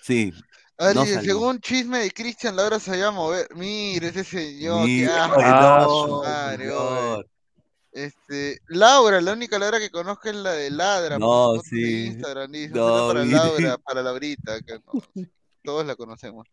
Sí. 0.02 0.34
A 0.80 0.88
ver, 0.88 0.96
no 0.96 1.06
según 1.06 1.60
chisme 1.60 2.00
de 2.00 2.12
Cristian, 2.12 2.56
Laura 2.56 2.80
se 2.80 3.00
va 3.00 3.10
a 3.10 3.12
mover. 3.12 3.48
Mire, 3.56 4.08
ese 4.08 4.24
señor, 4.24 4.88
Sí, 4.88 5.02
qué 5.02 5.12
asco. 5.12 6.08
no, 6.08 6.24
madre, 6.24 6.64
señor. 6.66 7.28
Este, 8.06 8.60
Laura, 8.68 9.20
la 9.20 9.34
única 9.34 9.60
Laura 9.60 9.80
que 9.80 9.90
conozco 9.90 10.30
es 10.30 10.36
la 10.36 10.54
de 10.54 10.70
Ladra. 10.72 11.20
No, 11.20 11.60
sí. 11.62 12.06
Instagram, 12.08 12.52
dice. 12.52 12.74
No, 12.74 13.08
para 13.10 13.24
mire. 13.24 13.38
Laura, 13.38 13.78
para 13.78 14.02
Laurita, 14.04 14.62
que 14.62 14.74
no, 14.80 15.02
todos 15.64 15.86
la 15.86 15.96
conocemos. 15.96 16.48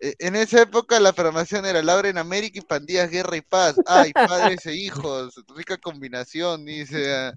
Eh, 0.00 0.14
En 0.20 0.36
esa 0.36 0.62
época 0.62 0.98
la 1.00 1.12
programación 1.12 1.66
era 1.66 1.82
Laura 1.82 2.08
en 2.08 2.18
América 2.18 2.58
y 2.58 2.62
Pandillas 2.62 3.10
Guerra 3.10 3.36
y 3.36 3.40
Paz. 3.42 3.74
Ay, 3.86 4.12
padres 4.12 4.64
e 4.66 4.74
hijos, 4.74 5.34
rica 5.56 5.76
combinación, 5.76 6.64
dice. 6.64 7.14
ah. 7.14 7.32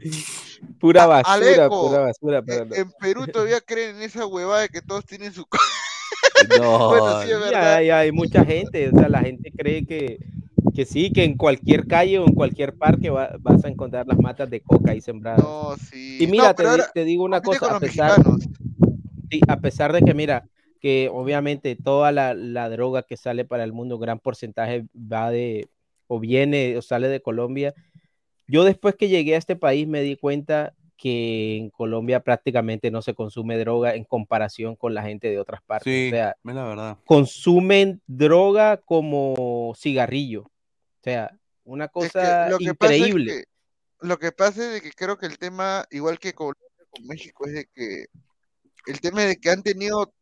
Pura 0.79 1.07
basura, 1.07 1.33
Alejo, 1.33 1.89
pura 1.89 1.99
basura. 2.01 2.37
eh, 2.39 2.43
pero 2.45 2.65
no. 2.65 2.75
En 2.75 2.91
Perú 2.99 3.27
todavía 3.27 3.59
creen 3.65 3.97
en 3.97 4.01
esa 4.03 4.25
huevada 4.27 4.61
de 4.61 4.69
que 4.69 4.81
todos 4.81 5.05
tienen 5.05 5.33
su... 5.33 5.45
No, 6.57 6.87
Bueno, 6.89 7.23
sí, 7.23 7.31
es 7.31 7.39
verdad. 7.39 7.73
hay, 7.75 7.89
hay 7.89 8.11
mucha 8.11 8.45
gente, 8.45 8.89
o 8.89 8.97
sea, 8.97 9.09
la 9.09 9.21
gente 9.21 9.51
cree 9.57 9.85
que, 9.85 10.19
que 10.81 10.85
sí, 10.85 11.11
que 11.11 11.23
en 11.23 11.37
cualquier 11.37 11.85
calle 11.85 12.17
o 12.17 12.25
en 12.25 12.33
cualquier 12.33 12.73
parque 12.73 13.11
va- 13.11 13.35
vas 13.39 13.63
a 13.63 13.67
encontrar 13.69 14.07
las 14.07 14.17
matas 14.17 14.49
de 14.49 14.61
coca 14.61 14.91
ahí 14.93 15.01
sembradas. 15.01 15.43
No, 15.43 15.75
sí. 15.77 16.17
Y 16.19 16.25
mira, 16.25 16.47
No, 16.49 16.55
te, 16.55 16.67
ahora, 16.67 16.87
te 16.91 17.03
digo 17.05 17.23
una 17.23 17.39
cosa, 17.41 17.75
a 17.75 17.79
pesar, 17.79 18.19
sí, 19.29 19.41
a 19.47 19.57
pesar 19.59 19.93
de 19.93 20.01
que, 20.01 20.15
mira, 20.15 20.47
que 20.79 21.07
obviamente 21.13 21.75
toda 21.75 22.11
la, 22.11 22.33
la 22.33 22.67
droga 22.69 23.03
que 23.03 23.15
sale 23.15 23.45
para 23.45 23.63
el 23.63 23.73
mundo, 23.73 23.99
gran 23.99 24.17
porcentaje 24.17 24.85
va 24.95 25.29
de, 25.29 25.69
o 26.07 26.19
viene 26.19 26.75
o 26.77 26.81
sale 26.81 27.09
de 27.09 27.21
Colombia. 27.21 27.75
Yo 28.47 28.63
después 28.63 28.95
que 28.95 29.07
llegué 29.07 29.35
a 29.35 29.37
este 29.37 29.55
país 29.55 29.87
me 29.87 30.01
di 30.01 30.15
cuenta 30.15 30.73
que 30.97 31.57
en 31.57 31.69
Colombia 31.69 32.21
prácticamente 32.21 32.89
no 32.89 33.03
se 33.03 33.13
consume 33.13 33.57
droga 33.59 33.93
en 33.93 34.03
comparación 34.03 34.75
con 34.75 34.95
la 34.95 35.03
gente 35.03 35.29
de 35.29 35.39
otras 35.39 35.61
partes. 35.61 35.91
Sí, 35.93 36.07
O 36.07 36.09
sea, 36.09 36.35
es 36.43 36.55
la 36.55 36.63
verdad. 36.65 36.97
consumen 37.05 38.01
droga 38.07 38.77
como 38.77 39.73
cigarrillo. 39.75 40.50
O 41.01 41.03
sea, 41.03 41.37
una 41.63 41.85
Es 41.85 41.91
que 41.91 41.99
cosa 42.07 42.49
lo 42.49 42.57
increíble. 42.59 43.25
que 43.33 43.43
lo 44.07 44.17
que 44.17 44.31
pasa 44.31 44.63
es 44.65 44.73
de 44.73 44.81
que 44.81 44.91
creo 44.91 45.17
que 45.17 45.25
el 45.25 45.37
tema, 45.37 45.85
igual 45.91 46.19
que 46.19 46.33
con, 46.33 46.53
con 46.89 47.07
México, 47.07 47.45
es 47.47 47.53
de 47.53 47.65
que 47.73 48.05
el 48.87 48.99
tema 48.99 49.23
es 49.23 49.29
de 49.29 49.35
que 49.37 49.49
han 49.49 49.63
tenido 49.63 50.13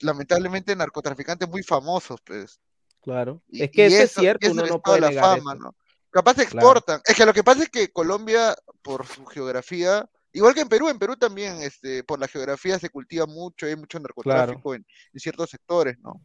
lamentablemente 0.00 0.74
narcotraficantes 0.76 1.48
muy 1.48 1.62
famosos, 1.62 2.20
pues. 2.24 2.60
Claro. 3.02 3.42
Y, 3.48 3.62
Es 3.64 3.70
que 3.70 3.86
eso 3.86 4.02
es 4.02 4.12
cierto, 4.12 4.50
uno 4.50 4.66
no 4.66 4.80
puede 4.80 5.00
la 5.00 5.08
negar 5.10 5.38
fama, 5.38 5.52
eso. 5.54 5.62
¿no? 5.62 5.76
Capaz 6.10 6.34
Claro. 6.34 6.48
exportan. 6.48 7.00
Es 7.06 7.16
que 7.16 7.26
lo 7.26 7.32
que 7.32 7.42
pasa 7.44 7.62
es 7.62 7.68
que 7.70 7.88
Colombia, 7.90 8.54
por 8.82 9.06
su 9.06 9.24
geografía, 9.26 10.08
igual 10.32 10.54
que 10.54 10.60
en 10.60 10.68
Perú, 10.68 10.88
en 10.88 10.98
Perú 10.98 11.16
también, 11.16 11.62
este, 11.62 12.04
por 12.04 12.18
la 12.20 12.28
geografía 12.28 12.78
se 12.78 12.90
cultiva 12.90 13.26
mucho, 13.26 13.66
hay 13.66 13.76
mucho 13.76 13.98
narcotráfico 13.98 14.74
en, 14.74 14.86
en 15.12 15.20
ciertos 15.20 15.50
sectores, 15.50 15.98
¿no? 16.00 16.20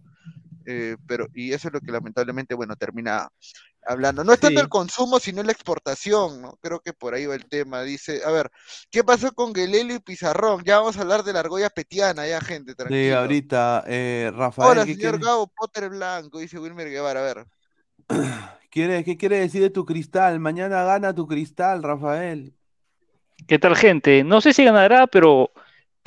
Eh, 0.69 0.97
pero, 1.07 1.27
y 1.33 1.53
eso 1.53 1.69
es 1.69 1.73
lo 1.73 1.79
que 1.79 1.91
lamentablemente, 1.93 2.53
bueno, 2.53 2.75
termina 2.75 3.29
hablando. 3.85 4.23
No 4.25 4.33
es 4.33 4.39
tanto 4.41 4.59
Sí. 4.59 4.63
el 4.65 4.69
consumo, 4.69 5.17
sino 5.17 5.41
la 5.43 5.53
exportación, 5.53 6.41
¿no? 6.41 6.57
Creo 6.61 6.81
que 6.81 6.91
por 6.91 7.13
ahí 7.13 7.25
va 7.25 7.35
el 7.35 7.45
tema. 7.47 7.83
Dice, 7.83 8.21
a 8.25 8.31
ver, 8.31 8.51
¿qué 8.91 9.01
pasó 9.03 9.31
con 9.31 9.53
Guelelo 9.53 9.93
y 9.93 9.99
Pizarrón? 9.99 10.61
Ya 10.65 10.77
vamos 10.79 10.97
a 10.97 11.01
hablar 11.01 11.23
de 11.23 11.31
la 11.31 11.39
argolla 11.39 11.69
petiana, 11.69 12.27
ya, 12.27 12.41
gente, 12.41 12.71
Sí, 12.73 12.75
tranquilo. 12.77 13.17
ahorita, 13.17 13.83
eh, 13.87 14.29
Rafael, 14.35 14.69
Hola, 14.71 14.85
¿qué 14.85 14.95
señor 14.95 15.11
quiere, 15.13 15.25
Gabo 15.25 15.47
Potter 15.55 15.89
Blanco, 15.89 16.39
dice 16.39 16.59
Wilmer 16.59 16.89
Guevara, 16.89 17.21
a 17.21 17.23
ver. 17.23 17.45
quiere- 18.69 19.03
qué 19.05 19.15
quiere 19.17 19.39
decir 19.39 19.61
de 19.61 19.69
tu 19.69 19.85
cristal? 19.85 20.39
Mañana 20.41 20.83
gana 20.83 21.15
tu 21.15 21.27
cristal, 21.27 21.81
Rafael. 21.81 22.53
¿Qué 23.47 23.57
tal, 23.59 23.75
gente? 23.77 24.23
No 24.25 24.41
sé 24.41 24.51
si 24.51 24.65
ganará, 24.65 25.07
pero 25.07 25.51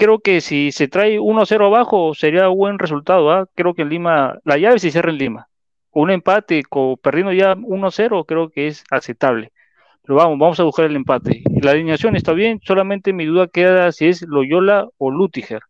creo 0.00 0.18
que 0.18 0.40
si 0.40 0.72
se 0.72 0.88
trae 0.88 1.18
1-0 1.20 1.66
abajo 1.66 2.14
sería 2.14 2.48
buen 2.48 2.78
resultado. 2.78 3.30
¿ah? 3.30 3.46
Creo 3.54 3.74
que 3.74 3.82
en 3.82 3.88
Lima, 3.90 4.38
la 4.44 4.56
llave 4.58 4.78
se 4.78 4.90
cierra 4.90 5.10
en 5.10 5.18
Lima. 5.18 5.46
Un 5.92 6.10
empate, 6.10 6.62
co- 6.62 6.96
perdiendo 6.96 7.32
ya 7.32 7.54
1-0, 7.54 8.24
creo 8.26 8.48
que 8.48 8.66
es 8.68 8.84
aceptable. 8.90 9.52
Pero 10.02 10.16
vamos, 10.16 10.38
vamos 10.38 10.58
a 10.60 10.64
buscar 10.64 10.86
el 10.86 10.96
empate. 10.96 11.42
La 11.62 11.72
alineación 11.72 12.16
está 12.16 12.32
bien, 12.32 12.60
solamente 12.64 13.12
mi 13.12 13.26
duda 13.26 13.46
queda 13.48 13.92
si 13.92 14.06
es 14.06 14.22
Loyola 14.22 14.88
o 14.98 15.10
Lutiger. 15.10 15.60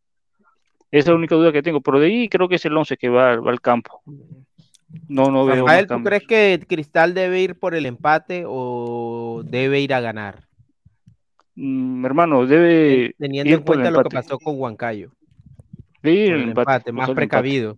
Esa 0.90 0.98
es 0.98 1.06
la 1.08 1.14
única 1.14 1.34
duda 1.34 1.52
que 1.52 1.62
tengo. 1.62 1.80
Pero 1.80 2.00
de 2.00 2.06
ahí 2.06 2.28
creo 2.28 2.48
que 2.48 2.56
es 2.56 2.64
el 2.64 2.76
11 2.76 2.96
que 2.96 3.08
va, 3.08 3.36
va 3.36 3.50
al 3.50 3.60
campo. 3.60 4.02
No, 5.08 5.30
no 5.30 5.44
veo 5.44 5.64
Rafael, 5.66 5.86
¿tú 5.86 5.94
crees 6.04 6.26
que 6.26 6.60
Cristal 6.66 7.14
debe 7.14 7.40
ir 7.40 7.58
por 7.58 7.74
el 7.74 7.86
empate 7.86 8.44
o 8.46 9.42
debe 9.44 9.80
ir 9.80 9.94
a 9.94 10.00
ganar? 10.00 10.49
Mm, 11.62 12.06
hermano, 12.06 12.46
debe 12.46 13.14
Teniendo 13.18 13.50
ir 13.50 13.56
en 13.58 13.62
cuenta 13.62 13.90
lo 13.90 14.02
que 14.02 14.08
pasó 14.08 14.38
con 14.38 14.58
Huancayo. 14.58 15.10
Por 16.00 16.10
el 16.10 16.32
el 16.32 16.40
empate, 16.48 16.50
empate, 16.50 16.92
más 16.92 17.08
empate. 17.10 17.14
precavido. 17.20 17.76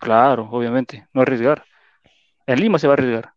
Claro, 0.00 0.48
obviamente, 0.50 1.06
no 1.12 1.20
arriesgar. 1.20 1.62
En 2.46 2.58
Lima 2.58 2.78
se 2.78 2.86
va 2.86 2.94
a 2.94 2.96
arriesgar. 2.96 3.32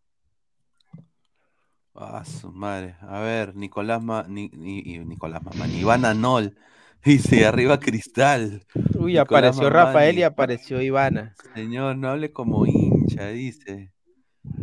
Ah, 1.94 2.24
su 2.24 2.52
madre. 2.54 2.96
A 3.02 3.20
ver, 3.20 3.54
Nicolás 3.56 4.02
Ma, 4.02 4.26
ni, 4.28 4.50
ni- 4.54 4.80
y 4.80 5.00
Nicolás 5.00 5.44
Mamani, 5.44 5.80
Iván 5.80 6.06
Anol. 6.06 6.56
Dice, 7.04 7.46
arriba 7.46 7.78
Cristal. 7.80 8.66
Uy, 8.98 9.14
Nicolás 9.14 9.28
apareció 9.28 9.70
Rafael 9.70 10.18
y 10.18 10.24
apareció 10.24 10.82
Ivana. 10.82 11.36
Señor, 11.54 11.98
no 11.98 12.10
hable 12.10 12.32
como 12.32 12.66
hincha, 12.66 13.28
dice. 13.28 13.92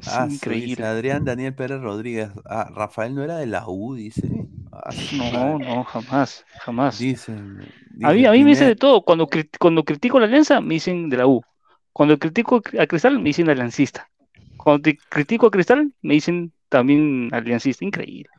Ah, 0.06 0.26
increíble. 0.30 0.84
Adrián 0.84 1.24
Daniel 1.24 1.54
Pérez 1.54 1.80
Rodríguez. 1.80 2.30
Ah, 2.44 2.70
Rafael 2.74 3.14
no 3.14 3.22
era 3.22 3.36
de 3.36 3.46
la 3.46 3.64
U, 3.68 3.94
dice. 3.94 4.28
Ah, 4.72 4.92
No, 5.12 5.58
no, 5.58 5.84
jamás, 5.84 6.44
jamás. 6.60 6.98
Dice, 6.98 7.32
A 8.02 8.12
mí, 8.12 8.26
a 8.26 8.32
mí 8.32 8.44
me 8.44 8.50
dicen 8.50 8.68
de 8.68 8.76
todo. 8.76 9.02
Cuando, 9.02 9.28
cuando 9.58 9.84
critico 9.84 10.18
la 10.18 10.26
alianza, 10.26 10.60
me 10.60 10.74
dicen 10.74 11.08
de 11.08 11.16
la 11.18 11.26
U. 11.26 11.42
Cuando 11.92 12.18
critico 12.18 12.62
a 12.78 12.86
Cristal, 12.86 13.18
me 13.18 13.24
dicen 13.24 13.48
aliancista. 13.50 14.08
Cuando 14.56 14.82
te 14.82 14.96
critico 15.08 15.46
a 15.46 15.50
Cristal, 15.50 15.92
me 16.02 16.14
dicen 16.14 16.52
también 16.68 17.28
aliancista. 17.32 17.84
Increíble. 17.84 18.30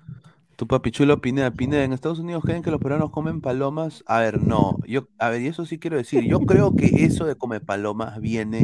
Tu 0.55 0.67
papi 0.67 0.91
chulo 0.91 1.19
Pineda, 1.19 1.51
Pineda, 1.51 1.83
en 1.83 1.93
Estados 1.93 2.19
Unidos 2.19 2.43
creen 2.45 2.61
que 2.61 2.71
los 2.71 2.79
peruanos 2.79 3.09
comen 3.11 3.41
palomas. 3.41 4.03
A 4.07 4.19
ver, 4.19 4.39
no. 4.41 4.77
Yo, 4.87 5.07
a 5.17 5.29
ver, 5.29 5.41
y 5.41 5.47
eso 5.47 5.65
sí 5.65 5.79
quiero 5.79 5.97
decir. 5.97 6.23
Yo 6.25 6.45
creo 6.45 6.75
que 6.75 7.05
eso 7.05 7.25
de 7.25 7.35
comer 7.35 7.63
palomas 7.63 8.19
viene 8.21 8.63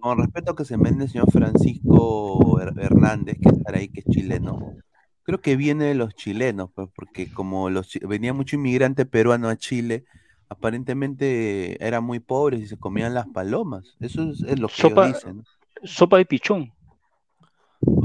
con 0.00 0.18
respeto 0.18 0.54
que 0.54 0.64
se 0.64 0.76
vende 0.76 1.04
el 1.04 1.10
señor 1.10 1.30
Francisco 1.30 2.58
Her- 2.60 2.78
Hernández, 2.78 3.36
que 3.40 3.48
está 3.50 3.76
ahí, 3.76 3.88
que 3.88 4.00
es 4.00 4.06
chileno. 4.06 4.74
Creo 5.22 5.40
que 5.40 5.56
viene 5.56 5.84
de 5.84 5.94
los 5.94 6.14
chilenos, 6.14 6.70
pues, 6.74 6.88
porque 6.94 7.30
como 7.32 7.70
los 7.70 7.90
venía 8.08 8.32
mucho 8.32 8.56
inmigrante 8.56 9.06
peruano 9.06 9.48
a 9.48 9.56
Chile, 9.56 10.04
aparentemente 10.48 11.84
eran 11.84 12.04
muy 12.04 12.18
pobres 12.20 12.60
y 12.60 12.66
se 12.66 12.76
comían 12.78 13.14
las 13.14 13.26
palomas. 13.28 13.96
Eso 14.00 14.30
es, 14.30 14.42
es 14.42 14.58
lo 14.58 14.68
que 14.68 14.74
Sopa, 14.74 15.06
ellos 15.08 15.16
dicen. 15.22 15.44
sopa 15.84 16.16
de 16.18 16.24
pichón. 16.26 16.72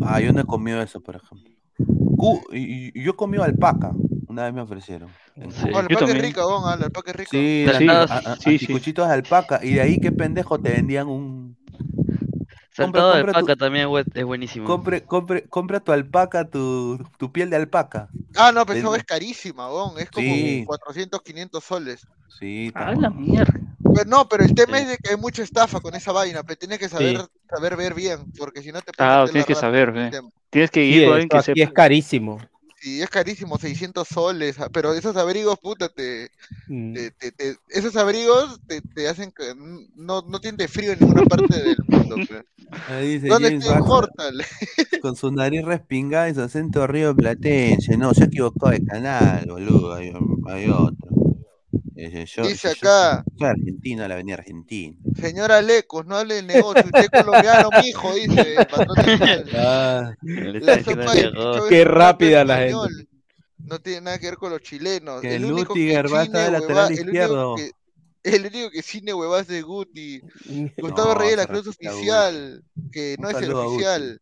Ah, 0.03 0.19
yo 0.21 0.31
no 0.33 0.41
he 0.41 0.45
comido 0.45 0.81
eso, 0.81 1.01
por 1.01 1.15
ejemplo. 1.15 1.51
Y, 2.51 2.91
y- 2.95 3.03
yo 3.03 3.11
he 3.11 3.15
comido 3.15 3.43
alpaca, 3.43 3.91
una 4.27 4.43
vez 4.43 4.53
me 4.53 4.61
ofrecieron. 4.61 5.09
Sí. 5.49 5.69
Oh, 5.73 5.77
alpaca 5.77 6.05
es 6.05 6.21
rica, 6.21 6.41
alpaca 6.67 7.11
es 7.11 7.17
rica. 7.17 7.29
Sí, 7.31 7.65
Sí, 7.77 7.87
a- 7.89 8.03
a- 8.03 8.35
de 9.07 9.13
alpaca. 9.13 9.59
Y 9.63 9.73
de 9.73 9.81
ahí, 9.81 9.99
qué 9.99 10.11
pendejo, 10.11 10.59
te 10.59 10.71
vendían 10.71 11.07
un. 11.07 11.57
Saltado 12.75 13.09
de 13.09 13.15
compra 13.19 13.33
tu- 13.33 13.39
alpaca 13.39 13.55
también 13.55 13.87
we- 13.87 14.05
es 14.13 14.23
buenísimo. 14.25 14.67
Compre, 14.67 15.03
compre, 15.03 15.47
compra 15.47 15.79
tu 15.79 15.91
alpaca, 15.91 16.49
tu, 16.49 16.99
tu 17.17 17.31
piel 17.31 17.49
de 17.49 17.55
alpaca. 17.55 18.09
Ah, 18.35 18.51
no, 18.51 18.65
pero 18.65 18.79
eso 18.79 18.95
es 18.95 19.03
carísima, 19.03 19.67
bon. 19.69 19.97
Es 19.97 20.09
como 20.11 20.25
Sí. 20.25 20.63
400, 20.67 21.21
500 21.21 21.63
soles. 21.63 22.05
Sí, 22.39 22.71
Ah, 22.75 22.93
la 22.97 23.09
mierda. 23.09 23.53
Pero 23.93 24.09
no, 24.09 24.27
pero 24.27 24.43
el 24.43 24.53
tema 24.53 24.77
Sí. 24.77 24.83
es 24.83 24.89
de 24.89 24.97
que 24.97 25.11
hay 25.11 25.17
mucha 25.17 25.41
estafa 25.41 25.79
con 25.79 25.95
esa 25.95 26.11
vaina, 26.11 26.43
pero 26.43 26.57
tienes 26.57 26.79
que 26.79 26.89
saber, 26.89 27.25
saber 27.49 27.77
ver 27.77 27.93
bien, 27.93 28.29
porque 28.37 28.61
si 28.61 28.71
no 28.73 28.81
te 28.81 28.91
Ah, 28.97 29.23
tienes 29.25 29.45
que 29.45 29.55
saber, 29.55 29.93
eh. 29.95 30.11
Tienes 30.49 30.69
que 30.71 30.81
Sí, 30.81 30.95
ir 30.95 31.05
con 31.05 31.13
alguien 31.13 31.29
esto 31.31 31.37
que 31.37 31.43
sepa. 31.43 31.63
es 31.63 31.71
carísimo. 31.71 32.41
Sí, 32.85 33.01
es 33.01 33.09
carísimo, 33.09 33.57
600 33.57 34.07
soles, 34.07 34.59
ah, 34.59 34.69
pero 34.71 34.93
esos 34.93 35.15
abrigos, 35.17 35.57
puta, 35.59 35.89
te, 35.89 36.29
Mm. 36.67 36.93
te- 36.93 37.09
te- 37.09 37.31
te- 37.31 37.57
esos 37.69 37.95
abrigos 37.95 38.59
te, 38.67 39.07
hacen 39.07 39.33
no, 39.95 40.21
no 40.21 40.39
tienen 40.39 40.69
frío 40.69 40.91
en 40.91 40.99
ninguna 40.99 41.23
parte 41.23 41.63
del 41.63 41.77
mundo. 41.87 42.15
Ahí 42.87 43.13
dice 43.15 43.27
¿Dónde 43.27 43.55
está 43.55 43.79
Immortal? 43.79 44.43
con 45.01 45.15
su 45.15 45.31
nariz 45.31 45.65
respingada 45.65 46.29
y 46.29 46.35
su 46.35 46.41
acento 46.41 46.85
río 46.85 47.15
platense. 47.15 47.97
No, 47.97 48.13
se 48.13 48.25
equivocó 48.25 48.69
de 48.69 48.85
canal, 48.85 49.47
boludo. 49.47 49.95
Hay, 49.95 50.13
hay 50.47 50.69
otro. 50.69 51.04
Dice, 51.95 52.25
yo, 52.25 52.43
Dice 52.47 52.67
yo- 52.67 52.73
acá, 52.89 53.23
soy, 53.25 53.37
soy 53.39 53.47
argentino, 53.47 54.01
de 54.03 54.07
la 54.09 54.13
avenida 54.15 54.35
Argentina. 54.35 54.97
señora 55.19 55.61
Lecos, 55.61 56.05
no 56.05 56.17
hable 56.17 56.35
de 56.35 56.43
negocio, 56.43 56.83
usted 56.83 57.07
es 57.11 57.23
colombiano, 57.23 57.69
mijo, 57.81 58.13
dice 58.13 58.55
el 58.57 58.67
patrón 58.67 59.19
del. 59.19 59.49
Ah, 59.55 60.13
La 60.21 60.83
sopa 60.83 61.13
de 61.15 61.29
pichón 61.31 61.57
es 61.57 61.69
Qué 61.69 61.85
rápida 61.85 62.43
la 62.43 62.57
gente. 62.57 63.07
No 63.59 63.79
tiene 63.79 64.01
nada 64.01 64.19
que 64.19 64.25
ver 64.27 64.35
con 64.37 64.51
los 64.51 64.61
chilenos. 64.61 65.21
que 65.21 65.35
el 65.35 65.45
único 65.45 65.73
que 65.73 65.79
Lutiger 65.79 66.13
va 66.13 66.19
a 66.19 66.23
estar 66.23 66.51
lateral 66.51 66.69
hueva, 66.69 66.87
el 66.87 66.91
único 66.93 67.05
izquierdo. 67.07 67.55
que, 67.55 67.71
el 68.23 68.45
único 68.45 68.69
que 68.71 68.81
cine 68.83 69.13
huevas 69.13 69.47
de 69.47 69.61
Guti. 69.61 70.21
Gustavo 70.77 71.13
No, 71.13 71.15
Reyes 71.15 71.37
de 71.37 71.43
la 71.43 71.47
Cruz 71.47 71.67
oficial, 71.67 72.63
que 72.91 73.15
no 73.19 73.29
es 73.29 73.37
el 73.41 73.53
oficial. 73.53 74.21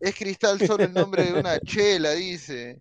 Es 0.00 0.14
Cristal 0.14 0.60
solo 0.60 0.84
el 0.84 0.92
nombre 0.92 1.24
de 1.24 1.38
una 1.38 1.58
chela, 1.60 2.12
dice. 2.12 2.80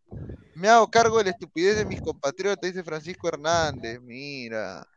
Me 0.55 0.69
hago 0.69 0.89
cargo 0.89 1.17
de 1.17 1.25
la 1.25 1.29
estupidez 1.31 1.77
de 1.77 1.85
mis 1.85 2.01
compatriotas, 2.01 2.69
dice 2.71 2.83
Francisco 2.83 3.27
Hernández. 3.27 3.99
Mira. 4.01 4.87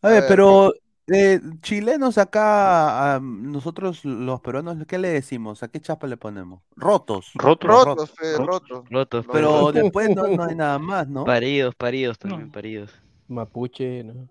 A 0.00 0.08
ver, 0.08 0.24
pero 0.28 0.72
eh, 1.08 1.40
chilenos 1.60 2.16
acá, 2.16 3.14
a 3.16 3.20
nosotros 3.20 4.04
los 4.04 4.40
peruanos, 4.40 4.78
¿qué 4.86 4.98
le 4.98 5.08
decimos? 5.08 5.62
¿A 5.62 5.68
qué 5.68 5.80
chapa 5.80 6.06
le 6.06 6.16
ponemos? 6.16 6.62
Rotos. 6.76 7.32
Rotos. 7.34 7.68
Rotos, 7.68 8.10
fe, 8.12 8.36
rotos. 8.36 8.88
Rotos, 8.88 9.26
Pero 9.30 9.60
Rotos. 9.60 9.74
después 9.74 10.14
no, 10.14 10.28
no 10.28 10.44
hay 10.44 10.54
nada 10.56 10.78
más, 10.78 11.08
¿no? 11.08 11.24
Paridos, 11.24 11.74
paridos 11.74 12.18
también, 12.18 12.50
paridos. 12.50 12.92
Mapuche, 13.28 14.04
¿no? 14.04 14.28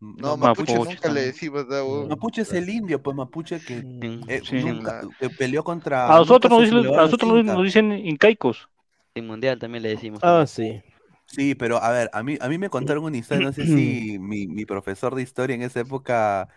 No, 0.00 0.36
Mapuche 0.36 0.72
Mapuche 0.74 0.94
nunca 0.94 1.08
le 1.12 1.20
decimos. 1.22 1.66
Mapuche 2.08 2.42
es 2.42 2.52
el 2.52 2.68
indio, 2.68 3.02
pues 3.02 3.16
Mapuche 3.16 3.60
que 3.60 3.80
Sí, 3.80 4.20
eh, 4.28 4.42
Sí. 4.44 4.56
nunca 4.56 5.00
que 5.18 5.28
peleó 5.30 5.64
contra. 5.64 6.14
A 6.14 6.18
nosotros 6.18 6.50
nos 6.52 6.62
dicen, 6.62 6.78
a 6.94 7.02
nosotros 7.02 7.44
nos- 7.44 7.64
dicen 7.64 7.92
incaicos. 7.92 8.68
En 9.14 9.26
mundial 9.26 9.58
también 9.58 9.82
le 9.82 9.90
decimos. 9.90 10.20
Ah, 10.22 10.46
sí. 10.46 10.80
Sí, 11.26 11.54
pero 11.54 11.82
a 11.82 11.90
ver, 11.90 12.10
a 12.12 12.22
mí, 12.22 12.38
a 12.40 12.48
mí 12.48 12.56
me 12.58 12.70
contaron 12.70 13.04
una 13.04 13.16
historia, 13.16 13.46
no 13.46 13.52
sé 13.52 13.66
si 13.66 14.18
mi, 14.20 14.46
mi 14.46 14.64
profesor 14.64 15.14
de 15.14 15.22
historia 15.22 15.56
en 15.56 15.62
esa 15.62 15.80
época 15.80 16.48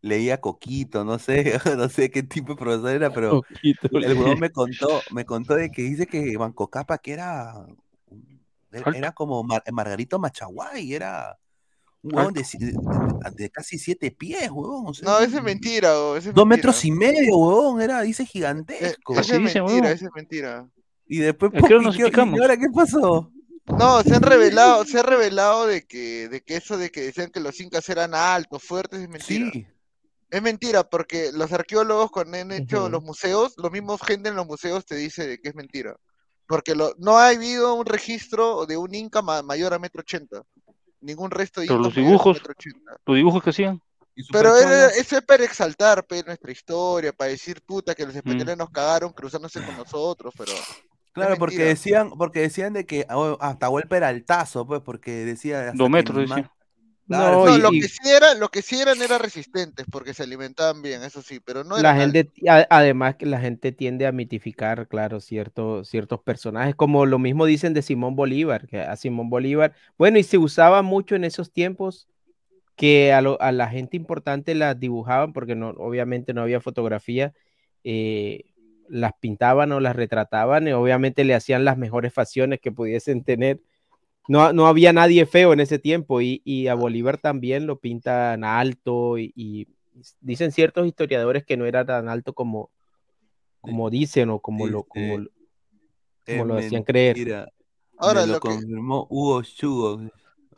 leía 0.00 0.40
Coquito, 0.40 1.04
no 1.04 1.18
sé, 1.18 1.58
no 1.76 1.88
sé 1.88 2.10
qué 2.10 2.22
tipo 2.22 2.52
de 2.54 2.58
profesor 2.58 2.90
era, 2.90 3.12
pero 3.12 3.42
el 3.92 4.14
huevón 4.14 4.40
me 4.40 4.50
contó, 4.50 5.02
me 5.12 5.24
contó 5.24 5.54
de 5.54 5.70
que 5.70 5.82
dice 5.82 6.06
que 6.06 6.36
Banco 6.36 6.68
Capa 6.70 6.98
que 6.98 7.12
era, 7.12 7.66
era 8.94 9.12
como 9.12 9.42
Mar- 9.44 9.62
Margarito 9.72 10.18
Machaguay, 10.18 10.92
era 10.94 11.38
un 12.06 12.14
huevón 12.16 12.34
de, 12.34 12.44
si- 12.44 12.58
de- 12.58 12.74
de 13.36 13.50
casi 13.50 13.78
siete 13.78 14.10
pies, 14.10 14.50
huevón, 14.50 14.86
o 14.88 14.94
sea, 14.94 15.08
No, 15.08 15.18
esa 15.20 15.38
es 15.38 15.42
mentira, 15.42 15.90
huevón, 15.92 16.18
es 16.18 16.24
dos 16.26 16.34
mentira. 16.34 16.46
metros 16.46 16.84
y 16.84 16.90
medio, 16.92 17.36
huevón, 17.36 17.80
era, 17.82 18.00
dice 18.02 18.22
Eh, 18.22 18.26
gigantesco. 18.26 19.12
esa 19.14 19.20
Así 19.20 19.32
es 19.32 19.40
mentira, 19.40 19.90
esa 19.90 20.06
es 20.06 20.10
mentira. 20.14 20.68
Y 21.06 21.18
después, 21.18 21.52
¿A 21.54 21.58
qué 21.58 21.64
hora 21.66 21.76
¡pum! 21.76 21.84
nos 21.84 21.94
¿y 21.94 21.98
qué- 21.98 22.04
y 22.04 22.10
picamos? 22.10 22.40
ahora 22.40 22.56
qué 22.56 22.66
pasó? 22.74 23.30
No, 23.78 24.02
se 24.02 24.14
han 24.14 24.22
revelado, 24.22 24.84
se 24.84 24.98
ha 24.98 25.02
revelado 25.02 25.66
de 25.66 25.84
que, 25.86 26.28
de 26.28 26.40
que 26.40 26.56
eso 26.56 26.78
de 26.78 26.90
que 26.90 27.02
decían 27.02 27.30
que 27.30 27.40
los 27.40 27.60
incas 27.60 27.88
eran 27.88 28.14
altos, 28.14 28.62
fuertes, 28.62 29.00
es 29.00 29.08
mentira. 29.08 29.50
Sí, 29.52 29.66
Es 30.30 30.42
mentira, 30.42 30.82
porque 30.88 31.30
los 31.32 31.52
arqueólogos 31.52 32.10
cuando 32.10 32.36
han 32.38 32.50
hecho 32.52 32.88
los 32.88 33.02
museos, 33.02 33.54
los 33.58 33.70
mismos 33.70 34.00
gente 34.02 34.28
en 34.28 34.34
los 34.36 34.46
museos 34.46 34.84
te 34.84 34.96
dice 34.96 35.26
de 35.26 35.38
que 35.40 35.48
es 35.50 35.54
mentira. 35.54 35.96
Porque 36.48 36.74
lo, 36.74 36.94
no 36.98 37.16
ha 37.18 37.28
habido 37.28 37.74
un 37.74 37.86
registro 37.86 38.66
de 38.66 38.76
un 38.76 38.94
inca 38.94 39.20
ma- 39.22 39.42
mayor 39.42 39.74
a 39.74 39.78
metro 39.78 40.00
ochenta. 40.00 40.42
Ningún 41.06 41.30
resto 41.30 41.60
de 41.60 41.68
Pero 41.68 41.78
los 41.78 41.94
dibujos, 41.94 42.42
los 43.06 43.16
dibujos 43.16 43.42
que 43.42 43.50
hacían. 43.50 43.80
Pero 44.32 44.56
era- 44.56 44.88
eso 44.88 45.18
es 45.18 45.22
para 45.24 45.44
exaltar 45.44 46.04
pe, 46.04 46.22
nuestra 46.24 46.50
historia, 46.50 47.12
para 47.12 47.30
decir 47.30 47.62
puta 47.62 47.94
que 47.94 48.04
los 48.04 48.14
Mm. 48.14 48.18
españoles 48.18 48.56
nos 48.56 48.70
cagaron 48.70 49.12
cruzándose 49.12 49.62
con 49.64 49.76
nosotros, 49.76 50.34
pero 50.36 50.52
Claro, 51.12 51.36
porque 51.38 51.64
decían, 51.64 52.10
porque 52.10 52.40
decían 52.40 52.72
de 52.74 52.84
que 52.84 53.06
oh, 53.10 53.38
hasta 53.40 53.68
golpe 53.68 53.96
era 53.96 54.08
altazo, 54.08 54.66
pues, 54.66 54.82
porque 54.82 55.24
decía 55.24 55.72
Dos 55.72 55.88
metros, 55.88 56.18
mi 56.18 56.26
ma- 56.26 56.36
decía. 56.36 56.52
Claro, 57.06 57.44
No, 57.44 57.56
y- 57.56 57.60
lo 57.60 57.70
que 57.70 57.88
sí 57.88 58.08
era, 58.08 58.34
lo 58.34 58.48
que 58.48 58.62
sí 58.62 58.80
eran 58.80 59.00
eran 59.00 59.20
resistentes, 59.20 59.86
porque 59.90 60.12
se 60.12 60.24
alimentaban 60.24 60.82
bien, 60.82 61.02
eso 61.04 61.22
sí, 61.22 61.38
pero 61.38 61.62
no 61.62 61.76
la 61.78 61.94
gente, 61.94 62.30
a- 62.48 62.66
además 62.68 63.14
que 63.16 63.26
la 63.26 63.38
gente 63.40 63.70
tiende 63.70 64.06
a 64.06 64.12
mitificar, 64.12 64.88
claro, 64.88 65.20
ciertos, 65.20 65.88
ciertos 65.88 66.20
personajes, 66.20 66.74
como 66.74 67.06
lo 67.06 67.18
mismo 67.20 67.46
dicen 67.46 67.74
de 67.74 67.82
Simón 67.82 68.16
Bolívar, 68.16 68.66
que 68.66 68.80
a 68.80 68.96
Simón 68.96 69.30
Bolívar, 69.30 69.72
bueno, 69.96 70.18
y 70.18 70.24
se 70.24 70.38
usaba 70.38 70.82
mucho 70.82 71.14
en 71.14 71.24
esos 71.24 71.52
tiempos 71.52 72.08
que 72.76 73.12
a, 73.12 73.20
lo- 73.22 73.40
a 73.40 73.52
la 73.52 73.68
gente 73.68 73.96
importante 73.96 74.54
las 74.54 74.78
dibujaban, 74.78 75.32
porque 75.32 75.54
no, 75.54 75.70
obviamente 75.70 76.34
no 76.34 76.42
había 76.42 76.60
fotografía, 76.60 77.32
eh, 77.84 78.44
las 78.88 79.12
pintaban 79.20 79.72
o 79.72 79.80
las 79.80 79.96
retrataban, 79.96 80.66
y 80.68 80.72
obviamente 80.72 81.24
le 81.24 81.34
hacían 81.34 81.64
las 81.64 81.78
mejores 81.78 82.12
facciones 82.12 82.60
que 82.60 82.72
pudiesen 82.72 83.24
tener. 83.24 83.60
No, 84.28 84.52
no 84.52 84.66
había 84.66 84.92
nadie 84.92 85.24
feo 85.26 85.52
en 85.52 85.60
ese 85.60 85.78
tiempo 85.78 86.20
y, 86.20 86.42
y 86.44 86.66
a 86.68 86.74
Bolívar 86.74 87.18
también 87.18 87.66
lo 87.66 87.78
pintan 87.78 88.42
alto 88.44 89.18
y, 89.18 89.32
y 89.36 89.68
dicen 90.20 90.50
ciertos 90.52 90.86
historiadores 90.86 91.44
que 91.44 91.56
no 91.56 91.64
era 91.66 91.84
tan 91.86 92.08
alto 92.08 92.32
como, 92.34 92.70
como 93.60 93.88
dicen 93.90 94.30
o 94.30 94.40
como 94.40 94.66
lo, 94.66 94.82
como, 94.84 95.04
Dice, 95.04 95.18
lo- 95.18 95.30
es 96.26 96.38
como 96.38 96.44
lo 96.54 96.58
hacían 96.58 96.82
creer. 96.82 97.48
Ahora 97.98 98.22
Me 98.22 98.26
lo, 98.26 98.32
lo 98.34 98.40
que- 98.40 98.48
confirmó 98.48 99.06
Hugo 99.10 99.42
Chugo. 99.42 100.00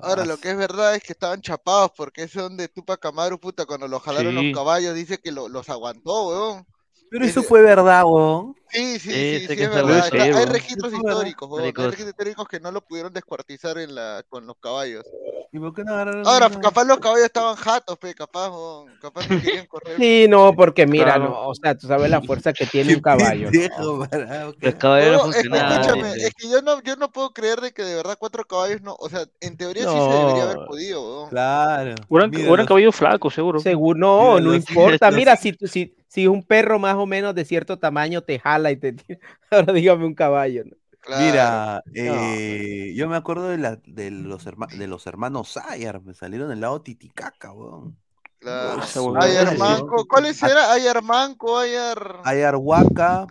Ahora, 0.00 0.22
Ah, 0.22 0.26
lo 0.26 0.36
que 0.38 0.50
es 0.50 0.56
verdad 0.56 0.94
es 0.94 1.02
que 1.02 1.12
estaban 1.12 1.40
chapados, 1.40 1.90
porque 1.96 2.22
ese 2.22 2.40
donde 2.40 2.68
Tupac 2.68 3.04
Amaru, 3.04 3.38
puta, 3.40 3.66
cuando 3.66 3.88
lo 3.88 3.98
jalaron 3.98 4.32
Sí. 4.38 4.44
los 4.50 4.54
caballos, 4.56 4.94
dice 4.94 5.18
que 5.18 5.32
lo- 5.32 5.48
los 5.48 5.68
aguantó, 5.68 6.28
weón. 6.28 6.66
Pero 7.10 7.24
eso 7.24 7.42
fue 7.42 7.62
verdad, 7.62 8.04
weón. 8.04 8.54
Sí, 8.70 8.98
sí, 8.98 9.10
Sí, 9.10 9.46
sí, 9.48 9.56
que 9.56 9.64
es 9.64 9.70
verdad. 9.74 9.98
Está- 10.04 10.22
hay 10.24 10.44
registros 10.44 10.92
históricos, 10.92 11.48
weón. 11.48 11.64
Hay 11.64 11.72
registros 11.72 12.08
históricos 12.10 12.46
que 12.48 12.60
no 12.60 12.70
lo 12.70 12.82
pudieron 12.82 13.12
descuartizar 13.14 13.78
en 13.78 13.94
la, 13.94 14.22
con 14.28 14.46
los 14.46 14.56
caballos. 14.58 15.06
¿Y 15.50 15.58
por 15.58 15.72
qué 15.72 15.82
no 15.84 15.94
agarraron 15.94 16.26
Ahora, 16.26 16.48
una- 16.48 16.60
capaz 16.60 16.84
los 16.84 16.98
caballos 16.98 17.24
estaban 17.24 17.56
jatos, 17.56 17.96
pe, 17.96 18.14
capaz, 18.14 18.50
weón. 18.50 18.88
Capaz 19.00 19.26
no 19.30 19.40
querían 19.40 19.64
correr. 19.66 19.96
Sí, 19.96 20.26
no, 20.28 20.52
porque 20.54 20.86
mira, 20.86 21.04
Claro. 21.14 21.30
no, 21.30 21.48
o 21.48 21.54
sea, 21.54 21.74
tú 21.78 21.86
sabes 21.86 22.10
la 22.10 22.20
fuerza 22.20 22.52
que 22.52 22.66
tiene 22.66 22.94
un 22.94 23.00
caballo. 23.40 23.50
¿no? 23.50 24.06
Los 24.06 24.54
que- 24.56 24.74
caballeros 24.76 25.16
Huevón, 25.22 25.30
es 25.30 25.36
que 25.42 25.48
funcionaban. 25.48 25.80
escúchame, 25.80 26.12
es 26.16 26.34
que 26.34 26.50
yo 26.50 26.60
no, 26.60 26.82
yo 26.82 26.96
no 26.96 27.10
puedo 27.10 27.30
creer 27.32 27.62
de 27.62 27.72
que 27.72 27.82
de 27.84 27.94
verdad 27.94 28.16
cuatro 28.18 28.44
caballos 28.44 28.82
no, 28.82 28.94
o 28.98 29.08
sea, 29.08 29.24
en 29.40 29.56
teoría 29.56 29.84
sí 29.84 29.88
se 29.88 29.96
No. 29.96 30.18
debería 30.26 30.42
haber 30.42 30.66
podido, 30.66 31.00
weón. 31.02 31.30
Claro. 31.30 31.94
Hubieran, 32.08 32.30
Mira, 32.30 32.42
hubieran 32.42 32.58
los- 32.58 32.66
caballo 32.68 32.92
flaco, 32.92 33.30
seguro. 33.30 33.60
Seguro, 33.60 33.98
no, 33.98 34.32
Mira, 34.34 34.40
no 34.44 34.54
importa. 34.54 35.10
Mira, 35.10 35.36
si, 35.36 35.54
tú- 35.54 35.66
si, 35.66 35.94
si 36.08 36.26
un 36.26 36.42
perro 36.42 36.78
más 36.78 36.96
o 36.96 37.06
menos 37.06 37.34
de 37.34 37.44
cierto 37.44 37.78
tamaño 37.78 38.22
te 38.22 38.38
jala 38.38 38.70
y 38.72 38.76
te 38.76 38.92
tira, 38.94 39.18
ahora 39.50 39.72
dígame 39.72 40.04
un 40.06 40.14
caballo. 40.14 40.64
¿no? 40.64 40.76
Mira, 41.18 41.82
Claro. 41.84 42.20
eh, 42.24 42.92
yo 42.96 43.08
me 43.08 43.16
acuerdo 43.16 43.48
de, 43.48 43.58
la, 43.58 43.76
de, 43.86 44.10
los 44.10 44.46
herma- 44.46 44.68
de 44.68 44.86
los 44.88 45.06
hermanos 45.06 45.48
Sayar, 45.50 46.02
me 46.02 46.12
salieron 46.14 46.48
del 46.50 46.60
lado 46.60 46.82
Titicaca, 46.82 47.52
weón. 47.52 47.96
Claro. 48.40 48.80
Ah, 49.16 49.24
Ayar. 49.24 49.56
Manco, 49.58 50.06
¿cuáles 50.06 50.42
eran? 50.42 50.70
Ayar 50.70 51.02
Manco, 51.02 51.58
Ayar. 51.58 52.20
Ayar 52.24 52.56
Huaca, 52.56 53.26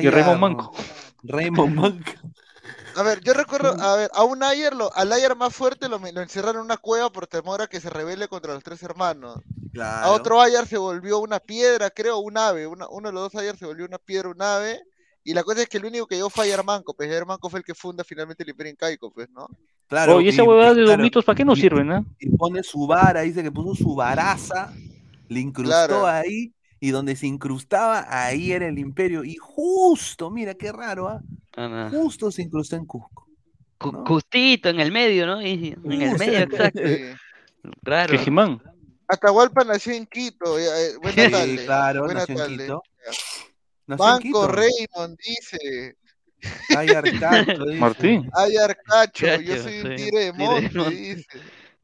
Y 0.00 0.08
Raymond 0.08 0.26
Ayar- 0.36 0.38
Manco. 0.40 0.72
Raymond 1.22 1.74
Manco. 1.74 2.12
A 2.96 3.02
ver, 3.02 3.20
yo 3.22 3.32
recuerdo, 3.34 3.74
a 3.80 3.96
ver, 3.96 4.10
a 4.14 4.24
un 4.24 4.42
Ayer, 4.42 4.74
lo, 4.74 4.94
al 4.94 5.12
Ayer 5.12 5.34
más 5.36 5.54
fuerte 5.54 5.88
lo, 5.88 5.98
lo 5.98 6.20
encerraron 6.20 6.56
en 6.60 6.64
una 6.66 6.76
cueva 6.76 7.10
por 7.10 7.26
temor 7.26 7.62
a 7.62 7.66
que 7.66 7.80
se 7.80 7.90
rebele 7.90 8.28
contra 8.28 8.54
los 8.54 8.62
tres 8.62 8.82
hermanos. 8.82 9.36
Claro. 9.72 10.06
A 10.06 10.10
otro 10.12 10.40
Ayer 10.40 10.66
se 10.66 10.76
volvió 10.78 11.18
una 11.20 11.38
piedra, 11.40 11.90
creo, 11.90 12.18
un 12.18 12.36
ave. 12.36 12.66
Una- 12.66 12.88
uno 12.88 13.08
de 13.08 13.14
los 13.14 13.32
dos 13.32 13.40
Ayer 13.40 13.56
se 13.56 13.66
volvió 13.66 13.86
una 13.86 13.98
piedra, 13.98 14.28
un 14.28 14.42
ave. 14.42 14.82
Y 15.24 15.34
la 15.34 15.44
cosa 15.44 15.62
es 15.62 15.68
que 15.68 15.78
el 15.78 15.84
único 15.84 16.06
que 16.06 16.16
llegó 16.16 16.28
fue 16.30 16.44
Ayer 16.44 16.64
Manco, 16.64 16.94
pues 16.94 17.08
Ayer 17.08 17.24
Manco 17.24 17.48
fue 17.48 17.60
el 17.60 17.64
que 17.64 17.74
funda 17.74 18.02
finalmente 18.04 18.42
el 18.42 18.48
Imperio 18.50 18.72
Incaico, 18.72 19.10
pues, 19.12 19.30
¿no? 19.30 19.46
Claro, 19.88 20.16
Oh, 20.16 20.20
y 20.20 20.28
esa 20.28 20.42
huevada 20.42 20.70
de 20.70 20.82
claro, 20.82 20.96
los 20.96 20.98
mitos, 20.98 21.24
¿para 21.24 21.36
qué 21.36 21.44
nos 21.44 21.58
sirven, 21.58 21.92
ah? 21.92 22.04
Y 22.18 22.28
pone 22.36 22.62
su 22.62 22.86
vara, 22.86 23.20
dice 23.20 23.42
que 23.42 23.52
puso 23.52 23.74
su 23.74 23.94
varaza, 23.94 24.72
le 25.28 25.40
incrustó 25.40 25.70
Claro. 25.70 26.06
ahí, 26.06 26.52
y 26.82 26.90
donde 26.90 27.14
se 27.14 27.28
incrustaba, 27.28 28.04
ahí 28.08 28.50
era 28.50 28.66
el 28.66 28.76
imperio. 28.76 29.22
Y 29.22 29.36
justo, 29.36 30.30
mira 30.32 30.54
qué 30.54 30.72
raro, 30.72 31.06
¿ah? 31.08 31.20
Ah, 31.56 31.68
no. 31.68 31.90
Justo 31.90 32.32
se 32.32 32.42
incrustó 32.42 32.74
en 32.74 32.86
Cusco. 32.86 33.28
¿no? 33.84 34.04
Justito 34.04 34.68
en 34.68 34.80
el 34.80 34.90
medio, 34.90 35.24
¿no? 35.26 35.40
Y- 35.40 35.76
En 35.84 36.02
el 36.02 36.18
medio, 36.18 36.38
exacto. 36.40 36.80
Sí. 36.84 37.70
Claro. 37.84 38.10
Quejimán. 38.10 38.60
Atahualpa 39.06 39.62
nació 39.62 39.92
en 39.92 40.06
Quito. 40.06 40.58
eh, 40.58 40.64
eh, 40.64 40.96
buena 41.02 41.24
Sí, 41.24 41.30
tarde. 41.30 41.64
claro, 41.66 42.04
buena 42.04 42.20
nació 42.26 42.44
en. 42.46 42.50
Quito. 42.58 42.82
Nació 43.86 44.04
en 44.04 44.10
Banco 44.10 44.22
Quito. 44.22 44.48
Raymond 44.48 45.18
dice. 45.18 45.96
Ay, 46.76 46.88
Arcacho, 46.88 47.64
dice. 47.66 47.78
Martín. 47.78 48.28
Ay, 48.34 48.56
Arcacho, 48.56 49.40
yo 49.40 49.56
soy 49.62 49.76
un 49.76 49.82
soy 49.86 49.96
tigre 49.96 50.18
de 50.24 50.32
monte. 50.32 50.90
dice. 50.90 51.26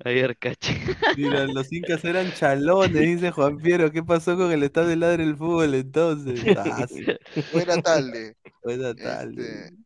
Ayer 0.04 0.36
caché. 0.38 0.78
Mira, 1.16 1.46
los 1.46 1.72
incas 1.72 2.04
eran 2.04 2.32
chalones, 2.32 2.92
dice 2.92 3.30
Juan 3.30 3.58
Piero. 3.58 3.90
¿Qué 3.90 4.02
pasó 4.02 4.36
con 4.36 4.52
el 4.52 4.62
estado 4.62 4.88
de 4.88 4.96
ladre 4.96 5.24
del 5.24 5.36
fútbol 5.36 5.74
entonces? 5.74 6.40
Ah, 6.56 6.86
sí. 6.88 7.04
Buena 7.52 7.82
tarde. 7.82 8.36
Buena 8.62 8.94
tarde. 8.94 9.64
Este, 9.64 9.77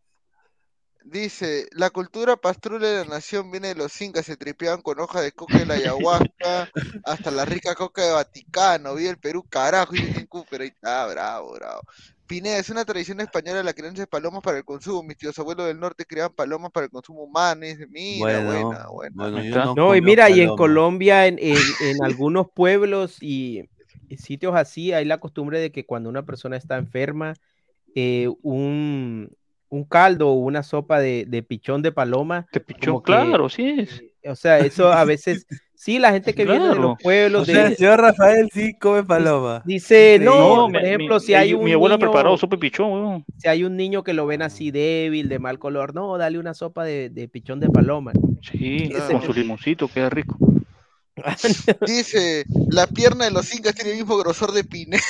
dice, 1.12 1.68
la 1.72 1.90
cultura 1.90 2.36
pastrula 2.36 2.88
de 2.88 3.04
la 3.04 3.10
nación 3.16 3.50
viene 3.50 3.68
de 3.68 3.74
los 3.76 4.00
incas, 4.00 4.26
se 4.26 4.36
tripeaban 4.36 4.82
con 4.82 4.98
hojas 5.00 5.22
de 5.22 5.32
coca 5.32 5.58
de 5.60 5.66
la 5.66 5.74
ayahuasca, 5.74 6.68
hasta 7.02 7.30
la 7.30 7.44
rica 7.44 7.74
coca 7.76 8.02
de 8.04 8.12
Vaticano, 8.12 8.94
vi 8.94 9.06
el 9.06 9.18
Perú, 9.18 9.44
carajo, 9.48 9.92
dice 9.94 10.10
King 10.10 10.26
Cooper, 10.26 10.62
ahí 10.62 10.68
está, 10.68 11.06
bravo, 11.06 11.52
bravo. 11.54 11.82
Pineda, 12.26 12.58
es 12.58 12.70
una 12.70 12.84
tradición 12.84 13.20
española 13.20 13.62
la 13.62 13.74
crianza 13.74 14.02
de 14.02 14.06
palomas 14.06 14.42
para 14.42 14.58
el 14.58 14.64
consumo. 14.64 15.02
Mis 15.02 15.18
tíos 15.18 15.38
abuelos 15.38 15.66
del 15.66 15.78
norte 15.78 16.06
criaban 16.06 16.34
palomas 16.34 16.70
para 16.72 16.86
el 16.86 16.90
consumo 16.90 17.22
humano. 17.24 17.64
Y 17.66 17.70
dice, 17.74 17.86
mira, 17.88 18.38
Bueno, 18.38 18.86
buena, 18.86 18.86
buena. 18.88 19.28
bueno, 19.30 19.44
no 19.44 19.74
No, 19.74 19.94
y 19.96 20.02
mira, 20.02 20.30
y 20.30 20.40
en. 20.40 20.54
Colombia, 20.54 21.26
en, 21.26 21.38
en- 21.38 21.76
en 21.78 22.04
algunos 22.04 22.50
pueblos 22.50 23.16
y, 23.22 23.68
y 24.08 24.16
sitios 24.18 24.54
así, 24.54 24.92
hay 24.92 25.04
la 25.04 25.18
costumbre 25.20 25.60
de 25.60 25.72
que 25.72 25.86
cuando 25.86 26.08
una 26.10 26.24
persona 26.26 26.56
está 26.56 26.76
enferma, 26.78 27.34
eh, 27.94 28.28
un, 28.42 29.30
un 29.72 29.84
caldo 29.84 30.28
o 30.28 30.34
una 30.34 30.62
sopa 30.62 31.00
de, 31.00 31.24
de 31.26 31.42
pichón 31.42 31.80
de 31.80 31.92
paloma, 31.92 32.46
Te 32.52 32.60
pichó, 32.60 32.90
como 32.92 33.02
que, 33.02 33.06
claro, 33.12 33.48
sí 33.48 33.74
es. 33.78 34.02
o 34.28 34.36
sea, 34.36 34.58
eso 34.58 34.92
a 34.92 35.04
veces, 35.06 35.46
sí, 35.74 35.98
la 35.98 36.12
gente 36.12 36.34
que 36.34 36.44
viene 36.44 36.68
de 36.68 36.74
los 36.74 36.98
pueblos, 37.02 37.42
O 37.42 37.44
sea, 37.46 37.64
el 37.64 37.70
de, 37.70 37.76
señor 37.76 37.98
Rafael 38.00 38.50
sí 38.52 38.74
come 38.78 39.02
paloma. 39.02 39.62
dice, 39.64 40.18
no, 40.20 40.66
por 40.70 40.72
mi- 40.72 40.78
ejemplo, 40.78 41.14
mi- 41.14 41.20
si 41.22 41.32
hay 41.32 41.48
mi- 41.48 41.54
un 41.54 41.64
Mi 41.64 41.72
abuela 41.72 41.96
niño- 41.96 42.06
preparó 42.10 42.36
sopa 42.36 42.56
de 42.56 42.60
pichón, 42.60 42.92
weón. 42.92 43.24
si 43.38 43.48
hay 43.48 43.64
un 43.64 43.74
niño 43.76 44.04
que 44.04 44.12
lo 44.12 44.26
ven 44.26 44.42
así 44.42 44.70
débil, 44.70 45.30
de 45.30 45.38
mal 45.38 45.58
color, 45.58 45.94
no, 45.94 46.18
dale 46.18 46.38
una 46.38 46.52
sopa 46.52 46.84
de, 46.84 47.08
de 47.08 47.26
pichón 47.28 47.58
de 47.58 47.70
paloma. 47.70 48.12
Sí, 48.42 48.90
Claro. 48.90 49.10
con 49.12 49.22
su 49.22 49.32
limoncito, 49.32 49.88
queda 49.88 50.10
rico. 50.10 50.36
Dice, 51.86 52.44
la 52.70 52.86
pierna 52.86 53.24
de 53.26 53.30
los 53.30 53.54
incas 53.54 53.74
tiene 53.74 53.92
el 53.92 53.96
mismo 53.98 54.16
grosor 54.16 54.52
de 54.52 54.64
Pineda. 54.64 55.02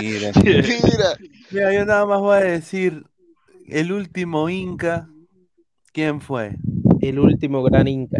Mira. 0.00 0.30
Mira, 0.44 1.18
Mira, 1.50 1.72
yo 1.74 1.84
nada 1.84 2.06
más 2.06 2.20
voy 2.20 2.36
a 2.36 2.40
decir, 2.40 3.04
el 3.68 3.92
último 3.92 4.48
Inca, 4.48 5.08
¿quién 5.92 6.20
fue? 6.20 6.56
El 7.00 7.18
último 7.18 7.62
gran 7.62 7.88
inca. 7.88 8.18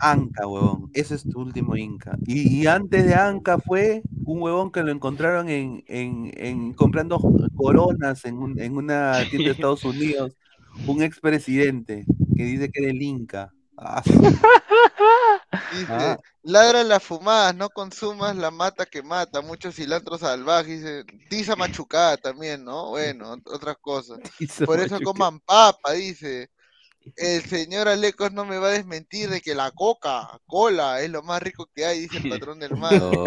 Anca, 0.00 0.46
huevón. 0.46 0.90
Ese 0.94 1.14
es 1.14 1.28
tu 1.28 1.40
último 1.40 1.76
Inca. 1.76 2.16
Y, 2.26 2.62
y 2.62 2.66
antes 2.66 3.04
de 3.06 3.14
Anca 3.14 3.58
fue 3.58 4.02
un 4.24 4.40
huevón 4.42 4.72
que 4.72 4.82
lo 4.82 4.90
encontraron 4.92 5.48
en, 5.48 5.84
en, 5.86 6.30
en 6.36 6.72
comprando 6.74 7.20
coronas 7.54 8.24
en, 8.24 8.38
un- 8.38 8.58
en 8.58 8.76
una 8.76 9.26
tienda 9.28 9.48
de 9.50 9.52
Estados 9.54 9.84
Unidos. 9.84 10.36
Un 10.86 11.02
expresidente 11.02 12.06
que 12.36 12.44
dice 12.44 12.70
que 12.70 12.80
era 12.82 12.90
el 12.90 13.02
Inca. 13.02 13.52
Ah, 13.82 14.02
dice, 15.72 15.86
Ah. 15.88 16.18
ladra 16.42 16.84
las 16.84 17.02
fumadas, 17.02 17.54
no 17.54 17.70
consumas 17.70 18.36
la 18.36 18.50
mata 18.50 18.84
que 18.86 19.02
mata, 19.02 19.40
muchos 19.40 19.74
cilantros 19.76 20.20
salvajes, 20.20 20.80
dice, 20.80 21.04
tiza 21.28 21.56
machucada 21.56 22.16
también, 22.18 22.64
¿no? 22.64 22.90
Bueno, 22.90 23.36
ot- 23.36 23.42
otras 23.54 23.76
cosas. 23.80 24.18
Por 24.66 24.80
eso 24.80 25.00
coman 25.00 25.40
papa, 25.40 25.92
dice. 25.92 26.50
El 27.16 27.42
señor 27.42 27.88
Alecos 27.88 28.30
no 28.30 28.44
me 28.44 28.58
va 28.58 28.68
a 28.68 28.72
desmentir 28.72 29.30
de 29.30 29.40
que 29.40 29.54
la 29.54 29.70
coca, 29.70 30.38
cola, 30.46 31.00
es 31.00 31.08
lo 31.10 31.22
más 31.22 31.42
rico 31.42 31.66
que 31.74 31.86
hay, 31.86 32.00
dice 32.00 32.18
el 32.18 32.28
patrón 32.28 32.58
del 32.60 32.76
mar. 32.76 32.92
no. 32.92 33.24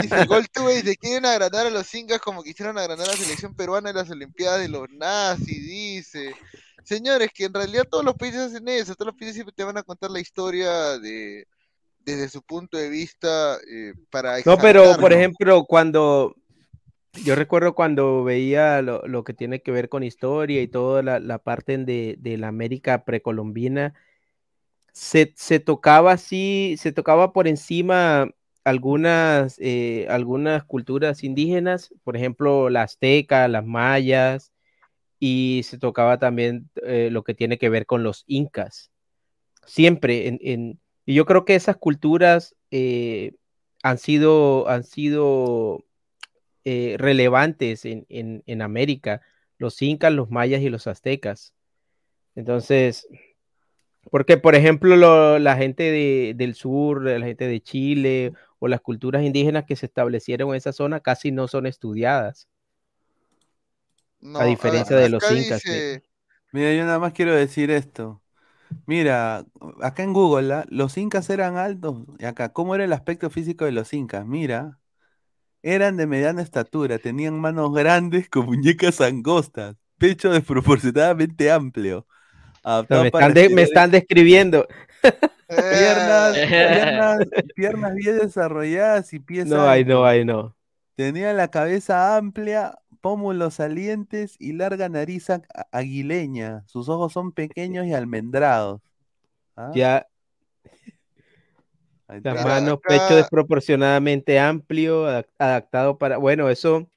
Dice 0.00 0.24
Gol 0.26 0.46
dice, 0.72 0.96
quieren 0.96 1.26
agrandar 1.26 1.66
a 1.66 1.70
los 1.70 1.92
incas 1.92 2.20
como 2.20 2.44
quisieron 2.44 2.78
agrandar 2.78 3.08
a 3.08 3.10
la 3.10 3.16
selección 3.16 3.52
peruana 3.56 3.90
en 3.90 3.96
las 3.96 4.08
Olimpiadas 4.10 4.60
de 4.60 4.68
los 4.68 4.88
nazis, 4.90 5.48
dice. 5.66 6.36
Señores, 6.84 7.30
que 7.34 7.46
en 7.46 7.54
realidad 7.54 7.84
todos 7.90 8.04
los 8.04 8.14
países 8.14 8.40
hacen 8.40 8.68
eso, 8.68 8.94
todos 8.94 9.08
los 9.08 9.16
países 9.16 9.34
siempre 9.34 9.54
te 9.54 9.64
van 9.64 9.76
a 9.76 9.82
contar 9.82 10.10
la 10.10 10.20
historia 10.20 10.98
de 10.98 11.46
desde 12.04 12.28
su 12.28 12.42
punto 12.42 12.76
de 12.76 12.90
vista 12.90 13.56
eh, 13.66 13.94
para 14.10 14.38
No, 14.44 14.58
pero 14.58 14.96
por 14.98 15.12
ejemplo, 15.12 15.64
cuando 15.64 16.36
yo 17.24 17.34
recuerdo 17.34 17.74
cuando 17.74 18.24
veía 18.24 18.82
lo, 18.82 19.06
lo 19.06 19.24
que 19.24 19.34
tiene 19.34 19.62
que 19.62 19.70
ver 19.70 19.88
con 19.88 20.02
historia 20.02 20.60
y 20.60 20.68
toda 20.68 21.02
la, 21.02 21.18
la 21.20 21.38
parte 21.38 21.78
de, 21.78 22.16
de 22.18 22.38
la 22.38 22.48
América 22.48 23.04
precolombina, 23.04 23.94
se, 24.92 25.32
se 25.36 25.60
tocaba 25.60 26.12
así, 26.12 26.76
se 26.78 26.92
tocaba 26.92 27.32
por 27.32 27.48
encima 27.48 28.30
algunas, 28.64 29.56
eh, 29.60 30.06
algunas 30.08 30.64
culturas 30.64 31.22
indígenas, 31.22 31.94
por 32.02 32.16
ejemplo, 32.16 32.70
la 32.70 32.82
azteca, 32.82 33.46
las 33.48 33.64
mayas, 33.64 34.52
y 35.26 35.62
se 35.62 35.78
tocaba 35.78 36.18
también 36.18 36.68
eh, 36.82 37.08
lo 37.10 37.24
que 37.24 37.32
tiene 37.32 37.56
que 37.56 37.70
ver 37.70 37.86
con 37.86 38.02
los 38.02 38.24
incas. 38.26 38.90
Siempre 39.64 40.28
en, 40.28 40.38
en- 40.42 40.80
y 41.06 41.14
yo 41.14 41.24
creo 41.24 41.46
que 41.46 41.54
esas 41.54 41.78
culturas 41.78 42.54
eh, 42.70 43.32
han 43.82 43.96
sido, 43.96 44.68
han 44.68 44.84
sido 44.84 45.82
eh, 46.66 46.96
relevantes 46.98 47.86
en, 47.86 48.04
en- 48.10 48.42
en 48.44 48.60
América, 48.60 49.22
los 49.56 49.80
incas, 49.80 50.12
los 50.12 50.30
mayas 50.30 50.60
y 50.60 50.68
los 50.68 50.86
aztecas. 50.86 51.54
Entonces, 52.34 53.08
porque 54.10 54.36
por 54.36 54.54
ejemplo 54.54 54.94
lo- 54.96 55.38
la 55.38 55.56
gente 55.56 55.84
de- 55.84 56.34
del 56.36 56.54
sur, 56.54 57.02
la 57.02 57.24
gente 57.26 57.46
de 57.48 57.62
Chile 57.62 58.32
o 58.58 58.68
las 58.68 58.82
culturas 58.82 59.22
indígenas 59.24 59.64
que 59.64 59.76
se 59.76 59.86
establecieron 59.86 60.50
en 60.50 60.56
esa 60.56 60.74
zona 60.74 61.00
casi 61.00 61.32
no 61.32 61.48
son 61.48 61.64
estudiadas, 61.66 62.46
No, 64.24 64.38
a 64.40 64.42
a- 64.42 64.46
diferencia 64.46 64.96
de 64.96 65.08
los 65.08 65.30
incas. 65.30 65.62
que- 65.62 66.02
Mira, 66.52 66.72
yo 66.74 66.84
nada 66.84 66.98
más 66.98 67.12
quiero 67.12 67.34
decir 67.34 67.70
esto. 67.70 68.22
Mira, 68.86 69.44
acá 69.82 70.02
en 70.02 70.12
Google, 70.12 70.52
¿ah? 70.54 70.64
los 70.68 70.96
incas 70.98 71.30
eran 71.30 71.56
altos. 71.56 71.96
Y 72.18 72.24
acá, 72.24 72.52
¿cómo 72.52 72.74
era 72.74 72.84
el 72.84 72.92
aspecto 72.92 73.30
físico 73.30 73.64
de 73.64 73.72
los 73.72 73.92
incas? 73.92 74.26
Mira, 74.26 74.78
eran 75.62 75.96
de 75.96 76.06
mediana 76.06 76.42
estatura, 76.42 76.98
tenían 76.98 77.40
manos 77.40 77.72
grandes 77.74 78.28
con 78.28 78.46
muñecas 78.46 79.00
angostas, 79.00 79.76
pecho 79.98 80.30
desproporcionadamente 80.32 81.50
amplio, 81.50 82.06
No, 82.64 82.70
adaptado 82.70 83.02
me, 83.02 83.08
están 83.08 83.34
de- 83.34 83.48
me 83.50 83.62
actividades- 83.62 83.68
están 83.68 83.90
describiendo. 83.90 84.68
piernas, 85.48 86.36
"Eh, 86.36 86.46
piernas, 86.48 87.18
piernas 87.54 87.94
bien 87.94 88.18
desarrolladas 88.18 89.12
y 89.12 89.18
pies 89.20 89.46
No, 89.46 89.68
ahí 89.68 89.84
no, 89.84 90.04
ahí 90.04 90.24
no. 90.24 90.56
Tenía 90.96 91.32
la 91.32 91.48
cabeza 91.48 92.16
amplia, 92.16 92.78
pómulos 93.04 93.54
salientes 93.54 94.34
y 94.38 94.54
larga 94.54 94.88
nariz 94.88 95.26
aguileña. 95.70 96.64
Sus 96.66 96.88
ojos 96.88 97.12
son 97.12 97.32
pequeños 97.34 97.84
y 97.86 97.92
almendrados. 97.92 98.80
¿Ah? 99.56 99.70
Ya 99.74 100.08
manos, 102.44 102.78
acá- 102.78 102.88
pecho 102.88 103.16
desproporcionadamente 103.16 104.38
amplio, 104.38 105.06
adaptado 105.38 105.98
para, 105.98 106.16
bueno, 106.18 106.48
eso, 106.48 106.88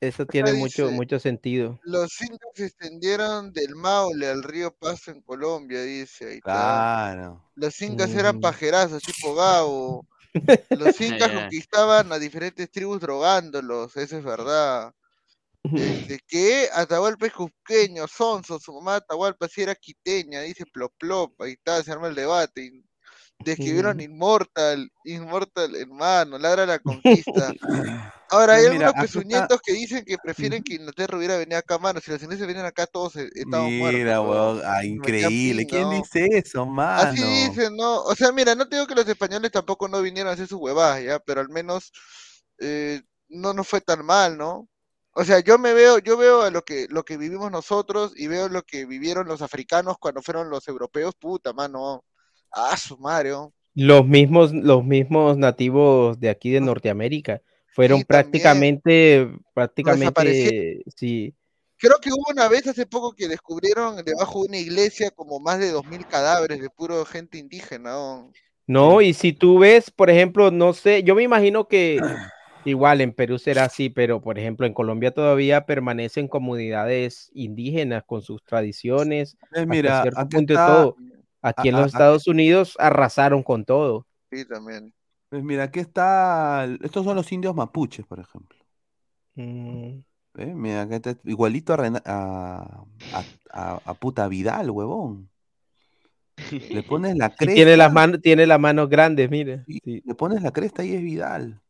eso 0.00 0.24
tiene 0.26 0.52
mucho, 0.54 0.84
dice- 0.86 0.96
mucho 0.96 1.18
sentido. 1.18 1.78
los 1.82 2.20
incas 2.22 2.50
se 2.54 2.66
extendieron 2.66 3.52
del 3.52 3.74
Maule 3.76 4.28
al 4.28 4.42
río 4.42 4.72
Paso 4.74 5.10
en 5.10 5.20
Colombia, 5.22 5.82
dice. 5.82 6.26
Ahí 6.30 6.36
está. 6.38 6.52
Claro. 6.52 7.44
Los 7.54 7.80
incas 7.82 8.10
eran 8.14 8.40
pajerazos, 8.40 9.02
tipo 9.02 9.34
Gabo. 9.34 10.06
Los 10.70 11.00
incas 11.00 11.28
Ya. 11.28 11.34
conquistaban 11.34 12.12
a 12.12 12.18
diferentes 12.18 12.70
tribus 12.70 13.00
drogándolos, 13.00 13.96
eso 13.96 14.18
es 14.18 14.24
verdad. 14.24 14.92
Este, 15.74 16.18
que 16.26 16.68
Atahualpa 16.72 17.26
es 17.26 17.32
cusqueño, 17.32 18.06
Sonso, 18.06 18.58
su 18.58 18.72
mamá 18.74 18.96
Atahualpa 18.96 19.48
sí 19.48 19.62
era 19.62 19.74
quiteña, 19.74 20.40
dice 20.42 20.64
Plop 20.66 20.92
Plop, 20.98 21.40
ahí 21.42 21.52
está, 21.52 21.82
se 21.82 21.92
arma 21.92 22.08
el 22.08 22.14
debate. 22.14 22.82
Describieron 23.40 24.00
Immortal, 24.00 24.90
Immortal, 25.04 25.74
hermano, 25.76 26.38
ladra 26.38 26.66
la 26.66 26.78
conquista. 26.78 27.52
Ahora, 28.30 28.54
hay 28.54 28.62
Pues 28.66 28.72
mira, 28.74 28.88
algunos 28.90 29.42
está- 29.42 29.58
que 29.58 29.72
dicen 29.72 30.04
que 30.04 30.16
prefieren 30.16 30.62
que 30.62 30.74
Inglaterra 30.74 31.18
hubiera 31.18 31.36
venido 31.36 31.58
acá, 31.58 31.78
mano. 31.78 32.00
Si 32.00 32.12
los 32.12 32.22
ingleses 32.22 32.46
vienen 32.46 32.64
acá, 32.64 32.86
todos 32.86 33.16
estamos 33.16 33.70
muertos. 33.72 33.98
Mira, 33.98 34.20
weón. 34.20 34.56
weón, 34.56 34.62
ah, 34.64 34.84
increíble. 34.84 35.66
¿Quién 35.66 35.90
dice 35.90 36.28
eso, 36.32 36.64
mano? 36.64 37.10
Así 37.10 37.22
dicen, 37.22 37.76
¿no? 37.76 38.02
O 38.02 38.14
sea, 38.14 38.30
mira, 38.30 38.54
no 38.54 38.68
te 38.68 38.76
digo 38.76 38.86
que 38.86 38.94
los 38.94 39.08
españoles 39.08 39.50
tampoco 39.50 39.88
no 39.88 40.00
vinieron 40.00 40.30
a 40.30 40.34
hacer 40.34 40.46
sus 40.46 40.60
huevadas, 40.60 41.02
¿ya? 41.02 41.18
Pero 41.18 41.40
al 41.40 41.48
menos 41.48 41.92
eh, 42.60 43.02
no 43.28 43.52
nos 43.52 43.66
fue 43.66 43.80
tan 43.80 44.04
mal, 44.04 44.38
¿no? 44.38 44.68
O 45.12 45.24
sea, 45.24 45.40
yo 45.40 45.58
me 45.58 45.74
veo, 45.74 45.98
yo 45.98 46.16
veo 46.16 46.42
a 46.42 46.50
lo 46.50 46.62
que, 46.62 46.86
lo 46.88 47.04
que 47.04 47.16
vivimos 47.16 47.50
nosotros 47.50 48.12
y 48.14 48.28
veo 48.28 48.48
lo 48.48 48.62
que 48.62 48.86
vivieron 48.86 49.26
los 49.26 49.42
africanos 49.42 49.96
cuando 49.98 50.22
fueron 50.22 50.50
los 50.50 50.68
europeos, 50.68 51.16
puta, 51.18 51.52
mano. 51.52 52.04
Ah, 52.52 52.76
su 52.76 52.96
madre, 52.96 53.30
¿no? 53.30 53.52
Los 53.74 54.06
mismos, 54.06 54.52
los 54.52 54.84
mismos 54.84 55.36
nativos 55.36 56.18
de 56.20 56.30
aquí 56.30 56.50
de 56.50 56.60
Norteamérica 56.60 57.40
fueron 57.70 58.00
Sí, 58.00 58.04
también. 58.04 58.08
prácticamente, 58.08 59.30
prácticamente, 59.54 60.82
sí. 60.96 61.34
Creo 61.78 61.96
que 62.00 62.10
hubo 62.10 62.30
una 62.30 62.48
vez 62.48 62.66
hace 62.68 62.86
poco 62.86 63.12
que 63.12 63.26
descubrieron 63.26 64.04
debajo 64.04 64.42
de 64.42 64.48
una 64.48 64.58
iglesia 64.58 65.10
como 65.10 65.40
más 65.40 65.58
de 65.58 65.70
2.000 65.72 66.06
cadáveres 66.06 66.60
de 66.60 66.70
puro 66.70 67.04
gente 67.04 67.38
indígena, 67.38 67.90
¿no? 67.90 68.32
No, 68.66 69.00
y 69.00 69.14
si 69.14 69.32
tú 69.32 69.58
ves, 69.58 69.90
por 69.90 70.10
ejemplo, 70.10 70.50
no 70.52 70.72
sé, 70.72 71.02
yo 71.02 71.14
me 71.16 71.22
imagino 71.24 71.66
que 71.66 72.00
igual 72.64 73.00
en 73.00 73.12
Perú 73.12 73.38
será 73.38 73.64
así, 73.64 73.90
pero 73.90 74.20
por 74.20 74.38
ejemplo 74.38 74.64
en 74.66 74.74
Colombia 74.74 75.10
todavía 75.12 75.66
permanecen 75.66 76.28
comunidades 76.28 77.30
indígenas 77.34 78.04
con 78.06 78.22
sus 78.22 78.44
tradiciones, 78.44 79.36
Eh, 79.52 79.66
hasta 79.66 79.66
mira, 79.66 80.02
cierto 80.02 80.28
punto 80.28 80.54
todo. 80.54 80.96
Aquí 81.42 81.68
en 81.68 81.76
los 81.76 81.86
a- 81.86 81.88
Estados 81.88 82.28
Unidos 82.28 82.76
arrasaron 82.78 83.42
con 83.42 83.64
todo. 83.64 84.06
Sí, 84.30 84.44
también. 84.44 84.92
Pues 85.30 85.44
mira, 85.44 85.62
aquí 85.64 85.78
está. 85.80 86.66
Estos 86.82 87.04
son 87.04 87.14
los 87.16 87.30
indios 87.32 87.54
mapuches, 87.54 88.04
por 88.04 88.18
ejemplo. 88.18 88.58
Mm, 89.36 90.00
¿Ves? 90.34 90.54
Mira, 90.54 90.82
acá 90.82 90.96
está 90.96 91.16
igualito 91.24 91.72
a, 91.72 91.76
Rena- 91.76 92.02
a, 92.04 92.84
a- 93.12 93.24
a- 93.52 93.80
a 93.84 93.94
puta 93.94 94.26
Vidal, 94.28 94.70
huevón. 94.70 95.30
Le 96.36 96.82
pones 96.82 97.16
la 97.16 97.28
cresta. 97.36 97.54
tiene 97.54 97.76
las 97.76 97.92
manos, 97.92 98.20
tiene 98.20 98.46
las 98.46 98.58
manos 98.60 98.88
grandes, 98.88 99.30
mire. 99.30 99.64
y 99.66 100.02
Le 100.06 100.14
pones 100.14 100.42
la 100.42 100.52
cresta 100.52 100.84
y 100.84 100.94
es 100.94 101.00
Vidal. 101.00 101.60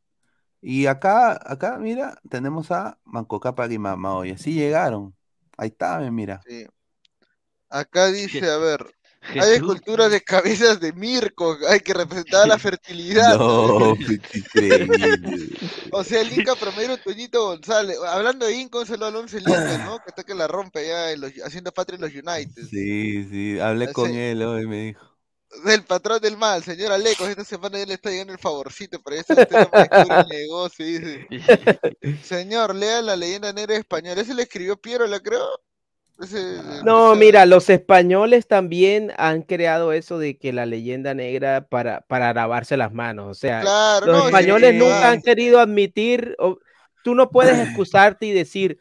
Y 0.63 0.87
acá, 0.87 1.33
acá, 1.33 1.79
mira, 1.79 2.19
tenemos 2.29 2.71
a 2.71 2.99
Manco 3.05 3.41
Cápac 3.41 3.71
y 3.71 3.79
Mamaoya. 3.79 4.37
Sí 4.39 4.55
llegaron. 4.55 5.15
Ahí 5.57 5.69
está, 5.69 5.99
mira. 6.11 6.41
Sí. 6.47 6.67
Acá 7.69 8.09
dice, 8.09 8.51
a 8.51 8.59
ver, 8.59 8.87
hay 9.23 9.55
esculturas 9.55 10.11
de 10.11 10.21
cabezas 10.23 10.81
de 10.81 10.93
Mirko, 10.93 11.57
hay 11.69 11.81
que 11.81 11.93
representar 11.95 12.49
la 12.49 12.59
fertilidad. 12.59 13.37
No. 13.39 13.95
O 15.93 16.05
sea, 16.05 16.21
el 16.21 16.33
Inca 16.33 16.55
promedio 16.55 16.97
Toñito 16.99 17.45
González. 17.47 17.97
Hablando 18.07 18.47
de 18.47 18.55
Inca, 18.55 18.79
un 18.79 18.87
saludo 18.87 19.07
al 19.07 19.15
Alonso 19.17 19.37
el 19.39 19.43
Inca, 19.43 19.79
¿no? 19.85 19.99
Que 20.05 20.09
está 20.11 20.23
que 20.23 20.35
la 20.35 20.47
rompe 20.47 21.13
en 21.13 21.21
los- 21.21 21.33
haciendo 21.45 21.73
patria 21.73 21.97
en 21.97 22.03
los 22.03 22.11
United. 22.13 22.63
Sí, 22.71 23.25
sí, 23.29 23.59
hablé 23.61 23.93
con 23.93 24.11
él 24.15 24.43
hoy, 24.43 24.67
me 24.67 24.83
dijo. 24.87 25.01
Del 25.65 25.83
patrón 25.83 26.21
del 26.21 26.37
mal, 26.37 26.63
señor 26.63 26.93
Alecos, 26.93 27.29
esta 27.29 27.45
semana 27.45 27.77
ya 27.81 27.87
le 27.87 27.95
está 27.95 28.09
llegando 28.09 28.33
el 28.33 28.39
favorcito, 28.39 29.01
pero 29.03 29.17
me 29.17 29.35
descubre 29.81 30.21
el 30.21 30.29
negocio, 30.29 30.87
dice. 30.87 31.27
Señor, 32.23 32.77
lea 32.77 33.03
la 33.03 33.17
leyenda 33.17 33.53
negra 33.53 33.75
española. 33.77 34.21
Ese 34.23 34.33
le 34.35 34.45
escribió 34.45 34.77
Piero, 34.81 35.09
la 35.09 35.19
creo. 35.19 35.45
Ese- 36.21 36.83
No, 36.85 37.13
ese- 37.15 37.21
mira, 37.25 37.47
los 37.47 37.71
españoles 37.71 38.47
también 38.47 39.13
han 39.17 39.43
creado 39.43 39.93
eso 39.93 40.19
de 40.19 40.37
que 40.39 40.53
la 40.53 40.67
leyenda 40.67 41.15
negra 41.15 41.67
para, 41.69 42.03
para 42.03 42.33
lavarse 42.35 42.77
las 42.77 42.93
manos. 42.93 43.29
O 43.29 43.35
sea, 43.35 43.61
Claro, 43.63 44.07
los 44.07 44.17
no, 44.19 44.27
españoles 44.27 44.75
nunca 44.75 45.09
ah. 45.09 45.11
han 45.13 45.23
querido 45.23 45.61
admitir, 45.61 46.37
o- 46.39 46.59
tú 47.03 47.15
no 47.15 47.31
puedes 47.31 47.59
excusarte 47.59 48.27
y 48.27 48.33
decir, 48.33 48.81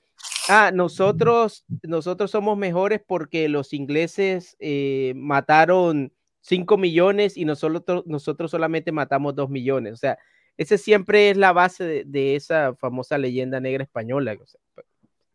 ah, 0.50 0.72
nosotros, 0.74 1.64
nosotros 1.84 2.32
somos 2.32 2.58
mejores 2.58 3.02
porque 3.06 3.48
los 3.50 3.72
ingleses 3.74 4.56
eh, 4.60 5.14
mataron 5.16 6.12
5 6.42 6.78
millones 6.78 7.38
y 7.38 7.46
nosotros, 7.46 8.04
nosotros 8.06 8.52
solamente 8.52 8.92
matamos 8.92 9.36
2 9.36 9.50
millones. 9.50 9.94
O 9.94 9.98
sea, 9.98 10.18
ese 10.58 10.78
siempre 10.78 11.30
es 11.30 11.38
la 11.38 11.54
base 11.54 11.84
de, 11.86 12.04
de 12.06 12.36
esa 12.36 12.76
famosa 12.76 13.18
leyenda 13.18 13.60
negra 13.62 13.84
española. 13.84 14.36
o 14.42 14.46
sea, 14.46 14.60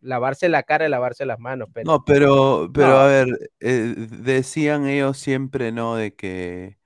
lavarse 0.05 0.48
la 0.48 0.62
cara 0.62 0.86
y 0.86 0.90
lavarse 0.90 1.26
las 1.26 1.38
manos. 1.38 1.68
Pero, 1.72 1.90
No, 1.90 2.05
pero, 2.05 2.70
pero 2.72 2.88
No. 2.88 2.96
a 2.98 3.07
ver, 3.07 3.50
eh, 3.61 3.94
decían 3.96 4.86
ellos 4.86 5.18
siempre, 5.18 5.72
¿no? 5.72 5.96
De 5.96 6.14
que, 6.14 6.78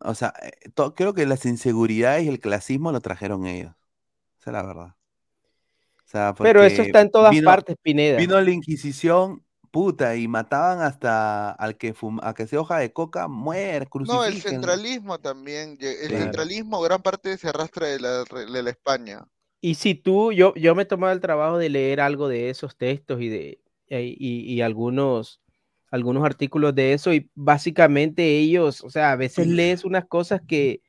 o 0.00 0.14
sea, 0.14 0.34
eh, 0.42 0.52
to- 0.74 0.94
creo 0.94 1.14
que 1.14 1.26
las 1.26 1.46
inseguridades 1.46 2.24
y 2.24 2.28
el 2.28 2.40
clasismo 2.40 2.92
lo 2.92 3.00
trajeron 3.00 3.46
ellos. 3.46 3.74
Esa 4.40 4.50
es 4.50 4.54
la 4.54 4.62
verdad. 4.62 4.94
O 6.04 6.08
sea, 6.12 6.34
Pero 6.34 6.62
eso 6.62 6.82
está 6.82 7.00
en 7.00 7.10
todas 7.10 7.30
vino- 7.30 7.46
partes, 7.46 7.76
Pineda. 7.80 8.18
Vino 8.18 8.38
la 8.40 8.50
Inquisición, 8.50 9.42
puta, 9.70 10.14
y 10.16 10.28
mataban 10.28 10.80
hasta 10.82 11.50
al 11.52 11.78
que 11.78 11.94
fuma, 11.94 12.20
a 12.28 12.34
que 12.34 12.46
se 12.46 12.58
hoja 12.58 12.78
de 12.78 12.92
coca, 12.92 13.28
muere, 13.28 13.88
No, 14.06 14.24
el 14.24 14.42
centralismo 14.42 15.18
también. 15.18 15.78
El 15.80 16.08
Claro. 16.08 16.24
centralismo, 16.24 16.80
gran 16.82 17.00
parte 17.00 17.38
se 17.38 17.48
arrastra 17.48 17.86
de 17.86 18.00
la, 18.00 18.24
de 18.24 18.62
la 18.62 18.70
España. 18.70 19.24
Y 19.62 19.76
si 19.76 19.94
tú, 19.94 20.32
yo, 20.32 20.52
yo 20.56 20.74
me 20.74 20.82
he 20.82 20.86
tomado 20.86 21.14
el 21.14 21.20
trabajo 21.20 21.56
de 21.56 21.70
leer 21.70 22.00
algo 22.00 22.28
de 22.28 22.50
esos 22.50 22.76
textos 22.76 23.22
y 23.22 23.28
de 23.28 23.62
eh, 23.88 24.16
y, 24.18 24.52
y 24.52 24.62
algunos, 24.62 25.40
algunos 25.90 26.24
artículos 26.24 26.74
de 26.74 26.94
eso, 26.94 27.12
y 27.12 27.30
básicamente 27.34 28.38
ellos, 28.38 28.82
o 28.82 28.88
sea, 28.88 29.12
a 29.12 29.16
veces 29.16 29.46
lees 29.46 29.84
unas 29.84 30.06
cosas 30.06 30.40
que, 30.48 30.80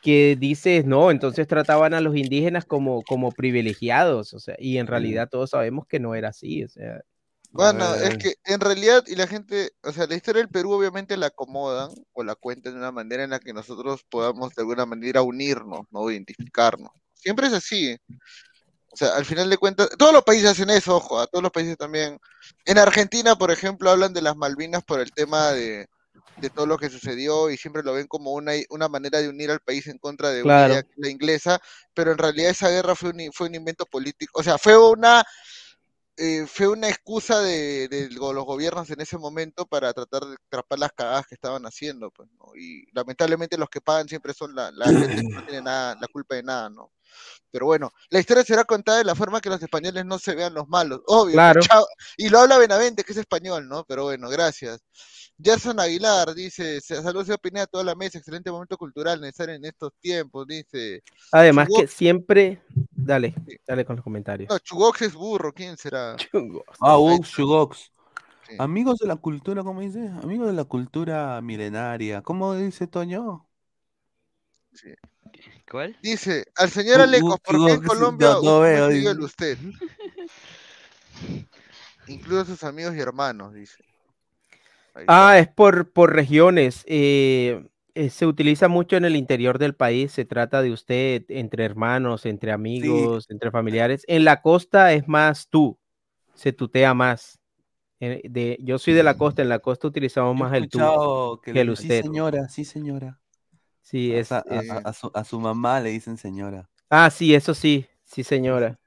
que 0.00 0.36
dices, 0.38 0.84
no, 0.84 1.10
entonces 1.10 1.48
trataban 1.48 1.92
a 1.92 2.00
los 2.00 2.16
indígenas 2.16 2.64
como, 2.64 3.02
como 3.02 3.32
privilegiados, 3.32 4.32
o 4.32 4.38
sea, 4.38 4.54
y 4.58 4.78
en 4.78 4.86
realidad 4.86 5.28
todos 5.28 5.50
sabemos 5.50 5.86
que 5.86 5.98
no 5.98 6.14
era 6.14 6.28
así, 6.28 6.62
o 6.62 6.68
sea. 6.68 7.02
Bueno, 7.50 7.96
es 7.96 8.16
que 8.16 8.34
en 8.44 8.60
realidad, 8.60 9.02
y 9.08 9.16
la 9.16 9.26
gente, 9.26 9.72
o 9.82 9.90
sea, 9.90 10.06
la 10.06 10.14
historia 10.14 10.40
del 10.40 10.50
Perú 10.50 10.70
obviamente 10.70 11.16
la 11.16 11.26
acomodan 11.26 11.90
o 12.12 12.22
la 12.22 12.36
cuentan 12.36 12.74
de 12.74 12.78
una 12.78 12.92
manera 12.92 13.24
en 13.24 13.30
la 13.30 13.40
que 13.40 13.52
nosotros 13.52 14.04
podamos 14.08 14.54
de 14.54 14.62
alguna 14.62 14.86
manera 14.86 15.22
unirnos, 15.22 15.80
¿no? 15.90 16.08
Identificarnos. 16.12 16.92
Siempre 17.20 17.46
es 17.46 17.52
así. 17.52 17.96
O 18.92 18.96
sea, 18.96 19.14
al 19.14 19.24
final 19.24 19.48
de 19.48 19.56
cuentas, 19.56 19.88
todos 19.96 20.12
los 20.12 20.24
países 20.24 20.50
hacen 20.50 20.70
eso, 20.70 20.96
ojo, 20.96 21.20
a 21.20 21.26
todos 21.26 21.42
los 21.42 21.52
países 21.52 21.76
también. 21.76 22.18
En 22.64 22.78
Argentina, 22.78 23.36
por 23.36 23.50
ejemplo, 23.50 23.90
hablan 23.90 24.12
de 24.12 24.22
las 24.22 24.36
Malvinas 24.36 24.82
por 24.84 24.98
el 25.00 25.12
tema 25.12 25.52
de, 25.52 25.86
de 26.36 26.50
todo 26.50 26.66
lo 26.66 26.76
que 26.76 26.90
sucedió 26.90 27.50
y 27.50 27.56
siempre 27.56 27.82
lo 27.84 27.92
ven 27.92 28.08
como 28.08 28.32
una, 28.32 28.52
una 28.70 28.88
manera 28.88 29.20
de 29.20 29.28
unir 29.28 29.50
al 29.50 29.60
país 29.60 29.86
en 29.86 29.98
contra 29.98 30.30
de 30.30 30.42
una 30.42 30.54
Claro. 30.54 30.72
idea 30.72 30.82
que 30.82 30.90
es 30.90 30.98
la 30.98 31.08
inglesa, 31.08 31.60
pero 31.94 32.10
en 32.10 32.18
realidad 32.18 32.50
esa 32.50 32.68
guerra 32.68 32.96
fue 32.96 33.10
un, 33.10 33.30
fue 33.32 33.46
un 33.48 33.54
invento 33.54 33.86
político, 33.86 34.40
o 34.40 34.42
sea, 34.42 34.58
fue 34.58 34.76
una 34.76 35.22
eh, 36.16 36.44
fue 36.46 36.68
una 36.68 36.88
excusa 36.88 37.40
de, 37.40 37.88
de 37.88 38.10
los 38.10 38.44
gobiernos 38.44 38.90
en 38.90 39.00
ese 39.00 39.16
momento 39.16 39.64
para 39.64 39.92
tratar 39.94 40.24
de 40.26 40.34
atrapar 40.48 40.78
las 40.78 40.92
cagadas 40.92 41.26
que 41.26 41.34
estaban 41.34 41.64
haciendo, 41.64 42.10
pues, 42.10 42.28
¿no? 42.38 42.54
Y 42.56 42.84
lamentablemente 42.92 43.56
los 43.56 43.70
que 43.70 43.80
pagan 43.80 44.06
siempre 44.06 44.34
son 44.34 44.54
la, 44.54 44.70
la 44.72 44.86
gente 44.92 45.22
que 45.22 45.32
no 45.34 45.42
tiene 45.46 45.62
nada, 45.62 45.96
la 45.98 46.08
culpa 46.08 46.34
de 46.34 46.42
nada, 46.42 46.68
¿no? 46.68 46.92
Pero 47.50 47.66
bueno, 47.66 47.90
la 48.10 48.20
historia 48.20 48.44
será 48.44 48.64
contada 48.64 48.98
de 48.98 49.04
la 49.04 49.14
forma 49.14 49.40
que 49.40 49.48
los 49.48 49.62
españoles 49.62 50.04
no 50.04 50.18
se 50.18 50.34
vean 50.34 50.54
los 50.54 50.68
malos, 50.68 51.00
obvio. 51.06 51.32
Claro. 51.32 51.60
chao. 51.62 51.86
Y 52.16 52.28
lo 52.28 52.38
habla 52.40 52.58
Benavente, 52.58 53.02
que 53.02 53.12
es 53.12 53.18
español, 53.18 53.68
¿no? 53.68 53.84
Pero 53.84 54.04
bueno, 54.04 54.28
gracias. 54.28 54.80
Gerson 55.42 55.80
Aguilar 55.80 56.34
dice, 56.34 56.80
"Se- 56.80 57.02
saludos 57.02 57.28
y 57.28 57.32
opinión 57.32 57.62
a 57.62 57.66
toda 57.66 57.82
la 57.82 57.94
mesa, 57.94 58.18
excelente 58.18 58.50
momento 58.50 58.76
cultural 58.76 59.20
necesario 59.20 59.54
en 59.54 59.64
estos 59.64 59.92
tiempos, 59.98 60.46
dice. 60.46 61.02
Además 61.32 61.68
que 61.74 61.86
siempre, 61.88 62.62
dale, 62.90 63.34
dale 63.66 63.84
con 63.84 63.96
los 63.96 64.04
comentarios. 64.04 64.50
No, 64.50 64.58
Chugox 64.58 65.02
es 65.02 65.14
burro, 65.14 65.52
¿quién 65.52 65.76
será? 65.78 66.14
Ah, 66.80 66.98
Ux, 66.98 67.26
Shugox. 67.26 67.90
Amigos 68.58 68.98
de 68.98 69.06
la 69.06 69.16
cultura, 69.16 69.62
¿cómo 69.62 69.80
dice? 69.80 70.08
Amigos 70.22 70.48
de 70.48 70.52
la 70.52 70.64
cultura 70.64 71.40
milenaria. 71.40 72.20
¿Cómo 72.22 72.54
dice 72.54 72.86
Toño? 72.86 73.46
¿Cuál? 75.70 75.96
Dice, 76.02 76.44
al 76.56 76.70
señor 76.70 77.00
Alecos, 77.00 77.38
¿por 77.40 77.64
qué 77.64 77.72
en 77.72 77.82
Colombia 77.82 78.28
no- 78.42 78.42
no 78.42 78.60
usted 79.26 79.56
veo? 79.58 79.70
Incluso 82.08 82.44
sus 82.46 82.64
amigos 82.64 82.94
y 82.96 83.00
hermanos, 83.00 83.54
dice. 83.54 83.84
Ah, 85.06 85.38
es 85.38 85.48
por, 85.48 85.90
por 85.92 86.14
regiones. 86.14 86.84
eh, 86.86 87.64
eh, 87.94 88.10
se 88.10 88.26
utiliza 88.26 88.68
mucho 88.68 88.96
en 88.96 89.04
el 89.04 89.16
interior 89.16 89.58
del 89.58 89.74
país. 89.74 90.12
Se 90.12 90.24
trata 90.24 90.62
de 90.62 90.72
usted 90.72 91.24
entre 91.28 91.64
hermanos, 91.64 92.26
entre 92.26 92.52
amigos, 92.52 93.26
entre 93.30 93.50
familiares. 93.50 94.04
En 94.08 94.24
la 94.24 94.42
costa 94.42 94.92
es 94.92 95.06
más 95.08 95.48
tú. 95.48 95.78
Se 96.34 96.52
tutea 96.52 96.94
más. 96.94 97.38
Eh, 98.00 98.22
de, 98.24 98.58
yo 98.60 98.78
soy 98.78 98.94
de 98.94 99.02
la 99.02 99.16
costa. 99.16 99.42
En 99.42 99.48
la 99.48 99.58
costa 99.58 99.88
utilizamos 99.88 100.36
más 100.36 100.52
el 100.54 100.68
tú 100.68 100.78
que 101.44 101.52
que 101.52 101.60
el 101.60 101.70
usted. 101.70 102.02
Sí, 102.02 102.08
señora, 102.08 102.48
sí, 102.48 102.64
señora. 102.64 103.19
Sí, 103.82 104.12
es, 104.14 104.30
A, 104.30 104.92
su, 104.92 105.10
a 105.14 105.24
su 105.24 105.40
mamá 105.40 105.80
le 105.80 105.90
dicen 105.90 106.16
señora. 106.16 106.68
Ah, 106.88 107.10
sí, 107.10 107.34
eso 107.34 107.54
sí. 107.54 107.86
Sí, 108.04 108.24
señora. 108.24 108.78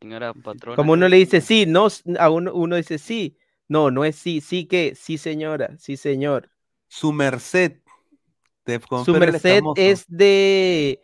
señora 0.00 0.32
patrona. 0.34 0.76
Como 0.76 0.92
uno 0.92 1.08
le 1.08 1.16
dice 1.16 1.40
sí, 1.40 1.64
no, 1.66 1.88
a 2.18 2.30
uno, 2.30 2.52
uno 2.54 2.76
dice 2.76 2.98
sí, 2.98 3.38
no, 3.68 3.90
no 3.90 4.04
es 4.04 4.16
sí, 4.16 4.40
sí 4.40 4.66
que, 4.66 4.94
sí 4.94 5.18
señora, 5.18 5.76
sí 5.78 5.96
señor. 5.96 6.50
Su 6.88 7.12
merced. 7.12 7.80
Su 8.90 9.14
merced 9.14 9.62
es 9.74 10.04
de, 10.08 11.00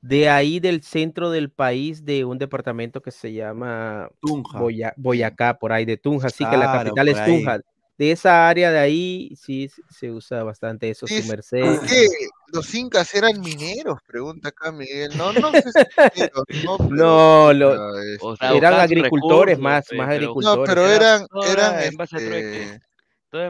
de 0.00 0.28
ahí 0.28 0.60
del 0.60 0.82
centro 0.82 1.30
del 1.30 1.50
país, 1.50 2.04
de 2.04 2.24
un 2.24 2.38
departamento 2.38 3.02
que 3.02 3.10
se 3.10 3.32
llama 3.32 4.10
Tunja. 4.20 4.58
Boya- 4.58 4.94
Boyacá, 4.96 5.58
por 5.58 5.72
ahí 5.72 5.84
de 5.84 5.96
Tunja, 5.96 6.28
así 6.28 6.44
que 6.46 6.56
la 6.56 6.68
capital 6.68 7.08
es 7.08 7.16
ahí. 7.16 7.40
Tunja. 7.40 7.60
De 7.96 8.10
esa 8.10 8.48
área 8.48 8.72
de 8.72 8.78
ahí 8.78 9.34
sí 9.40 9.70
se 9.88 10.10
usa 10.10 10.42
bastante 10.42 10.90
eso, 10.90 11.06
su 11.06 11.14
Dice, 11.14 11.28
merced. 11.28 11.60
¿Por 11.60 11.86
qué 11.86 12.06
los 12.52 12.74
incas 12.74 13.14
eran 13.14 13.40
mineros? 13.40 13.98
Pregunta 14.06 14.48
acá 14.48 14.72
Miguel. 14.72 15.16
No, 15.16 15.32
no 15.32 15.52
sé 15.52 15.62
si 15.62 16.00
mineros, 16.14 16.44
no, 16.64 16.76
pero, 16.78 16.88
No, 16.90 17.52
lo- 17.52 17.70
puta, 18.18 18.26
O 18.26 18.36
sea, 18.36 18.52
eran 18.54 18.74
agricultores 18.74 19.58
recursos, 19.58 19.62
más, 19.62 19.84
más 19.96 20.08
pero- 20.08 20.10
agricultores. 20.12 20.58
No, 20.58 20.64
pero 20.64 20.86
Era- 20.86 20.94
eran, 20.96 21.26
eran, 21.52 21.74
era 21.74 21.86
en 21.86 21.94
base 21.96 22.16
a 22.16 22.18
este, 22.18 22.80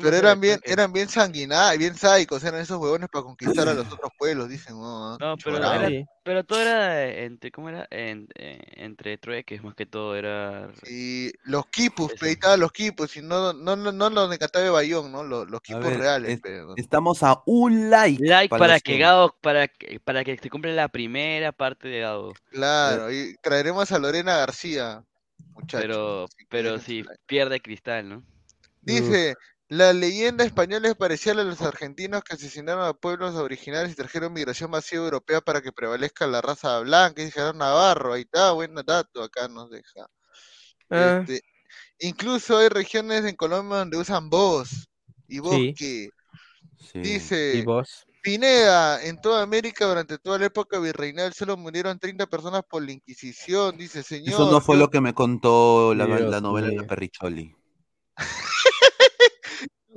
pero 0.01 0.16
eran 0.16 0.40
bien, 0.40 0.59
eran 0.65 0.93
bien 0.93 1.09
sanguinarios, 1.09 1.78
bien 1.78 1.94
sádicos, 1.94 2.43
eran 2.43 2.61
esos 2.61 2.78
huevones 2.78 3.09
para 3.11 3.24
conquistar 3.24 3.69
a 3.69 3.74
los 3.74 3.86
otros 3.93 4.11
pueblos, 4.19 4.48
dicen, 4.48 4.74
no, 4.74 5.19
No, 5.19 5.36
pero, 5.36 5.59
era, 5.59 6.44
todo 6.44 6.61
era 6.61 7.06
entre, 7.06 7.51
¿cómo 7.51 7.69
era? 7.69 7.86
En- 7.90 8.28
entre 8.36 9.19
trueques, 9.19 9.62
más 9.62 9.74
que 9.74 9.86
todo 9.86 10.16
era... 10.16 10.70
Y 10.89 11.31
los 11.44 11.66
quipus, 11.66 12.12
Eso. 12.12 12.20
pe, 12.20 12.27
ahí 12.27 12.32
estaban 12.32 12.61
los 12.61 12.73
quipus, 12.73 13.16
y 13.16 13.23
no, 13.23 13.52
no, 13.52 13.77
no, 13.77 13.93
no 13.93 14.11
los 14.11 14.31
de 14.31 14.39
Catabe 14.39 14.70
Bayón, 14.70 15.12
¿no? 15.12 15.23
Los, 15.23 15.48
los 15.51 15.61
A 15.61 15.62
quipus 15.62 15.82
ver, 15.85 15.98
reales, 15.98 16.40
estamos 16.77 17.23
a 17.23 17.43
un 17.47 17.90
like. 17.90 18.24
Like 18.24 18.48
para 18.48 18.74
los 18.74 18.82
que. 18.82 18.98
Gado, 18.98 19.36
para 19.40 19.69
que, 19.69 20.01
para 20.01 20.24
que 20.24 20.39
se 20.39 20.51
cumpla 20.51 20.73
la 20.73 20.89
primera 20.89 21.52
parte 21.52 21.89
de 21.89 22.01
Gado. 22.01 22.32
Claro, 22.51 23.12
y 23.12 23.36
traeremos 23.43 23.93
a 23.93 23.98
Lorena 23.98 24.39
García, 24.39 25.05
muchachos. 25.52 25.81
Pero, 25.81 26.27
pero 26.48 26.78
si 26.78 27.05
pierde 27.27 27.61
Cristal, 27.61 28.09
¿no? 28.09 28.23
Dice, 28.82 29.35
la 29.77 29.93
leyenda 29.93 30.45
española 30.45 30.89
es 30.89 30.95
parecida 30.95 31.33
a 31.33 31.37
la 31.37 31.45
de 31.45 31.51
los 31.51 31.63
argentinos 31.63 32.23
que 32.23 32.35
asesinaron 32.35 32.85
a 32.87 32.93
pueblos 32.95 33.35
originarios 33.35 33.93
y 33.93 33.97
trajeron 33.97 34.33
migración 34.33 34.71
masiva 34.71 35.05
europea 35.05 35.41
para 35.41 35.61
que 35.63 35.73
prevalezca 35.73 36.27
la 36.27 36.41
raza 36.41 36.79
blanca. 36.81 37.23
Y 37.23 37.31
Gerardo 37.31 37.55
Navarro, 37.55 38.13
ahí 38.13 38.23
está, 38.23 38.53
buen 38.53 38.75
dato, 38.75 39.23
acá 39.23 39.49
nos 39.49 39.71
deja. 39.71 40.07
Ah, 40.91 41.19
Este, 41.21 41.43
incluso 41.99 42.59
hay 42.59 42.69
regiones 42.69 43.25
en 43.25 43.37
Colombia 43.37 43.79
donde 43.79 43.97
usan 43.97 44.31
voz. 44.31 44.89
¿Y 45.29 45.39
vos 45.41 45.55
Sí. 45.57 46.09
¿Y 46.95 47.01
Dice, 47.01 47.63
vos? 47.65 48.07
Pineda, 48.23 49.05
en 49.05 49.21
toda 49.21 49.43
América 49.43 49.87
durante 49.87 50.19
toda 50.19 50.39
la 50.39 50.47
época 50.47 50.79
virreinal 50.79 51.33
solo 51.35 51.57
murieron 51.57 51.99
30 51.99 52.27
personas 52.27 52.63
por 52.69 52.83
la 52.85 52.93
Inquisición, 52.93 53.77
dice 53.77 54.03
señor. 54.03 54.35
Eso 54.35 54.51
no 54.51 54.61
fue 54.61 54.77
yo- 54.77 54.81
lo 54.81 54.91
que 54.91 55.01
me 55.01 55.13
contó 55.15 55.95
la, 55.95 56.07
Dios 56.07 56.31
la 56.31 56.41
novela 56.41 56.69
de. 56.69 56.85
Perricholi. 56.85 57.55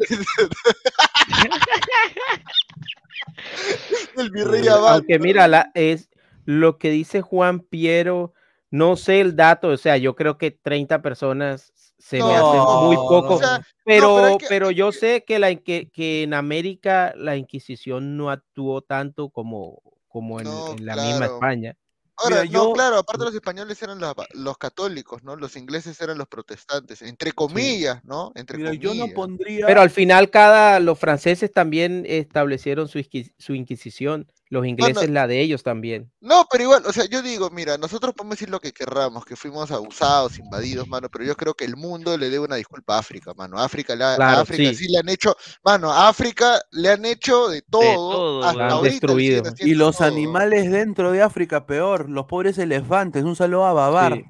El 4.18 4.32
virrey 4.32 4.66
Eh, 4.66 4.70
Abad, 4.70 4.96
Aunque 4.96 5.18
¿no? 5.20 5.24
mira, 5.24 5.48
la, 5.48 5.72
es 5.74 6.10
lo 6.46 6.78
que 6.78 6.90
dice 6.90 7.22
Juan 7.22 7.60
Piero, 7.60 8.34
no 8.72 8.96
sé 8.96 9.22
el 9.22 9.36
dato, 9.36 9.70
o 9.70 9.78
sea, 9.78 9.98
yo 9.98 10.16
creo 10.16 10.38
que 10.38 10.52
30 10.52 11.02
personas 11.02 11.74
se 11.98 12.22
me 12.24 12.36
hace 12.36 12.58
No, 12.58 12.82
muy 12.82 12.96
no, 12.96 13.08
poco, 13.08 13.36
o 13.36 13.40
sea, 13.40 13.58
no, 13.60 13.64
pero, 13.84 14.38
pero 14.48 14.70
que- 14.70 14.76
yo 14.76 14.92
que- 14.92 14.98
sé 14.98 15.24
que, 15.26 15.40
la, 15.40 15.56
que, 15.56 15.90
que 15.90 16.24
en 16.24 16.34
América 16.34 17.14
la 17.18 17.36
Inquisición 17.38 18.18
no 18.18 18.30
actuó 18.30 18.82
tanto 18.82 19.30
como, 19.30 19.82
como 20.08 20.40
en, 20.40 20.46
No, 20.46 20.68
en 20.70 20.86
la 20.86 20.96
misma. 20.96 21.26
España. 21.26 21.76
Ahora, 22.18 22.42
Mira, 22.44 22.58
no, 22.60 22.68
yo- 22.70 22.74
claro, 22.74 22.98
aparte 22.98 23.26
los 23.26 23.36
españoles 23.36 23.82
eran 23.84 24.00
los, 24.00 24.14
los 24.34 24.58
católicos, 24.58 25.24
¿no? 25.24 25.36
Los 25.36 25.56
ingleses 25.56 26.02
eran 26.02 26.18
los 26.18 26.28
protestantes, 26.28 27.02
entre 27.04 27.32
comillas, 27.32 28.04
¿no? 28.06 28.32
Entre 28.36 28.58
Mira, 28.58 28.74
yo 28.74 28.90
comillas. 28.90 29.08
no 29.10 29.14
pondría. 29.14 29.66
Pero 29.68 29.82
al 29.82 29.90
final 29.92 30.30
cada, 30.32 30.80
los 30.80 30.98
franceses 30.98 31.52
también 31.52 32.06
establecieron 32.08 32.88
su, 32.88 33.00
su 33.38 33.54
Inquisición, 33.54 34.28
los 34.50 34.66
ingleses 34.66 35.10
la 35.10 35.28
de 35.28 35.42
ellos 35.42 35.64
también. 35.64 36.12
No, 36.22 36.46
pero 36.52 36.64
igual, 36.64 36.84
o 36.86 36.94
sea, 36.94 37.06
yo 37.06 37.22
digo, 37.22 37.50
mira, 37.50 37.78
nosotros 37.78 38.14
podemos 38.14 38.36
decir 38.38 38.50
lo 38.50 38.60
que 38.60 38.72
querramos, 38.72 39.26
que 39.26 39.36
fuimos 39.36 39.72
abusados, 39.72 40.40
invadidos, 40.40 40.88
mano, 40.88 41.10
pero 41.10 41.26
yo 41.26 41.36
creo 41.36 41.54
que 41.54 41.66
el 41.66 41.76
mundo 41.76 42.18
le 42.18 42.30
debe 42.30 42.46
una 42.46 42.56
disculpa 42.56 42.96
a 42.96 43.00
África, 43.00 43.34
mano. 43.36 43.58
África, 43.60 43.96
le 43.96 44.04
ha- 44.04 44.14
a 44.14 44.16
Claro, 44.16 44.42
África 44.42 44.70
sí. 44.70 44.76
sí. 44.86 44.92
le 44.92 45.00
han 45.00 45.10
hecho, 45.10 45.36
mano, 45.64 45.92
a 45.92 46.08
África 46.10 46.62
le 46.72 46.90
han 46.90 47.06
hecho 47.06 47.50
de 47.50 47.62
todo, 47.62 47.82
todo, 47.96 48.44
hasta 48.44 48.66
han 48.66 48.72
ahorita 48.72 48.92
destruido. 48.92 49.44
Y 49.60 49.76
los 49.76 49.98
todo. 49.98 50.08
animales 50.08 50.72
dentro 50.72 51.12
de 51.12 51.22
África, 51.22 51.66
peor. 51.66 52.10
Los 52.10 52.26
pobres 52.26 52.58
elefantes. 52.58 53.24
Un 53.24 53.36
saludo 53.36 53.66
a 53.66 53.74
Babar. 53.74 54.14
Sí. 54.16 54.24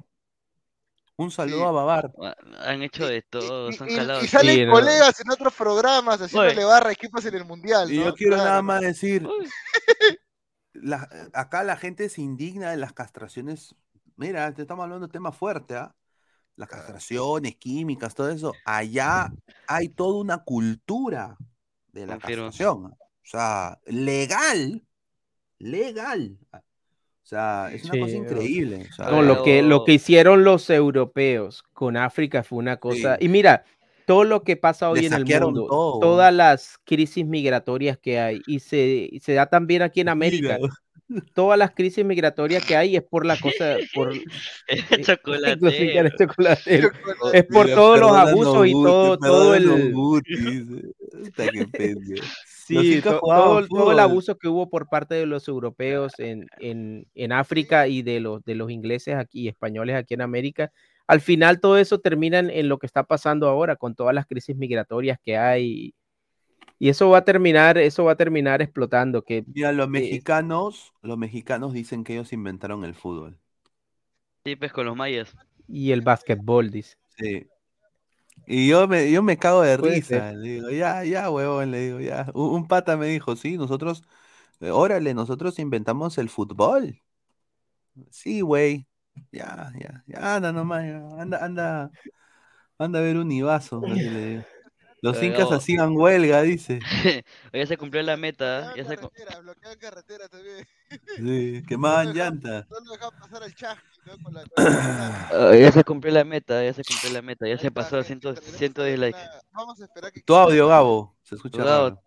Un 1.20 1.30
saludo 1.32 1.58
Sí. 1.58 1.64
a 1.64 1.70
Babar. 1.72 2.12
Han 2.60 2.82
hecho 2.82 3.04
de 3.06 3.22
todo, 3.22 3.70
Y, 3.70 3.72
son 3.72 3.88
y- 3.88 3.92
y 3.92 3.96
jalados. 3.96 4.28
salen 4.30 4.54
Sí, 4.54 4.64
no. 4.66 4.72
colegas 4.72 5.20
en 5.20 5.30
otros 5.30 5.52
programas 5.52 6.20
haciéndole 6.20 6.54
Oye. 6.54 6.64
barra 6.64 6.92
equipos 6.92 7.24
en 7.24 7.34
el 7.34 7.44
mundial, 7.44 7.92
Y 7.92 7.98
¿no? 7.98 8.04
yo 8.06 8.14
quiero 8.14 8.34
Claro, 8.36 8.48
nada 8.50 8.62
más 8.62 8.80
decir. 8.82 9.26
La- 10.74 11.08
acá 11.32 11.64
la 11.64 11.76
gente 11.76 12.08
se 12.08 12.20
indigna 12.22 12.70
de 12.70 12.76
las 12.76 12.92
castraciones. 12.92 13.74
Mira, 14.16 14.52
te 14.54 14.62
estamos 14.62 14.84
hablando 14.84 15.06
de 15.08 15.12
tema 15.12 15.32
fuerte, 15.32 15.74
¿ah? 15.76 15.92
Las 16.54 16.68
castraciones 16.68 17.56
químicas, 17.56 18.14
todo 18.14 18.30
eso. 18.30 18.52
Allá 18.64 19.30
hay 19.66 19.88
toda 19.88 20.20
una 20.20 20.38
cultura 20.38 21.36
de 21.88 22.06
la 22.06 22.14
Confirmo. 22.14 22.46
castración. 22.46 22.86
¿ah? 22.92 22.96
O 23.00 23.26
sea, 23.30 23.80
legal. 23.86 24.84
Legal. 25.58 26.38
O 27.28 27.30
sea, 27.30 27.68
es 27.74 27.84
una 27.84 27.92
Sí, 27.92 28.00
cosa 28.00 28.16
increíble. 28.16 28.86
o 28.90 28.94
sea, 28.94 29.10
No, 29.10 29.20
lo 29.20 29.42
que, 29.42 29.60
lo 29.60 29.84
que 29.84 29.92
hicieron 29.92 30.44
los 30.44 30.70
europeos 30.70 31.62
con 31.74 31.98
África 31.98 32.42
fue 32.42 32.56
una 32.58 32.78
cosa. 32.78 33.18
Sí. 33.18 33.26
Y 33.26 33.28
mira, 33.28 33.66
todo 34.06 34.24
lo 34.24 34.42
que 34.44 34.56
pasa 34.56 34.88
hoy 34.88 35.04
en 35.04 35.12
el 35.12 35.26
mundo, 35.26 35.66
todo. 35.68 36.00
todas 36.00 36.32
las 36.32 36.78
crisis 36.86 37.26
migratorias 37.26 37.98
que 37.98 38.18
hay, 38.18 38.40
y 38.46 38.60
se, 38.60 39.10
y 39.12 39.20
se 39.20 39.34
da 39.34 39.44
también 39.44 39.82
aquí 39.82 40.00
en 40.00 40.08
América. 40.08 40.56
Mira, 40.58 40.72
Todas 41.34 41.58
las 41.58 41.72
crisis 41.72 42.02
migratorias 42.02 42.64
que 42.64 42.76
hay 42.76 42.96
es 42.96 43.02
por 43.02 43.26
la 43.26 43.38
cosa, 43.38 43.76
por 43.94 44.10
El 44.68 45.04
chocolatero. 45.04 45.60
cosificar 45.60 46.06
el 46.06 46.12
chocolatero. 46.16 46.90
Es 47.34 47.44
por 47.44 47.64
mira, 47.66 47.76
todos 47.76 48.00
los 48.00 48.12
abusos 48.12 48.66
y 48.68 48.72
todo, 48.72 49.18
todo 49.18 49.54
el, 49.54 49.92
Sí, 52.68 53.02
todo, 53.02 53.58
el- 53.58 53.70
todo 53.72 53.92
el 53.92 53.98
abuso 53.98 54.36
que 54.36 54.48
hubo 54.48 54.68
por 54.68 54.88
parte 54.88 55.14
de 55.14 55.26
los 55.26 55.48
europeos 55.48 56.18
en, 56.18 56.46
en, 56.58 57.06
en 57.14 57.32
África 57.32 57.88
y 57.88 58.02
de 58.02 58.20
los, 58.20 58.44
de 58.44 58.54
los 58.54 58.70
ingleses 58.70 59.14
aquí 59.16 59.42
y 59.42 59.48
españoles 59.48 59.96
aquí 59.96 60.14
en 60.14 60.20
América, 60.22 60.70
al 61.06 61.20
final 61.22 61.60
todo 61.60 61.78
eso 61.78 62.00
termina 62.00 62.38
en, 62.40 62.50
en 62.50 62.68
lo 62.68 62.78
que 62.78 62.86
está 62.86 63.04
pasando 63.04 63.48
ahora 63.48 63.76
con 63.76 63.94
todas 63.94 64.14
las 64.14 64.26
crisis 64.26 64.56
migratorias 64.56 65.18
que 65.24 65.38
hay. 65.38 65.94
Y 66.78 66.88
eso 66.90 67.10
va 67.10 67.18
a 67.18 67.24
terminar, 67.24 67.78
eso 67.78 68.04
va 68.04 68.12
a 68.12 68.16
terminar 68.16 68.62
explotando. 68.62 69.22
Que, 69.22 69.44
Mira, 69.46 69.72
los 69.72 69.88
eh, 69.88 69.90
mexicanos, 69.90 70.94
los 71.02 71.18
mexicanos 71.18 71.72
dicen 71.72 72.04
que 72.04 72.12
ellos 72.14 72.32
inventaron 72.32 72.84
el 72.84 72.94
fútbol. 72.94 73.38
Sí, 74.44 74.56
pues 74.56 74.72
con 74.72 74.86
los 74.86 74.96
mayas. 74.96 75.32
y 75.68 75.92
el 75.92 76.02
básquetbol, 76.02 76.70
dice. 76.70 76.96
Sí. 77.18 77.46
Y 78.50 78.66
yo 78.66 78.88
me, 78.88 79.10
yo 79.10 79.22
me 79.22 79.36
cago 79.36 79.60
de 79.60 79.76
risa. 79.76 80.32
Le 80.32 80.48
digo, 80.48 80.70
ya, 80.70 81.04
ya, 81.04 81.30
huevón, 81.30 81.70
le 81.70 81.80
digo, 81.80 82.00
ya. 82.00 82.30
Un, 82.32 82.54
un 82.54 82.66
pata 82.66 82.96
me 82.96 83.06
dijo, 83.06 83.36
sí, 83.36 83.58
nosotros, 83.58 84.04
eh, 84.60 84.70
órale, 84.70 85.12
nosotros 85.12 85.58
inventamos 85.58 86.16
el 86.16 86.30
fútbol. 86.30 86.98
Sí, 88.10 88.40
güey. 88.40 88.86
Ya, 89.30 89.70
ya, 89.78 90.02
ya, 90.06 90.36
anda 90.36 90.50
nomás, 90.50 90.82
ya, 90.86 90.96
anda, 91.20 91.44
anda, 91.44 91.90
anda 92.78 92.98
a 92.98 93.02
ver 93.02 93.18
un 93.18 93.30
Ibazo, 93.30 93.82
así 93.84 94.08
le 94.08 94.26
digo. 94.26 94.44
Los 95.00 95.22
incas 95.22 95.52
hacían 95.52 95.96
huelga, 95.96 96.42
dice. 96.42 96.80
ya 97.52 97.66
se 97.66 97.76
cumplió 97.76 98.02
la 98.02 98.16
meta. 98.16 98.74
Ya 98.74 98.84
se, 98.84 98.96
bloquean 98.96 99.78
carretera 99.78 100.28
también. 100.28 100.66
Sí, 101.18 101.62
quemaban 101.68 102.14
llantas. 102.14 102.66
No 102.70 102.80
lo 102.80 102.92
dejan 102.92 103.10
pasar 103.20 103.42
al 103.42 103.54
Ah, 105.30 105.54
ya 105.54 105.70
se 105.70 105.84
cumplió 105.84 106.12
la 106.14 106.24
meta, 106.24 106.64
ya 106.64 106.72
se 106.72 106.82
cumplió 106.82 107.12
la 107.12 107.20
meta, 107.20 107.46
ya 107.46 107.52
Ahí 107.52 107.58
se 107.58 107.66
está, 107.66 107.82
pasó 107.82 107.98
a 107.98 108.04
gente, 108.04 108.26
100, 108.26 108.34
tenemos 108.36 108.58
110 108.58 108.98
likes. 108.98 109.18
Vamos 109.52 109.80
a 109.80 109.84
esperar 109.84 110.12
que 110.12 110.22
Tu 110.22 110.34
audio, 110.34 110.66
Gabo, 110.66 111.14
se 111.22 111.34
escucha 111.34 111.62
Gabo. 111.62 112.02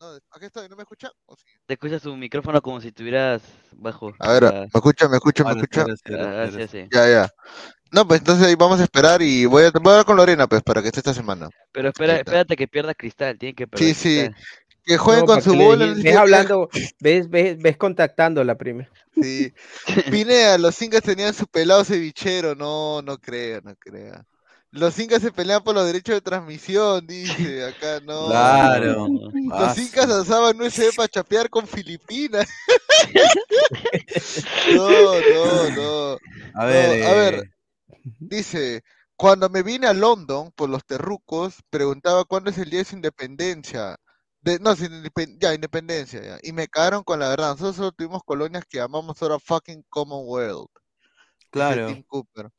No, 0.00 0.08
aquí 0.32 0.44
estoy, 0.44 0.68
¿no 0.68 0.76
me 0.76 0.82
escucha? 0.82 1.10
¿O 1.24 1.34
sí? 1.34 1.44
Te 1.66 1.74
escuchas 1.74 2.02
tu 2.02 2.14
micrófono 2.14 2.60
como 2.60 2.80
si 2.80 2.88
estuvieras 2.88 3.42
bajo. 3.72 4.12
A 4.18 4.32
ver, 4.32 4.42
¿me 4.52 4.64
escucha? 4.74 5.08
¿Me 5.08 5.16
escucha? 5.16 5.44
¿Me 5.44 5.52
escucha? 5.52 5.86
ah, 6.18 6.50
sí. 6.68 6.88
Ya, 6.92 7.08
ya. 7.08 7.30
No, 7.94 8.08
pues 8.08 8.20
entonces 8.20 8.44
ahí 8.46 8.56
vamos 8.56 8.80
a 8.80 8.82
esperar 8.82 9.22
y 9.22 9.46
voy 9.46 9.62
a, 9.64 9.70
voy 9.70 9.86
a 9.86 9.90
hablar 9.92 10.04
con 10.04 10.16
Lorena, 10.16 10.48
pues, 10.48 10.62
para 10.62 10.82
que 10.82 10.88
esté 10.88 10.98
esta 10.98 11.14
semana. 11.14 11.48
Pero 11.70 11.90
espera, 11.90 12.16
espérate 12.16 12.56
que 12.56 12.66
pierda 12.66 12.92
cristal, 12.92 13.38
tiene 13.38 13.54
que 13.54 13.68
perder 13.68 13.86
Sí, 13.88 13.94
sí. 13.94 14.18
Cristal. 14.18 14.36
Que 14.84 14.98
jueguen 14.98 15.24
No, 15.24 15.32
con 15.32 15.42
su 15.42 15.54
bola. 15.54 15.94
ves 15.96 16.16
hablando, 16.16 16.68
ves, 17.00 17.30
ves, 17.30 17.56
ves 17.58 17.76
contactando 17.76 18.42
la 18.42 18.56
primera. 18.56 18.90
Sí. 19.14 19.52
Pinea, 20.10 20.58
los 20.58 20.82
incas 20.82 21.02
tenían 21.02 21.32
su 21.34 21.46
pelado 21.46 21.84
cevichero. 21.84 22.54
No, 22.56 23.00
no 23.00 23.16
crea, 23.16 23.60
no 23.62 23.74
crea. 23.76 24.24
Los 24.72 24.98
incas 24.98 25.22
se 25.22 25.30
pelean 25.30 25.62
por 25.62 25.76
los 25.76 25.86
derechos 25.86 26.16
de 26.16 26.20
transmisión, 26.20 27.06
dice. 27.06 27.64
Acá 27.64 28.00
no. 28.04 28.26
Claro. 28.26 29.06
Los 29.32 29.78
incas 29.78 30.10
alzaban 30.10 30.60
USB 30.60 30.96
para 30.96 31.08
chapear 31.08 31.48
con 31.48 31.66
Filipinas. 31.68 32.48
no, 34.74 34.90
no, 34.90 35.70
no. 35.70 36.18
A 36.54 36.64
ver, 36.66 37.00
No, 37.00 37.08
a 37.08 37.12
ver, 37.14 37.34
eh, 37.34 37.50
Dice, 38.04 38.82
cuando 39.16 39.48
me 39.48 39.62
vine 39.62 39.86
a 39.86 39.94
London 39.94 40.52
por 40.54 40.68
los 40.68 40.84
terrucos, 40.84 41.62
preguntaba 41.70 42.24
cuándo 42.24 42.50
es 42.50 42.58
el 42.58 42.70
día 42.70 42.80
de 42.80 42.84
su 42.84 42.96
independencia. 42.96 43.96
De, 44.40 44.58
no, 44.58 44.74
ya, 44.74 45.54
independencia, 45.54 46.22
ya. 46.22 46.38
Y 46.42 46.52
me 46.52 46.68
cagaron 46.68 47.02
con 47.02 47.18
la 47.18 47.28
verdad. 47.28 47.50
Nosotros 47.52 47.76
solo 47.76 47.92
tuvimos 47.92 48.22
colonias 48.24 48.64
que 48.68 48.78
llamamos 48.78 49.20
ahora 49.22 49.38
fucking 49.38 49.84
Commonwealth. 49.88 50.70
Claro. 51.50 51.86
Tim 51.86 52.02
Cooper. 52.02 52.50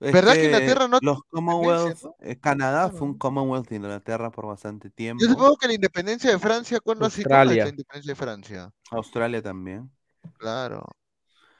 Es 0.00 0.12
¿Verdad 0.12 0.34
que 0.34 0.44
Inglaterra 0.44 0.86
no 0.86 0.98
los 1.00 1.22
Commonwealth, 1.28 2.04
eh, 2.20 2.38
Canadá 2.38 2.88
fue 2.90 3.08
un 3.08 3.18
Commonwealth 3.18 3.68
de 3.68 3.76
Inglaterra 3.76 4.30
por 4.30 4.46
bastante 4.46 4.90
tiempo. 4.90 5.24
Yo 5.24 5.30
supongo 5.30 5.56
que 5.56 5.66
la 5.66 5.74
independencia 5.74 6.30
de 6.30 6.38
Francia, 6.38 6.78
¿cuándo 6.78 7.06
ha 7.06 7.10
sido 7.10 7.28
¿Cuándo 7.28 7.52
es 7.52 7.58
Australia. 7.58 7.64
la 7.64 7.70
independencia 7.70 8.12
de 8.12 8.16
Francia? 8.16 8.72
Australia 8.92 9.42
también. 9.42 9.90
Claro. 10.38 10.86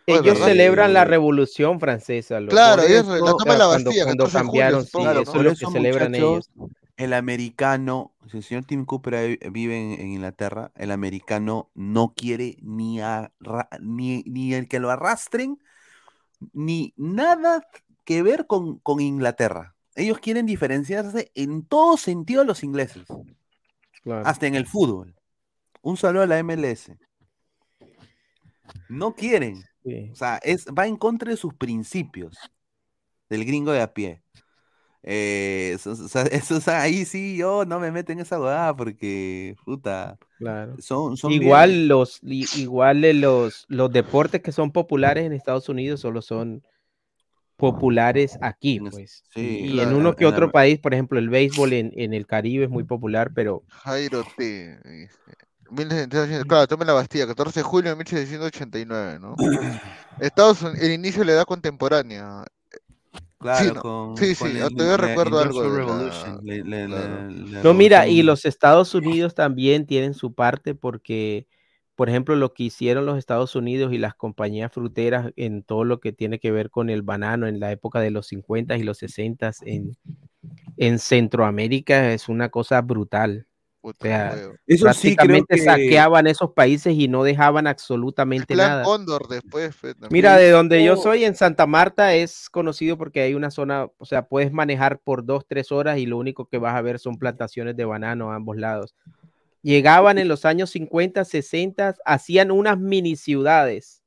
Oye, 0.08 0.18
Ellos 0.30 0.38
celebran 0.38 0.92
la 0.92 1.04
revolución 1.04 1.78
francesa. 1.80 2.40
los- 2.40 2.50
Claro, 2.52 2.82
ellos 2.82 3.06
la 3.06 3.18
toma 3.18 3.52
de 3.52 3.58
la 3.58 3.66
cuando- 3.66 3.90
Bastilla, 3.90 4.04
cuando 4.04 4.24
14 4.24 4.38
de 4.38 4.44
julio, 4.44 4.60
cambiaron, 4.62 4.84
sí, 4.84 4.90
Claro, 4.92 5.20
eso 5.22 5.36
es 5.36 5.42
lo 5.42 5.50
que 5.54 5.72
celebran 5.72 6.14
ellos. 6.14 6.50
el 6.96 7.12
americano, 7.12 8.12
si 8.30 8.38
el 8.38 8.42
señor 8.42 8.64
Tim 8.64 8.84
Cooper 8.84 9.38
vive 9.50 9.76
en, 9.78 10.00
en 10.00 10.06
Inglaterra, 10.12 10.72
el 10.76 10.90
americano 10.90 11.70
no 11.74 12.14
quiere 12.16 12.56
ni, 12.62 13.00
ni, 13.80 14.22
ni 14.24 14.54
el 14.54 14.66
que 14.68 14.80
lo 14.80 14.90
arrastren, 14.90 15.58
ni 16.52 16.94
nada 16.96 17.66
que 18.04 18.22
ver 18.22 18.46
con, 18.46 18.78
con 18.78 19.00
Inglaterra. 19.00 19.74
Ellos 19.94 20.18
quieren 20.20 20.46
diferenciarse 20.46 21.30
en 21.34 21.64
todo 21.66 21.96
sentido 21.96 22.40
de 22.42 22.46
los 22.46 22.62
ingleses, 22.64 23.04
hasta 24.24 24.46
en 24.46 24.54
el 24.54 24.66
fútbol. 24.66 25.14
Un 25.82 25.96
saludo 25.96 26.22
a 26.22 26.26
la 26.26 26.38
MLS. 26.42 26.96
No 28.88 29.14
quieren. 29.14 29.64
Sí. 29.84 30.10
O 30.12 30.16
sea, 30.16 30.38
es, 30.42 30.66
va 30.66 30.86
en 30.86 30.96
contra 30.96 31.30
de 31.30 31.36
sus 31.36 31.54
principios 31.54 32.36
del 33.28 33.44
gringo 33.44 33.72
de 33.72 33.82
a 33.82 33.92
pie. 33.92 34.22
Eh, 35.02 35.72
eso, 35.74 35.92
eso, 36.32 36.56
o 36.56 36.60
sea, 36.60 36.82
ahí 36.82 37.04
sí 37.04 37.36
yo 37.36 37.64
no 37.64 37.80
me 37.80 37.90
meto 37.92 38.12
en 38.12 38.20
esa 38.20 38.38
huevada 38.40 38.76
porque, 38.76 39.56
puta, 39.64 40.18
Claro. 40.38 40.76
son, 40.80 41.16
son 41.16 41.32
Igual 41.32 41.70
bien- 41.70 41.88
los 41.88 42.20
igual 42.22 43.00
de 43.00 43.14
los 43.14 43.64
los 43.68 43.90
deportes 43.92 44.40
que 44.42 44.52
son 44.52 44.70
populares 44.72 45.24
en 45.24 45.32
Estados 45.32 45.68
Unidos 45.68 46.00
solo 46.00 46.22
son 46.22 46.62
populares 47.56 48.38
aquí, 48.40 48.78
pues. 48.80 49.22
sí, 49.34 49.40
y 49.40 49.74
claro, 49.74 49.90
en 49.90 49.96
uno 49.96 50.14
que 50.14 50.24
en 50.24 50.30
otro 50.32 50.46
la- 50.46 50.52
país, 50.52 50.78
por 50.78 50.94
ejemplo, 50.94 51.18
el 51.18 51.28
béisbol 51.28 51.72
en, 51.72 51.92
en 51.96 52.14
el 52.14 52.26
Caribe 52.26 52.64
es 52.64 52.70
muy 52.70 52.84
popular, 52.84 53.32
pero 53.34 53.62
Jairo 53.68 54.22
T. 54.36 54.78
dice, 55.70 55.84
1780, 56.06 56.44
Claro, 56.46 56.66
tome 56.66 56.84
la 56.84 56.92
Bastilla, 56.92 57.26
14 57.26 57.60
de 57.60 57.64
julio 57.64 57.90
de 57.90 57.96
1789, 57.96 59.18
¿no? 59.20 59.36
Estados 60.18 60.62
Unidos, 60.62 60.80
el 60.82 60.92
inicio 60.92 61.20
de 61.20 61.26
la 61.26 61.32
edad 61.32 61.44
contemporánea. 61.44 62.44
Claro, 63.38 63.64
sí, 63.68 63.72
¿no? 63.72 63.80
con, 63.80 64.16
sí, 64.16 64.34
con 64.34 64.48
sí, 64.50 64.58
el- 64.58 64.74
todavía 64.74 64.96
recuerdo 64.96 65.38
algo 65.38 65.62
Industrial 65.64 65.72
de 65.72 65.78
la- 65.78 65.84
Revolution, 65.84 66.40
le- 66.44 66.64
le- 66.64 66.86
claro. 66.86 67.30
le- 67.30 67.52
la 67.52 67.62
No, 67.62 67.74
mira, 67.74 68.08
y 68.08 68.22
los 68.22 68.44
Estados 68.44 68.94
Unidos 68.94 69.34
también 69.34 69.86
tienen 69.86 70.14
su 70.14 70.34
parte 70.34 70.74
porque, 70.74 71.46
por 71.94 72.08
ejemplo, 72.08 72.34
lo 72.34 72.52
que 72.52 72.64
hicieron 72.64 73.06
los 73.06 73.16
Estados 73.18 73.54
Unidos 73.54 73.92
y 73.92 73.98
las 73.98 74.14
compañías 74.14 74.72
fruteras 74.72 75.32
en 75.36 75.62
todo 75.62 75.84
lo 75.84 76.00
que 76.00 76.12
tiene 76.12 76.40
que 76.40 76.50
ver 76.50 76.70
con 76.70 76.90
el 76.90 77.02
banano 77.02 77.46
en 77.46 77.60
la 77.60 77.70
época 77.70 78.00
de 78.00 78.10
los 78.10 78.26
50 78.26 78.76
y 78.76 78.82
los 78.82 78.98
60 78.98 79.52
en, 79.62 79.96
en 80.76 80.98
Centroamérica 80.98 82.12
es 82.12 82.28
una 82.28 82.48
cosa 82.48 82.80
brutal. 82.82 83.46
O 83.80 83.92
sea, 83.92 84.36
Eso 84.66 84.92
sí, 84.92 85.14
creo 85.16 85.44
que- 85.46 85.58
saqueaban 85.58 86.26
esos 86.26 86.50
países 86.52 86.94
y 86.96 87.06
no 87.08 87.22
dejaban 87.22 87.66
absolutamente 87.66 88.54
Plan 88.54 88.70
nada. 88.70 88.82
Cóndor 88.84 89.28
después. 89.28 89.76
también. 89.80 90.08
Mira, 90.10 90.36
de 90.36 90.50
donde 90.50 90.82
yo 90.84 90.94
Oh, 90.94 90.96
soy, 91.02 91.24
en 91.24 91.34
Santa 91.36 91.66
Marta, 91.66 92.14
es 92.14 92.50
conocido 92.50 92.98
porque 92.98 93.20
hay 93.20 93.34
una 93.34 93.50
zona, 93.50 93.88
o 93.98 94.04
sea, 94.04 94.26
puedes 94.26 94.52
manejar 94.52 94.98
por 94.98 95.24
dos, 95.24 95.44
tres 95.46 95.70
horas 95.72 95.98
y 95.98 96.06
lo 96.06 96.18
único 96.18 96.46
que 96.46 96.58
vas 96.58 96.74
a 96.74 96.82
ver 96.82 96.98
son 96.98 97.18
plantaciones 97.18 97.76
de 97.76 97.84
banano 97.84 98.32
a 98.32 98.34
ambos 98.34 98.56
lados. 98.56 98.94
Llegaban 99.62 100.18
en 100.18 100.28
los 100.28 100.44
años 100.44 100.70
50, 100.70 101.24
60, 101.24 101.94
hacían 102.04 102.50
unas 102.50 102.78
mini 102.78 103.16
ciudades, 103.16 104.02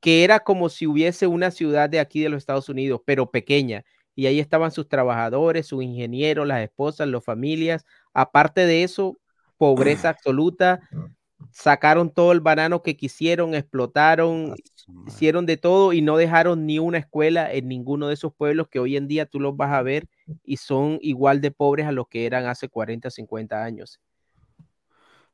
que 0.00 0.24
era 0.24 0.40
como 0.40 0.68
si 0.68 0.86
hubiese 0.86 1.26
una 1.26 1.50
ciudad 1.50 1.88
de 1.88 2.00
aquí 2.00 2.20
de 2.20 2.28
los 2.28 2.38
Estados 2.38 2.68
Unidos, 2.68 3.00
pero 3.04 3.30
pequeña. 3.30 3.84
Y 4.18 4.26
ahí 4.26 4.40
estaban 4.40 4.70
sus 4.70 4.88
trabajadores, 4.88 5.66
sus 5.66 5.82
ingenieros, 5.82 6.46
las 6.46 6.62
esposas, 6.62 7.06
las 7.08 7.22
familias. 7.22 7.84
Aparte 8.18 8.64
de 8.64 8.82
eso, 8.82 9.18
pobreza 9.58 10.08
absoluta, 10.10 10.80
sacaron 11.50 12.10
todo 12.10 12.32
el 12.32 12.40
banano 12.40 12.82
que 12.82 12.96
quisieron, 12.96 13.54
explotaron, 13.54 14.54
hicieron 15.06 15.44
de 15.44 15.58
todo 15.58 15.92
y 15.92 16.00
no 16.00 16.16
dejaron 16.16 16.64
ni 16.64 16.78
una 16.78 16.96
escuela 16.98 17.52
en 17.52 17.68
ninguno 17.68 18.08
de 18.08 18.14
esos 18.14 18.34
pueblos 18.34 18.68
que 18.68 18.78
hoy 18.78 18.96
en 18.96 19.06
día 19.06 19.26
tú 19.26 19.38
los 19.38 19.54
vas 19.54 19.72
a 19.72 19.82
ver 19.82 20.08
y 20.44 20.56
son 20.56 20.98
igual 21.02 21.42
de 21.42 21.50
pobres 21.50 21.86
a 21.86 21.92
los 21.92 22.08
que 22.08 22.24
eran 22.24 22.46
hace 22.46 22.70
40, 22.70 23.10
50 23.10 23.62
años. 23.62 24.00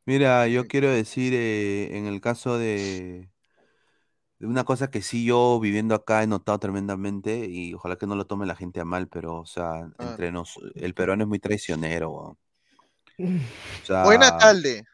Mira, 0.04 0.48
yo 0.48 0.66
quiero 0.66 0.90
decir, 0.90 1.32
eh, 1.34 1.96
en 1.96 2.06
el 2.06 2.20
caso 2.20 2.59
de, 2.59 3.30
de 4.38 4.46
una 4.46 4.64
cosa 4.64 4.90
que 4.90 5.02
sí 5.02 5.24
yo 5.24 5.59
viviendo 5.60 5.94
acá 5.94 6.22
he 6.22 6.26
notado 6.26 6.59
tremendamente, 6.59 7.46
y 7.48 7.74
ojalá 7.74 7.96
que 7.96 8.06
no 8.06 8.16
lo 8.16 8.26
tome 8.26 8.46
la 8.46 8.56
gente 8.56 8.80
a 8.80 8.84
mal, 8.84 9.09
pero, 9.09 9.36
o 9.40 9.46
sea, 9.46 9.90
entre 9.98 10.32
nos, 10.32 10.59
el 10.74 10.94
peruano 10.94 11.22
es 11.24 11.28
muy 11.28 11.38
traicionero. 11.38 12.38
O 13.18 13.86
sea, 13.86 14.05
Buen 14.05 14.22
alcalde. 14.22 14.84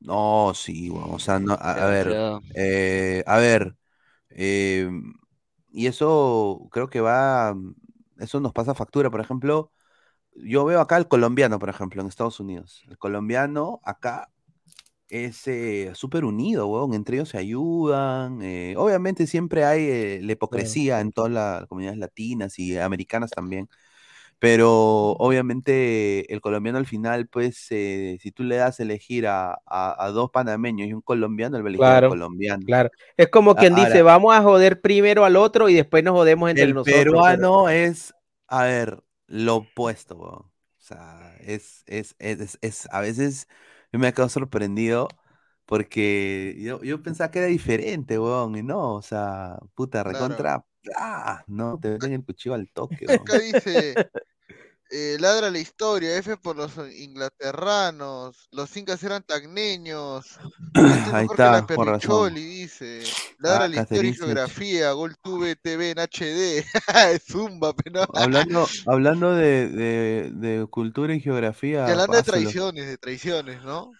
no, 0.00 0.52
sí, 0.54 0.90
o 0.92 1.18
sea, 1.18 1.38
no, 1.38 1.54
a, 1.54 1.86
ver, 1.86 2.16
eh, 2.54 3.22
a 3.26 3.38
ver, 3.38 3.76
eh, 4.30 4.88
y 5.70 5.86
eso 5.86 6.68
creo 6.70 6.88
que 6.88 7.00
va, 7.00 7.54
eso 8.18 8.40
nos 8.40 8.52
pasa 8.52 8.74
factura, 8.74 9.10
por 9.10 9.20
ejemplo, 9.20 9.72
yo 10.34 10.64
veo 10.64 10.80
acá 10.80 10.96
el 10.96 11.08
colombiano, 11.08 11.58
por 11.58 11.68
ejemplo, 11.68 12.02
en 12.02 12.08
Estados 12.08 12.40
Unidos. 12.40 12.84
El 12.88 12.98
colombiano 12.98 13.80
acá 13.84 14.30
es 15.08 15.46
eh, 15.48 15.92
súper 15.94 16.24
unido, 16.24 16.66
weón. 16.68 16.94
Entre 16.94 17.16
ellos 17.16 17.30
se 17.30 17.38
ayudan. 17.38 18.42
eh, 18.42 18.74
obviamente 18.76 19.26
siempre 19.26 19.64
hay 19.64 19.82
eh, 19.84 20.20
la 20.22 20.32
hipocresía 20.32 21.00
en 21.00 21.12
todas 21.12 21.30
las 21.32 21.66
comunidades 21.66 21.98
latinas 21.98 22.58
y 22.58 22.76
americanas 22.78 23.30
también. 23.30 23.68
Pero 24.38 25.12
obviamente 25.12 26.32
el 26.32 26.40
colombiano 26.40 26.78
al 26.78 26.86
final, 26.86 27.26
pues, 27.28 27.66
eh, 27.70 28.18
si 28.20 28.32
tú 28.32 28.42
le 28.44 28.56
das 28.56 28.80
a 28.80 28.82
elegir 28.82 29.26
a, 29.26 29.52
a- 29.66 30.04
a 30.06 30.10
dos 30.10 30.30
panameños 30.30 30.88
y 30.88 30.92
un 30.92 31.00
colombiano, 31.02 31.56
él 31.56 31.62
va 31.64 31.68
a 31.68 31.70
elegir 31.70 31.92
al 31.92 32.04
colombiano. 32.04 32.66
claro. 32.66 32.90
Es 33.16 33.28
como 33.28 33.56
quien 33.56 33.74
dice, 33.74 34.02
vamos 34.02 34.34
a 34.34 34.42
joder 34.42 34.80
primero 34.80 35.24
al 35.24 35.36
otro 35.36 35.68
y 35.68 35.74
después 35.74 36.04
nos 36.04 36.14
jodemos 36.14 36.50
entre 36.50 36.64
el 36.64 36.74
nosotros. 36.74 37.22
pero- 37.26 37.46
peruano 37.46 37.68
es, 37.68 38.14
a 38.48 38.64
ver, 38.64 39.02
lo 39.26 39.56
opuesto, 39.56 40.16
weón. 40.16 40.34
O 40.42 40.52
sea, 40.86 41.34
es, 41.40 41.82
es, 41.86 42.14
es, 42.18 42.40
es- 42.40 42.58
es- 42.62 42.88
a 42.92 43.00
veces 43.00 43.48
yo 43.92 43.98
me 43.98 44.12
quedo 44.12 44.28
sorprendido 44.28 45.08
porque 45.66 46.56
yo, 46.60 46.82
yo 46.82 47.02
pensaba 47.02 47.30
que 47.30 47.40
era 47.40 47.48
diferente, 47.48 48.18
weón, 48.18 48.56
y 48.56 48.62
no, 48.62 48.94
o 48.94 49.02
sea, 49.02 49.58
puta, 49.74 50.04
recontra, 50.04 50.64
ah, 50.96 51.42
no, 51.46 51.78
te 51.80 51.90
meten 51.90 52.12
el 52.12 52.24
cuchillo 52.24 52.54
al 52.54 52.68
toque. 52.72 53.06
Acá 53.12 53.38
dice, 53.38 53.94
eh, 54.90 55.16
ladra 55.18 55.50
la 55.50 55.58
historia, 55.58 56.16
F 56.16 56.36
por 56.36 56.56
los 56.56 56.72
inglaterranos, 56.96 58.48
los 58.52 58.76
incas 58.76 59.02
eran 59.02 59.22
tagneños, 59.22 60.26
esto 60.74 60.86
es 60.86 61.14
Ahí 61.14 61.26
está, 61.30 61.66
con 61.66 61.86
razón. 61.86 62.34
Dice, 62.34 63.02
ladra 63.38 63.64
Ah, 63.64 63.68
la 63.68 63.82
historia 63.82 64.10
y 64.10 64.14
geografía, 64.14 64.92
GolTube 64.92 65.56
TV 65.60 65.90
en 65.90 65.98
HD, 65.98 66.64
Zumba, 67.26 67.74
pero 67.74 68.06
Hablando, 68.14 68.66
hablando 68.86 69.34
de, 69.34 69.68
de, 69.68 70.30
de 70.32 70.66
cultura 70.66 71.14
y 71.14 71.20
geografía, 71.20 71.86
Y 71.88 71.90
hablando 71.90 72.16
de 72.16 72.22
traiciones, 72.22 72.86
de 72.86 72.98
traiciones, 72.98 73.62
¿no? 73.62 73.92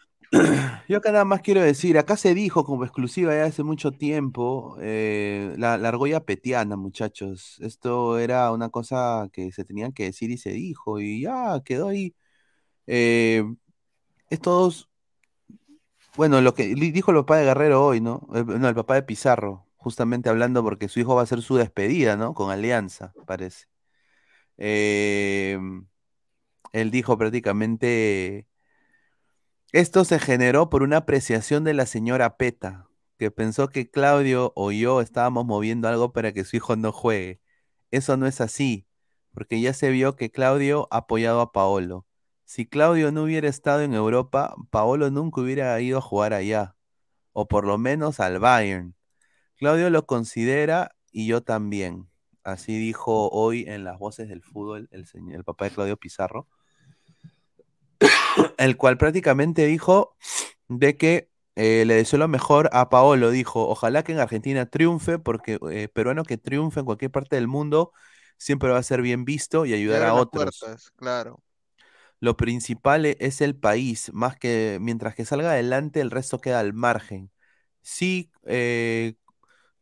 Yo 0.88 0.98
acá 0.98 1.12
nada 1.12 1.24
más 1.24 1.40
quiero 1.42 1.60
decir, 1.62 1.98
acá 1.98 2.16
se 2.16 2.34
dijo 2.34 2.64
como 2.64 2.84
exclusiva 2.84 3.34
ya 3.34 3.44
hace 3.44 3.62
mucho 3.62 3.92
tiempo, 3.92 4.76
eh, 4.80 5.54
la, 5.58 5.78
la 5.78 5.88
argolla 5.88 6.20
petiana, 6.24 6.76
muchachos. 6.76 7.56
Esto 7.60 8.18
era 8.18 8.50
una 8.52 8.68
cosa 8.70 9.28
que 9.32 9.52
se 9.52 9.64
tenía 9.64 9.90
que 9.92 10.04
decir 10.04 10.30
y 10.30 10.38
se 10.38 10.50
dijo, 10.50 11.00
y 11.00 11.22
ya 11.22 11.60
quedó 11.64 11.88
ahí. 11.88 12.14
Eh, 12.86 13.44
estos, 14.30 14.90
bueno, 16.16 16.40
lo 16.40 16.54
que 16.54 16.66
dijo 16.74 17.10
el 17.10 17.18
papá 17.18 17.36
de 17.38 17.44
Guerrero 17.44 17.84
hoy, 17.84 18.00
¿no? 18.00 18.26
Eh, 18.34 18.44
no, 18.46 18.68
el 18.68 18.74
papá 18.74 18.94
de 18.94 19.02
Pizarro, 19.02 19.66
justamente 19.76 20.28
hablando 20.30 20.62
porque 20.62 20.88
su 20.88 21.00
hijo 21.00 21.14
va 21.14 21.20
a 21.22 21.24
hacer 21.24 21.42
su 21.42 21.56
despedida, 21.56 22.16
¿no? 22.16 22.34
Con 22.34 22.50
Alianza, 22.50 23.12
parece. 23.26 23.66
Eh, 24.58 25.58
él 26.72 26.90
dijo 26.90 27.16
prácticamente. 27.18 28.46
Esto 29.76 30.06
se 30.06 30.18
generó 30.18 30.70
por 30.70 30.82
una 30.82 30.96
apreciación 30.96 31.62
de 31.62 31.74
la 31.74 31.84
señora 31.84 32.38
Peta, 32.38 32.88
que 33.18 33.30
pensó 33.30 33.68
que 33.68 33.90
Claudio 33.90 34.54
o 34.56 34.72
yo 34.72 35.02
estábamos 35.02 35.44
moviendo 35.44 35.86
algo 35.86 36.14
para 36.14 36.32
que 36.32 36.44
su 36.44 36.56
hijo 36.56 36.76
no 36.76 36.92
juegue. 36.92 37.42
Eso 37.90 38.16
no 38.16 38.26
es 38.26 38.40
así, 38.40 38.86
porque 39.34 39.60
ya 39.60 39.74
se 39.74 39.90
vio 39.90 40.16
que 40.16 40.30
Claudio 40.30 40.88
ha 40.90 40.96
apoyado 40.96 41.42
a 41.42 41.52
Paolo. 41.52 42.06
Si 42.46 42.64
Claudio 42.64 43.12
no 43.12 43.24
hubiera 43.24 43.50
estado 43.50 43.82
en 43.82 43.92
Europa, 43.92 44.54
Paolo 44.70 45.10
nunca 45.10 45.42
hubiera 45.42 45.78
ido 45.78 45.98
a 45.98 46.00
jugar 46.00 46.32
allá, 46.32 46.74
o 47.34 47.46
por 47.46 47.66
lo 47.66 47.76
menos 47.76 48.18
al 48.18 48.38
Bayern. 48.38 48.94
Claudio 49.56 49.90
lo 49.90 50.06
considera 50.06 50.96
y 51.12 51.26
yo 51.26 51.42
también. 51.42 52.08
Así 52.42 52.78
dijo 52.78 53.28
hoy 53.28 53.66
en 53.68 53.84
las 53.84 53.98
voces 53.98 54.30
del 54.30 54.42
fútbol 54.42 54.88
el, 54.90 55.04
señor, 55.04 55.36
el 55.36 55.44
papá 55.44 55.66
de 55.66 55.72
Claudio 55.72 55.98
Pizarro, 55.98 56.48
el 58.58 58.76
cual 58.76 58.98
prácticamente 58.98 59.66
dijo 59.66 60.16
de 60.68 60.96
que 60.96 61.30
eh, 61.56 61.84
le 61.86 61.94
deseó 61.94 62.18
lo 62.18 62.28
mejor 62.28 62.70
a 62.72 62.88
Paolo. 62.90 63.30
Dijo, 63.30 63.68
ojalá 63.68 64.02
que 64.04 64.12
en 64.12 64.20
Argentina 64.20 64.66
triunfe, 64.66 65.18
porque 65.18 65.58
eh, 65.70 65.88
peruano 65.88 66.24
que 66.24 66.38
triunfe 66.38 66.80
en 66.80 66.86
cualquier 66.86 67.10
parte 67.10 67.36
del 67.36 67.48
mundo 67.48 67.92
siempre 68.38 68.70
va 68.70 68.78
a 68.78 68.82
ser 68.82 69.02
bien 69.02 69.24
visto 69.24 69.66
y 69.66 69.74
ayudar 69.74 70.02
a 70.04 70.14
otros. 70.14 70.70
puertas, 70.70 70.90
claro. 70.96 71.42
Lo 72.20 72.36
principal 72.36 73.06
e- 73.06 73.16
es 73.20 73.40
el 73.40 73.56
país, 73.56 74.10
más 74.12 74.36
que 74.36 74.78
mientras 74.80 75.14
que 75.14 75.24
salga 75.24 75.50
adelante, 75.52 76.00
el 76.00 76.10
resto 76.10 76.40
queda 76.40 76.60
al 76.60 76.72
margen. 76.72 77.30
Sí, 77.82 78.30
eh, 78.44 79.14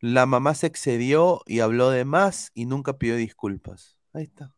la 0.01 0.25
mamá 0.25 0.55
se 0.55 0.67
excedió 0.67 1.41
y 1.47 1.61
habló 1.61 1.89
de 1.91 2.05
más 2.05 2.51
y 2.55 2.65
nunca 2.65 2.97
pidió 2.97 3.15
disculpas. 3.17 3.99
Ahí 4.13 4.23
está, 4.23 4.55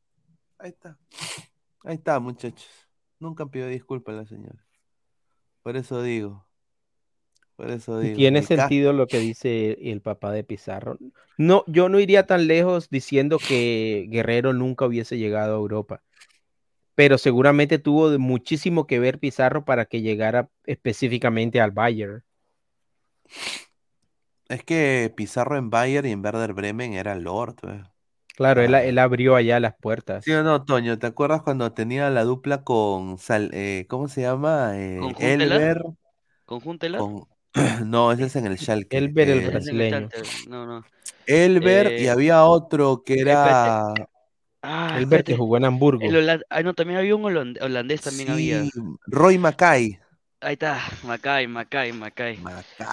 ahí 0.60 0.70
está, 0.72 1.00
ahí 1.86 1.96
está, 1.96 2.20
muchachos. 2.20 2.87
Nunca 3.20 3.46
pidió 3.48 3.68
disculpas 3.68 4.16
la 4.16 4.26
señora. 4.26 4.66
Por 5.64 5.76
eso 5.76 6.02
digo, 6.02 6.48
por 7.56 7.72
eso 7.72 8.00
digo. 8.00 8.16
tiene 8.16 8.44
sentido 8.44 8.94
lo 8.94 9.08
que 9.08 9.20
dice 9.20 9.78
el 9.82 10.02
papá 10.02 10.32
de 10.32 10.44
Pizarro. 10.44 10.98
No, 11.38 11.64
yo 11.68 11.90
no 11.90 12.00
iría 12.00 12.28
tan 12.28 12.48
lejos 12.48 12.90
diciendo 12.90 13.40
que 13.40 14.06
Guerrero 14.10 14.54
nunca 14.54 14.86
hubiese 14.86 15.18
llegado 15.18 15.56
a 15.56 15.60
Europa, 15.60 16.04
pero 16.96 17.18
seguramente 17.18 17.80
tuvo 17.80 18.18
muchísimo 18.20 18.86
que 18.86 19.00
ver 19.00 19.20
Pizarro 19.20 19.66
para 19.66 19.86
que 19.86 20.02
llegara 20.02 20.50
específicamente 20.66 21.60
al 21.60 21.72
Bayern. 21.72 22.24
Es 24.50 24.64
que 24.64 25.12
Pizarro 25.16 25.58
en 25.58 25.70
Bayern 25.70 26.08
y 26.08 26.12
en 26.12 26.24
Werder 26.24 26.54
Bremen 26.54 26.94
era 26.94 27.16
Lord. 27.16 27.56
pues. 27.62 27.82
Claro, 28.38 28.62
él, 28.62 28.74
él 28.76 29.00
abrió 29.00 29.36
allá 29.36 29.60
las 29.60 29.74
puertas. 29.76 30.24
¿Sí 30.24 30.32
o 30.32 30.44
no, 30.44 30.64
Toño? 30.64 31.00
¿Te 31.00 31.08
acuerdas 31.08 31.42
cuando 31.42 31.74
tenía 31.74 32.10
la 32.12 32.24
dupla 32.24 32.64
con 32.64 33.18
Sal- 33.18 33.50
eh, 33.52 33.86
¿cómo 33.90 34.08
se 34.08 34.22
llama? 34.22 34.72
Eh. 34.76 35.00
Elber. 35.20 35.82
¿Con 36.46 36.62
Huntelaar? 36.64 37.02
con- 37.02 37.26
No, 37.88 38.12
ese 38.12 38.26
es 38.26 38.36
en 38.36 38.46
el 38.46 38.60
Schalke. 38.60 38.96
Elber, 38.96 39.30
el 39.30 39.40
eh, 39.40 39.48
brasileño. 39.50 40.10
No, 40.48 40.66
no. 40.68 40.86
Elber 41.26 42.00
y 42.00 42.06
Eh, 42.06 42.10
había 42.12 42.46
otro 42.46 43.04
que 43.04 43.20
era. 43.22 43.94
Ah, 44.62 44.96
Elber 44.98 45.24
que 45.24 45.36
jugó 45.36 45.58
en 45.58 45.66
Hamburgo. 45.66 46.04
El 46.04 46.16
holand- 46.16 46.44
Ah, 46.50 46.62
no, 46.62 46.74
también 46.74 47.00
había 47.00 47.16
un 47.16 47.24
holand- 47.24 47.58
holandés, 47.62 48.02
también 48.02 48.30
había. 48.32 48.64
Roy 49.08 49.38
Mackay. 49.38 50.00
Ahí 50.42 50.54
está, 50.54 50.80
Macay, 51.04 51.48
Macay, 51.48 51.92
Macay. 51.94 52.40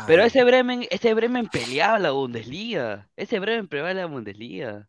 Pero 0.06 0.22
ese 0.22 0.42
Bremen, 0.44 0.86
ese 0.90 1.12
Bremen 1.12 1.46
peleaba 1.48 1.98
la 1.98 2.10
Bundesliga. 2.12 3.10
Ese 3.16 3.38
Bremen 3.38 3.68
peleaba 3.68 3.92
la 3.92 4.06
Bundesliga. 4.06 4.88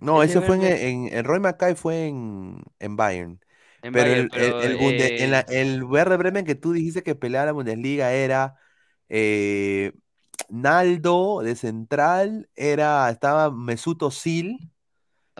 No, 0.00 0.22
Ese 0.22 0.38
ese 0.38 0.42
fue 0.42 0.56
en, 0.56 0.62
en- 1.08 1.14
en 1.18 1.24
Roy 1.24 1.40
Mackay 1.40 1.74
fue 1.74 2.06
en, 2.08 2.62
en 2.80 2.96
Bayern. 2.96 3.40
En 3.82 3.92
pero 3.92 4.10
Bayern, 4.10 4.26
el, 4.26 4.30
pero, 4.30 4.44
el, 4.44 4.56
el 4.58 4.76
Bunde- 4.76 5.14
en 5.16 5.30
la- 5.30 5.40
eh, 5.48 5.48
el 5.48 5.84
Werder 5.84 6.18
Bremen 6.18 6.44
que 6.44 6.54
tú 6.56 6.72
dijiste 6.72 7.02
que 7.02 7.14
peleaba 7.14 7.46
la 7.46 7.52
Bundesliga 7.52 8.12
era 8.12 8.56
eh, 9.08 9.92
Naldo 10.48 11.42
de 11.42 11.54
central, 11.56 12.48
era, 12.56 13.10
estaba 13.10 13.50
Mesut 13.52 14.02
Özil, 14.02 14.70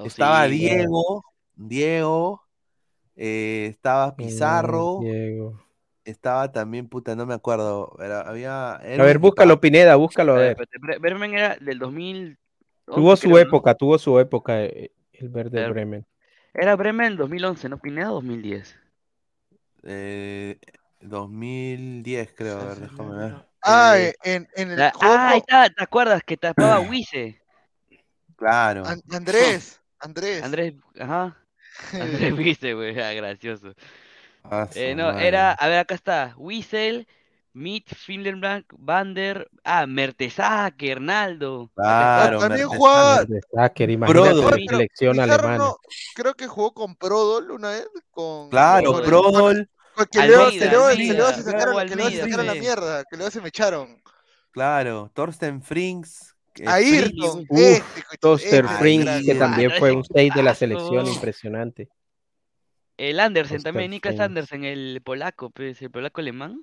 estaba. 0.02 0.48
Diego, 0.48 1.24
Diego, 1.56 2.42
eh, 3.16 3.68
estaba 3.70 4.16
Pizarro, 4.16 5.10
Diego. 5.10 5.58
estaba 6.04 6.52
también, 6.52 6.88
puta, 6.88 7.16
no 7.16 7.26
me 7.26 7.34
acuerdo, 7.34 7.94
pero 7.98 8.16
había... 8.18 8.80
era 8.84 9.02
A 9.02 9.06
ver, 9.06 9.18
búscalo, 9.18 9.60
Pineda, 9.60 9.96
búscalo 9.96 10.32
a 10.34 10.38
ver. 10.38 10.62
Bremen 11.00 11.34
era 11.34 11.56
del 11.56 11.78
2000. 11.78 12.38
Tuvo 12.96 13.16
su 13.16 13.22
creo, 13.22 13.34
¿no? 13.36 13.38
época, 13.42 13.74
tuvo 13.74 13.98
su 13.98 14.18
época 14.18 14.62
eh, 14.62 14.92
el 15.12 15.28
Verde 15.28 15.60
Ver- 15.60 15.70
Bremen. 15.72 16.06
Era 16.54 16.76
Bremen 16.76 17.16
2011, 17.16 17.68
¿no? 17.68 17.78
Pineda 17.78 18.08
2010. 18.08 18.78
Eh, 19.84 20.58
2010 21.00 22.32
creo, 22.36 22.60
a 22.60 22.64
ver, 22.66 22.76
déjame 22.78 23.16
ver. 23.16 23.34
Ah, 23.62 23.94
Eh, 23.98 24.14
en, 24.24 24.48
en 24.54 24.70
el 24.72 24.78
la- 24.78 24.92
juego 24.92 25.14
ah, 25.14 25.28
ahí 25.30 25.38
está, 25.38 25.68
¿te 25.70 25.82
acuerdas? 25.82 26.22
Que 26.24 26.36
tapaba 26.36 26.80
Wise. 26.90 27.40
Claro. 28.36 28.84
An- 28.86 29.02
Andrés, 29.12 29.80
Andrés. 29.98 30.42
Andrés, 30.42 30.74
ajá. 30.98 31.36
Andrés 31.92 32.32
Wise, 32.34 32.74
güey, 32.74 32.98
ah, 33.00 33.12
gracioso. 33.14 33.74
Ah, 34.44 34.68
Eh, 34.74 34.94
no, 34.94 35.04
madre. 35.06 35.28
era, 35.28 35.52
a 35.52 35.68
ver, 35.68 35.78
acá 35.78 35.94
está. 35.94 36.34
Wiesel, 36.36 37.06
Mit, 37.54 37.94
Finlenbank, 37.94 38.66
Bander, 38.78 39.48
ah, 39.64 39.86
Mertesacker, 39.86 40.92
Hernaldo. 40.92 41.70
Claro, 41.74 42.38
también 42.38 42.66
Mertes- 42.66 42.76
jugaba- 42.78 43.26
pero 44.06 44.24
selección 44.68 45.12
Pizarro 45.16 45.32
alemana. 45.34 45.56
no, 45.58 45.76
creo 46.14 46.34
que 46.34 46.46
jugó 46.46 46.72
con 46.72 46.96
Prodol 46.96 47.50
una 47.50 47.70
vez, 47.70 47.88
con 48.10 48.48
Claro, 48.48 48.92
con- 48.94 49.02
Prodol. 49.04 49.68
con- 49.96 50.06
que 50.06 50.26
luego 50.28 50.50
se 50.50 51.42
sacaron, 51.42 51.76
la 52.46 52.54
mierda, 52.54 53.04
que 53.04 53.16
luego 53.16 53.30
se 53.30 53.40
me 53.42 53.48
echaron. 53.48 54.02
Claro, 54.50 55.10
Thorsten 55.14 55.62
Frings. 55.62 56.34
Ayrton, 56.66 57.46
Frings, 57.46 57.50
este, 57.60 58.00
este, 58.60 58.62
Frings, 58.78 59.24
que 59.26 59.34
también 59.34 59.72
Ah, 59.72 59.76
fue 59.78 59.92
un 59.92 60.04
6 60.04 60.34
de 60.34 60.42
la 60.42 60.54
selección 60.54 61.06
impresionante. 61.06 61.88
El 62.98 63.20
Andersen 63.20 63.62
también, 63.62 63.90
Frings. 63.90 64.20
Andersen, 64.20 64.64
el 64.64 65.00
polaco, 65.02 65.50
pues, 65.50 65.80
el 65.82 65.90
polaco 65.90 66.20
alemán. 66.20 66.62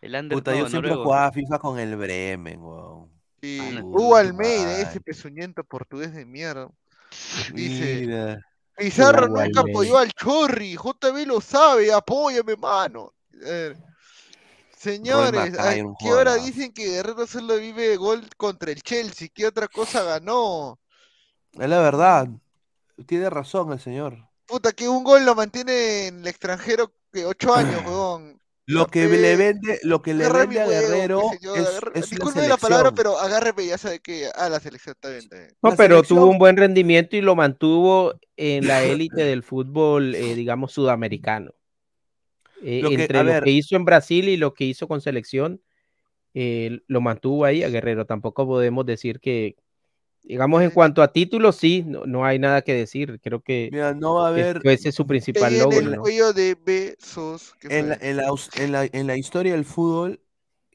El 0.00 0.14
Andersen, 0.14 0.38
Puta, 0.40 0.54
yo 0.56 0.62
no, 0.64 0.68
siempre 0.70 0.90
noruego. 0.90 1.04
jugaba 1.10 1.32
FIFA 1.32 1.58
con 1.58 1.78
el 1.78 1.96
Bremen, 1.96 2.60
weón. 2.62 3.10
Y 3.40 3.58
Ah, 3.60 3.70
no. 3.80 3.86
Hugo 3.86 4.16
Almeida, 4.16 4.80
ese 4.80 5.00
pezuñento 5.00 5.62
portugués 5.64 6.12
de 6.14 6.24
mierda. 6.24 6.68
Dice, 7.52 8.06
Mira. 8.06 8.40
Pizarro 8.76 9.26
Hugo 9.26 9.42
nunca 9.44 9.60
apoyó 9.60 9.98
al 9.98 10.10
Chorri, 10.12 10.74
JB 10.76 11.26
lo 11.26 11.40
sabe, 11.40 11.92
apóyame, 11.92 12.56
mano. 12.56 13.12
Eh, 13.44 13.74
señores, 14.76 15.58
¿a 15.58 15.74
qué 15.98 16.12
hora 16.12 16.34
dicen 16.36 16.72
que 16.72 16.86
Guerrero 16.90 17.26
solo 17.26 17.56
vive 17.56 17.88
de 17.88 17.96
gol 17.96 18.28
contra 18.36 18.70
el 18.70 18.82
Chelsea? 18.82 19.28
¿Qué 19.32 19.46
otra 19.46 19.68
cosa 19.68 20.02
ganó? 20.02 20.78
Es 21.52 21.68
la 21.68 21.80
verdad. 21.80 22.28
Tiene 23.06 23.30
razón 23.30 23.72
el 23.72 23.80
señor. 23.80 24.16
Puta, 24.46 24.72
que 24.72 24.88
un 24.88 25.04
gol 25.04 25.24
lo 25.24 25.34
mantiene 25.34 26.06
en 26.08 26.20
el 26.20 26.26
extranjero 26.26 26.92
que 27.12 27.24
ocho 27.26 27.54
años, 27.54 27.82
huevón. 27.86 28.40
Lo 28.70 28.86
que 28.86 29.04
Agarre- 29.04 29.20
le 29.22 29.36
vende, 29.36 29.80
lo 29.82 30.02
que 30.02 30.12
le 30.12 30.30
vende 30.30 30.60
a 30.60 30.66
Guerrero 30.68 31.22
yo, 31.40 31.54
es, 31.56 31.80
es 31.94 32.48
la 32.48 32.58
palabra, 32.58 32.92
pero 32.92 33.18
agárreme, 33.18 33.64
ya 33.66 33.78
sabe 33.78 34.00
que. 34.00 34.28
Ah, 34.34 34.50
la 34.50 34.60
selección, 34.60 34.94
está 34.94 35.08
bien, 35.08 35.20
está 35.22 35.36
bien. 35.38 35.56
No, 35.62 35.70
La 35.70 35.76
pero 35.76 35.94
selección- 35.96 36.18
tuvo 36.18 36.30
un 36.30 36.38
buen 36.38 36.56
rendimiento 36.58 37.16
y 37.16 37.22
lo 37.22 37.34
mantuvo 37.34 38.12
en 38.36 38.66
la 38.66 38.84
élite 38.84 39.22
del 39.24 39.42
fútbol, 39.42 40.14
eh, 40.14 40.34
digamos, 40.34 40.72
sudamericano. 40.72 41.52
Eh, 42.62 42.80
Lo 42.82 42.90
que- 42.90 42.96
entre 42.96 43.18
a 43.18 43.22
lo 43.22 43.32
ver. 43.32 43.44
que 43.44 43.50
hizo 43.52 43.74
en 43.74 43.86
Brasil 43.86 44.28
y 44.28 44.36
lo 44.36 44.52
que 44.52 44.64
hizo 44.64 44.86
con 44.86 45.00
selección, 45.00 45.62
eh, 46.34 46.80
lo 46.88 47.00
mantuvo 47.00 47.46
ahí 47.46 47.62
a 47.62 47.70
Guerrero. 47.70 48.04
Tampoco 48.04 48.46
podemos 48.46 48.84
decir 48.84 49.18
que, 49.18 49.56
digamos, 50.28 50.62
en 50.62 50.70
cuanto 50.72 51.02
a 51.02 51.12
títulos, 51.12 51.56
sí, 51.56 51.84
no, 51.86 52.06
no 52.06 52.24
hay 52.26 52.38
nada 52.40 52.62
que 52.62 52.74
decir. 52.74 53.20
Creo 53.22 53.42
que, 53.42 53.74
Mira, 53.74 53.94
no 53.94 54.14
va 54.14 54.26
a 54.26 54.28
que 54.32 54.48
haber 54.48 54.62
ese 54.62 54.90
es 54.90 54.94
su 54.96 55.06
principal 55.06 55.58
en 55.58 55.58
logro. 55.58 55.82
el 55.88 55.96
¿no? 55.96 56.02
cuello 56.02 56.32
de 56.32 56.54
besos. 56.54 57.54
¿qué 57.60 57.68
en 57.68 57.88
la, 57.90 57.94
en 58.00 58.16
la 58.16 58.24
en 58.56 58.72
la- 58.72 58.84
en 58.86 59.06
la 59.06 59.16
historia 59.16 59.52
del 59.52 59.64
fútbol, 59.64 60.22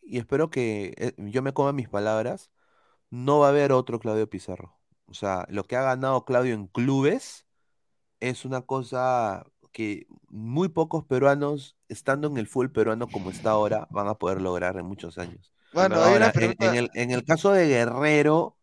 y 0.04 0.20
espero 0.20 0.50
que 0.50 0.94
eh, 0.98 1.14
yo 1.18 1.42
me 1.42 1.54
coma 1.54 1.74
mis 1.74 1.90
palabras, 1.90 2.52
no 3.10 3.40
va 3.40 3.48
a 3.48 3.50
haber 3.52 3.72
otro 3.72 4.00
Claudio 4.00 4.30
Pizarro. 4.30 4.78
O 5.08 5.14
sea, 5.14 5.46
lo 5.50 5.66
que 5.66 5.76
ha 5.78 5.84
ganado 5.84 6.26
Claudio 6.26 6.54
en 6.56 6.68
clubes 6.68 7.48
es 8.20 8.46
una 8.46 8.62
cosa 8.64 9.46
que 9.72 10.08
muy 10.30 10.70
pocos 10.70 11.06
peruanos, 11.06 11.78
estando 11.90 12.28
en 12.30 12.38
el 12.38 12.48
fútbol 12.48 12.72
peruano 12.72 13.12
como 13.12 13.32
está 13.32 13.52
ahora, 13.52 13.88
van 13.92 14.08
a 14.08 14.16
poder 14.20 14.42
lograr 14.42 14.78
en 14.78 14.86
muchos 14.86 15.18
años. 15.20 15.52
Bueno, 15.72 16.02
hay 16.02 16.14
Ahora, 16.14 16.32
pregunta. 16.32 16.72
en 16.72 16.76
el, 16.76 16.92
en 16.96 17.12
el 17.12 17.26
caso 17.26 17.52
de 17.54 17.68
Guerrero, 17.68 18.58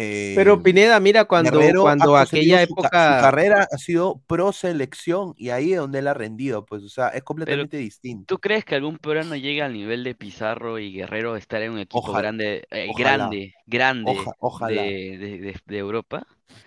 eh, 0.00 0.32
Pero 0.36 0.62
Pineda, 0.62 1.00
mira, 1.00 1.24
cuando, 1.24 1.58
Guerrero 1.58 1.82
cuando 1.82 2.16
aquella 2.16 2.64
su, 2.66 2.74
ca- 2.74 2.80
su 2.82 2.88
época, 2.88 3.20
carrera 3.20 3.68
ha 3.70 3.78
sido 3.78 4.20
pro 4.26 4.52
selección 4.52 5.34
y 5.36 5.50
ahí 5.50 5.72
es 5.72 5.78
donde 5.78 5.98
él 5.98 6.06
ha 6.06 6.14
rendido, 6.14 6.64
pues, 6.64 6.84
o 6.84 6.88
sea, 6.88 7.08
es 7.08 7.22
completamente 7.24 7.76
distinto. 7.76 8.34
¿Tú 8.34 8.40
crees 8.40 8.64
que 8.64 8.76
algún 8.76 8.98
peruano 8.98 9.34
llegue 9.34 9.62
al 9.62 9.72
nivel 9.72 10.04
de 10.04 10.14
Pizarro 10.14 10.78
y 10.78 10.92
Guerrero 10.92 11.36
estar 11.36 11.60
en 11.62 11.72
un 11.72 11.78
equipo 11.80 11.98
Ojalá, 11.98 12.18
grande, 12.20 12.64
eh, 12.70 12.86
ojalá, 12.90 13.16
grande, 13.16 13.54
grande 13.66 14.12
oja- 14.12 14.32
ojalá. 14.38 14.82
de, 14.82 15.18
de- 15.18 15.38
de- 15.38 15.56
de 15.66 15.78
Europa? 15.78 16.26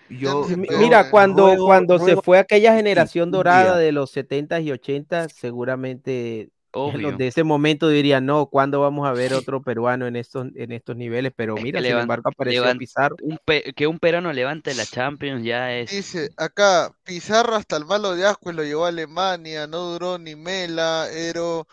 Yo, 0.09 0.45
Mi- 0.49 0.55
Mi- 0.57 0.67
yo 0.69 0.77
Mira, 0.77 1.09
cuando, 1.09 1.45
ruego- 1.47 1.65
cuando 1.65 1.97
se 1.99 2.17
fue 2.17 2.37
aquella 2.37 2.71
que 2.71 2.77
generación 2.77 3.31
dorada 3.31 3.77
de 3.77 3.91
los 3.93 4.11
70s 4.11 4.61
y 4.61 4.71
80s, 4.71 5.31
seguramente 5.33 6.49
Obvio. 6.73 7.17
de 7.17 7.27
ese 7.27 7.43
momento 7.43 7.89
dirían, 7.89 8.25
no, 8.25 8.47
¿cuándo 8.47 8.79
vamos 8.81 9.07
a 9.07 9.13
ver 9.13 9.33
otro 9.33 9.61
peruano 9.61 10.07
en 10.07 10.15
estos, 10.15 10.47
en 10.55 10.71
estos 10.71 10.95
niveles? 10.95 11.33
Pero 11.35 11.55
Es 11.55 11.63
mira, 11.63 11.79
que 11.79 11.85
sin 11.85 11.97
embargo, 11.97 12.29
apareció 12.29 12.75
Pizarro. 12.77 13.15
un 13.21 13.37
pe- 13.45 13.73
que 13.75 13.87
un 13.87 13.99
peruano 13.99 14.31
levante 14.33 14.73
la 14.73 14.85
Champions 14.85 15.43
ya 15.43 15.73
es... 15.73 15.89
Dice 15.91 16.29
acá, 16.37 16.95
Pizarro 17.03 17.55
hasta 17.55 17.75
el 17.77 17.85
malo 17.85 18.15
de 18.15 18.25
Ascuez 18.25 18.55
lo 18.55 18.63
llevó 18.63 18.85
a 18.85 18.89
Alemania, 18.89 19.67
no 19.67 19.79
duró 19.91 20.17
ni 20.17 20.35
Mela, 20.35 21.07
Ero, 21.11 21.67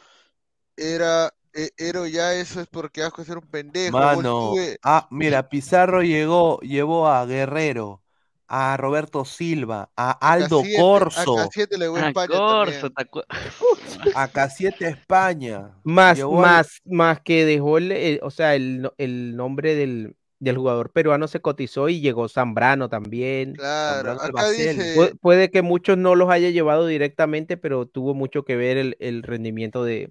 era, 0.76 1.32
eh, 1.54 1.70
Ero 1.78 2.06
ya 2.06 2.34
eso 2.34 2.60
es 2.60 2.68
porque 2.68 3.02
Ascuez 3.02 3.28
era 3.30 3.40
un 3.40 3.48
pendejo, 3.48 4.00
Mano, 4.02 4.60
ah, 4.82 5.08
mira, 5.10 5.48
Pizarro 5.48 6.02
llegó, 6.02 6.60
llevó 6.60 7.08
a 7.08 7.24
Guerrero, 7.26 8.02
a 8.48 8.76
Roberto 8.76 9.24
Silva, 9.24 9.90
a 9.96 10.12
Aldo 10.12 10.62
Corso, 10.76 11.38
A 11.38 11.44
Casiete 11.44 11.78
le 11.78 11.84
llegó 11.84 11.96
a 11.98 12.08
España 12.08 12.28
Corso, 12.28 12.88
a 14.14 14.28
Casiete 14.28 14.88
España. 14.88 15.70
Más, 15.84 16.18
al- 16.20 16.30
más, 16.30 16.80
más 16.84 17.20
que 17.20 17.44
dejó 17.44 17.78
el, 17.78 17.92
el- 17.92 18.20
o 18.22 18.30
sea, 18.30 18.54
el, 18.54 18.90
el 18.98 19.36
nombre 19.36 19.74
del, 19.74 20.16
del 20.38 20.56
jugador 20.56 20.90
peruano 20.92 21.28
se 21.28 21.40
cotizó 21.40 21.88
y 21.88 22.00
llegó 22.00 22.28
Zambrano 22.28 22.88
también. 22.88 23.54
Claro, 23.54 23.94
Zambrano 23.94 24.20
acá 24.20 24.24
Albacete. 24.48 24.74
dice, 24.74 24.96
Pu- 24.98 25.18
puede 25.20 25.50
que 25.50 25.62
muchos 25.62 25.98
no 25.98 26.14
los 26.14 26.30
haya 26.30 26.50
llevado 26.50 26.86
directamente, 26.86 27.56
pero 27.56 27.86
tuvo 27.86 28.14
mucho 28.14 28.44
que 28.44 28.56
ver 28.56 28.76
el, 28.76 28.96
el 29.00 29.22
rendimiento 29.22 29.84
de, 29.84 30.10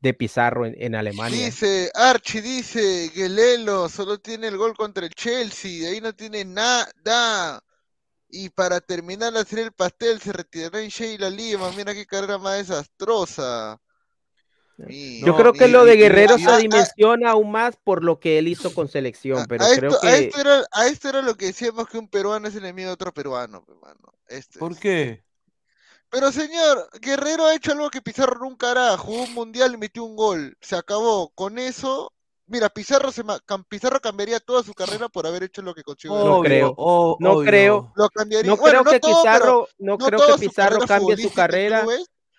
de 0.00 0.14
Pizarro 0.14 0.66
en, 0.66 0.74
en 0.78 0.94
Alemania. 0.94 1.46
dice, 1.46 1.90
Archie 1.94 2.42
dice, 2.42 3.10
Guelelo 3.14 3.88
solo 3.88 4.18
tiene 4.18 4.48
el 4.48 4.56
gol 4.56 4.74
contra 4.76 5.04
el 5.04 5.12
Chelsea, 5.14 5.82
de 5.82 5.88
ahí 5.94 6.00
no 6.00 6.12
tiene 6.14 6.44
nada. 6.44 7.60
Y 8.30 8.50
para 8.50 8.80
terminar 8.80 9.32
de 9.32 9.40
hacer 9.40 9.60
el 9.60 9.72
pastel 9.72 10.20
se 10.20 10.32
retiró 10.32 10.78
en 10.78 10.88
Sheila 10.88 11.30
Lima, 11.30 11.70
mira 11.76 11.94
qué 11.94 12.06
carrera 12.06 12.36
más 12.38 12.58
desastrosa. 12.58 13.80
Mi- 14.76 15.20
Yo 15.20 15.26
No, 15.26 15.36
creo 15.36 15.52
que 15.54 15.66
y- 15.66 15.72
lo 15.72 15.84
de 15.84 15.96
Guerrero 15.96 16.36
y- 16.36 16.44
se 16.44 16.56
dimensiona 16.58 17.30
aún 17.30 17.50
más 17.50 17.76
por 17.82 18.04
lo 18.04 18.20
que 18.20 18.38
él 18.38 18.48
hizo 18.48 18.72
con 18.74 18.88
selección, 18.88 19.46
pero 19.48 19.64
a, 19.64 19.68
creo 19.70 19.90
esto, 19.92 20.06
a, 20.06 20.10
que 20.10 20.18
esto 20.24 20.40
era, 20.40 20.64
a 20.72 20.86
esto 20.86 21.08
era 21.08 21.22
lo 21.22 21.36
que 21.36 21.46
decíamos 21.46 21.88
que 21.88 21.98
un 21.98 22.08
peruano 22.08 22.48
es 22.48 22.54
enemigo 22.54 22.88
de 22.88 22.94
otro 22.94 23.12
peruano, 23.12 23.64
hermano. 23.66 24.14
Esto 24.28 24.58
¿Por 24.58 24.72
es. 24.72 24.78
qué? 24.78 25.24
Pero 26.10 26.32
señor, 26.32 26.88
Guerrero 27.00 27.46
ha 27.46 27.54
hecho 27.54 27.72
algo 27.72 27.90
que 27.90 28.00
Pizarro 28.00 28.38
nunca 28.40 28.70
hará, 28.70 28.96
jugó 28.96 29.24
un 29.24 29.34
mundial 29.34 29.74
y 29.74 29.76
metió 29.78 30.04
un 30.04 30.16
gol, 30.16 30.56
se 30.60 30.76
acabó. 30.76 31.30
Con 31.34 31.58
eso, 31.58 32.12
mira, 32.48 32.68
Pizarro 32.68 33.12
se 33.12 33.22
ma- 33.24 33.40
Pizarro 33.68 34.00
cambiaría 34.00 34.40
toda 34.40 34.62
su 34.62 34.74
carrera 34.74 35.08
por 35.08 35.26
haber 35.26 35.44
hecho 35.44 35.62
lo 35.62 35.74
que 35.74 35.82
consiguió. 35.82 36.18
No 36.24 36.40
creo, 36.42 36.68
no 36.68 36.74
obvio. 37.32 37.44
creo, 37.48 37.92
Lo 37.96 38.08
cambiaría. 38.08 38.50
no 38.50 38.56
Bueno, 38.56 38.80
creo 38.80 38.84
no 38.84 38.90
que 38.90 39.00
todo, 39.00 39.22
Pizarro, 39.22 39.68
no 39.78 39.96
no 39.96 39.98
creo 39.98 40.20
que 40.36 40.46
Pizarro 40.48 40.80
cambie 40.80 41.16
su 41.16 41.32
carrera 41.32 41.86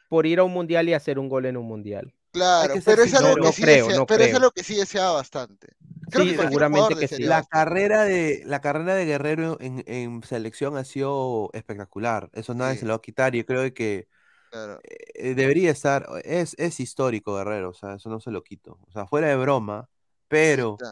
por 0.10 0.26
ir 0.26 0.40
a 0.40 0.44
un 0.44 0.54
mundial 0.54 0.90
y 0.90 0.94
hacer 0.94 1.20
un 1.20 1.30
gol 1.30 1.46
en 1.46 1.58
un 1.58 1.66
mundial. 1.68 2.14
Claro, 2.32 2.76
pero 2.86 3.04
es 3.04 3.14
algo 3.16 3.36
que 3.36 3.42
No 3.42 3.52
sí 3.52 3.62
creo, 3.64 3.88
desea- 3.88 3.98
no 3.98 4.06
pero 4.06 4.24
es 4.24 4.36
algo 4.36 4.52
que 4.52 4.64
sí 4.64 4.76
deseaba 4.76 5.14
bastante. 5.14 5.70
Creo 6.12 6.26
Sí, 6.26 6.32
que 6.36 6.42
seguramente 6.42 6.96
que 6.96 7.08
sí. 7.08 7.24
La 7.24 7.44
carrera 7.44 8.04
de 8.04 8.44
la 8.46 8.62
carrera 8.62 8.96
de 8.96 9.06
Guerrero 9.06 9.58
en, 9.60 9.84
en 9.88 10.22
selección 10.24 10.76
ha 10.78 10.84
sido 10.84 11.50
espectacular. 11.54 12.30
Eso 12.34 12.54
nadie 12.56 12.74
Sí. 12.76 12.80
se 12.82 12.86
lo 12.86 12.94
va 12.94 12.98
a 12.98 13.02
quitar. 13.02 13.34
Yo 13.34 13.46
creo 13.46 13.72
que 13.74 14.08
Claro. 14.52 14.80
eh, 14.84 15.36
debería 15.36 15.70
estar, 15.72 16.08
es, 16.24 16.56
es 16.58 16.80
histórico 16.80 17.36
Guerrero, 17.36 17.70
o 17.70 17.74
sea, 17.74 17.94
eso 17.96 18.10
no 18.10 18.20
se 18.20 18.32
lo 18.32 18.44
quito. 18.44 18.80
O 18.88 18.92
sea, 18.92 19.06
fuera 19.06 19.28
de 19.28 19.36
broma, 19.36 19.88
pero, 20.30 20.86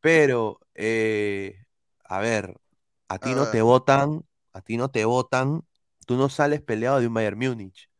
pero, 0.00 0.60
eh, 0.74 1.64
a 2.04 2.20
ver, 2.20 2.60
a 3.08 3.20
ti 3.20 3.30
A 3.30 3.34
no 3.34 3.46
ver. 3.46 3.50
te 3.50 3.62
votan, 3.62 4.24
a 4.54 4.62
ti 4.62 4.76
no 4.78 4.90
te 4.90 5.04
votan, 5.06 5.62
tú 6.06 6.16
no 6.16 6.28
sales 6.30 6.62
peleado 6.62 7.00
de 7.00 7.08
un 7.08 7.14
Bayern 7.14 7.38
Múnich. 7.38 7.90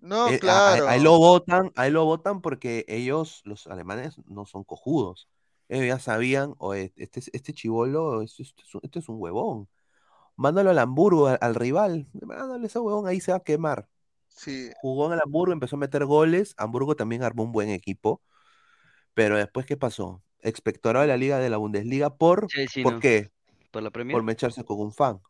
No, 0.00 0.22
Eh, 0.24 0.42
a- 0.46 0.58
a- 0.58 0.74
claro. 0.74 0.86
ahí 0.86 1.00
lo 1.00 1.18
votan, 1.18 1.72
ahí 1.76 1.90
lo 1.90 2.04
votan 2.04 2.40
porque 2.42 2.84
ellos, 2.88 3.42
los 3.44 3.66
alemanes, 3.68 4.16
no 4.26 4.46
son 4.46 4.64
cojudos. 4.64 5.28
Ellos 5.68 5.86
ya 5.86 5.98
sabían, 6.00 6.54
o 6.58 6.74
este, 6.74 7.20
es- 7.20 7.30
este 7.32 7.52
chivolo, 7.54 8.22
este, 8.22 8.42
este 8.44 8.62
es 8.62 8.74
un- 8.74 8.80
este 8.84 8.98
es 9.00 9.08
un 9.08 9.16
huevón. 9.20 9.68
Mándalo 10.36 10.70
al 10.70 10.78
Hamburgo, 10.80 11.28
al, 11.28 11.38
al 11.40 11.54
rival. 11.56 12.08
Mándale 12.22 12.66
ese 12.68 12.78
huevón, 12.80 13.06
ahí 13.08 13.20
se 13.20 13.32
va 13.32 13.38
a 13.38 13.44
quemar. 13.44 13.88
Sí. 14.28 14.70
Jugó 14.72 15.06
en 15.08 15.14
el 15.14 15.20
Hamburgo, 15.24 15.52
empezó 15.52 15.76
a 15.76 15.78
meter 15.80 16.04
goles. 16.06 16.54
Hamburgo 16.58 16.96
también 16.96 17.22
armó 17.24 17.42
un 17.44 17.52
buen 17.52 17.70
equipo. 17.70 18.22
Pero 19.14 19.36
después, 19.38 19.66
¿qué 19.66 19.76
pasó? 19.76 20.22
Expectorado 20.42 21.02
de 21.02 21.08
la 21.08 21.16
Liga 21.16 21.38
de 21.38 21.50
la 21.50 21.56
Bundesliga 21.56 22.14
por, 22.16 22.46
Chelsea 22.48 22.82
¿por 22.82 22.94
no. 22.94 23.00
qué? 23.00 23.30
¿Por 23.70 23.82
la 23.82 23.90
Premier? 23.90 24.14
Por 24.16 24.22
mecharse 24.22 24.64
con 24.64 24.80
un 24.80 24.92
fan. 24.92 25.20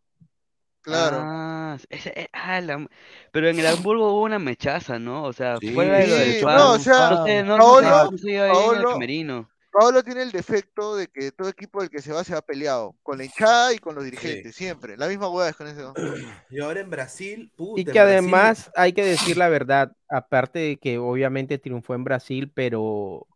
Claro. 0.83 1.17
Ah, 1.21 1.77
ese- 1.91 2.13
eh, 2.15 2.29
ah, 2.33 2.61
la- 2.61 2.89
pero 3.33 3.49
en 3.49 3.59
el 3.59 3.67
Hamburgo 3.67 4.13
hubo 4.13 4.23
una 4.23 4.39
mechaza, 4.39 4.99
¿no? 4.99 5.25
O 5.25 5.33
sea, 5.33 5.59
Sí, 5.61 5.73
fuera 5.73 5.99
de 5.99 6.07
lo 6.07 6.15
del 6.15 6.35
Sí, 6.35 6.45
fan, 6.45 6.57
no, 6.59 6.73
o 6.73 6.79
sea, 6.79 7.11
no 7.11 7.27
sé, 7.27 7.43
no, 7.43 7.57
no 7.59 7.59
Paolo, 7.59 7.83
sé, 8.19 8.37
no 8.37 8.45
el 8.45 8.85
Paolo. 8.85 9.49
Paolo 9.73 10.03
tiene 10.03 10.23
el 10.23 10.33
defecto 10.33 10.97
de 10.97 11.09
que 11.09 11.33
todo 11.33 11.49
equipo 11.49 11.81
del 11.81 11.91
que 11.91 12.01
se 12.01 12.13
va 12.13 12.25
se 12.25 12.35
va 12.35 12.41
peleado, 12.41 12.95
con 13.03 13.19
la 13.19 13.25
hinchada 13.25 13.75
y 13.75 13.79
con 13.79 13.95
los 13.95 14.05
dirigentes, 14.05 14.55
siempre. 14.55 14.97
La 14.97 15.09
misma 15.09 15.29
hueá 15.29 15.49
es 15.51 15.57
con 15.57 15.67
eso. 15.67 15.93
Y 16.51 16.61
ahora 16.61 16.81
en 16.81 16.91
Brasil, 16.91 17.51
puta, 17.57 17.81
Y 17.81 17.85
que 17.85 17.91
Brasil- 17.91 18.01
además 18.01 18.71
hay 18.77 18.93
que 18.93 19.05
decir 19.05 19.37
la 19.37 19.49
verdad, 19.49 19.93
aparte 20.09 20.61
de 20.61 20.77
que 20.79 20.99
obviamente 20.99 21.59
triunfó 21.59 21.95
en 21.95 22.05
Brasil, 22.05 22.51
pero, 22.55 23.27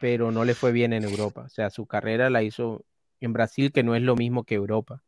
pero 0.00 0.30
no 0.30 0.44
le 0.44 0.54
fue 0.54 0.72
bien 0.72 0.92
en 0.92 1.04
Europa. 1.04 1.42
O 1.46 1.48
sea, 1.48 1.70
su 1.70 1.86
carrera 1.86 2.30
la 2.30 2.42
hizo 2.42 2.84
en 3.20 3.32
Brasil, 3.32 3.72
que 3.72 3.82
no 3.82 3.94
es 3.94 4.02
lo 4.02 4.16
mismo 4.16 4.44
que 4.44 4.54
Europa. 4.54 5.02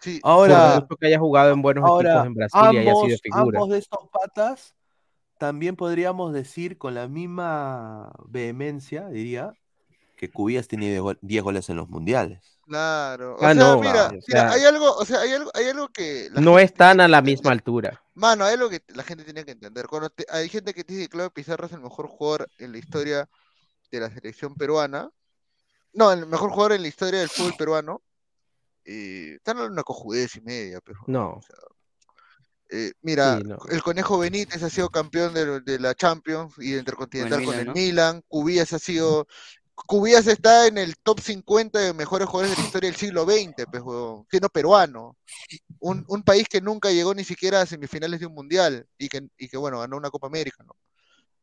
Sí, 0.00 0.20
Por 0.20 0.30
Ahora, 0.30 0.80
mucho 0.80 0.96
que 0.96 1.06
haya 1.08 1.18
jugado 1.18 1.52
en 1.52 1.62
buenos 1.62 1.84
ahora 1.84 2.10
equipos 2.10 2.26
en 2.26 2.34
Brasil 2.34 2.60
y 2.72 2.76
haya 2.78 2.92
sido 2.94 3.04
ambos, 3.04 3.20
figura. 3.22 3.58
ambos 3.58 3.70
de 3.70 3.78
estos 3.78 4.08
patas 4.12 4.74
también 5.38 5.76
podríamos 5.76 6.32
decir 6.32 6.78
con 6.78 6.94
la 6.94 7.08
misma 7.08 8.12
vehemencia, 8.26 9.08
diría, 9.08 9.52
que 10.16 10.30
Cubillas 10.30 10.66
tiene 10.68 10.88
10 10.88 11.00
gol- 11.00 11.18
10 11.22 11.42
goles 11.44 11.68
en 11.68 11.76
los 11.76 11.88
mundiales. 11.88 12.58
Claro. 12.62 13.36
O 13.36 13.38
Ah, 13.44 13.54
sea, 13.54 13.54
no, 13.54 13.80
mira, 13.80 14.06
o 14.08 14.10
mira, 14.10 14.20
sea- 14.22 14.50
hay 14.50 14.64
algo, 14.64 14.92
o 14.96 15.04
sea, 15.04 15.20
hay 15.20 15.32
algo, 15.32 15.50
hay 15.54 15.66
algo 15.66 15.88
que 15.88 16.28
No 16.32 16.58
están 16.58 17.00
a 17.00 17.08
la 17.08 17.22
misma 17.22 17.52
altura. 17.52 18.02
Mano, 18.14 18.44
hay 18.44 18.54
algo 18.54 18.68
que 18.68 18.82
la 18.88 19.04
gente 19.04 19.24
tiene 19.24 19.44
que 19.44 19.52
entender. 19.52 19.86
Cuando 19.86 20.10
te- 20.10 20.26
hay 20.28 20.48
gente 20.48 20.74
que 20.74 20.82
dice 20.82 21.02
que 21.02 21.08
Claudio 21.08 21.30
Pizarro 21.30 21.66
es 21.66 21.72
el 21.72 21.80
mejor 21.80 22.08
jugador 22.08 22.48
en 22.58 22.72
la 22.72 22.78
historia 22.78 23.28
de 23.90 24.00
la 24.00 24.10
selección 24.10 24.54
peruana. 24.54 25.10
No, 25.92 26.12
el 26.12 26.26
mejor 26.26 26.50
jugador 26.50 26.72
en 26.72 26.82
la 26.82 26.88
historia 26.88 27.20
del 27.20 27.28
fútbol 27.28 27.54
peruano. 27.58 28.02
Eh, 28.84 29.34
están 29.36 29.58
en 29.58 29.72
una 29.72 29.82
cojudez 29.82 30.36
y 30.36 30.40
media, 30.40 30.80
pero. 30.80 31.00
No. 31.06 31.40
Eh, 32.70 32.92
mira, 33.00 33.38
Sí, 33.38 33.44
no. 33.44 33.58
el 33.70 33.82
Conejo 33.82 34.18
Benítez 34.18 34.62
ha 34.62 34.68
sido 34.70 34.90
campeón 34.90 35.32
de, 35.32 35.60
de 35.60 35.78
la 35.78 35.94
Champions 35.94 36.52
y 36.58 36.72
de 36.72 36.78
Intercontinental 36.80 37.38
Con 37.38 37.46
con 37.46 37.54
el 37.54 37.60
Milan, 37.68 37.74
Milan. 37.74 38.22
Cubillas 38.28 38.72
ha 38.72 38.78
sido. 38.78 39.26
Cubillas 39.74 40.26
está 40.26 40.66
en 40.66 40.76
el 40.76 40.96
top 40.98 41.20
50 41.20 41.78
de 41.78 41.92
mejores 41.94 42.28
jugadores 42.28 42.56
de 42.56 42.62
la 42.62 42.66
historia 42.66 42.90
del 42.90 42.98
siglo 42.98 43.24
XX, 43.24 43.64
pues, 43.70 43.82
siendo 44.28 44.48
peruano. 44.48 45.16
Un, 45.78 46.04
un 46.08 46.22
país 46.24 46.48
que 46.48 46.60
nunca 46.60 46.90
llegó 46.90 47.14
ni 47.14 47.22
siquiera 47.24 47.60
a 47.62 47.66
semifinales 47.66 48.18
de 48.20 48.26
un 48.26 48.34
mundial 48.34 48.86
y 48.98 49.08
que, 49.08 49.28
y 49.38 49.48
que 49.48 49.56
bueno, 49.56 49.78
ganó 49.78 49.96
una 49.96 50.10
Copa 50.10 50.26
América, 50.26 50.64
¿no? 50.64 50.74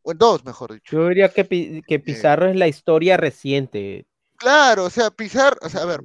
O 0.08 0.12
en 0.12 0.18
dos, 0.20 0.46
mejor 0.46 0.72
dicho. 0.74 0.96
Yo 0.98 1.08
diría 1.10 1.30
que, 1.30 1.46
Pi- 1.46 1.78
Eh. 1.78 1.84
que 1.88 2.00
Pizarro 2.00 2.48
es 2.48 2.56
la 2.56 2.68
historia 2.68 3.18
reciente. 3.18 4.06
Claro, 4.38 4.84
o 4.86 4.90
sea, 4.92 5.10
Pizarro, 5.10 5.58
o 5.64 5.70
sea, 5.70 5.82
a 5.82 5.86
ver, 5.86 6.02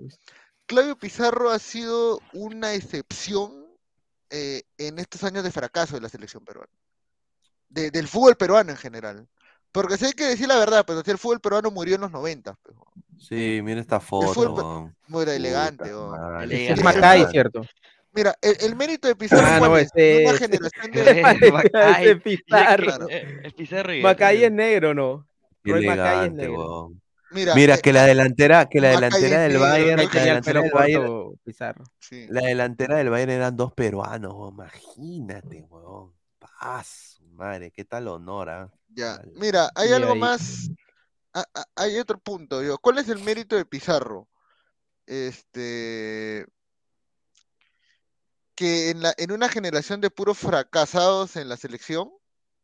Claudio 0.64 0.96
Pizarro 0.96 1.50
ha 1.50 1.58
sido 1.58 2.18
una 2.32 2.72
excepción 2.74 3.66
eh, 4.30 4.62
en 4.78 4.98
estos 5.00 5.24
años 5.24 5.42
de 5.44 5.50
fracaso 5.50 5.96
de 5.96 6.00
la 6.00 6.08
selección 6.08 6.44
peruana. 6.44 6.70
De- 7.68 7.90
del 7.90 8.06
fútbol 8.08 8.36
peruano 8.36 8.70
en 8.70 8.76
general. 8.76 9.26
Porque 9.72 9.98
si 9.98 10.06
hay 10.06 10.12
que 10.12 10.24
decir 10.24 10.48
la 10.48 10.58
verdad, 10.58 10.84
pues 10.86 11.02
si 11.04 11.10
el 11.10 11.18
fútbol 11.18 11.40
peruano 11.40 11.70
murió 11.70 11.96
en 11.96 12.00
los 12.02 12.10
90, 12.12 12.54
pues, 12.62 12.76
Sí, 13.18 13.60
mira 13.62 13.80
esta 13.80 14.00
foto. 14.00 14.32
fútbol 14.32 14.94
muy. 15.08 15.24
Elegante. 15.24 15.90
Es 16.48 16.82
Macay, 16.82 17.26
¿cierto? 17.30 17.62
Mira, 18.12 18.34
el, 18.42 18.56
el 18.60 18.76
mérito 18.76 19.06
de 19.08 19.14
Pizarro 19.16 19.46
Ah, 19.46 19.56
¿cuál 19.58 19.70
no, 19.70 19.76
es? 19.78 19.88
En 19.94 20.26
una 20.26 20.34
ese- 20.36 20.38
generación 20.38 20.90
Eh, 20.94 21.38
de... 21.40 21.52
Macay, 21.52 22.04
Ese 22.06 22.16
Pizarro. 22.16 22.84
Claro. 22.84 23.06
eh, 23.08 23.52
Pizarro 23.56 23.94
y 23.94 24.02
Macay 24.02 24.44
es 24.44 24.52
negro, 24.52 24.94
¿no? 24.94 25.26
Qué 25.62 25.72
Roy 25.72 25.86
Macay 25.86 26.26
es 26.26 26.32
negro. 26.32 26.92
Mira, 27.32 27.54
Mira 27.54 27.74
eh, 27.76 27.80
que 27.80 27.92
la 27.92 28.06
delantera, 28.06 28.66
que 28.68 28.80
la 28.80 28.92
Macay 28.94 29.10
delantera 29.22 29.40
del 29.42 29.58
Bayern, 29.58 29.96
la 29.98 30.02
el 30.02 30.10
delantera 30.10 30.60
del 30.62 30.72
Bayern, 30.72 31.38
Pizarro. 31.44 31.84
sí. 32.00 32.26
la 32.28 32.40
delantera 32.40 32.96
del 32.96 33.08
Bayern 33.10 33.30
eran 33.30 33.56
dos 33.56 33.72
peruanos, 33.72 34.32
weón. 34.34 34.54
Imagínate, 34.54 35.62
weón. 35.68 36.12
Paz, 36.40 37.20
madre, 37.34 37.70
qué 37.70 37.84
tal 37.84 38.08
honor, 38.08 38.50
¿ah? 38.50 38.72
Ya, 38.88 39.18
Vale. 39.18 39.32
mira, 39.36 39.70
hay 39.76 39.92
algo 39.92 40.14
ahí- 40.14 40.18
más, 40.18 40.70
a- 41.32 41.44
a- 41.54 41.64
hay 41.76 41.98
otro 41.98 42.18
punto, 42.18 42.58
digo, 42.60 42.76
¿cuál 42.78 42.98
es 42.98 43.08
el 43.08 43.20
mérito 43.20 43.54
de 43.54 43.64
Pizarro? 43.64 44.26
Este, 45.06 46.46
que 48.60 48.90
en 48.90 49.02
la, 49.02 49.14
en 49.16 49.32
una 49.32 49.48
generación 49.48 50.00
de 50.02 50.10
puros 50.10 50.38
fracasados 50.38 51.36
en 51.36 51.48
la 51.48 51.56
selección, 51.56 52.10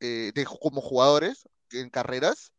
eh, 0.00 0.32
de, 0.34 0.44
como 0.44 0.82
jugadores, 0.82 1.48
en 1.72 1.90
carreras, 1.90 2.52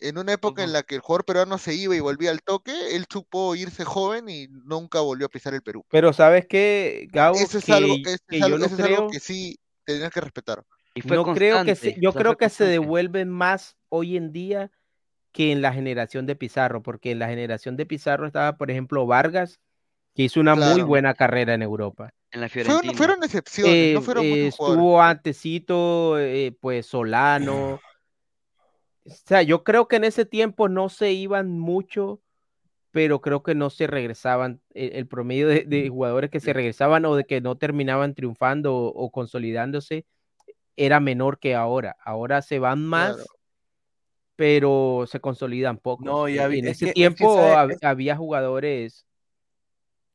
en 0.00 0.18
una 0.18 0.32
época 0.32 0.64
en 0.64 0.72
la 0.72 0.82
que 0.82 0.96
el 0.96 1.00
jugador 1.02 1.24
peruano 1.24 1.58
se 1.58 1.74
iba 1.74 1.94
y 1.94 2.00
volvía 2.00 2.30
al 2.30 2.42
toque, 2.42 2.96
él 2.96 3.06
supo 3.10 3.54
irse 3.54 3.84
joven 3.84 4.28
y 4.28 4.48
nunca 4.48 5.00
volvió 5.00 5.26
a 5.26 5.30
pisar 5.30 5.54
el 5.54 5.62
Perú. 5.62 5.84
Pero 5.90 6.12
¿sabes 6.12 6.46
qué, 6.48 7.08
Gabo? 7.12 7.38
Eso 7.38 7.58
es 7.58 7.64
que, 7.64 7.72
algo, 7.74 7.94
eso 8.04 8.14
es 8.14 8.20
que 8.28 8.38
yo 8.40 8.44
algo- 8.46 8.58
no 8.58 8.66
eso 8.66 8.74
es 8.74 8.80
algo 8.82 8.96
creo, 8.96 9.10
que 9.12 9.20
sí 9.20 9.58
tendrías 9.84 10.12
que 10.12 10.20
respetar. 10.20 10.64
Y 10.94 11.02
fue 11.02 11.16
no 11.16 11.24
creo 11.32 11.64
que 11.64 11.76
se, 11.76 11.94
yo 12.00 12.10
o 12.10 12.12
sea, 12.12 12.22
creo 12.22 12.36
que 12.36 12.48
se 12.48 12.64
devuelven 12.64 13.28
más 13.30 13.76
hoy 13.88 14.16
en 14.16 14.32
día 14.32 14.70
que 15.32 15.52
en 15.52 15.62
la 15.62 15.72
generación 15.72 16.26
de 16.26 16.36
Pizarro, 16.36 16.82
porque 16.82 17.12
en 17.12 17.20
la 17.20 17.28
generación 17.28 17.76
de 17.76 17.86
Pizarro 17.86 18.26
estaba, 18.26 18.56
por 18.56 18.70
ejemplo, 18.70 19.06
Vargas, 19.06 19.60
que 20.14 20.24
hizo 20.24 20.40
una 20.40 20.56
muy 20.56 20.82
buena 20.82 21.14
carrera 21.14 21.54
en 21.54 21.62
Europa. 21.62 22.12
En 22.32 22.40
la 22.40 22.48
Fueron, 22.48 22.66
Fiorentina. 22.72 22.94
fueron 22.96 23.24
excepciones, 23.24 23.74
Eh, 23.74 23.92
no 23.94 24.02
fueron 24.02 24.24
eh, 24.24 24.28
muchos 24.30 24.54
jugadores. 24.56 24.78
estuvo 24.78 25.02
antecito, 25.02 26.18
eh, 26.18 26.56
pues 26.60 26.86
Solano. 26.86 27.80
O 29.04 29.10
sea, 29.26 29.42
yo 29.42 29.64
creo 29.64 29.88
que 29.88 29.96
en 29.96 30.04
ese 30.04 30.24
tiempo 30.24 30.68
no 30.68 30.88
se 30.88 31.12
iban 31.12 31.58
mucho 31.58 32.20
pero 32.92 33.20
creo 33.20 33.44
que 33.44 33.54
no 33.54 33.70
se 33.70 33.86
regresaban, 33.86 34.60
el, 34.74 34.90
el 34.94 35.06
promedio 35.06 35.46
de, 35.46 35.62
de 35.64 35.88
jugadores 35.88 36.28
que 36.28 36.40
se 36.40 36.52
regresaban 36.52 37.04
o 37.04 37.14
de 37.14 37.24
que 37.24 37.40
no 37.40 37.56
terminaban 37.56 38.16
triunfando 38.16 38.74
o, 38.74 38.88
o 38.88 39.12
consolidándose 39.12 40.06
era 40.76 40.98
menor 40.98 41.38
que 41.38 41.54
ahora. 41.54 41.96
Ahora 42.04 42.42
se 42.42 42.58
van 42.58 42.84
más, 42.84 43.14
Claro. 43.14 43.28
pero 44.34 45.04
se 45.06 45.20
consolidan 45.20 45.78
poco. 45.78 46.04
No, 46.04 46.28
y 46.28 46.38
en 46.38 46.66
es 46.66 46.76
ese 46.82 46.86
que- 46.86 46.90
es 46.90 46.94
que 46.94 46.94
tiempo 46.94 47.36
hab- 47.36 47.78
había 47.82 48.16
jugadores, 48.16 49.06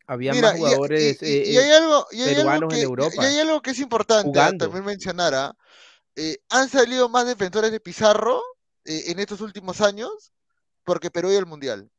había 0.07 0.33
Mira, 0.33 0.49
más 0.49 0.57
jugadores 0.57 1.21
y, 1.21 1.25
y- 1.25 1.53
y 1.53 1.57
eh, 1.57 1.59
hay 1.59 1.71
algo, 1.71 2.07
y 2.11 2.21
hay 2.21 2.29
algo 2.29 2.35
peruanos 2.35 2.69
que, 2.69 2.77
en 2.77 2.83
Europa. 2.83 3.23
y 3.23 3.25
hay 3.25 3.39
algo 3.39 3.61
que 3.61 3.71
es 3.71 3.79
importante 3.79 4.27
ah, 4.27 4.31
jugando. 4.31 4.65
también 4.65 4.85
mencionar. 4.85 5.33
ah, 5.33 5.53
eh, 6.15 6.37
han 6.49 6.69
salido 6.69 7.09
más 7.09 7.25
defensores 7.25 7.71
de 7.71 7.79
Pizarro 7.79 8.41
eh, 8.85 9.05
en 9.07 9.19
estos 9.19 9.41
últimos 9.41 9.81
años 9.81 10.33
porque 10.83 11.11
Perú 11.11 11.31
y 11.31 11.35
el 11.35 11.45
Mundial. 11.45 11.89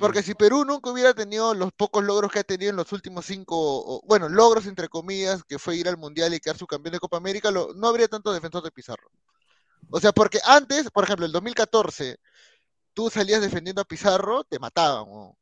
Porque 0.00 0.22
si 0.22 0.34
Perú 0.34 0.64
nunca 0.64 0.90
hubiera 0.90 1.14
tenido 1.14 1.54
los 1.54 1.72
pocos 1.72 2.04
logros 2.04 2.30
que 2.30 2.40
ha 2.40 2.44
tenido 2.44 2.70
en 2.70 2.76
los 2.76 2.92
últimos 2.92 3.24
cinco, 3.26 4.00
bueno, 4.06 4.28
logros 4.28 4.66
entre 4.66 4.88
comillas, 4.88 5.42
que 5.44 5.58
fue 5.58 5.76
ir 5.76 5.88
al 5.88 5.96
Mundial 5.96 6.32
y 6.34 6.40
quedar 6.40 6.58
subcampeón 6.58 6.92
de 6.92 7.00
Copa 7.00 7.16
América, 7.16 7.50
lo- 7.50 7.72
no 7.74 7.88
habría 7.88 8.06
tanto 8.06 8.32
defensor 8.32 8.62
de 8.62 8.70
Pizarro. 8.70 9.10
O 9.90 10.00
sea, 10.00 10.12
porque 10.12 10.40
antes, 10.44 10.90
por 10.90 11.04
ejemplo, 11.04 11.26
el 11.26 11.32
2014, 11.32 12.18
tú 12.94 13.10
salías 13.10 13.40
defendiendo 13.42 13.82
a 13.82 13.86
Pizarro, 13.86 14.44
te 14.44 14.58
mataban, 14.58 15.06
¿no? 15.10 15.38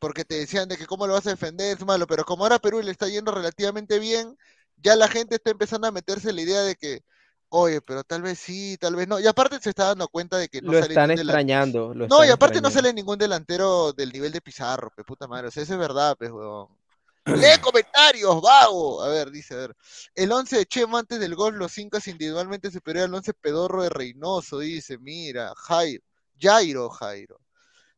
Porque 0.00 0.24
te 0.24 0.34
decían 0.36 0.68
de 0.68 0.76
que 0.76 0.86
cómo 0.86 1.06
lo 1.06 1.12
vas 1.12 1.26
a 1.26 1.30
defender, 1.30 1.76
es 1.76 1.86
malo, 1.86 2.06
pero 2.06 2.24
como 2.24 2.42
ahora 2.42 2.58
Perú 2.58 2.80
le 2.82 2.90
está 2.90 3.06
yendo 3.06 3.30
relativamente 3.30 4.00
bien, 4.00 4.36
ya 4.78 4.96
la 4.96 5.06
gente 5.06 5.36
está 5.36 5.50
empezando 5.50 5.86
a 5.86 5.92
meterse 5.92 6.32
la 6.32 6.40
idea 6.40 6.62
de 6.62 6.74
que, 6.74 7.04
oye, 7.50 7.80
pero 7.82 8.02
tal 8.02 8.22
vez 8.22 8.38
sí, 8.38 8.76
tal 8.80 8.96
vez 8.96 9.06
no, 9.06 9.20
y 9.20 9.26
aparte 9.26 9.60
se 9.60 9.70
está 9.70 9.84
dando 9.88 10.08
cuenta 10.08 10.38
de 10.38 10.48
que 10.48 10.62
no 10.62 10.72
Lo 10.72 10.80
sale 10.80 10.94
están 10.94 11.10
extrañando. 11.10 11.92
lo 11.94 12.08
no, 12.08 12.24
y 12.24 12.30
aparte 12.30 12.60
no 12.60 12.70
sale 12.70 12.92
ningún 12.92 13.18
delantero 13.18 13.92
del 13.92 14.10
nivel 14.10 14.32
de 14.32 14.40
Pizarro, 14.40 14.90
pe 14.90 15.04
puta 15.04 15.28
madre. 15.28 15.48
O 15.48 15.50
sea, 15.50 15.62
eso 15.62 15.74
es 15.74 15.78
verdad, 15.78 16.16
pe 16.16 16.30
huevón. 16.30 16.68
Lee 17.26 17.60
comentarios, 17.60 18.40
vago. 18.40 19.02
A 19.02 19.08
ver, 19.08 19.30
dice, 19.30 19.52
a 19.54 19.58
ver. 19.58 19.76
El 20.14 20.32
11 20.32 20.56
de 20.56 20.66
Chemo 20.66 20.96
antes 20.96 21.20
del 21.20 21.34
gol, 21.34 21.56
los 21.56 21.76
incas 21.76 22.08
individualmente 22.08 22.70
superior 22.70 23.04
al 23.04 23.14
11 23.14 23.34
pedorro 23.34 23.82
de 23.82 23.90
Reynoso, 23.90 24.60
dice, 24.60 24.96
mira, 24.96 25.52
Jairo, 25.54 26.02
Jairo, 26.40 26.88
Jairo. 26.88 27.38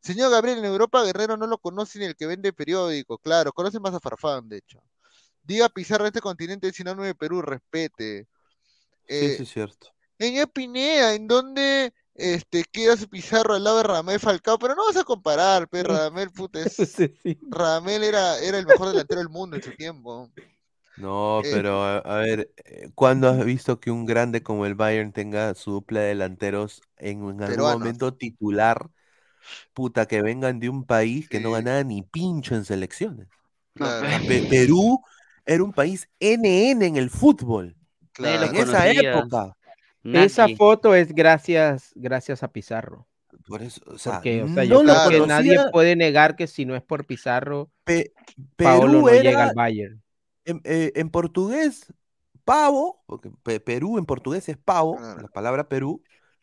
Señor 0.02 0.30
Gabriel, 0.30 0.58
en 0.58 0.64
Europa 0.66 1.02
Guerrero 1.04 1.36
no 1.36 1.46
lo 1.46 1.58
conoce 1.58 1.98
ni 1.98 2.06
el 2.06 2.16
que 2.16 2.26
vende 2.26 2.52
periódico, 2.52 3.18
claro, 3.18 3.52
conoce 3.52 3.78
más 3.80 3.94
a 3.94 4.00
Farfán, 4.00 4.48
de 4.48 4.58
hecho. 4.58 4.82
Diga 5.42 5.68
Pizarro, 5.70 6.06
este 6.06 6.20
continente 6.20 6.68
es 6.68 6.76
sinónimo 6.76 7.04
de 7.04 7.14
Perú, 7.16 7.42
respete. 7.42 8.28
Sí, 9.10 9.30
Eh, 9.30 9.30
sí, 9.30 9.42
es 9.44 9.48
cierto. 9.50 9.94
en 10.18 10.48
Pinea, 10.50 11.14
¿en 11.14 11.28
dónde 11.28 11.94
este, 12.14 12.64
queda 12.72 12.96
su 12.96 13.08
Pizarro 13.08 13.54
al 13.54 13.64
lado 13.64 13.78
de 13.78 13.84
Radamel 13.84 14.20
Falcao? 14.20 14.58
Pero 14.58 14.74
no 14.76 14.86
vas 14.86 14.96
a 14.98 15.04
comparar, 15.04 15.68
pe, 15.68 15.82
Radamel, 15.84 16.30
puta, 16.32 16.60
es- 16.62 17.02
Radamel 17.50 18.04
era, 18.04 18.38
era 18.40 18.58
el 18.58 18.66
mejor 18.66 18.88
delantero 18.88 19.20
del 19.20 19.30
mundo 19.30 19.56
en 19.56 19.62
su 19.62 19.72
tiempo. 19.74 20.30
No, 20.94 21.42
Eh, 21.42 21.50
pero 21.50 21.82
a, 21.84 21.98
a 21.98 22.18
ver, 22.18 22.52
eh, 22.64 22.90
¿cuándo 22.94 23.28
has 23.28 23.44
visto 23.44 23.80
que 23.80 23.90
un 23.90 24.04
grande 24.04 24.42
como 24.42 24.66
el 24.66 24.74
Bayern 24.74 25.12
tenga 25.12 25.54
su 25.54 25.72
dupla 25.72 26.00
de 26.00 26.08
delanteros 26.08 26.82
en, 26.98 27.28
en 27.30 27.42
algún 27.42 27.66
Peruanos. 27.66 27.66
momento 27.66 28.14
titular? 28.14 28.90
Puta, 29.72 30.06
que 30.06 30.22
vengan 30.22 30.60
de 30.60 30.68
un 30.68 30.84
país 30.84 31.28
que 31.28 31.40
no 31.40 31.52
ganaba 31.52 31.82
ni 31.84 32.02
pincho 32.02 32.54
en 32.54 32.64
selecciones. 32.64 33.28
Claro. 33.74 34.06
Pe- 34.26 34.46
Perú 34.48 35.00
era 35.44 35.64
un 35.64 35.72
país 35.72 36.08
NN 36.20 36.86
en 36.86 36.96
el 36.96 37.10
fútbol. 37.10 37.76
En 38.18 38.56
esa 38.56 38.88
época. 38.90 39.56
Esa 40.04 40.48
foto 40.56 40.94
es 40.94 41.14
gracias, 41.14 41.92
gracias 41.94 42.42
a 42.42 42.48
Pizarro. 42.48 43.06
Por 43.46 43.62
eso, 43.62 43.80
o 43.86 43.98
sea, 43.98 44.14
Porque, 44.14 44.42
o 44.42 44.48
sea, 44.48 44.64
no 44.64 44.70
yo 44.70 44.82
lo 44.82 44.94
creo 45.06 45.22
que 45.22 45.26
nadie 45.26 45.58
puede 45.72 45.96
negar 45.96 46.36
que 46.36 46.46
si 46.46 46.64
no 46.64 46.76
es 46.76 46.82
por 46.82 47.06
Pizarro, 47.06 47.70
Pe- 47.84 48.12
Paolo 48.56 49.00
no 49.00 49.08
llega 49.08 49.30
era 49.30 49.44
al 49.48 49.54
Bayern. 49.54 50.02
en, 50.44 50.60
eh, 50.64 50.92
en 50.96 51.10
portugués 51.10 51.92
pavo, 52.44 53.02
porque 53.06 53.30
Pe- 53.42 53.60
Perú 53.60 53.98
en 53.98 54.04
portugués 54.04 54.48
es 54.48 54.56
pavo, 54.56 54.98
la 55.00 55.28
palabra 55.28 55.68
Perú, 55.68 56.02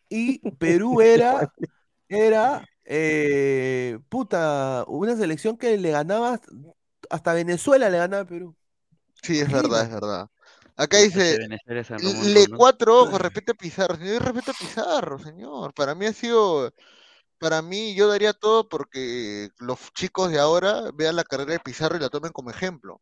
y 0.10 0.40
Perú 0.58 1.02
era, 1.02 1.52
era, 2.08 2.66
eh, 2.92 4.00
puta, 4.10 4.84
una 4.88 5.16
selección 5.16 5.58
que 5.58 5.78
le 5.78 5.92
ganaba, 5.92 6.42
hasta 7.12 7.34
Venezuela 7.34 7.88
le 7.88 8.00
ganaba 8.00 8.24
a 8.24 8.28
Perú. 8.28 8.56
Sí, 9.22 9.40
es 9.40 9.52
verdad, 9.52 9.84
es 9.84 9.92
verdad. 9.92 10.28
Acá 10.76 10.98
dice, 10.98 11.38
le 11.68 12.48
¿no? 12.48 12.58
cuatro 12.58 13.04
ojos, 13.04 13.22
respeta 13.22 13.52
a 13.52 13.56
Pizarro. 13.56 13.96
Señor, 13.96 14.14
yo 14.14 14.20
respeto 14.20 14.52
a 14.52 14.54
Pizarro, 14.56 15.20
señor. 15.20 15.74
Para 15.76 15.94
mí 15.94 16.08
ha 16.08 16.14
sido, 16.14 16.74
para 17.38 17.62
mí 17.62 17.94
yo 17.94 18.08
daría 18.08 18.34
todo 18.34 18.68
porque 18.68 19.50
los 19.60 19.94
chicos 19.94 20.32
de 20.32 20.40
ahora 20.40 20.90
vean 20.96 21.16
la 21.16 21.24
carrera 21.24 21.54
de 21.54 21.60
Pizarro 21.60 21.96
y 21.96 22.00
la 22.00 22.10
tomen 22.10 22.32
como 22.32 22.50
ejemplo. 22.50 23.02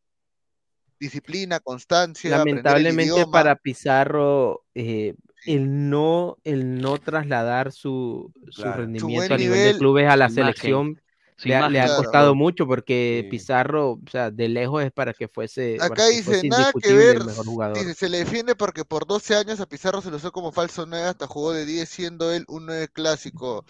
Disciplina, 0.99 1.61
constancia, 1.61 2.39
Lamentablemente 2.39 3.26
para 3.31 3.55
Pizarro, 3.55 4.65
eh, 4.76 5.15
el 5.47 5.89
no, 5.89 6.37
el 6.43 6.79
no 6.81 6.97
trasladar 6.97 7.71
su, 7.71 8.31
su 8.49 8.61
Claro. 8.61 8.73
Su 8.73 8.77
rendimiento 8.79 9.33
a 9.33 9.37
nivel 9.37 9.73
de 9.73 9.77
clubes 9.79 10.05
a 10.05 10.15
la 10.17 10.25
imagen, 10.25 10.35
selección 10.35 11.01
le 11.43 11.55
ha, 11.55 11.69
le 11.69 11.79
ha 11.79 11.85
imagen. 11.85 11.97
costado 12.03 12.23
Claro. 12.31 12.35
mucho 12.35 12.65
porque 12.65 13.21
Sí. 13.25 13.29
Pizarro, 13.29 13.91
o 13.91 13.99
sea, 14.11 14.31
de 14.31 14.49
lejos 14.49 14.83
es 14.83 14.91
para 14.91 15.13
que 15.13 15.27
fuese, 15.27 15.77
Acá 15.79 16.07
que 16.07 16.09
dice, 16.09 16.23
fuese 16.23 16.47
nada 16.49 16.71
que 16.81 16.93
ver, 16.93 17.17
el 17.17 17.25
mejor 17.25 17.45
jugador. 17.45 17.77
dice, 17.77 17.93
se 17.93 18.09
le 18.09 18.17
defiende 18.17 18.55
porque 18.55 18.83
por 18.85 19.05
12 19.05 19.35
años 19.35 19.59
a 19.59 19.67
Pizarro 19.67 20.01
se 20.01 20.09
lo 20.09 20.17
usó 20.17 20.31
como 20.31 20.51
falso 20.51 20.87
9 20.87 21.05
hasta 21.05 21.27
jugó 21.27 21.53
de 21.53 21.65
10 21.67 21.87
siendo 21.89 22.31
él 22.33 22.43
un 22.47 22.65
9 22.65 22.87
clásico. 22.91 23.65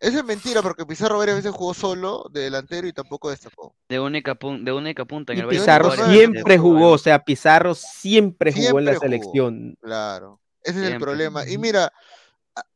Eso 0.00 0.18
es 0.18 0.24
mentira 0.24 0.62
porque 0.62 0.84
Pizarro 0.84 1.18
varias 1.18 1.36
veces 1.36 1.52
jugó 1.52 1.74
solo 1.74 2.26
de 2.32 2.40
delantero 2.40 2.88
y 2.88 2.92
tampoco 2.92 3.30
destacó. 3.30 3.72
De 3.88 4.00
única, 4.00 4.34
pun- 4.36 4.64
de 4.64 4.72
única 4.72 5.04
punta 5.04 5.32
en 5.32 5.38
Y 5.38 5.42
el 5.42 5.48
Pizarro 5.48 5.92
siempre 5.92 6.58
jugó, 6.58 6.90
o 6.90 6.98
sea, 6.98 7.20
Pizarro 7.24 7.76
siempre 7.76 8.52
jugó 8.52 8.80
en 8.80 8.84
la 8.86 8.94
jugó. 8.94 9.00
selección. 9.04 9.76
Claro, 9.80 10.40
ese 10.62 10.84
es 10.84 10.92
el 10.92 10.98
problema. 10.98 11.48
Y 11.48 11.58
mira, 11.58 11.92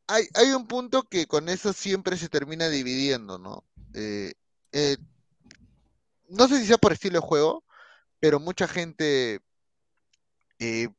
hay 0.07 0.51
un 0.51 0.67
punto 0.67 1.03
que 1.03 1.27
con 1.27 1.49
eso 1.49 1.73
siempre 1.73 2.17
se 2.17 2.29
termina 2.29 2.69
dividiendo, 2.69 3.37
¿no? 3.37 3.63
Eh, 3.93 4.33
eh, 4.71 4.97
no 6.29 6.47
sé 6.47 6.59
si 6.59 6.67
sea 6.67 6.77
por 6.77 6.93
estilo 6.93 7.19
de 7.19 7.27
juego, 7.27 7.63
pero 8.19 8.39
mucha 8.39 8.67
gente 8.67 9.41
eh, 10.59 10.89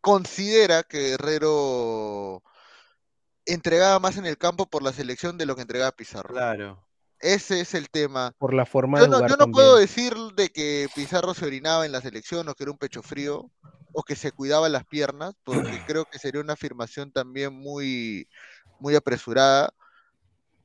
considera 0.00 0.82
que 0.82 1.10
Guerrero 1.10 2.42
entregaba 3.46 3.98
más 3.98 4.16
en 4.16 4.26
el 4.26 4.38
campo 4.38 4.66
por 4.66 4.82
la 4.82 4.92
selección 4.92 5.38
de 5.38 5.46
lo 5.46 5.56
que 5.56 5.62
entregaba 5.62 5.92
Pizarro. 5.92 6.34
Claro. 6.34 6.84
Ese 7.20 7.60
es 7.60 7.74
el 7.74 7.90
tema. 7.90 8.34
Por 8.38 8.54
la 8.54 8.66
forma 8.66 8.98
Yo 8.98 9.02
de 9.02 9.08
no, 9.08 9.20
jugar 9.20 9.30
yo 9.30 9.36
no 9.36 9.48
puedo 9.48 9.76
decir 9.76 10.14
de 10.36 10.50
que 10.50 10.88
Pizarro 10.94 11.34
se 11.34 11.46
orinaba 11.46 11.86
en 11.86 11.92
la 11.92 12.00
selección 12.02 12.48
o 12.48 12.54
que 12.54 12.64
era 12.64 12.72
un 12.72 12.78
pecho 12.78 13.02
frío 13.02 13.50
o 13.92 14.02
que 14.04 14.16
se 14.16 14.32
cuidaba 14.32 14.68
las 14.68 14.86
piernas, 14.86 15.34
porque 15.44 15.80
creo 15.84 16.06
que 16.06 16.18
sería 16.18 16.40
una 16.42 16.54
afirmación 16.54 17.12
también 17.12 17.54
muy, 17.54 18.28
muy 18.78 18.94
apresurada. 18.96 19.70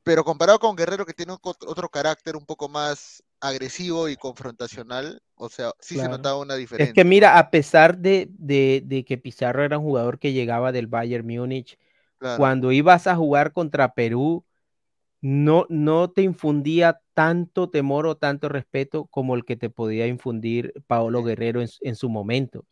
Pero 0.04 0.24
comparado 0.26 0.60
con 0.60 0.76
Guerrero, 0.76 1.06
que 1.06 1.14
tiene 1.14 1.34
un 1.34 1.40
otro 1.44 1.90
carácter 1.90 2.36
un 2.38 2.46
poco 2.46 2.70
más 2.70 3.24
agresivo 3.42 4.10
y 4.10 4.18
confrontacional, 4.18 5.22
o 5.36 5.50
sea, 5.50 5.74
sí 5.80 5.98
se 5.98 6.10
notaba 6.10 6.40
una 6.40 6.56
Es 6.78 6.92
diferencia. 6.92 6.92
que 6.92 7.06
mira, 7.06 7.38
a 7.38 7.52
pesar 7.52 7.98
de, 7.98 8.28
de- 8.32 8.82
de 8.86 9.06
que 9.06 9.18
Pizarro 9.18 9.64
era 9.64 9.78
un 9.78 9.86
jugador 9.86 10.20
que 10.20 10.34
llegaba 10.34 10.72
del 10.72 10.88
Bayern 10.88 11.26
Múnich, 11.26 11.78
Claro. 12.20 12.52
cuando 12.52 12.72
ibas 12.72 13.08
a 13.08 13.16
jugar 13.16 13.54
contra 13.54 13.94
Perú, 13.96 14.46
no, 15.26 15.66
no 15.70 16.12
te 16.12 16.22
infundía 16.24 17.02
tanto 17.14 17.70
temor 17.70 18.06
o 18.08 18.18
tanto 18.18 18.50
respeto 18.50 19.06
como 19.08 19.36
el 19.36 19.46
que 19.46 19.56
te 19.58 19.70
podía 19.70 20.08
infundir 20.08 20.74
Paolo 20.88 21.24
Guerrero 21.24 21.62
en, 21.62 21.68
su- 21.68 21.80
en 21.84 21.96
su 21.96 22.10
momento. 22.10 22.66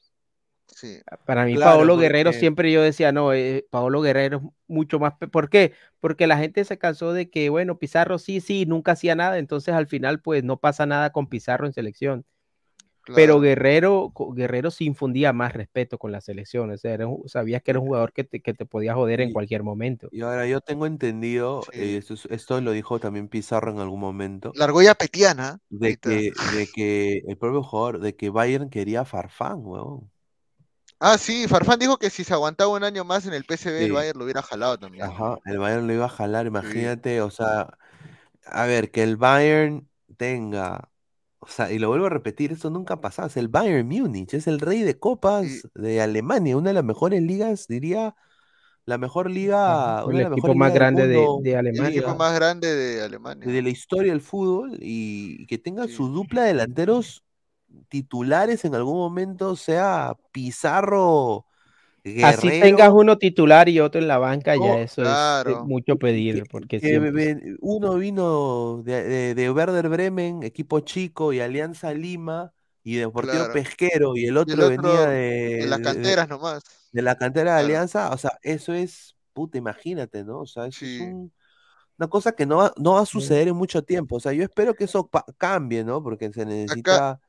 Sí. 0.67 1.01
Para 1.25 1.45
mí, 1.45 1.55
Claro, 1.55 1.73
Paolo 1.77 1.97
Guerrero 1.97 2.33
siempre 2.33 2.71
yo 2.71 2.81
decía, 2.81 3.11
no, 3.11 3.33
eh, 3.33 3.65
Paolo 3.69 4.01
Guerrero 4.01 4.37
es 4.37 4.43
mucho 4.67 4.99
más. 4.99 5.13
¿Por 5.31 5.49
qué? 5.49 5.73
Porque 5.99 6.27
la 6.27 6.37
gente 6.37 6.63
se 6.65 6.77
cansó 6.77 7.13
de 7.13 7.29
que, 7.29 7.49
bueno, 7.49 7.77
Pizarro 7.77 8.17
sí, 8.17 8.39
sí, 8.41 8.65
nunca 8.65 8.93
hacía 8.93 9.13
nada, 9.15 9.37
entonces 9.37 9.73
al 9.75 9.87
final, 9.87 10.21
pues 10.21 10.43
no 10.43 10.59
pasa 10.59 10.85
nada 10.85 11.11
con 11.11 11.27
Pizarro 11.27 11.65
en 11.67 11.73
selección. 11.73 12.25
Pero. 13.13 13.39
Guerrero, 13.39 14.13
Guerrero 14.33 14.71
sí 14.71 14.85
infundía 14.85 15.33
más 15.33 15.53
respeto 15.53 15.97
con 15.97 16.11
la 16.11 16.21
selección, 16.21 16.71
o 16.71 16.77
sea, 16.77 16.93
era 16.93 17.07
sabías 17.27 17.61
que 17.61 17.71
era 17.71 17.79
un 17.79 17.87
jugador 17.87 18.13
que 18.13 18.23
te, 18.23 18.41
que 18.41 18.53
te 18.53 18.65
podía 18.65 18.93
joder 18.95 19.21
en 19.21 19.29
Y- 19.29 19.33
cualquier 19.33 19.63
momento. 19.63 20.07
Y 20.11 20.21
ahora 20.21 20.45
yo 20.47 20.61
tengo 20.61 20.85
entendido, 20.85 21.63
Sí. 21.63 21.81
eh, 21.81 21.97
esto, 21.97 22.13
es- 22.13 22.25
esto 22.31 22.61
lo 22.61 22.71
dijo 22.71 22.99
también 22.99 23.27
Pizarro 23.27 23.71
en 23.71 23.79
algún 23.79 23.99
momento, 23.99 24.51
La 24.55 24.65
argolla 24.65 24.95
petiana. 24.95 25.59
de 25.69 25.97
que, 25.97 26.31
de 26.55 26.67
que 26.73 27.17
el 27.27 27.37
propio 27.37 27.63
jugador, 27.63 27.99
de 27.99 28.15
que 28.15 28.29
Bayern 28.29 28.69
quería 28.69 29.01
a 29.01 29.05
Farfán, 29.05 29.59
weón. 29.65 30.09
Ah, 30.99 31.17
sí, 31.17 31.47
Farfán 31.49 31.79
dijo 31.79 31.97
que 31.97 32.09
si 32.09 32.23
se 32.23 32.33
aguantaba 32.33 32.71
un 32.71 32.83
año 32.83 33.03
más 33.03 33.25
en 33.25 33.33
el 33.33 33.43
PSV, 33.43 33.83
el. 33.85 33.91
Bayern 33.91 34.17
lo 34.19 34.23
hubiera 34.25 34.41
jalado 34.41 34.77
también. 34.77 35.03
Ajá, 35.03 35.37
el 35.45 35.57
Bayern 35.57 35.85
lo 35.87 35.93
iba 35.93 36.05
a 36.05 36.09
jalar, 36.09 36.45
imagínate, 36.45 37.21
o 37.21 37.29
sea, 37.29 37.77
a 38.45 38.65
ver, 38.65 38.91
que 38.91 39.03
el 39.03 39.17
Bayern 39.17 39.89
tenga, 40.17 40.89
o 41.43 41.47
sea, 41.47 41.71
y 41.71 41.79
lo 41.79 41.89
vuelvo 41.89 42.07
a 42.07 42.09
repetir, 42.09 42.51
esto 42.51 42.69
nunca 42.69 43.01
pasaba, 43.01 43.27
es 43.27 43.37
el 43.37 43.47
Bayern 43.47 43.87
Múnich, 43.87 44.33
es 44.33 44.47
el 44.47 44.59
rey 44.59 44.81
de 44.83 44.97
copas 44.99 45.45
de 45.75 46.01
Alemania, 46.01 46.57
una 46.57 46.69
de 46.69 46.73
las 46.75 46.83
mejores 46.83 47.21
ligas, 47.21 47.67
diría, 47.67 48.15
la 48.85 48.97
mejor 48.97 49.29
liga, 49.29 50.03
El 50.09 50.21
equipo 50.21 50.55
más 50.55 50.73
grande 50.73 51.07
de- 51.07 51.27
de 51.41 51.51
El 51.51 51.57
Alemania. 51.57 51.89
equipo 51.99 52.15
más 52.15 52.35
grande 52.35 52.75
de 52.75 53.01
Alemania. 53.03 53.51
de 53.51 53.61
la 53.61 53.69
historia 53.69 54.11
del 54.11 54.21
fútbol 54.21 54.77
y 54.81 55.45
que 55.47 55.57
tenga 55.57 55.87
su 55.87 56.09
dupla 56.09 56.41
de 56.43 56.47
delanteros 56.49 57.23
titulares 57.89 58.65
en 58.65 58.75
algún 58.75 58.97
momento, 58.97 59.55
sea 59.55 60.15
Pizarro, 60.31 61.45
Así 62.23 62.49
tengas 62.49 62.89
uno 62.91 63.17
titular 63.17 63.69
y 63.69 63.79
otro 63.79 64.01
en 64.01 64.07
la 64.09 64.17
banca, 64.17 64.55
ya 64.57 64.81
eso 64.81 65.03
es 65.03 65.57
mucho 65.65 65.97
pedir, 65.97 66.43
porque 66.51 66.79
que 66.81 66.87
siempre... 66.89 67.11
ven- 67.11 67.57
uno 67.61 67.95
vino 67.95 68.81
de, 68.83 69.03
de, 69.03 69.35
de 69.35 69.51
Werder 69.51 69.87
Bremen, 69.87 70.43
equipo 70.43 70.81
chico, 70.81 71.31
y 71.31 71.39
Alianza 71.39 71.93
Lima, 71.93 72.51
y 72.83 72.95
Deportivo 72.97 73.35
Claro. 73.45 73.53
Pesquero, 73.53 74.17
y 74.17 74.25
el 74.25 74.35
Y 74.35 74.37
otro, 74.37 74.53
el 74.55 74.61
otro 74.79 74.91
venía 74.91 75.07
de, 75.07 75.55
de 75.61 75.65
las 75.67 75.79
de- 75.79 75.83
canteras 75.85 76.27
nomás. 76.27 76.63
de 76.91 77.01
la 77.01 77.15
cantera 77.17 77.51
de 77.55 77.59
Claro. 77.61 77.65
Alianza, 77.67 78.09
o 78.11 78.17
sea, 78.17 78.37
eso 78.41 78.73
es, 78.73 79.15
puta, 79.31 79.57
imagínate, 79.57 80.25
¿no? 80.25 80.39
O 80.41 80.45
sea, 80.45 80.65
eso 80.67 80.79
Sí. 80.79 80.95
es 80.97 81.01
un- 81.03 81.31
una 81.97 82.09
cosa 82.09 82.33
que 82.33 82.45
no 82.45 82.57
va, 82.57 82.73
no 82.75 82.93
va 82.95 83.01
a 83.01 83.05
suceder 83.05 83.47
en 83.47 83.55
mucho 83.55 83.83
tiempo. 83.83 84.17
O 84.17 84.19
sea, 84.19 84.33
yo 84.33 84.43
espero 84.43 84.73
que 84.73 84.83
eso 84.85 85.09
cambie, 85.37 85.85
¿no? 85.85 86.03
Porque 86.03 86.33
se 86.33 86.43
necesita. 86.45 87.21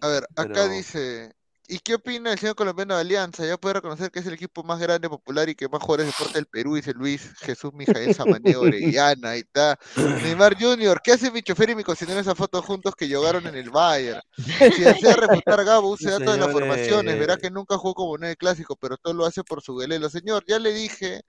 A 0.00 0.08
ver, 0.08 0.22
acá 0.36 0.48
pero- 0.54 0.68
dice, 0.68 1.34
¿y 1.72 1.78
qué 1.78 1.94
opina 1.94 2.32
el 2.32 2.38
señor 2.38 2.54
colombiano 2.54 2.94
de 2.94 3.00
Alianza? 3.00 3.46
Ya 3.46 3.56
puede 3.56 3.74
reconocer 3.74 4.10
que 4.10 4.18
es 4.18 4.26
el 4.26 4.34
equipo 4.34 4.62
más 4.62 4.78
grande, 4.78 5.08
popular 5.08 5.48
y 5.48 5.54
que 5.54 5.68
más 5.68 5.80
jugadores 5.82 6.06
deporte 6.06 6.34
del 6.34 6.46
Perú, 6.46 6.74
dice 6.74 6.92
Luis 6.92 7.32
Jesús 7.40 7.72
Mijael 7.72 8.14
Samaneo 8.14 8.60
Orellana, 8.60 9.30
ahí 9.30 9.40
está. 9.40 9.78
Neymar 10.22 10.54
Junior, 10.60 11.00
¿qué 11.02 11.12
hace 11.12 11.30
mi 11.30 11.40
chofer 11.40 11.70
y 11.70 11.74
mi 11.74 11.82
cocinero 11.82 12.18
en 12.18 12.22
esa 12.22 12.34
foto 12.34 12.60
juntos 12.60 12.94
que 12.94 13.12
jugaron 13.12 13.46
en 13.46 13.54
el 13.56 13.70
Bayern? 13.70 14.20
Si 14.36 14.82
desea 14.82 15.16
refutar 15.16 15.64
Gabo, 15.64 15.88
use 15.88 16.10
datos 16.10 16.34
de 16.34 16.40
las 16.40 16.52
formaciones, 16.52 17.18
verá 17.18 17.38
que 17.38 17.50
nunca 17.50 17.78
jugó 17.78 17.94
como 17.94 18.18
nueve 18.18 18.36
clásico, 18.36 18.76
pero 18.76 18.98
todo 18.98 19.14
lo 19.14 19.24
hace 19.24 19.42
por 19.42 19.62
su 19.62 19.74
velelo. 19.74 20.10
Señor, 20.10 20.44
ya 20.46 20.58
le 20.58 20.74
dije 20.74 21.22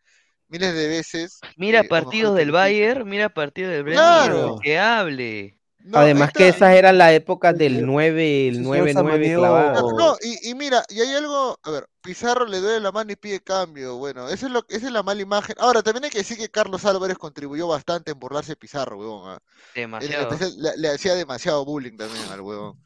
miles 0.50 0.74
de 0.74 0.88
veces. 0.90 1.40
Mira 1.56 1.84
partidos 1.84 2.36
del 2.36 2.52
Bayern, 2.52 3.08
mira 3.08 3.30
partidos 3.30 3.72
del 3.72 3.84
Bremen, 3.84 4.00
Claro. 4.00 4.60
que 4.62 4.78
hable. 4.78 5.63
No, 5.86 5.98
Además 6.00 6.32
que 6.32 6.48
esas 6.48 6.74
eran 6.76 6.98
las 6.98 7.12
épocas 7.12 7.58
del 7.58 7.86
9, 7.86 8.48
el 8.48 8.56
señor 8.56 8.78
9-9 8.88 8.94
Samaniego- 8.94 9.40
clavado. 9.40 9.92
No, 9.98 10.16
y, 10.22 10.50
y 10.50 10.56
mira, 10.56 10.84
y 10.88 11.02
hay 11.02 11.14
algo, 11.16 11.60
a 11.62 11.72
ver, 11.72 11.90
Pizarro 12.02 12.46
le 12.46 12.60
duele 12.62 12.80
la 12.80 12.92
mano 12.94 13.12
y 13.12 13.18
pide 13.18 13.42
cambio, 13.42 13.98
bueno, 13.98 14.30
esa 14.30 14.46
es, 14.46 14.52
lo, 14.54 14.64
esa 14.70 14.88
es 14.88 14.92
la 14.94 15.04
mala 15.04 15.22
imagen. 15.22 15.56
Ahora, 15.60 15.84
también 15.84 16.06
hay 16.06 16.10
que 16.10 16.20
decir 16.20 16.38
que 16.38 16.50
Carlos 16.50 16.86
Álvarez 16.86 17.18
contribuyó 17.18 17.68
bastante 17.68 18.12
en 18.12 18.20
burlarse 18.20 18.54
de 18.54 18.56
Pizarro, 18.56 18.98
huevón. 18.98 19.32
ah. 19.32 19.40
Demasiado. 19.76 20.30
le, 20.58 20.78
le 20.78 20.88
hacía 20.90 21.16
demasiado 21.16 21.66
bullying 21.66 21.98
también 21.98 22.24
al 22.32 22.40
huevón. 22.42 22.82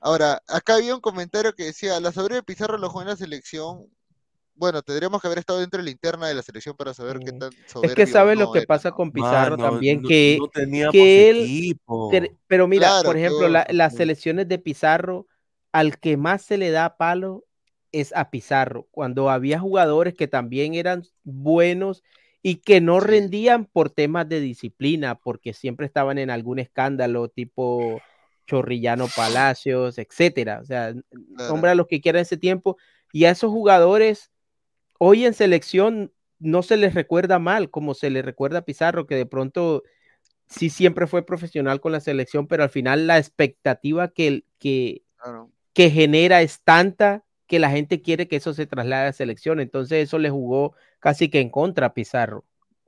Ahora, 0.00 0.40
acá 0.46 0.76
había 0.76 0.94
un 0.94 1.00
comentario 1.00 1.52
que 1.54 1.64
decía, 1.64 1.98
la 1.98 2.12
sobrina 2.12 2.36
de 2.36 2.42
Pizarro 2.44 2.78
lo 2.78 2.88
jugó 2.88 3.02
en 3.02 3.08
la 3.08 3.16
selección. 3.16 3.84
Bueno, 4.58 4.82
tendríamos 4.82 5.20
que 5.20 5.28
haber 5.28 5.38
estado 5.38 5.60
dentro 5.60 5.78
de 5.78 5.84
la 5.84 5.90
interna 5.90 6.26
de 6.28 6.34
la 6.34 6.42
selección 6.42 6.76
para 6.76 6.92
saber 6.92 7.20
qué 7.20 7.32
tan 7.32 7.50
Es 7.80 7.92
que 7.92 8.06
soberbio 8.06 8.06
sabes 8.06 8.36
o 8.36 8.38
lo 8.38 8.48
no 8.48 8.50
que 8.50 8.62
era, 8.62 8.66
pasa 8.66 8.90
¿no? 8.90 8.92
con 8.92 9.12
Pizarro 9.12 9.58
Mano, 9.58 9.58
también, 9.58 10.02
no- 10.02 10.10
que, 10.10 10.48
no 10.66 10.90
que 10.90 11.30
él, 11.30 11.54
equipo. 11.54 12.40
pero 12.46 12.66
mira, 12.68 12.90
Claro, 12.90 13.04
por 13.04 13.16
ejemplo, 13.16 13.48
la- 13.48 13.66
las 13.70 13.94
selecciones 13.94 14.48
de 14.48 14.58
Pizarro, 14.58 15.26
al 15.72 15.98
que 15.98 16.16
más 16.16 16.42
se 16.42 16.58
le 16.58 16.70
da 16.70 16.96
palo 16.96 17.44
es 17.92 18.12
a 18.16 18.30
Pizarro, 18.30 18.86
cuando 18.90 19.30
había 19.30 19.58
jugadores 19.60 20.14
que 20.14 20.28
también 20.28 20.74
eran 20.74 21.04
buenos 21.24 22.02
y 22.42 22.56
que 22.56 22.80
no 22.80 23.00
rendían 23.00 23.64
por 23.66 23.90
temas 23.90 24.28
de 24.28 24.40
disciplina, 24.40 25.16
porque 25.20 25.52
siempre 25.54 25.86
estaban 25.86 26.18
en 26.18 26.30
algún 26.30 26.58
escándalo 26.58 27.28
tipo 27.28 28.04
Chorrillano 28.46 29.08
Palacios, 29.08 29.98
etcétera. 29.98 30.60
O 30.62 30.64
sea, 30.64 30.94
nombra 31.46 31.72
a 31.72 31.74
los 31.74 31.86
que 31.86 32.00
quieran 32.00 32.22
ese 32.22 32.36
tiempo 32.36 32.76
y 33.12 33.24
a 33.24 33.30
esos 33.30 33.50
jugadores 33.50 34.30
hoy 34.98 35.24
en 35.24 35.34
selección 35.34 36.12
no 36.38 36.62
se 36.62 36.76
les 36.76 36.94
recuerda 36.94 37.38
mal 37.38 37.70
como 37.70 37.94
se 37.94 38.10
le 38.10 38.22
recuerda 38.22 38.58
a 38.60 38.64
Pizarro, 38.64 39.06
que 39.06 39.16
de 39.16 39.26
pronto 39.26 39.82
sí 40.48 40.70
siempre 40.70 41.06
fue 41.06 41.24
profesional 41.26 41.80
con 41.80 41.92
la 41.92 42.00
selección, 42.00 42.46
pero 42.46 42.62
al 42.62 42.70
final 42.70 43.06
la 43.06 43.18
expectativa 43.18 44.08
que, 44.08 44.44
que, 44.58 45.02
Claro. 45.16 45.50
que 45.74 45.90
genera 45.90 46.42
es 46.42 46.62
tanta 46.62 47.24
que 47.46 47.58
la 47.58 47.70
gente 47.70 48.02
quiere 48.02 48.28
que 48.28 48.36
eso 48.36 48.54
se 48.54 48.66
traslade 48.66 49.08
a 49.08 49.12
selección. 49.12 49.60
Entonces 49.60 50.04
eso 50.04 50.18
le 50.18 50.30
jugó 50.30 50.74
casi 51.00 51.28
que 51.30 51.40
en 51.40 51.50
contra 51.50 51.86
a 51.88 51.94
Pizarro. 51.94 52.44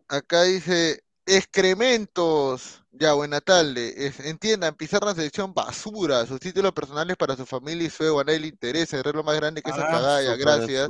Acá 0.08 0.42
dice, 0.42 1.02
excrementos. 1.36 2.82
Ya, 2.93 3.12
buena 3.12 3.40
tarde. 3.40 4.07
Es- 4.07 4.20
entiendan, 4.20 4.74
Pizarro 4.74 5.07
en 5.07 5.11
la 5.11 5.15
selección 5.15 5.55
basura. 5.55 6.27
Sus 6.27 6.40
títulos 6.40 6.73
personales 6.73 7.16
para 7.16 7.36
su 7.36 7.47
familia 7.47 7.86
y 7.86 7.90
su 7.90 8.05
ego 8.05 8.20
a 8.20 8.24
nadie 8.24 8.40
le 8.40 8.48
interesa. 8.48 8.98
El 8.98 9.12
lo 9.12 9.23
más 9.23 9.36
grande 9.36 9.62
que 9.62 9.70
esa 9.70 9.86
Cagazo 9.86 10.02
cagalla, 10.02 10.44
para 10.44 10.57
gracias. 10.57 10.89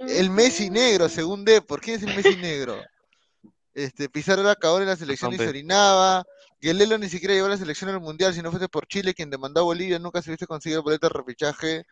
El 0.00 0.30
Messi 0.30 0.68
negro, 0.68 1.08
según 1.08 1.44
Depor. 1.44 1.80
¿Quién 1.80 1.96
es 1.96 2.02
el 2.02 2.16
Messi 2.16 2.36
negro? 2.36 2.82
Este, 3.74 4.08
Pizarro 4.08 4.42
era 4.42 4.54
cagón 4.56 4.82
en 4.82 4.88
la 4.88 4.96
selección 4.96 5.32
y 5.32 5.38
se 5.38 5.48
orinaba. 5.48 6.24
Guelelo 6.60 6.98
ni 6.98 7.08
siquiera 7.08 7.34
llevó 7.34 7.46
a 7.46 7.50
la 7.50 7.56
selección 7.56 7.90
al 7.90 8.00
mundial. 8.00 8.34
Si 8.34 8.42
no 8.42 8.50
fuese 8.50 8.68
por 8.68 8.86
Chile, 8.86 9.14
quien 9.14 9.30
demandó 9.30 9.60
a 9.60 9.64
Bolivia, 9.64 9.98
nunca 9.98 10.22
se 10.22 10.30
hubiese 10.30 10.46
conseguido 10.46 10.80
el 10.80 10.84
boleto 10.84 11.08
de 11.08 11.14
repechaje. 11.14 11.86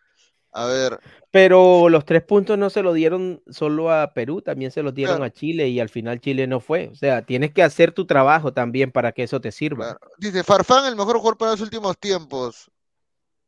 A 0.53 0.65
ver, 0.65 0.99
Pero 1.31 1.87
los 1.87 2.03
tres 2.03 2.23
puntos 2.23 2.57
no 2.57 2.69
se 2.69 2.81
lo 2.83 2.91
dieron 2.91 3.41
solo 3.49 3.89
a 3.91 4.13
Perú, 4.13 4.41
también 4.41 4.69
se 4.71 4.83
los 4.83 4.93
dieron 4.93 5.15
Claro. 5.17 5.25
a 5.25 5.31
Chile 5.31 5.69
y 5.69 5.79
al 5.79 5.87
final 5.87 6.19
Chile 6.19 6.45
no 6.45 6.59
fue. 6.59 6.89
O 6.91 6.95
sea, 6.95 7.21
tienes 7.21 7.51
que 7.53 7.63
hacer 7.63 7.93
tu 7.93 8.05
trabajo 8.05 8.51
también 8.51 8.91
para 8.91 9.13
que 9.13 9.23
eso 9.23 9.39
te 9.39 9.51
sirva. 9.53 9.97
dice 10.17 10.43
Farfán, 10.43 10.85
el 10.85 10.97
mejor 10.97 11.15
jugador 11.17 11.37
para 11.37 11.51
los 11.51 11.61
últimos 11.61 11.97
tiempos. 11.97 12.69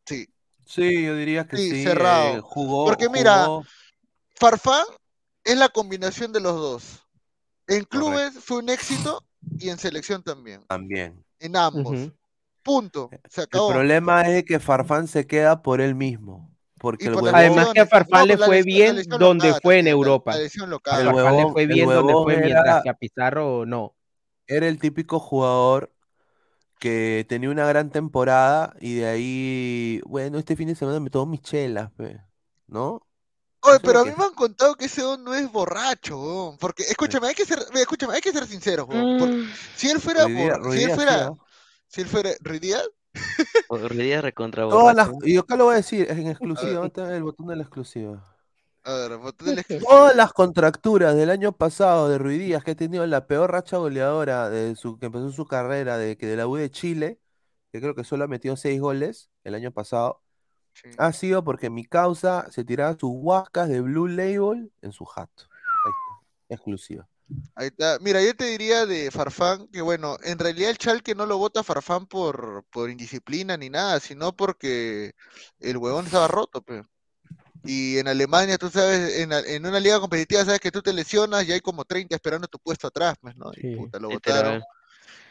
Sí, 0.05 0.27
Sí, 0.65 1.03
yo 1.05 1.15
diría 1.17 1.45
que 1.45 1.57
Sí, 1.57 1.69
sí. 1.71 1.83
cerrado. 1.83 2.37
eh, 2.37 2.41
jugó, 2.41 2.85
Porque 2.85 3.09
mira, 3.09 3.43
jugó- 3.45 3.65
Farfán 4.35 4.85
es 5.43 5.57
la 5.57 5.67
combinación 5.67 6.31
de 6.31 6.39
los 6.39 6.55
dos. 6.55 6.99
En 7.67 7.83
clubes 7.83 8.33
fue 8.39 8.59
un 8.59 8.69
éxito 8.69 9.21
y 9.59 9.67
en 9.69 9.77
selección 9.77 10.23
también. 10.23 10.63
también. 10.67 11.21
En 11.39 11.57
ambos. 11.57 12.11
Punto. 12.63 13.09
Se 13.29 13.41
El 13.41 13.47
problema 13.49 14.21
es 14.29 14.45
que 14.45 14.57
Farfán 14.61 15.07
se 15.09 15.27
queda 15.27 15.61
por 15.61 15.81
él 15.81 15.95
mismo. 15.95 16.49
Porque 16.83 17.05
el 17.05 17.15
huevón, 17.15 17.33
Además 17.33 17.69
que 17.73 17.79
a 17.79 17.83
lesiones. 17.85 17.89
Farfán 17.89 18.19
No, 18.19 18.25
le 18.25 18.37
fue 18.37 18.61
bien 18.61 19.01
donde 19.07 19.47
local 19.47 19.61
fue 19.63 19.79
en 19.79 19.87
Europa. 19.87 20.33
A 20.33 20.35
Farfán 20.35 21.37
le 21.37 21.47
fue 21.53 21.65
bien 21.65 21.87
donde 21.87 22.13
fue, 22.13 22.33
era- 22.33 22.43
mientras 22.45 22.83
que 22.83 22.89
a 22.89 22.93
Pizarro 22.93 23.65
no. 23.65 23.95
era 24.47 24.67
el 24.67 24.77
típico 24.79 25.17
jugador 25.17 25.93
que 26.79 27.25
tenía 27.29 27.49
una 27.49 27.65
gran 27.65 27.89
temporada 27.89 28.75
y 28.81 28.95
de 28.95 29.05
ahí, 29.05 30.01
bueno, 30.05 30.37
este 30.37 30.57
fin 30.57 30.67
de 30.67 30.75
semana 30.75 30.99
me 30.99 31.09
tomo 31.09 31.25
mis 31.31 31.41
chelas, 31.41 31.89
¿no? 32.67 33.07
Oye, 33.61 33.79
pero 33.81 33.99
a 33.99 34.03
mí 34.03 34.11
me 34.17 34.25
han 34.25 34.33
contado 34.33 34.75
que 34.75 34.87
ese 34.87 35.01
don 35.03 35.23
no 35.23 35.33
es 35.33 35.49
borracho. 35.49 36.57
Porque, 36.59 36.83
escúchame, 36.83 37.27
hay 37.29 37.33
que 37.33 37.45
ser, 37.45 37.59
escúchame, 37.75 38.15
hay 38.15 38.19
que 38.21 38.33
ser 38.33 38.45
sinceros, 38.45 38.89
weón. 38.89 39.17
Por- 39.17 39.29
Mm. 39.29 39.49
si 39.77 39.89
él 39.89 40.01
fuera, 40.01 40.25
si 40.25 40.33
él 40.83 40.89
sí, 40.89 40.95
fuera, 40.95 41.31
si 41.87 42.01
él 42.01 42.07
fuera, 42.07 42.31
¿Ruiz 42.41 42.59
Día 43.91 44.21
recontra 44.21 44.67
Todas 44.69 44.95
las, 44.95 45.09
y 45.23 45.37
acá 45.37 45.55
lo 45.55 45.65
voy 45.65 45.73
a 45.73 45.77
decir, 45.77 46.09
en 46.09 46.27
exclusiva, 46.27 46.71
¿dónde 46.73 46.87
está 46.87 47.15
el 47.15 47.23
botón 47.23 47.47
de 47.47 47.55
la 47.55 47.63
exclusiva? 47.63 48.23
A 48.83 48.93
ver, 48.93 49.17
botón 49.17 49.47
del 49.47 49.59
exclusivo. 49.59 49.89
Todas 49.89 50.15
las 50.15 50.33
contracturas 50.33 51.15
del 51.15 51.29
año 51.29 51.51
pasado 51.53 52.09
de 52.09 52.17
Ruiz 52.17 52.39
Díaz, 52.39 52.63
que 52.63 52.71
ha 52.71 52.75
tenido 52.75 53.05
la 53.07 53.25
peor 53.27 53.51
racha 53.51 53.77
goleadora 53.77 54.49
de 54.49 54.75
su, 54.75 54.97
que 54.99 55.07
empezó 55.07 55.31
su 55.31 55.45
carrera 55.45 55.97
de, 55.97 56.17
que 56.17 56.27
de 56.27 56.35
la 56.35 56.47
U 56.47 56.55
de 56.55 56.69
Chile, 56.69 57.19
que 57.71 57.81
creo 57.81 57.95
que 57.95 58.03
solo 58.03 58.25
ha 58.25 58.27
metido 58.27 58.55
seis 58.55 58.79
goles 58.79 59.29
el 59.43 59.55
año 59.55 59.71
pasado, 59.71 60.19
Sí. 60.75 60.89
ha 60.97 61.13
sido 61.13 61.43
porque 61.43 61.69
mi 61.69 61.85
causa 61.85 62.49
se 62.49 62.63
tiraba 62.63 62.93
sus 62.93 63.11
huascas 63.13 63.69
de 63.69 63.79
Blue 63.79 64.07
Label 64.07 64.71
en 64.81 64.91
su 64.91 65.05
jato. 65.05 65.43
Ahí 65.85 65.91
está, 65.91 66.55
exclusiva. 66.55 67.07
Ahí 67.55 67.67
está. 67.67 67.97
Mira, 67.99 68.21
yo 68.21 68.35
te 68.35 68.45
diría 68.45 68.85
de 68.85 69.11
Farfán 69.11 69.67
que, 69.67 69.81
bueno, 69.81 70.17
en 70.23 70.39
realidad 70.39 70.69
el 70.69 70.77
Chalque 70.77 71.15
no 71.15 71.25
lo 71.25 71.37
vota 71.37 71.63
Farfán 71.63 72.05
por, 72.07 72.65
por 72.71 72.89
indisciplina 72.89 73.57
ni 73.57 73.69
nada, 73.69 73.99
sino 73.99 74.35
porque 74.35 75.13
el 75.59 75.77
huevón 75.77 76.05
estaba 76.05 76.27
roto. 76.27 76.63
Y 77.63 77.97
en 77.97 78.07
Alemania, 78.07 78.57
tú 78.57 78.69
sabes, 78.69 79.19
en, 79.19 79.31
en 79.31 79.65
una 79.65 79.79
liga 79.79 79.99
competitiva, 79.99 80.43
sabes 80.43 80.59
que 80.59 80.71
tú 80.71 80.81
te 80.81 80.91
lesionas 80.91 81.47
y 81.47 81.53
hay 81.53 81.61
como 81.61 81.85
30 81.85 82.15
esperando 82.15 82.47
tu 82.47 82.59
puesto 82.59 82.87
atrás, 82.87 83.15
pues, 83.21 83.35
¿no? 83.37 83.51
Y 83.55 83.75
puta, 83.75 83.99
lo 83.99 84.09
votaron. 84.09 84.61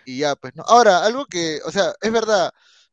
Y 0.04 0.18
ya, 0.18 0.34
pues, 0.34 0.54
¿no? 0.54 0.62
Ahora, 0.66 1.04
algo 1.04 1.26
que, 1.26 1.60
o 1.64 1.70
sea, 1.70 1.92
es 2.00 2.10
verdad, 2.10 2.50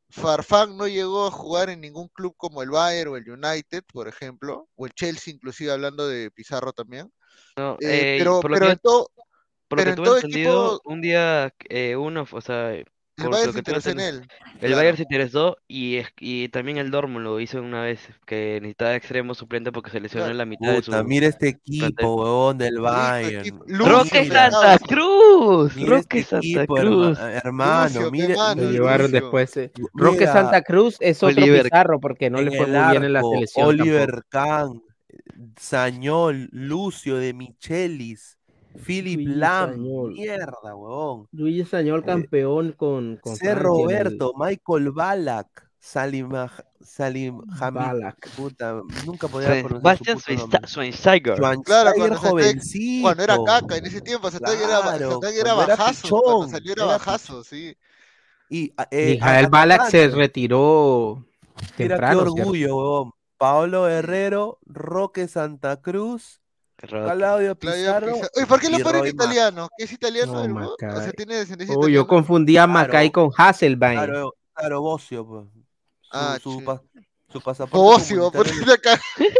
Farfán 0.09 0.75
no 0.75 0.87
llegó 0.87 1.27
a 1.27 1.31
jugar 1.31 1.69
en 1.69 1.81
ningún 1.81 2.07
club 2.09 2.33
como 2.35 2.61
el 2.63 2.69
Bayern 2.69 3.11
o 3.11 3.17
el 3.17 3.29
United, 3.29 3.83
por 3.93 4.07
ejemplo, 4.07 4.67
o 4.75 4.85
el 4.85 4.93
Chelsea, 4.93 5.33
inclusive 5.33 5.71
hablando 5.71 6.07
de 6.07 6.31
Pizarro 6.31 6.73
también. 6.73 7.11
No, 7.59 7.73
Eh, 7.81 8.15
eh, 8.15 8.15
pero, 8.19 8.39
por 8.39 8.51
lo 8.51 8.55
pero 8.55 8.65
que 8.67 8.71
en 8.73 8.79
todo, 8.79 9.11
Por 9.67 9.77
lo 9.79 9.83
pero 9.83 9.83
que 9.83 9.89
en 9.89 9.95
tuve 9.95 10.05
todo 10.05 10.15
entendido, 10.17 10.67
equipo, 10.75 10.81
un 10.89 11.01
día 11.01 11.53
eh, 11.69 11.95
uno, 11.95 12.25
o 12.31 12.41
sea, 12.41 12.73
el 12.73 12.85
por 13.17 13.31
Bayern 13.31 13.47
lo 13.47 13.51
se 13.53 13.59
interesó 13.59 13.89
en 13.89 13.99
él. 13.99 14.15
el 14.53 14.59
Claro. 14.59 14.75
Bayern 14.77 14.95
se 14.97 15.03
interesó 15.03 15.57
y, 15.67 15.97
es- 15.97 16.07
y 16.21 16.47
también 16.47 16.77
el 16.77 16.89
Dortmund 16.89 17.25
lo 17.25 17.37
hizo 17.41 17.61
una 17.61 17.81
vez, 17.83 17.99
que 18.25 18.59
necesitaba 18.61 18.95
extremo 18.95 19.33
suplente 19.33 19.73
porque 19.73 19.89
se 19.91 19.99
lesionó 19.99 20.27
en 20.27 20.37
la 20.37 20.45
mitad 20.45 20.71
de 20.71 20.81
su 20.81 20.91
Puta, 20.91 21.03
mira 21.03 21.27
este 21.27 21.49
equipo, 21.49 22.15
huevón, 22.15 22.57
del 22.57 22.75
Listo, 22.75 22.81
Bayern. 22.83 23.59
¡Roque 23.67 24.23
Lucio, 24.23 24.33
Santa. 24.33 24.79
Cruz! 24.87 25.75
Mira 25.75 25.89
¡Roque 25.89 26.19
este 26.19 26.23
Santa 26.29 26.47
equipo, 26.63 26.75
Cruz! 26.75 27.19
herma- 27.19 27.31
hermano. 27.43 27.85
Lucio, 27.89 28.11
mire, 28.11 28.35
Lo 28.55 28.71
llevaron 28.71 29.11
después. 29.11 29.57
eh. 29.57 29.71
Roque 29.93 30.25
Santa 30.25 30.61
Cruz 30.61 30.95
es 31.01 31.21
otro 31.21 31.35
Oliver- 31.43 31.63
Pizarro 31.63 31.99
porque 31.99 32.29
no 32.29 32.41
le 32.41 32.55
fue 32.57 32.67
muy 32.67 32.89
bien 32.91 33.03
en 33.03 33.11
la 33.13 33.21
selección 33.21 33.67
Oliver 33.67 34.23
tampoco. 34.29 34.29
Kahn, 34.29 34.83
Sañol, 35.59 36.49
Lucio 36.51 37.15
de 37.17 37.33
Michelis, 37.33 38.37
Philip 38.85 39.21
Lam. 39.27 39.71
Sañol. 39.71 40.13
Mierda, 40.13 40.75
huevón. 40.75 41.27
Luis 41.31 41.67
Sañol 41.69 42.03
campeón 42.03 42.73
con, 42.73 43.17
con 43.17 43.35
C. 43.35 43.39
Francia 43.39 43.51
en 43.51 43.57
el- 43.57 43.63
Roberto, 43.63 44.33
Michael 44.37 44.91
Balak, 44.91 45.69
Salim, 45.79 46.29
Salim 46.81 47.41
Hamid. 47.59 47.79
Balak. 47.79 48.29
Puta, 48.35 48.81
nunca 49.05 49.27
podía 49.27 49.47
pronunciar 49.63 49.79
su 49.79 49.81
Bastian 49.81 50.17
puto 50.19 50.33
nombre. 50.35 50.59
Schweinsteiger. 50.67 51.35
Claro, 51.63 51.91
cuando, 51.95 52.17
jovencito. 52.17 53.01
cuando 53.03 53.23
era 53.23 53.37
caca, 53.45 53.77
en 53.77 53.85
ese 53.85 54.01
tiempo 54.01 54.27
era, 54.27 54.39
Claro, 54.39 55.19
era 55.23 55.29
era 55.31 55.53
bajazo, 55.53 56.01
pichón, 56.03 56.21
cuando 56.23 56.47
salió 56.49 56.73
era 56.73 56.83
era 56.83 56.91
bajazo, 56.93 57.43
sí. 57.43 57.75
Y, 58.49 58.73
eh, 58.91 59.11
Mijael 59.13 59.45
a- 59.45 59.49
Balak 59.49 59.89
se 59.89 60.07
retiró 60.07 61.23
Mira 61.55 61.67
qué 61.75 61.87
temprano. 61.87 62.21
orgullo, 62.21 62.75
huevón. 62.77 63.11
Paolo 63.39 63.87
Herrero, 63.87 64.59
Roque 64.65 65.29
Santa 65.29 65.81
Cruz, 65.81 66.41
Claudio 66.75 67.15
Claudio 67.15 67.55
Pizarro. 67.55 68.15
Oye, 68.35 68.45
¿por 68.45 68.59
qué 68.59 68.69
lo 68.69 68.79
ponen 68.79 69.07
italiano? 69.07 69.69
¿Qué 69.77 69.85
es 69.85 69.91
italiano? 69.93 70.45
No, 70.45 70.73
o 70.73 70.75
sea, 70.77 71.11
tiene 71.13 71.35
descendencia 71.35 71.73
Oh, 71.77 71.87
yo 71.87 72.05
confundía 72.05 72.63
a 72.63 72.67
Claro. 72.67 73.11
Con 73.13 73.31
Hasselbein. 73.37 73.93
Claro, 73.93 74.35
claro, 74.53 74.81
Bocio, 74.81 75.25
pues. 75.25 75.45
Su, 75.53 75.59
Ah, 76.11 76.37
su, 76.43 76.59
che. 76.59 76.65
pa- 76.65 76.81
su 77.31 77.41
pasaporte 77.41 77.77
Bocio, 77.77 78.31
por 78.31 78.45
acá. 78.71 78.99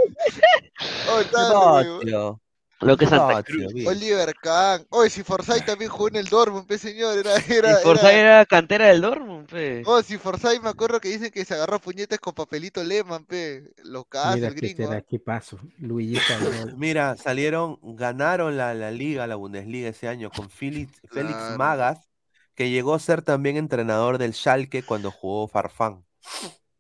Oh. 1.12 1.84
Bocio. 2.00 2.42
Lo 2.82 2.96
que 2.98 3.06
es 3.06 3.10
Santa 3.10 3.42
Bocio, 3.42 3.44
Cruz. 3.44 3.74
bien. 3.74 3.88
Oliver 3.88 4.34
Kahn. 4.42 4.86
Oye, 4.90 5.10
si 5.10 5.24
Forsyth 5.24 5.66
también 5.66 5.92
jugó 5.92 6.08
en 6.08 6.16
el 6.16 6.26
Dortmund, 6.28 6.66
pe 6.66 6.78
señor, 6.78 7.18
era, 7.18 7.36
era, 7.48 7.82
Y 7.82 7.84
Forza 7.84 8.12
era- 8.14 8.20
era 8.40 8.46
cantera 8.46 8.88
del 8.88 9.02
Dortmund, 9.02 9.50
pe. 9.50 9.84
Oh, 9.86 10.02
si 10.02 10.18
Forsyth 10.18 10.62
me 10.62 10.70
acuerdo 10.70 11.00
que 11.02 11.10
dicen 11.10 11.30
que 11.32 11.44
se 11.44 11.54
agarró 11.56 11.80
puñetes 11.80 12.20
con 12.20 12.34
papelito 12.34 12.82
Lehman, 12.84 13.26
pe. 13.26 13.74
Los 13.84 14.06
casos, 14.08 14.36
Mira 14.36 14.48
el 14.48 14.56
que 14.56 14.60
gringo. 14.62 14.78
será 14.86 14.98
¿ah? 15.00 15.02
qué 15.02 15.20
paso. 15.20 15.60
Luigi 15.80 16.16
Sañol. 16.68 16.78
Mira, 16.78 17.18
salieron, 17.18 17.80
ganaron 17.84 18.56
la, 18.58 18.74
la 18.74 18.92
liga, 18.92 19.28
la 19.28 19.36
Bundesliga 19.36 19.90
ese 19.90 20.08
año 20.08 20.30
con 20.32 20.50
Félix, 20.50 21.02
Félix 21.12 21.36
Claro. 21.36 21.58
Magas, 21.58 22.10
que 22.56 22.70
llegó 22.70 22.94
a 22.94 23.00
ser 23.00 23.22
también 23.22 23.58
entrenador 23.58 24.18
del 24.18 24.34
Schalke 24.34 24.84
cuando 24.84 25.12
jugó 25.12 25.48
Farfán. 25.48 26.06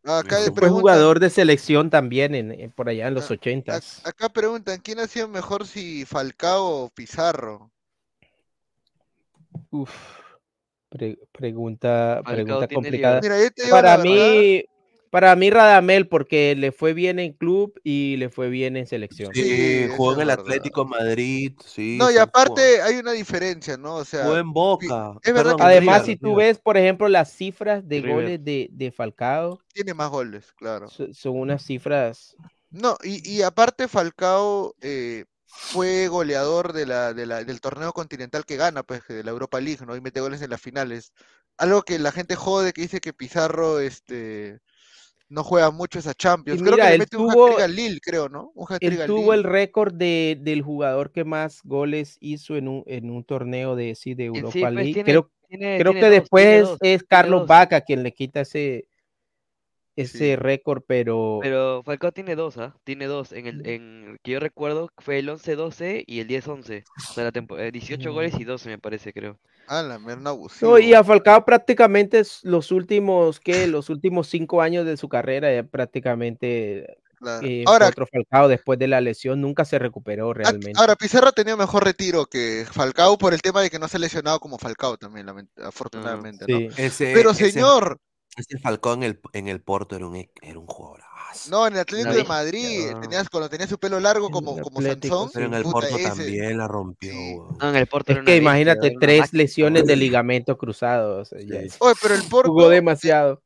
Acá 0.04 0.40
le 0.40 0.46
Fue 0.46 0.54
preguntan, 0.54 0.82
jugador 0.82 1.20
de 1.20 1.30
selección 1.30 1.90
también 1.90 2.34
en, 2.36 2.52
en- 2.52 2.72
por 2.72 2.90
allá 2.90 3.08
en 3.08 3.14
los 3.16 3.30
a- 3.30 3.34
ochentas. 3.34 4.02
acá 4.06 4.30
preguntan, 4.30 4.80
¿quién 4.80 5.00
ha 5.00 5.08
sido 5.08 5.28
mejor 5.28 5.68
si 5.68 6.06
Falcao 6.06 6.86
o 6.86 6.90
Pizarro? 6.90 7.72
Uf. 9.72 9.92
Pre- 10.90 11.20
pregunta, 11.32 12.22
Falcao 12.24 12.34
pregunta 12.36 12.68
complicada. 12.68 13.22
Mira, 13.22 13.36
Para 13.70 13.98
mí, 14.00 14.64
para 15.10 15.36
mí 15.36 15.50
Radamel, 15.50 16.08
porque 16.08 16.56
le 16.56 16.72
fue 16.72 16.94
bien 16.94 17.20
en 17.20 17.34
club 17.34 17.80
y 17.84 18.16
le 18.18 18.30
fue 18.30 18.50
bien 18.50 18.78
en 18.78 18.88
selección. 18.88 19.34
Sí, 19.34 19.88
jugó 19.98 20.14
en 20.14 20.22
el 20.22 20.28
verdad. 20.28 20.42
Atlético 20.46 20.86
Madrid, 20.86 21.54
sí. 21.66 21.98
No, 22.00 22.12
y 22.12 22.18
aparte 22.18 22.82
hay 22.82 22.96
una 22.98 23.12
diferencia, 23.12 23.78
¿no? 23.78 23.96
O 23.96 24.06
sea, 24.06 24.24
jugó, 24.24 24.38
en 24.38 24.54
Boca. 24.54 25.20
es 25.24 25.34
verdad 25.34 25.56
perdón, 25.58 25.62
Además, 25.62 26.02
River, 26.04 26.06
si 26.06 26.16
tú 26.18 26.36
River. 26.36 26.48
ves, 26.48 26.60
por 26.60 26.78
ejemplo, 26.78 27.08
las 27.10 27.32
cifras 27.34 27.88
de 27.88 28.02
River. 28.02 28.14
goles 28.16 28.44
de, 28.44 28.70
de 28.72 28.92
Falcao, 28.92 29.60
tiene 29.74 29.94
más 29.94 30.10
goles, 30.10 30.52
claro. 30.54 30.88
so- 30.90 31.14
son 31.14 31.40
unas 31.40 31.64
cifras. 31.64 32.36
No, 32.72 32.98
y, 33.04 33.28
y 33.28 33.42
aparte 33.42 33.88
Falcao 33.88 34.76
eh, 34.82 35.26
fue 35.46 36.08
goleador 36.08 36.74
de 36.74 36.86
la, 36.86 37.14
de 37.14 37.26
la, 37.26 37.44
del 37.44 37.62
torneo 37.62 37.94
continental 37.94 38.46
que 38.46 38.58
gana, 38.58 38.84
pues, 38.84 39.02
de 39.08 39.24
la 39.24 39.32
Europa 39.32 39.60
League, 39.60 39.84
¿no? 39.86 39.96
Y 39.96 40.02
mete 40.02 40.22
goles 40.22 40.42
en 40.42 40.52
las 40.52 40.62
finales. 40.62 41.12
Algo 41.58 41.82
que 41.82 42.00
la 42.00 42.12
gente 42.12 42.36
jode, 42.36 42.72
que 42.74 42.82
dice 42.84 43.00
que 43.02 43.14
Pizarro, 43.14 43.80
este, 43.80 44.60
no 45.30 45.44
juega 45.44 45.72
mucho 45.72 46.00
esa 46.00 46.14
Champions. 46.14 46.60
Y 46.60 46.64
Creo 46.64 46.74
mira, 46.74 46.86
que 46.86 46.90
le 46.90 46.96
él 46.96 47.00
mete 47.00 47.18
un 47.18 47.28
tuvo- 47.30 47.46
hat-trick 47.48 47.64
al 47.64 47.76
Lille, 47.76 48.00
creo, 48.02 48.30
¿no? 48.30 48.52
Un 48.56 48.68
Él 48.82 49.02
al 49.02 49.08
tuvo 49.08 49.34
el 49.34 49.42
Lille. 49.42 49.50
récord 49.52 49.94
de, 49.94 50.38
del 50.42 50.62
jugador 50.62 51.12
que 51.12 51.24
más 51.24 51.62
goles 51.64 52.18
hizo 52.20 52.56
en 52.58 52.68
un, 52.68 52.84
en 52.88 53.10
un 53.12 53.24
torneo 53.24 53.76
de, 53.76 53.96
sí, 53.96 54.16
de 54.16 54.24
Y 54.26 54.28
Europa 54.28 54.52
sí, 54.52 54.60
pues, 54.62 54.74
League. 54.74 54.94
tiene- 54.94 55.12
creo 55.12 55.32
tiene- 55.48 55.78
creo 55.80 55.92
tiene 55.94 56.00
que 56.00 56.06
dos, 56.16 56.22
después 56.22 56.62
dos, 56.64 56.78
es 56.82 57.04
Carlos. 57.04 57.48
Vaca 57.48 57.82
quien 57.82 58.04
le 58.04 58.12
quita 58.14 58.42
ese, 58.42 58.86
ese 59.96 60.18
Sí. 60.18 60.36
récord, 60.36 60.84
pero, 60.88 61.40
Pero 61.42 61.82
Falcao 61.84 62.12
tiene 62.12 62.36
dos, 62.36 62.58
¿ah? 62.58 62.76
Tiene 62.84 63.08
dos. 63.08 63.34
En 63.34 63.48
el 63.48 63.68
en, 63.68 64.18
que 64.24 64.32
yo 64.32 64.40
recuerdo 64.40 64.90
fue 65.00 65.20
el 65.20 65.28
11-12 65.30 66.04
y 66.08 66.20
el 66.22 66.28
10-11. 66.28 66.84
O 67.10 67.14
sea, 67.14 67.24
la 67.26 67.32
tempo- 67.32 67.58
eh, 67.58 67.72
18 67.72 68.14
goles 68.14 68.40
y 68.40 68.44
12 68.46 68.70
me 68.70 68.78
parece, 68.78 69.12
creo. 69.12 69.40
Ah, 69.72 69.84
la 69.84 70.00
merna 70.00 70.32
abusivo. 70.32 70.72
No, 70.72 70.80
y 70.80 70.94
a 70.96 71.04
Falcao 71.04 71.46
prácticamente 71.46 72.18
es 72.20 72.40
los 72.44 72.72
últimos, 72.72 73.40
¿qué? 73.40 73.68
Los 73.78 73.90
últimos 73.90 74.28
cinco 74.28 74.62
años 74.64 74.84
de 74.86 74.98
su 74.98 75.08
carrera, 75.08 75.54
ya 75.54 75.64
prácticamente 75.64 76.98
Claro. 77.20 77.46
eh, 77.46 77.66
Ahora, 77.68 77.90
otro 77.90 78.08
Falcao 78.08 78.48
después 78.48 78.80
de 78.80 78.88
la 78.88 79.02
lesión, 79.02 79.42
nunca 79.42 79.66
se 79.66 79.78
recuperó 79.78 80.32
a- 80.32 80.34
realmente. 80.34 80.80
ahora 80.80 80.96
Pizarro 80.96 81.28
ha 81.28 81.32
tenido 81.34 81.58
mejor 81.58 81.84
retiro 81.84 82.26
que 82.26 82.66
Falcao 82.72 83.18
por 83.18 83.34
el 83.34 83.42
tema 83.42 83.62
de 83.62 83.70
que 83.70 83.78
no 83.78 83.88
se 83.90 83.98
ha 83.98 84.00
lesionado 84.00 84.40
como 84.40 84.58
Falcao 84.58 84.98
también, 84.98 85.28
afortunadamente. 85.62 86.46
Sí. 86.48 86.70
Ese, 86.78 87.12
Pero 87.14 87.32
ese- 87.32 87.52
señor, 87.52 88.00
ese 88.38 88.58
Falcón 88.60 89.04
en 89.04 89.10
el, 89.12 89.20
en 89.34 89.48
el 89.50 89.62
Porto 89.62 89.96
era 89.98 90.08
un, 90.08 90.16
era 90.16 90.60
un 90.60 90.66
jugadorazo. 90.66 91.09
No, 91.50 91.68
en 91.68 91.74
el 91.74 91.80
Atlético 91.80 92.14
de 92.14 92.24
Madrid, 92.24 92.92
no. 92.92 93.00
tenías, 93.02 93.30
cuando 93.30 93.50
tenía 93.50 93.68
su 93.68 93.78
pelo 93.78 94.00
largo 94.00 94.30
como, 94.30 94.60
como 94.60 94.82
Sansón, 94.82 95.30
Pero 95.34 95.46
en 95.48 95.54
el 95.54 95.64
Porto 95.64 95.96
ese- 95.98 96.08
también 96.10 96.58
la 96.58 96.68
rompió. 96.68 97.12
Sí. 97.12 97.36
No, 97.60 97.70
en 97.70 97.76
el 97.76 97.88
Porto 97.88 98.12
Es 98.14 98.20
que 98.26 98.38
imagínate, 98.38 98.96
tres 99.00 99.20
máquina, 99.22 99.38
lesiones 99.44 99.84
de 99.84 99.90
weón. 99.94 100.00
ligamento 100.00 100.58
cruzado. 100.58 101.20
o 101.22 101.26
sea, 101.26 101.40
ya 101.42 101.60
Sí. 101.62 101.66
es- 101.68 101.76
Oye, 101.80 101.96
pero 102.02 102.16
el 102.16 102.24
Porto, 102.24 102.50
jugó 102.52 102.70
demasiado. 102.70 103.42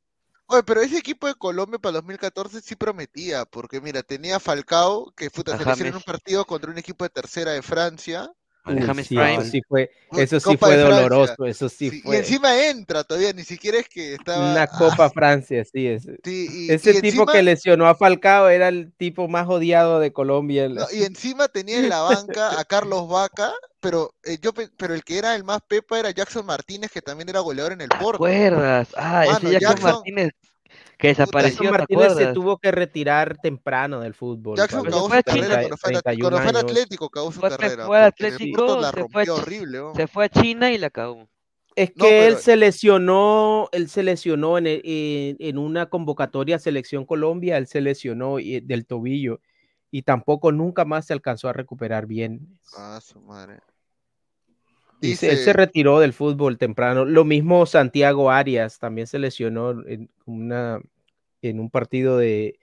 oye, 0.48 0.64
pero 0.64 0.82
ese 0.82 0.98
equipo 0.98 1.28
de 1.28 1.36
Colombia 1.36 1.80
para 1.80 1.94
2014 1.94 2.62
sí 2.62 2.76
prometía, 2.76 3.46
porque 3.46 3.82
mira, 3.82 4.04
tenía 4.04 4.40
Falcao, 4.40 5.12
que 5.16 5.30
puta, 5.30 5.56
A 5.56 5.76
se 5.76 5.88
en 5.88 5.96
un 5.96 6.02
partido 6.02 6.46
contra 6.46 6.72
un 6.72 6.78
equipo 6.78 7.04
de 7.06 7.10
tercera 7.10 7.52
de 7.52 7.62
Francia, 7.62 8.32
Sí, 8.65 9.15
Prime. 9.15 9.34
eso 9.35 9.44
sí 9.44 9.61
fue, 9.68 9.91
eso 10.18 10.40
sí 10.40 10.56
fue 10.56 10.77
doloroso, 10.77 11.45
eso 11.45 11.68
sí 11.68 11.90
sí, 11.90 11.98
y 11.98 12.02
fue 12.02 12.18
encima 12.19 12.65
entra 12.68 13.03
todavía, 13.03 13.34
ni 13.34 13.44
siquiera 13.44 13.77
es 13.80 13.90
que 13.90 14.14
estaba... 14.14 14.52
una 14.52 14.64
ah, 14.64 14.68
Copa 14.77 15.10
Francia, 15.10 15.65
sí, 15.65 15.85
es- 15.88 16.03
sí, 16.23 16.48
y, 16.69 16.72
ese 16.72 16.91
y 16.91 16.94
tipo 17.02 17.23
encima- 17.23 17.31
que 17.34 17.44
lesionó 17.44 17.88
a 17.88 17.95
Falcao 17.95 18.48
era 18.48 18.69
el 18.69 18.94
tipo 18.95 19.27
más 19.27 19.49
odiado 19.49 19.99
de 19.99 20.14
Colombia. 20.14 20.69
No, 20.69 20.85
y 20.94 21.03
encima 21.03 21.49
tenía 21.49 21.80
en 21.80 21.90
la 21.90 21.99
banca 22.03 22.57
a 22.57 22.64
Carlos 22.65 23.10
Vaca, 23.10 23.52
pero 23.81 24.15
eh, 24.23 24.38
yo 24.41 24.53
pe- 24.53 24.69
pero 24.77 24.94
el 24.94 25.03
que 25.03 25.18
era 25.18 25.35
el 25.35 25.44
más 25.44 25.60
pepa 25.68 25.99
era 25.99 26.11
Jackson 26.11 26.45
Martínez, 26.45 26.90
que 26.90 27.02
también 27.02 27.27
era 27.27 27.41
goleador 27.41 27.73
en 27.73 27.81
el 27.81 27.90
¿Te 27.90 27.98
Porto. 27.98 28.15
acuerdas? 28.23 28.88
Ah, 28.95 29.26
Mano, 29.27 29.49
ese 29.49 29.60
Jackson, 29.60 29.76
Jackson- 29.76 29.91
Martínez 29.95 30.30
que 31.04 31.08
desapareció, 31.10 31.64
Jackson 31.64 31.86
¿te 31.88 31.96
Martínez 31.98 32.14
se 32.28 32.34
tuvo 32.34 32.58
que 32.58 32.72
retirar 32.72 33.38
temprano 33.38 34.00
del 34.00 34.14
fútbol. 34.14 34.56
Jackson 34.58 34.84
fue 34.86 34.92
su 34.92 35.14
a 35.14 35.22
China. 35.24 35.48
carrera 35.48 35.60
cuando 35.60 35.78
fue, 35.78 35.90
a- 35.90 36.02
31 36.02 36.30
cuando 36.38 36.52
fue. 36.52 36.60
Atlético, 36.72 37.10
cagó 37.10 37.32
su 37.34 37.40
Fue, 37.42 37.50
carrera. 37.50 37.86
fue 37.86 38.00
Atlético, 38.00 38.66
la 38.66 38.72
se 38.72 38.78
fue, 38.80 38.88
a 38.88 38.92
rompió 38.92 39.24
Chi- 39.24 39.30
horrible. 39.42 39.82
weón. 39.82 39.96
se 39.96 40.08
fue 40.08 40.26
a 40.26 40.30
China 40.30 40.72
y 40.72 40.78
la 40.78 40.90
cagó. 40.90 41.28
Es 41.76 41.90
que 41.92 41.96
No, 41.98 42.06
él 42.06 42.38
se 42.38 42.56
lesionó, 42.56 43.68
él 43.74 43.90
se 43.90 44.04
lesionó 44.04 44.58
en, 44.58 44.68
el- 44.68 44.82
en- 44.86 45.36
en 45.40 45.58
una 45.58 45.88
convocatoria 45.88 46.56
a 46.56 46.60
Selección 46.60 47.06
Colombia, 47.06 47.58
él 47.58 47.68
se 47.68 47.82
lesionó 47.82 48.40
y- 48.40 48.62
del 48.62 48.86
tobillo 48.86 49.42
y 49.92 50.04
tampoco 50.04 50.52
nunca 50.54 50.86
más 50.86 51.06
se 51.08 51.14
alcanzó 51.14 51.50
a 51.50 51.54
recuperar 51.54 52.06
bien. 52.06 52.60
Ah, 52.78 53.00
su 53.04 53.20
madre. 53.20 53.56
Se, 55.02 55.08
él 55.08 55.12
Dice- 55.12 55.36
se 55.36 55.52
retiró 55.52 56.00
del 56.00 56.14
fútbol 56.14 56.58
temprano. 56.58 57.04
Lo 57.04 57.26
mismo 57.26 57.66
Santiago 57.66 58.32
Arias, 58.32 58.80
también 58.80 59.06
se 59.06 59.20
lesionó 59.20 59.72
en, 59.86 60.10
una, 60.26 60.80
en 61.49 61.60
un 61.60 61.70
partido 61.70 62.18
de, 62.18 62.60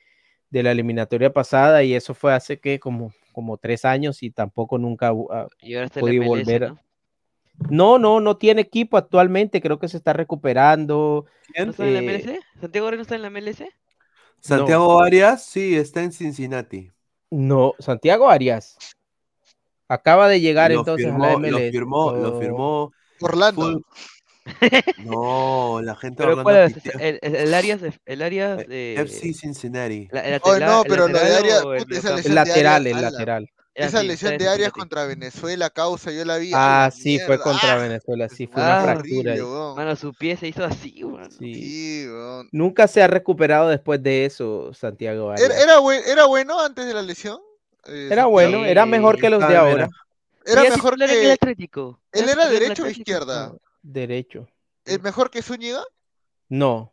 de 0.50 0.62
la 0.62 0.72
eliminatoria 0.72 1.32
pasada 1.32 1.82
y 1.82 1.94
eso 1.94 2.14
fue 2.14 2.32
hace 2.34 2.58
que 2.60 2.80
como, 2.80 3.12
como 3.32 3.56
tres 3.58 3.84
años 3.84 4.22
y 4.22 4.30
tampoco 4.30 4.78
nunca 4.78 5.12
Y 5.60 5.74
ahora 5.74 5.88
MLS, 5.94 6.28
volver. 6.28 6.68
¿no? 6.68 6.78
No, 7.68 7.98
no, 7.98 8.20
no 8.20 8.36
tiene 8.38 8.62
equipo 8.62 8.96
actualmente, 8.96 9.60
creo 9.60 9.78
que 9.78 9.88
se 9.88 9.98
está 9.98 10.12
recuperando. 10.12 11.26
¿No 11.58 11.70
está 11.70 11.86
en 11.86 11.94
la 11.94 12.00
Eh, 12.00 12.02
MLS? 12.02 12.40
¿Santiago 12.60 12.86
Arias 12.88 12.98
no 12.98 13.02
está 13.02 13.14
en 13.16 13.22
la 13.22 13.30
MLS? 13.30 13.64
Santiago 14.40 15.02
Arias, 15.02 15.44
sí, 15.44 15.76
está 15.76 16.02
en 16.02 16.12
Cincinnati. 16.12 16.90
No, 17.30 17.74
Santiago 17.78 18.28
Arias. 18.30 18.76
Acaba 19.88 20.28
de 20.28 20.40
llegar 20.40 20.70
Lo 20.70 20.78
entonces 20.80 21.06
firmó, 21.06 21.24
a 21.24 21.28
la 21.28 21.32
lo 21.34 21.38
MLS. 21.40 21.70
firmó, 21.70 22.12
lo 22.12 22.40
firmó. 22.40 22.92
Orlando. 23.20 23.62
Full- 23.62 23.82
No, 24.98 25.80
la 25.82 25.96
gente 25.96 26.22
de 26.22 26.28
¿Pero 26.30 26.42
cuál 26.42 26.56
es? 26.56 26.76
El, 26.98 27.18
el, 27.22 27.36
el 27.36 27.54
Arias, 27.54 27.80
de- 27.80 27.92
el 28.06 28.22
Arias 28.22 28.58
de... 28.66 28.94
FC 28.98 29.32
Cincinnati. 29.34 30.08
la- 30.10 30.20
el 30.20 30.40
Oye, 30.42 30.60
latela- 30.60 30.66
no, 30.66 30.82
el 30.82 30.88
pero 30.88 31.06
de 31.06 31.12
lateral 31.12 31.36
Arias, 31.36 31.62
el 31.62 31.96
esa? 31.96 32.08
El 32.10 32.16
lesión 32.16 32.16
de 32.16 32.30
lateral, 32.34 32.74
Arias, 32.82 32.96
el 32.96 33.02
lateral. 33.02 33.50
Ya, 33.76 33.86
Esa 33.86 34.02
lesión 34.02 34.36
de 34.36 34.48
Arias 34.48 34.72
contra 34.72 35.04
Venezuela, 35.06 35.70
causa, 35.70 36.10
yo 36.10 36.24
la 36.24 36.36
vi. 36.38 36.50
Ah, 36.54 36.90
sí, 36.92 37.18
fue 37.20 37.38
contra 37.38 37.74
ah, 37.74 37.76
Venezuela, 37.76 38.28
sí, 38.28 38.46
fue 38.46 38.62
Ah, 38.62 38.82
una 38.82 38.92
fractura. 38.94 39.36
Mano, 39.76 39.96
su 39.96 40.12
pie 40.12 40.36
se 40.36 40.48
hizo 40.48 40.64
así, 40.64 41.02
weón. 41.04 41.30
Sí. 41.30 41.54
Sí. 41.54 42.06
Nunca 42.52 42.88
se 42.88 43.00
ha 43.02 43.06
recuperado 43.06 43.68
después 43.68 44.02
de 44.02 44.26
eso, 44.26 44.74
Santiago 44.74 45.30
Arias. 45.30 45.48
Era, 45.50 45.60
era, 45.62 45.78
buen- 45.78 46.02
era 46.06 46.24
bueno 46.26 46.60
antes 46.60 46.84
de 46.84 46.92
la 46.94 47.02
lesión. 47.02 47.38
Eh, 47.86 48.08
Era 48.10 48.26
bueno, 48.26 48.64
era 48.66 48.84
mejor 48.84 49.18
que 49.18 49.30
los 49.30 49.40
de 49.46 49.56
Ah, 49.56 49.60
ahora. 49.60 49.88
Era 50.44 50.62
mejor 50.64 50.94
en 50.94 51.02
el 51.02 51.08
que. 51.08 51.32
Atlético. 51.32 52.00
¿Él 52.12 52.28
era 52.28 52.44
el 52.44 52.50
derecho 52.50 52.82
o 52.82 52.86
izquierda? 52.88 53.52
Derecho. 53.82 54.48
¿Es 54.84 55.00
mejor 55.02 55.30
que 55.30 55.42
Zúñiga? 55.42 55.82
No, 56.48 56.92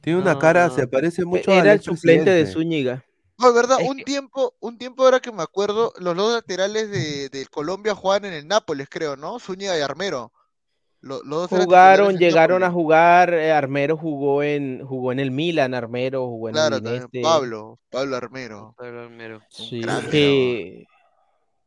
Tiene 0.00 0.20
una 0.20 0.34
No, 0.34 0.38
cara, 0.38 0.68
no. 0.68 0.74
se 0.74 0.86
parece 0.86 1.24
mucho 1.24 1.50
era 1.50 1.62
al 1.72 1.78
el 1.78 1.82
suplente 1.82 2.30
de. 2.30 2.46
Zúñiga. 2.46 3.04
No, 3.38 3.48
es 3.48 3.54
verdad, 3.54 3.78
un 3.86 3.98
tiempo, 3.98 4.54
un 4.60 4.78
tiempo 4.78 5.04
ahora 5.04 5.20
que 5.20 5.30
me 5.32 5.42
acuerdo, 5.42 5.92
los 5.98 6.16
dos 6.16 6.32
laterales 6.32 6.90
de, 6.90 7.28
de 7.28 7.46
Colombia 7.46 7.94
jugaban 7.94 8.24
en 8.24 8.32
el 8.32 8.46
Nápoles, 8.48 8.88
creo, 8.90 9.16
¿no? 9.16 9.38
Zúñiga 9.38 9.76
y 9.76 9.80
Armero. 9.82 10.32
Lo- 11.02 11.22
Los, 11.22 11.50
dos 11.50 11.60
Jugaron, 11.64 12.16
llegaron 12.16 12.62
a 12.64 12.70
jugar, 12.70 13.34
eh, 13.34 13.52
Armero 13.52 13.96
jugó 13.96 14.42
en, 14.42 14.84
jugó 14.86 15.12
en 15.12 15.20
el 15.20 15.30
Milan, 15.30 15.74
Armero 15.74 16.26
jugó 16.26 16.48
en 16.48 16.54
Claro, 16.54 16.76
el 16.76 16.82
también 16.82 17.04
Udinese. 17.04 17.22
Pablo, 17.22 17.78
Pablo 17.90 18.16
Armero. 18.16 18.74
Pablo 18.76 19.02
Armero. 19.02 19.40
Sí, 19.50 19.82
que, 20.10 20.86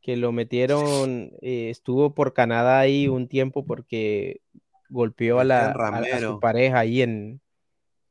que 0.09 0.17
lo 0.17 0.31
metieron, 0.31 1.31
eh, 1.41 1.69
estuvo 1.69 2.13
por 2.15 2.33
Canadá 2.33 2.79
ahí 2.79 3.07
un 3.07 3.27
tiempo 3.27 3.65
porque 3.65 4.41
golpeó 4.89 5.39
a, 5.39 5.43
la, 5.43 5.71
a- 5.89 6.05
su 6.17 6.37
pareja 6.39 6.79
ahí 6.79 7.01
en, 7.01 7.41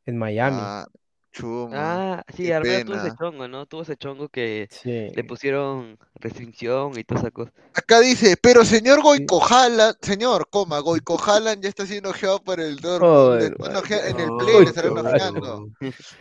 en 0.07 0.19
Miami. 0.19 0.63
Ah, 0.63 0.87
chuma. 1.33 2.03
Ah, 2.19 2.25
sí, 2.35 2.45
qué 2.45 2.55
Armero 2.55 2.85
tuvo 2.85 2.97
ese 2.97 3.11
pena. 3.11 3.17
chongo, 3.19 3.47
¿no? 3.49 3.67
Tuvo 3.67 3.83
ese 3.83 3.97
chongo 3.97 4.29
que 4.29 4.69
Sí. 4.71 5.11
le 5.13 5.25
pusieron 5.25 5.99
restricción 6.15 6.99
y 6.99 7.05
toda 7.05 7.21
esa 7.21 7.31
cosa. 7.31 7.53
Acá 7.75 8.01
dice, 8.01 8.37
pero 8.37 8.65
señor 8.65 9.03
Goico 9.03 9.41
Haaland, 9.45 9.97
señor, 10.03 10.49
coma, 10.51 10.81
Goico 10.81 11.17
Haaland 11.23 11.63
ya 11.63 11.69
está 11.69 11.87
siendo 11.87 12.11
ojeado 12.11 12.43
por 12.43 12.59
el 12.61 12.77
Dortmund, 12.77 13.61
oje- 13.77 14.09
en 14.11 14.19
el 14.21 14.27
no, 14.27 14.37
play 14.37 14.61
le 14.65 14.71
estarán 14.71 14.97
ojeando. 14.99 15.69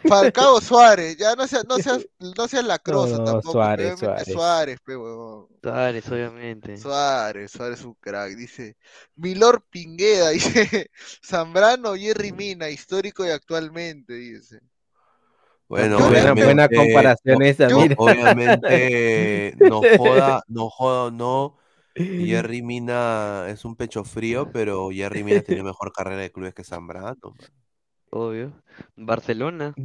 Falcao 0.07 0.61
Suárez, 0.61 1.17
ya 1.17 1.35
no 1.35 1.47
seas, 1.47 1.65
no 1.65 1.79
seas, 1.79 2.07
no 2.19 2.47
seas 2.47 2.63
No, 2.63 2.67
lacroso 2.69 3.17
no, 3.17 3.23
tampoco, 3.23 3.51
Suárez, 3.53 3.97
Suárez. 3.97 4.27
Suárez, 4.27 4.79
pe, 4.85 4.95
huevón. 4.95 5.47
Suárez, 5.61 6.07
obviamente. 6.11 6.77
Suárez, 6.77 7.51
Suárez 7.51 7.79
es 7.79 7.85
un 7.85 7.95
crack, 7.95 8.35
dice. 8.35 8.77
Milor 9.15 9.63
Pingueda, 9.69 10.29
dice. 10.31 10.91
Zambrano, 11.25 11.95
Jerry 11.95 12.31
Mina, 12.31 12.69
histórico 12.69 13.25
y 13.25 13.29
actualmente, 13.29 14.13
dice. 14.13 14.59
Bueno, 15.69 15.97
Buena- 15.99 16.31
obviamente, 16.31 16.43
buena 16.45 16.69
comparación 16.69 17.41
esa, 17.43 17.67
mira. 17.69 17.95
Obviamente, 17.97 19.53
no 19.57 19.81
joda, 19.97 20.43
no 20.47 20.69
joda, 20.69 21.11
no. 21.11 21.57
Jerry 21.95 22.61
Mina 22.61 23.45
es 23.49 23.65
un 23.65 23.75
pecho 23.75 24.03
frío, 24.03 24.49
pero 24.53 24.89
Jerry 24.91 25.23
Mina 25.23 25.41
tiene 25.41 25.63
mejor 25.63 25.91
carrera 25.91 26.21
de 26.21 26.31
clubes 26.31 26.53
que 26.53 26.63
Zambrano. 26.63 27.35
Obvio. 28.11 28.53
Barcelona. 28.95 29.75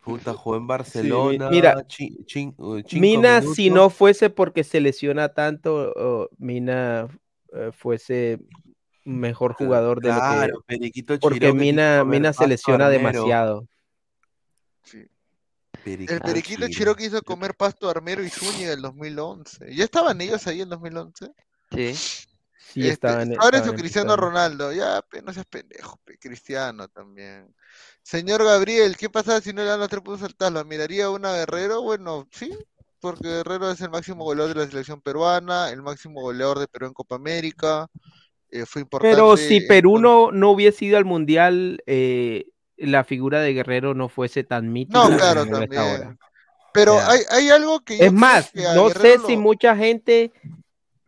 Puta, 0.00 0.34
jugó 0.34 0.56
en 0.56 0.62
Sí, 0.62 0.66
Barcelona. 0.68 1.50
mira, 1.50 1.86
chin- 1.86 2.54
uh, 2.58 2.80
Mina, 2.92 3.42
si 3.42 3.70
no 3.70 3.90
fuese 3.90 4.30
porque 4.30 4.64
se 4.64 4.80
lesiona 4.80 5.28
tanto, 5.28 5.92
oh, 5.96 6.28
Mina 6.38 7.08
eh, 7.52 7.70
fuese 7.72 8.40
mejor 9.04 9.52
jugador 9.52 10.00
de 10.00 10.08
lo 10.08 10.14
que... 10.14 10.20
Claro, 10.20 10.64
Periquito 10.66 11.18
Porque 11.18 11.38
Chiró 11.40 11.54
Mina, 11.54 12.04
Mina 12.04 12.32
se 12.32 12.46
lesiona 12.46 12.88
demasiado. 12.88 13.66
Sí. 14.82 15.06
Periquito 15.84 16.12
El 16.14 16.20
Periquito. 16.20 16.68
Chiro 16.68 16.94
quiso 16.94 17.22
comer 17.22 17.54
pasto 17.54 17.88
Armero 17.88 18.22
y 18.22 18.28
Zúñiga 18.28 18.72
en 18.72 18.78
el 18.78 18.82
2011. 18.82 19.74
¿Ya 19.74 19.84
estaban 19.84 20.20
ellos 20.20 20.46
ahí 20.46 20.60
en 20.60 20.68
2011? 20.68 21.30
Sí. 21.74 21.94
Sí, 21.94 22.80
Este, 22.80 22.92
estaban, 22.92 23.32
estaban 23.32 23.68
o 23.68 23.74
Cristiano. 23.74 24.16
Ronaldo. 24.16 24.72
Ya, 24.72 25.02
pe, 25.02 25.20
no 25.22 25.32
seas 25.32 25.46
pendejo, 25.46 25.98
pe, 26.04 26.18
Cristiano 26.18 26.88
también. 26.88 27.54
Señor 28.02 28.42
Gabriel, 28.44 28.96
¿qué 28.96 29.10
pasa 29.10 29.40
si 29.40 29.52
no 29.52 29.62
le 29.62 29.68
dan 29.68 29.80
los 29.80 29.88
tres 29.88 30.02
puntos 30.02 30.22
al 30.22 30.34
Tala? 30.34 30.64
¿Miraría 30.64 31.10
una 31.10 31.32
Guerrero? 31.34 31.82
Bueno, 31.82 32.26
sí, 32.30 32.56
porque 33.00 33.28
Guerrero 33.28 33.70
es 33.70 33.80
el 33.80 33.90
máximo 33.90 34.24
goleador 34.24 34.54
de 34.54 34.64
la 34.64 34.70
selección 34.70 35.00
peruana, 35.00 35.70
el 35.70 35.82
máximo 35.82 36.20
goleador 36.22 36.58
de 36.60 36.68
Perú 36.68 36.86
en 36.86 36.94
Copa 36.94 37.16
América. 37.16 37.88
eh, 38.50 38.64
fue 38.66 38.82
importante. 38.82 39.14
Pero 39.16 39.36
si 39.36 39.60
Perú 39.62 39.98
no, 39.98 40.30
no 40.32 40.50
hubiese 40.50 40.84
ido 40.86 40.96
al 40.98 41.04
Mundial, 41.04 41.82
eh, 41.86 42.46
la 42.82 43.04
figura 43.04 43.40
de 43.40 43.54
Guerrero 43.54 43.94
no 43.94 44.08
fuese 44.08 44.44
tan 44.44 44.72
mítica 44.72 44.98
No, 45.08 45.16
claro, 45.16 45.46
también. 45.46 45.82
ahora. 45.82 46.16
Pero 46.72 46.98
hay, 47.00 47.20
hay 47.30 47.50
algo 47.50 47.80
que 47.80 47.98
yo 47.98 48.04
Es 48.04 48.12
más, 48.12 48.50
que 48.50 48.62
no 48.74 48.88
sé 48.90 49.18
si 49.18 49.36
mucha 49.36 49.76
gente 49.76 50.32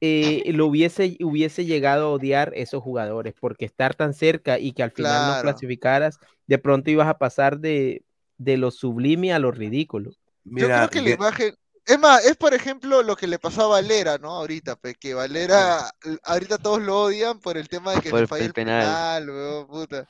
eh, 0.01 0.43
lo 0.53 0.67
hubiese, 0.67 1.17
hubiese 1.21 1.65
llegado 1.65 2.07
a 2.07 2.11
odiar 2.11 2.53
esos 2.55 2.83
jugadores, 2.83 3.35
porque 3.41 3.65
estar 3.65 3.95
tan 3.95 4.13
cerca 4.13 4.59
y 4.59 4.73
que 4.73 4.83
al 4.83 4.91
final 4.91 5.27
no 5.27 5.41
clasificaras, 5.41 6.19
de 6.47 6.59
pronto 6.59 6.91
ibas 6.91 7.09
a 7.09 7.17
pasar 7.19 7.59
de, 7.59 8.03
de 8.37 8.57
lo 8.59 8.71
sublime 8.71 9.33
a 9.33 9.39
lo 9.39 9.51
ridículo. 9.51 10.11
Yo 10.45 10.67
creo 10.67 10.91
que 10.91 11.01
la 11.01 11.11
imagen. 11.11 11.55
Es 11.87 11.99
más, 11.99 12.25
es 12.25 12.37
por 12.37 12.55
ejemplo 12.55 13.03
lo 13.03 13.15
que 13.15 13.27
le 13.27 13.39
pasó 13.39 13.65
a 13.65 13.67
Valera, 13.69 14.17
¿no? 14.17 14.31
Ahorita, 14.31 14.75
pe, 14.77 14.95
que 14.95 15.13
Valera, 15.13 15.91
ahorita 16.23 16.57
todos 16.57 16.81
lo 16.81 17.03
odian 17.03 17.41
por 17.41 17.59
el 17.59 17.69
tema 17.69 17.93
de 17.93 18.01
que 18.01 18.09
Por 18.09 18.21
se 18.21 18.23
el- 18.23 18.29
falló 18.29 18.43
el 18.43 18.47
el 18.49 18.55
penal. 18.55 18.81
penal, 18.87 19.31
weón, 19.31 19.67
puta. 19.67 20.09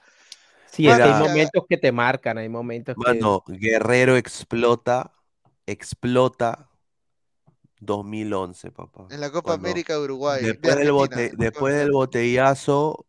Sí, 0.74 0.88
es 0.88 1.00
que 1.00 1.08
hay 1.08 1.14
momentos 1.14 1.64
que 1.68 1.76
te 1.78 1.92
marcan, 1.92 2.38
hay 2.38 2.48
momentos 2.48 2.96
que... 3.02 3.12
Mano, 3.12 3.42
Guerrero 3.48 4.16
explota, 4.16 5.12
explota 5.66 6.70
2011, 7.80 8.70
papá. 8.72 9.08
En 9.08 9.20
la 9.20 9.30
Copa 9.30 9.54
Cuando 9.54 9.54
América 9.54 9.94
de 9.94 10.00
Uruguay, 10.00 10.42
de 10.42 10.48
después 10.48 10.76
del, 10.76 10.90
Argentina, 10.90 10.92
bote- 10.92 11.32
después 11.36 11.74
del 11.76 11.90
botellazo, 11.92 13.06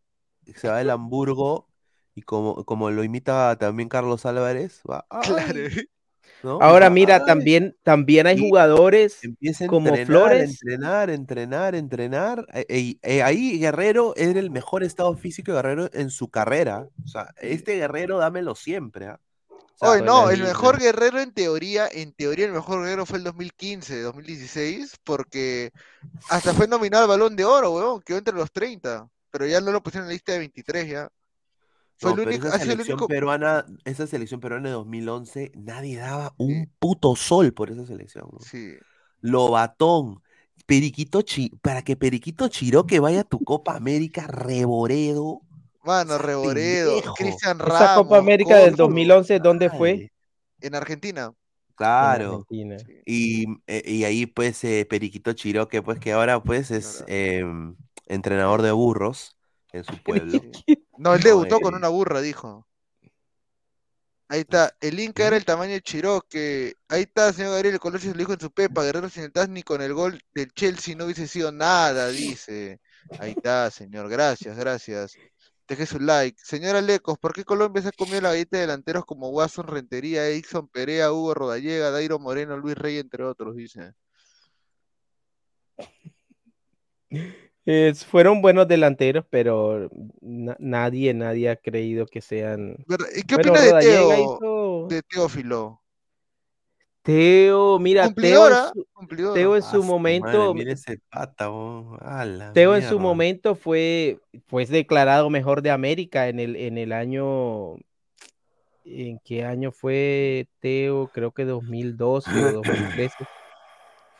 se 0.54 0.68
va 0.68 0.80
el 0.80 0.90
Hamburgo 0.90 1.68
y 2.14 2.22
como, 2.22 2.64
como 2.64 2.90
lo 2.90 3.04
imita 3.04 3.56
también 3.58 3.88
Carlos 3.88 4.26
Álvarez, 4.26 4.82
va, 4.90 5.06
Claro. 5.20 5.68
Ahora 6.42 6.90
mira, 6.90 7.16
"Ay", 7.16 7.22
también, 7.26 7.76
también 7.82 8.26
hay 8.26 8.38
jugadores 8.38 9.18
Empieza 9.22 9.66
como 9.66 9.88
entrenar, 9.88 10.06
Flores. 10.06 10.50
entrenar, 10.50 11.10
entrenar, 11.10 11.74
entrenar. 11.74 12.46
E- 12.52 12.66
e- 12.68 12.98
e 13.02 13.22
ahí 13.22 13.58
Guerrero 13.58 14.14
era 14.16 14.38
el 14.38 14.50
mejor 14.50 14.82
estado 14.82 15.14
físico 15.16 15.52
de 15.52 15.56
Guerrero 15.58 15.90
en 15.92 16.10
su 16.10 16.28
carrera. 16.28 16.88
O 17.04 17.08
sea, 17.08 17.32
este 17.40 17.76
Guerrero 17.76 18.18
dámelo 18.18 18.54
siempre. 18.54 19.08
O 19.08 19.18
sea, 19.78 19.90
Oye, 19.90 20.02
no, 20.02 20.30
el 20.30 20.42
mejor 20.42 20.78
guerrero 20.78 21.20
en 21.20 21.32
teoría, 21.32 21.86
en 21.92 22.12
teoría 22.12 22.46
el 22.46 22.52
mejor 22.52 22.82
guerrero 22.82 23.04
fue 23.04 23.18
el 23.18 23.24
2015, 23.24 24.00
2016, 24.00 24.96
porque 25.04 25.70
hasta 26.30 26.54
fue 26.54 26.66
nominado 26.66 27.02
al 27.02 27.10
Balón 27.10 27.36
de 27.36 27.44
Oro, 27.44 27.72
weón, 27.72 28.00
quedó 28.00 28.16
entre 28.16 28.34
los 28.34 28.50
30, 28.50 29.06
pero 29.30 29.46
ya 29.46 29.60
no 29.60 29.72
lo 29.72 29.82
pusieron 29.82 30.06
en 30.06 30.08
la 30.08 30.12
lista 30.14 30.32
de 30.32 30.38
23 30.38 30.88
ya. 30.88 31.08
Fue 31.98 32.12
No, 32.12 32.14
el 32.14 32.20
pero 32.22 32.30
único, 32.30 32.48
esa 32.48 32.58
el 32.58 32.70
selección 32.70 32.80
único, 32.80 33.06
peruana, 33.06 33.66
esa 33.84 34.06
selección 34.06 34.40
peruana 34.40 34.68
de 34.68 34.74
2011, 34.74 35.52
nadie 35.54 35.96
daba 35.98 36.34
un 36.38 36.70
puto 36.78 37.16
sol 37.16 37.52
por 37.54 37.70
esa 37.70 37.86
selección. 37.86 38.28
¿no? 38.32 38.48
sí. 38.50 38.78
Lobatón, 39.20 40.22
Periquito 40.66 41.22
Chi, 41.22 41.50
para 41.62 41.82
que 41.82 41.96
Periquito 41.96 42.48
Chiroque 42.48 43.00
vaya 43.00 43.20
a 43.22 43.24
tu 43.24 43.42
Copa 43.42 43.76
América, 43.76 44.26
Reboredo. 44.28 45.42
Mano, 45.84 46.18
Reboredo. 46.18 47.02
Cristian 47.14 47.58
Esa 47.64 47.88
Ramos, 47.88 47.88
Copa 47.88 48.18
América 48.18 48.56
del 48.58 48.76
Corso, 48.76 48.76
2011, 48.76 49.38
¿dónde 49.40 49.70
fue? 49.70 50.02
En 50.60 50.74
Argentina. 50.74 51.32
En 52.00 52.12
Claro. 52.14 52.14
Argentina. 52.14 52.76
Y, 53.04 53.46
eh, 53.66 53.82
y 53.86 54.04
ahí 54.04 54.26
pues 54.26 54.64
eh, 54.64 54.86
Periquito 54.88 55.32
Chiroque, 55.34 55.82
pues 55.82 55.98
que 56.00 56.12
ahora 56.12 56.42
pues 56.42 56.70
es 56.70 57.04
em, 57.08 57.76
entrenador 58.06 58.62
de 58.62 58.72
burros 58.72 59.35
en 59.72 59.84
su 59.84 59.96
pueblo. 60.02 60.40
No, 60.98 61.14
él 61.14 61.20
No, 61.22 61.28
debutó 61.28 61.60
con 61.60 61.74
una 61.74 61.88
burra, 61.88 62.20
dijo. 62.20 62.66
Ahí 64.28 64.40
está, 64.40 64.76
el 64.80 64.98
Inca 64.98 65.24
era 65.26 65.36
el 65.36 65.44
tamaño 65.44 65.72
de 65.72 65.80
Chiroque. 65.82 66.74
Ahí 66.88 67.02
está, 67.02 67.32
señor 67.32 67.52
Gabriel, 67.52 67.74
el 67.74 67.80
Colosio 67.80 68.10
se 68.10 68.16
lo 68.16 68.18
dijo 68.18 68.32
en 68.32 68.40
su 68.40 68.50
pepa. 68.50 68.82
Guerrero 68.82 69.08
sin 69.08 69.22
el 69.24 69.32
TAS 69.32 69.48
ni 69.48 69.62
con 69.62 69.80
el 69.82 69.94
gol 69.94 70.20
del 70.34 70.52
Chelsea 70.52 70.96
no 70.96 71.04
hubiese 71.04 71.28
sido 71.28 71.52
nada, 71.52 72.08
dice. 72.08 72.80
Ahí 73.20 73.32
está, 73.32 73.70
señor, 73.70 74.08
gracias, 74.08 74.56
gracias. 74.56 75.12
Deje 75.68 75.86
su 75.86 76.00
like. 76.00 76.40
Señora 76.42 76.80
Lecos, 76.80 77.18
¿por 77.18 77.32
qué 77.32 77.44
Colombia 77.44 77.82
se 77.82 77.88
ha 77.88 77.92
comido 77.92 78.20
la 78.20 78.30
galleta 78.30 78.56
de 78.56 78.62
delanteros 78.62 79.04
como 79.04 79.28
Watson, 79.30 79.66
Rentería, 79.68 80.28
Exxon, 80.28 80.68
Perea, 80.68 81.12
Hugo 81.12 81.34
Rodallega, 81.34 81.90
Dairo 81.92 82.18
Moreno, 82.18 82.56
Luis 82.56 82.76
Rey, 82.76 82.98
entre 82.98 83.24
otros? 83.24 83.54
Dice. 83.56 83.92
Es- 87.66 88.06
fueron 88.06 88.40
buenos 88.42 88.68
delanteros, 88.68 89.24
pero 89.28 89.90
na- 90.20 90.56
nadie, 90.60 91.12
nadie 91.12 91.50
ha 91.50 91.56
creído 91.56 92.06
que 92.06 92.20
sean. 92.20 92.76
¿Y 93.16 93.22
qué 93.24 93.34
Bueno, 93.34 93.52
opinas 93.52 93.64
de 93.82 93.88
Teo, 93.88 94.12
hizo- 94.24 94.86
de 94.88 95.02
Teófilo? 95.02 95.82
Teo, 97.02 97.78
mira, 97.80 98.02
Teo 98.02 98.08
Cumplidora, 98.14 98.72
cumplidora. 98.92 99.34
Teo 99.34 99.56
en 99.56 99.62
Ah, 99.62 99.70
su 99.70 99.78
madre, 99.82 99.92
momento, 99.92 100.54
mira 100.54 100.72
ese 100.72 100.98
pata, 101.10 101.50
oh, 101.50 101.98
Teo 102.52 102.74
en 102.76 102.82
su 102.82 102.98
momento 103.00 103.54
fue, 103.56 104.18
fue 104.46 104.64
declarado 104.66 105.28
mejor 105.28 105.60
de 105.62 105.70
América 105.70 106.28
en 106.28 106.40
el, 106.40 106.56
en 106.56 106.78
el 106.78 106.92
año, 106.92 107.74
¿en 108.84 109.18
qué 109.24 109.44
año 109.44 109.72
fue 109.72 110.46
Teo? 110.60 111.08
Creo 111.12 111.32
que 111.32 111.44
2012 111.44 112.30
o 112.44 112.52
2013. 112.52 113.14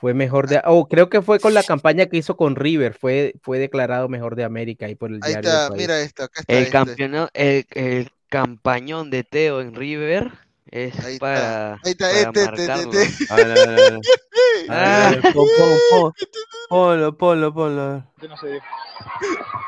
Fue 0.00 0.12
mejor 0.12 0.46
de, 0.46 0.60
oh, 0.64 0.88
creo 0.88 1.08
que 1.08 1.22
fue 1.22 1.40
con 1.40 1.54
la 1.54 1.62
campaña 1.62 2.06
que 2.06 2.18
hizo 2.18 2.36
con 2.36 2.54
River, 2.54 2.94
fue, 2.94 3.34
fue 3.42 3.58
declarado 3.58 4.08
mejor 4.08 4.36
de 4.36 4.44
América 4.44 4.86
ahí 4.86 4.94
por 4.94 5.10
el 5.10 5.20
Ahí 5.22 5.32
diario 5.32 5.50
El 5.50 5.56
está, 5.56 5.74
mira 5.74 6.00
esto, 6.00 6.24
acá 6.24 6.40
está 6.40 6.52
El 6.52 6.58
este. 6.60 6.72
campeonato, 6.72 7.30
el, 7.32 7.66
el 7.70 8.10
campañón 8.28 9.10
de 9.10 9.24
Teo 9.24 9.60
en 9.62 9.74
River 9.74 10.32
es 10.70 10.98
Ahí 11.04 11.14
está, 11.14 11.26
para, 11.26 11.72
ahí 11.74 11.92
está, 11.92 12.32
para 12.32 12.56
este, 12.56 13.02
este, 13.02 14.00
Ponlo, 16.68 17.16
ponlo, 17.16 17.54
ponlo. 17.54 18.04
No 18.28 18.36
sé. 18.36 18.60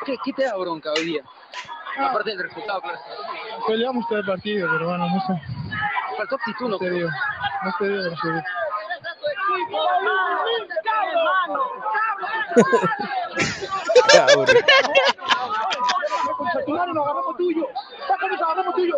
¿Qué, 0.04 0.16
¿Qué 0.24 0.32
te 0.32 0.44
da 0.44 0.56
bronca 0.56 0.92
hoy 0.92 1.04
día? 1.04 1.22
Aparte 1.98 2.30
del 2.30 2.42
resultado, 2.42 2.80
claro. 2.80 2.98
Peleamos 3.66 4.06
todo 4.08 4.18
el 4.18 4.26
partido, 4.26 4.68
pero 4.72 4.88
bueno, 4.88 5.08
no 5.08 5.20
sé. 5.26 5.42
faltó 6.16 6.34
actitud, 6.36 6.64
no. 6.66 6.70
No 6.70 6.78
te 6.78 6.90
veo, 6.90 7.08
no 7.08 7.74
te 7.78 7.88
veo. 7.88 8.12
Tuyo. 18.78 18.96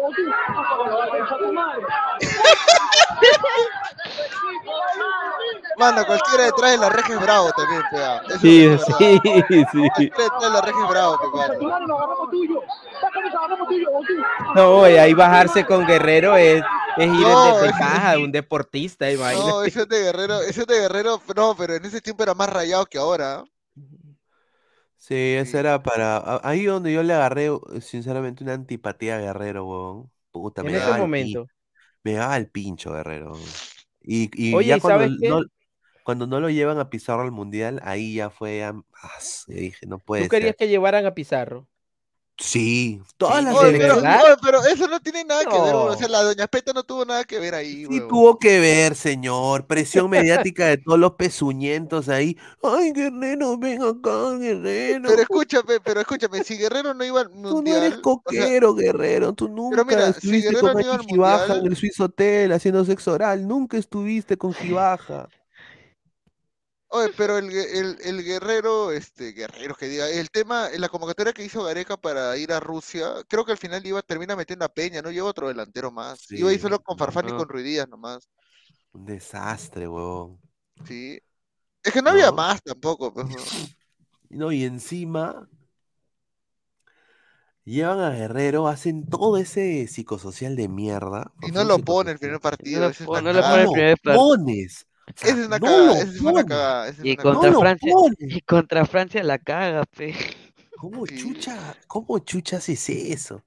Mano, 5.79 6.05
cualquiera 6.07 6.45
detrás 6.45 6.71
de 6.73 6.79
la 6.79 6.89
reja 6.91 7.15
es 7.15 7.21
bravo 7.21 7.51
también, 7.57 7.83
pea. 7.91 8.23
Eso 8.29 8.39
Sí, 8.41 8.65
es 8.65 8.71
verdad. 8.71 8.99
sí, 8.99 9.21
sí. 9.73 9.89
Cualquiera 9.89 10.25
detrás 10.25 10.41
de 10.43 10.51
la 10.51 10.61
reja 10.61 10.79
es 10.85 10.91
bravo, 10.91 11.19
pe, 11.19 11.31
Concha 11.31 11.47
tu 11.59 11.65
mano. 11.65 11.69
madre, 11.71 11.87
nos 11.87 11.99
agarramos 11.99 12.31
tuyo. 12.31 12.63
Sácame, 13.01 13.27
nos 13.31 13.35
agarramos 13.37 13.69
tuyo. 13.69 13.89
O 13.93 14.01
tú. 14.03 14.55
No, 14.55 14.89
y 14.91 14.93
ahí 14.97 15.15
bajarse 15.15 15.65
con 15.65 15.87
Guerrero 15.87 16.37
es, 16.37 16.63
es 16.99 17.07
ir 17.07 17.13
No, 17.21 17.49
en 17.49 17.55
es- 17.57 17.63
desventaja 17.63 18.13
de 18.13 18.19
un 18.25 18.33
deportista, 18.33 19.11
imagínate. 19.11 19.49
No, 19.51 19.63
ese 19.63 19.87
de 19.87 20.03
Guerrero, 20.03 20.41
ese 20.43 20.65
de 20.67 20.81
Guerrero, 20.81 21.23
no, 21.35 21.55
pero 21.57 21.75
en 21.75 21.85
ese 21.85 22.01
tiempo 22.01 22.23
era 22.23 22.35
más 22.35 22.51
rayado 22.51 22.85
que 22.87 22.99
ahora. 22.99 23.45
Sí, 24.97 25.15
ese 25.35 25.59
era 25.59 25.83
para. 25.83 26.19
a- 26.19 26.41
Ahí 26.45 26.65
donde 26.67 26.93
yo 26.93 27.03
le 27.03 27.15
agarré, 27.15 27.51
sinceramente, 27.81 28.45
una 28.45 28.53
antipatía 28.53 29.17
a 29.17 29.19
Guerrero, 29.19 29.65
weón. 29.67 30.11
Puta, 30.31 30.61
En 30.61 30.67
me 30.69 30.77
ese 30.77 30.93
momento. 30.93 31.47
Me 32.05 32.13
daba 32.15 32.37
el 32.37 32.51
pincho, 32.51 32.93
Guerrero. 32.93 33.33
Y, 34.03 34.31
y 34.35 34.63
Oye, 34.63 34.67
ya 34.67 34.79
¿y 34.79 34.81
cuando 34.81 35.07
no, 35.09 35.43
cuando 36.05 36.27
no 36.27 36.41
lo 36.41 36.51
llevan 36.51 36.79
a 36.79 36.91
Pizarro 36.91 37.23
al 37.23 37.33
mundial, 37.33 37.81
ahí 37.85 38.15
ya 38.17 38.31
fue. 38.31 38.59
ya- 38.59 38.75
ah, 39.03 39.11
dije, 39.49 39.87
no 39.87 39.99
puede 40.01 40.29
¿Tú 40.29 40.29
querías 40.29 40.55
ser. 40.55 40.57
que 40.57 40.69
llevaran 40.69 41.05
a 41.07 41.15
Pizarro? 41.15 41.69
Sí, 42.43 43.03
todas 43.19 43.45
las 43.45 43.55
Oye, 43.55 43.73
¿De 43.73 43.79
pero, 43.79 43.97
oye, 43.99 44.37
pero 44.43 44.65
eso 44.65 44.89
no 44.89 44.99
tiene 45.01 45.25
nada 45.25 45.45
que 45.45 45.61
ver. 45.61 45.75
O 45.75 45.95
sea, 45.95 46.09
la 46.09 46.23
Doña 46.23 46.47
Peta 46.47 46.73
no 46.73 46.83
tuvo 46.83 47.05
nada 47.05 47.25
que 47.25 47.39
ver 47.39 47.55
ahí, 47.55 47.85
Sí 47.85 48.01
tuvo 48.09 48.39
que 48.39 48.59
ver, 48.59 48.95
señor. 48.97 49.67
Presión 49.67 50.09
mediática 50.09 50.67
de 50.67 50.79
todos 50.79 50.99
los 50.99 51.13
pezuñentos 51.13 52.09
ahí. 52.09 52.39
Ay, 52.63 52.93
Guerrero, 52.93 53.59
ven 53.59 53.83
acá, 53.83 54.39
Guerrero. 54.39 55.09
Pero 55.11 55.21
escúchame, 55.21 55.81
pero 55.85 56.01
escúchame, 56.01 56.43
si 56.43 56.57
Guerrero 56.57 56.95
no 56.95 57.05
iba 57.05 57.21
al 57.21 57.29
Tú 57.29 57.41
no 57.41 57.49
eres 57.49 57.53
mundial, 57.53 57.87
o 57.87 57.91
sea, 57.91 58.01
coquero, 58.03 58.75
Guerrero. 58.75 59.33
Tú 59.35 59.49
nunca 59.49 59.85
mira, 59.85 60.07
si 60.07 60.11
estuviste 60.13 60.49
Guerrero 60.49 60.69
con 60.73 60.75
no 60.75 60.83
iba 61.15 61.35
al 61.35 61.41
mundial- 61.41 61.61
en 61.61 61.67
el 61.67 61.77
Swiss 61.77 62.01
Hotel 62.01 62.53
haciendo 62.53 62.85
sexo 62.87 63.13
oral. 63.13 63.47
Nunca 63.47 63.77
estuviste 63.77 64.39
con 64.39 64.55
Gibaja. 64.55 65.29
Oye, 66.91 67.11
pero 67.17 67.39
el, 67.39 67.51
el, 67.53 67.99
el 68.03 68.25
guerrero, 68.25 68.93
este, 68.93 69.33
guerrero 69.33 69.75
que 69.77 69.89
diga, 69.89 70.09
el 70.11 70.31
tema, 70.31 70.69
la 70.79 70.89
convocatoria 70.89 71.33
que 71.33 71.45
hizo 71.45 71.65
Gareca 71.65 71.97
para 71.97 72.37
ir 72.37 72.53
a 72.53 72.61
Rusia, 72.61 73.15
creo 73.29 73.45
que 73.45 73.53
al 73.53 73.59
final 73.59 73.85
iba, 73.87 74.03
termina 74.03 74.37
metiendo 74.37 74.65
a 74.65 74.69
Peña, 74.75 75.03
no 75.03 75.11
lleva 75.11 75.29
otro 75.31 75.49
delantero 75.49 75.91
más. 75.91 76.29
Iba 76.35 76.51
a 76.51 76.53
ir 76.55 76.61
Sí, 76.61 76.61
solo 76.61 76.81
con 76.83 76.99
Farfán 76.99 77.29
y 77.29 77.33
con 77.33 77.49
Ruiz 77.49 77.65
Díaz 77.65 77.89
nomás. 77.89 78.29
Un 78.95 79.05
desastre, 79.05 79.89
huevón. 79.89 80.39
Sí. 80.87 81.21
Es 81.85 81.93
que 81.95 82.03
no 82.03 82.11
había 82.11 82.33
más 82.33 82.63
tampoco, 82.63 83.13
pues, 83.15 83.27
¿no? 84.31 84.53
Y 84.53 84.65
encima 84.65 85.49
llevan 87.65 88.01
a 88.01 88.11
Guerrero, 88.11 88.69
hacen 88.69 89.07
todo 89.09 89.37
ese 89.39 89.87
psicosocial 89.87 90.57
de 90.57 90.69
mierda. 90.69 91.33
Y 91.43 91.51
no 91.53 91.65
lo 91.65 91.79
pone 91.79 92.13
el 92.13 92.19
primer 92.19 92.41
partido. 92.41 92.91
No 93.09 93.21
lo 93.21 93.21
no 93.23 93.33
lo 93.33 93.43
cagada. 93.43 93.49
pone 93.49 93.63
el 93.63 93.71
primer 93.71 93.99
partido. 93.99 94.31
pones. 94.37 94.87
Esa 95.23 95.41
es 95.41 95.47
una 95.47 95.59
no 95.59 95.61
cagada, 95.61 96.03
esa 96.03 96.13
es 96.13 96.21
una 96.21 96.45
cagada. 96.45 96.89
esa 96.89 97.03
es 97.03 97.09
Y 97.09 97.13
una 97.13 97.25
contra 97.25 97.27
cagada. 97.27 97.61
Francia. 97.61 97.93
Y 98.19 98.41
contra 98.43 98.85
Francia 98.87 99.23
la 99.23 99.39
caga, 99.39 99.85
pe. 99.85 100.15
¿Cómo 100.75 101.07
Sí. 101.07 101.15
chucha, 101.15 101.77
cómo 101.87 102.19
chucha 102.21 102.57
haces 102.57 102.89
eso? 102.89 103.45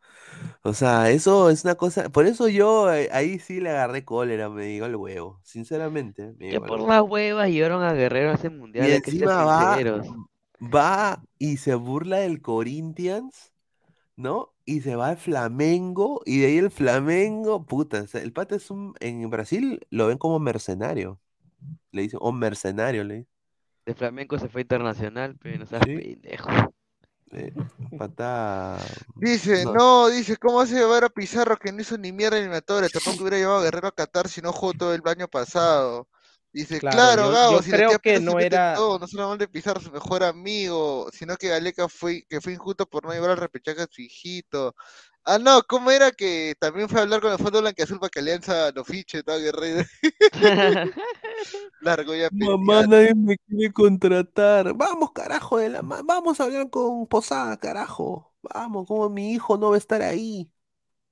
O 0.63 0.73
sea, 0.73 1.09
eso 1.11 1.49
es 1.49 1.63
una 1.63 1.75
cosa. 1.75 2.09
Por 2.09 2.27
eso 2.27 2.47
yo 2.49 2.93
eh, 2.93 3.09
ahí 3.11 3.39
sí 3.39 3.59
le 3.61 3.71
agarré 3.71 4.05
cólera, 4.05 4.49
me 4.49 4.65
digo 4.65 4.85
el 4.85 4.95
huevo. 4.95 5.41
Sinceramente, 5.43 6.33
me 6.39 6.51
Que 6.51 6.61
por 6.61 6.81
las 6.87 7.01
huevas 7.01 7.49
llevaron 7.49 7.83
a 7.83 7.93
Guerrero 7.93 8.31
a 8.31 8.35
ese 8.35 8.49
mundial, 8.49 8.85
Y 8.85 8.89
ser 8.91 8.97
encima 8.97 9.43
va, 9.45 9.77
va 10.61 11.23
y 11.39 11.57
se 11.57 11.75
burla 11.75 12.17
del 12.19 12.41
Corinthians, 12.41 13.53
¿no? 14.17 14.53
Y 14.65 14.81
se 14.81 14.95
va 14.95 15.09
al 15.09 15.17
Flamengo, 15.17 16.21
y 16.25 16.39
de 16.41 16.47
ahí 16.47 16.57
el 16.59 16.71
Flamengo, 16.71 17.65
puta, 17.65 18.03
o 18.03 18.07
sea, 18.07 18.21
el 18.21 18.33
pata 18.33 18.55
es 18.55 18.71
un, 18.71 18.95
en 19.01 19.29
Brasil 19.29 19.81
lo 19.91 20.07
ven 20.07 20.17
como 20.19 20.39
mercenario. 20.39 21.19
Le 21.91 22.01
dicen, 22.03 22.19
o 22.21 22.31
mercenario, 22.31 23.03
le 23.03 23.13
dicen. 23.15 23.29
De 23.85 23.93
Flamenco 23.95 24.39
se 24.39 24.47
fue 24.47 24.61
internacional, 24.61 25.35
pero 25.41 25.59
no 25.59 25.65
seas 25.65 25.83
Sí. 25.85 25.95
pendejo. 25.95 26.49
Eh, 27.31 27.51
pata. 27.97 28.77
Dice, 29.15 29.65
no. 29.65 29.73
no, 29.73 30.07
dice, 30.09 30.37
¿cómo 30.37 30.61
hace 30.61 30.75
llevar 30.75 31.03
a 31.03 31.09
Pizarro 31.09 31.57
que 31.57 31.71
no 31.71 31.81
hizo 31.81 31.97
ni 31.97 32.11
mierda 32.11 32.37
eliminatoria? 32.37 32.87
Tampoco 32.89 33.21
hubiera 33.23 33.37
llevado 33.37 33.59
a 33.59 33.63
Guerrero 33.63 33.87
a 33.87 33.91
Qatar 33.91 34.27
si 34.29 34.39
no 34.41 34.53
jugó 34.53 34.73
todo 34.73 34.93
el 34.93 35.01
año 35.05 35.27
pasado. 35.27 36.07
Dice, 36.53 36.79
Claro, 36.79 36.95
claro, 36.95 37.23
yo- 37.23 37.31
Gabo, 37.31 37.51
yo 37.53 37.61
si 37.63 37.71
creo 37.71 37.99
que 37.99 38.19
no 38.19 38.39
era- 38.39 38.75
todo, 38.75 38.99
no 38.99 39.07
solamente 39.07 39.47
Pizarro, 39.47 39.81
su 39.81 39.91
mejor 39.91 40.23
amigo, 40.23 41.09
sino 41.11 41.35
que 41.35 41.47
Galeca 41.49 41.89
fue, 41.89 42.23
que 42.29 42.39
fue 42.39 42.53
injusto 42.53 42.85
por 42.85 43.03
no 43.05 43.11
llevar 43.11 43.31
al 43.31 43.37
repechaje 43.37 43.81
a 43.81 43.87
su 43.89 44.01
hijito. 44.03 44.75
Ah, 45.25 45.37
no, 45.39 45.61
¿cómo 45.63 45.89
era 45.91 46.11
que 46.11 46.53
también 46.59 46.89
fue 46.89 46.99
a 46.99 47.03
hablar 47.03 47.21
con 47.21 47.31
el 47.31 47.37
Fondo 47.37 47.61
Blanquiazul 47.61 47.99
para 47.99 48.09
que 48.09 48.19
Alianza 48.19 48.71
lo 48.71 48.83
fiche, 48.83 49.23
todo 49.23 49.39
Guerrero? 49.39 49.83
Largo 51.81 52.13
ya 52.15 52.29
Mamá, 52.31 52.83
nadie 52.87 53.13
me 53.15 53.37
quiere 53.37 53.71
contratar. 53.71 54.73
Vamos, 54.75 55.11
carajo, 55.11 55.57
de 55.57 55.69
la 55.69 55.81
ma- 55.81 56.01
Vamos 56.03 56.39
a 56.39 56.43
hablar 56.45 56.69
con 56.69 57.07
Posada, 57.07 57.57
carajo. 57.57 58.33
Vamos, 58.41 58.87
como 58.87 59.09
mi 59.09 59.31
hijo 59.33 59.57
no 59.57 59.69
va 59.69 59.75
a 59.75 59.77
estar 59.77 60.01
ahí. 60.01 60.51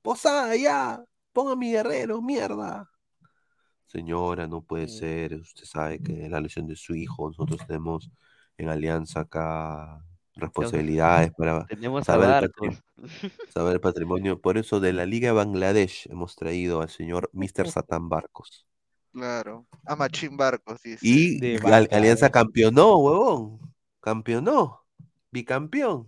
Posada, 0.01 0.55
ya. 0.55 1.05
Ponga 1.33 1.53
a 1.53 1.55
mi 1.57 1.71
guerrero, 1.71 2.21
mierda. 2.21 2.89
Señora, 3.85 4.47
no 4.47 4.61
puede 4.61 4.88
ser. 4.88 5.35
Usted 5.35 5.65
sabe 5.65 6.01
que 6.01 6.29
la 6.29 6.39
lesión 6.39 6.67
de 6.67 6.75
su 6.75 6.95
hijo, 6.95 7.27
nosotros 7.29 7.65
tenemos 7.67 8.09
en 8.57 8.69
Alianza 8.69 9.21
acá 9.21 10.03
responsabilidades 10.36 11.32
para 11.38 11.66
Tenemos 11.66 12.02
a 12.02 12.06
saber 12.14 12.49
el, 12.62 12.78
saber 13.53 13.74
el 13.74 13.82
patrimonio. 13.82 14.40
Por 14.40 14.58
eso 14.58 14.80
de 14.80 14.94
la 14.94 15.06
Liga 15.06 15.28
de 15.30 15.34
Bangladesh 15.34 16.08
hemos 16.10 16.36
traído 16.36 16.82
al 16.82 16.90
señor 16.90 17.30
Mr. 17.34 17.68
Satán 17.70 18.10
Barcos. 18.10 18.66
Claro, 19.14 19.66
a 19.86 19.95
Machín 19.95 20.38
Barcos, 20.38 20.82
dice. 20.84 20.99
Y 21.02 21.40
De 21.40 21.58
Al- 21.58 21.90
Alianza 21.91 22.28
Bangladesh. 22.28 22.32
campeonó, 22.32 22.98
huevón. 22.98 23.60
Campeonó. 23.99 24.86
Bicampeón. 25.32 26.08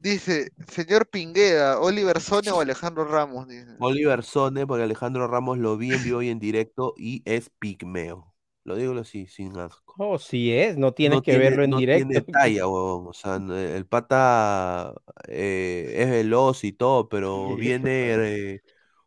Dice, 0.00 0.52
señor 0.68 1.08
Pingueda, 1.08 1.80
Oliver 1.80 2.20
Sone 2.20 2.52
o 2.52 2.60
Alejandro 2.60 3.04
Ramos, 3.04 3.48
dice. 3.48 3.74
Oliver 3.80 4.22
Sone, 4.22 4.64
porque 4.64 4.84
Alejandro 4.84 5.26
Ramos 5.26 5.58
lo 5.58 5.76
vi 5.76 5.92
en 5.92 6.02
vivo 6.04 6.22
y 6.22 6.28
en 6.28 6.38
directo 6.38 6.94
y 6.96 7.22
es 7.24 7.50
pigmeo. 7.58 8.27
Lo 8.68 8.76
digo 8.76 8.98
así, 8.98 9.26
sin 9.26 9.56
asco. 9.56 9.94
Oh, 9.96 10.18
sí 10.18 10.52
es, 10.52 10.76
no 10.76 10.92
tienes 10.92 11.16
No 11.16 11.22
que 11.22 11.32
tiene, 11.32 11.48
verlo 11.48 11.64
en 11.64 11.70
no 11.70 11.78
directo. 11.78 12.06
tiene 12.06 12.20
talla, 12.20 12.68
huevón. 12.68 13.06
O 13.06 13.12
sea, 13.14 13.36
el 13.36 13.86
pata 13.86 14.92
eh, 15.26 15.94
es 15.96 16.10
veloz 16.10 16.64
y 16.64 16.72
todo, 16.72 17.08
pero 17.08 17.56
Sí, 17.56 17.62
viene 17.62 18.54
eh, 18.54 18.62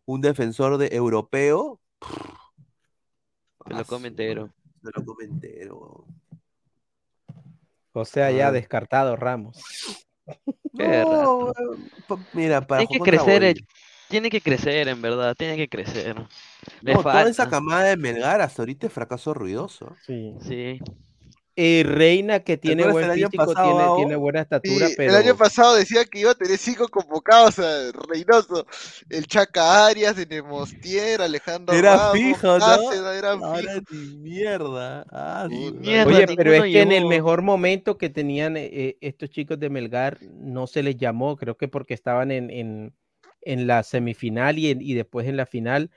un 0.05 0.21
defensor 0.21 0.79
de 0.79 0.87
europeo. 0.95 1.79
Se 3.67 3.73
lo 3.75 3.85
come 3.85 4.07
entero. 4.07 4.49
Se 4.83 4.89
lo 4.95 5.05
come 5.05 5.25
entero, 5.25 5.77
huevón. 5.77 6.21
O 7.93 8.03
sea, 8.03 8.31
ya 8.31 8.47
Ah. 8.47 8.51
descartado 8.51 9.15
Ramos. 9.15 9.61
Qué 10.75 11.05
No, 11.07 11.53
mira, 12.33 12.65
para 12.65 12.87
Tiene 12.87 13.03
que 13.03 13.11
crecer, 13.11 13.55
tiene 14.09 14.29
que 14.31 14.41
crecer, 14.41 14.87
en 14.87 15.01
verdad, 15.03 15.35
tiene 15.37 15.55
que 15.55 15.69
crecer. 15.69 16.15
Le 16.81 16.93
No, 16.93 17.01
toda 17.01 17.29
esa 17.29 17.49
camada 17.49 17.83
de 17.83 17.97
Melgar 17.97 18.41
hasta 18.41 18.61
ahorita 18.61 18.87
es 18.87 18.93
fracaso 18.93 19.33
ruidoso. 19.33 19.95
Sí. 20.05 20.35
Sí. 20.41 20.79
Reina, 21.83 22.39
que 22.39 22.57
tiene 22.57 22.89
buen 22.89 23.05
el 23.05 23.11
año 23.11 23.29
físico, 23.29 23.53
pasado, 23.53 23.97
tiene, 23.97 24.15
buena 24.15 24.41
estatura, 24.41 24.87
Sí, 24.87 24.93
pero 24.97 25.11
el 25.11 25.23
año 25.23 25.35
pasado 25.37 25.75
decía 25.75 26.05
que 26.05 26.19
iba 26.19 26.31
a 26.31 26.35
tener 26.35 26.57
cinco 26.57 26.87
convocados, 26.87 27.59
o 27.59 27.61
sea, 27.61 27.91
Reynoso. 28.09 28.65
El 29.09 29.27
Chaca 29.27 29.87
Arias, 29.87 30.17
el 30.17 30.29
Nemostier, 30.29 31.21
Alejandro 31.21 31.75
Era 31.75 31.97
Ramos, 31.97 32.13
fijo, 32.13 32.47
¿no? 32.47 32.59
Cáceres, 32.59 33.17
eran 33.17 33.43
Ahora 33.43 33.81
ni 33.91 34.17
mierda. 34.17 35.05
Ah, 35.11 35.47
Sí, 35.49 35.71
mierda. 35.73 36.11
Oye, 36.11 36.27
pero 36.35 36.53
es 36.53 36.63
que 36.63 36.81
en 36.81 36.91
el 36.91 37.05
mejor 37.05 37.41
momento 37.41 37.97
que 37.97 38.09
tenían 38.09 38.57
eh, 38.57 38.69
eh, 38.71 38.97
estos 39.01 39.29
chicos 39.29 39.59
de 39.59 39.69
Melgar 39.69 40.19
no 40.23 40.67
se 40.67 40.81
les 40.81 40.97
llamó, 40.97 41.35
creo 41.37 41.57
que 41.57 41.67
porque 41.67 41.93
estaban 41.93 42.31
en, 42.31 42.49
en, 42.49 42.93
en 43.41 43.67
la 43.67 43.83
semifinal 43.83 44.57
y, 44.59 44.69
en- 44.71 44.81
y 44.81 44.93
después 44.93 45.27
en 45.27 45.37
la 45.37 45.45
final, 45.45 45.89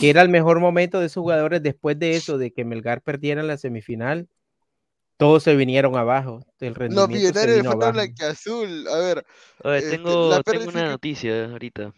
que 0.00 0.10
era 0.10 0.22
el 0.22 0.28
mejor 0.28 0.60
momento 0.60 1.00
de 1.00 1.06
esos 1.06 1.20
jugadores 1.22 1.62
después 1.62 1.98
de 1.98 2.16
eso, 2.16 2.38
de 2.38 2.52
que 2.52 2.64
Melgar 2.64 3.02
perdiera 3.02 3.40
en 3.40 3.46
la 3.46 3.56
semifinal, 3.56 4.28
todos 5.16 5.42
se 5.42 5.54
vinieron 5.54 5.96
abajo, 5.96 6.40
el 6.60 6.68
Los 6.70 6.78
rendimiento 6.78 7.08
millonarios 7.08 7.46
de 7.56 7.60
vino 7.60 7.70
Fondo 7.72 7.86
abajo. 7.86 7.98
Blanquiazul. 8.00 8.88
A 8.88 8.96
ver, 8.98 9.26
Este, 9.76 9.90
tengo, 9.90 10.30
la 10.30 10.42
tengo 10.42 10.64
una 10.70 10.82
que- 10.84 10.88
noticia 10.88 11.44
ahorita. 11.44 11.92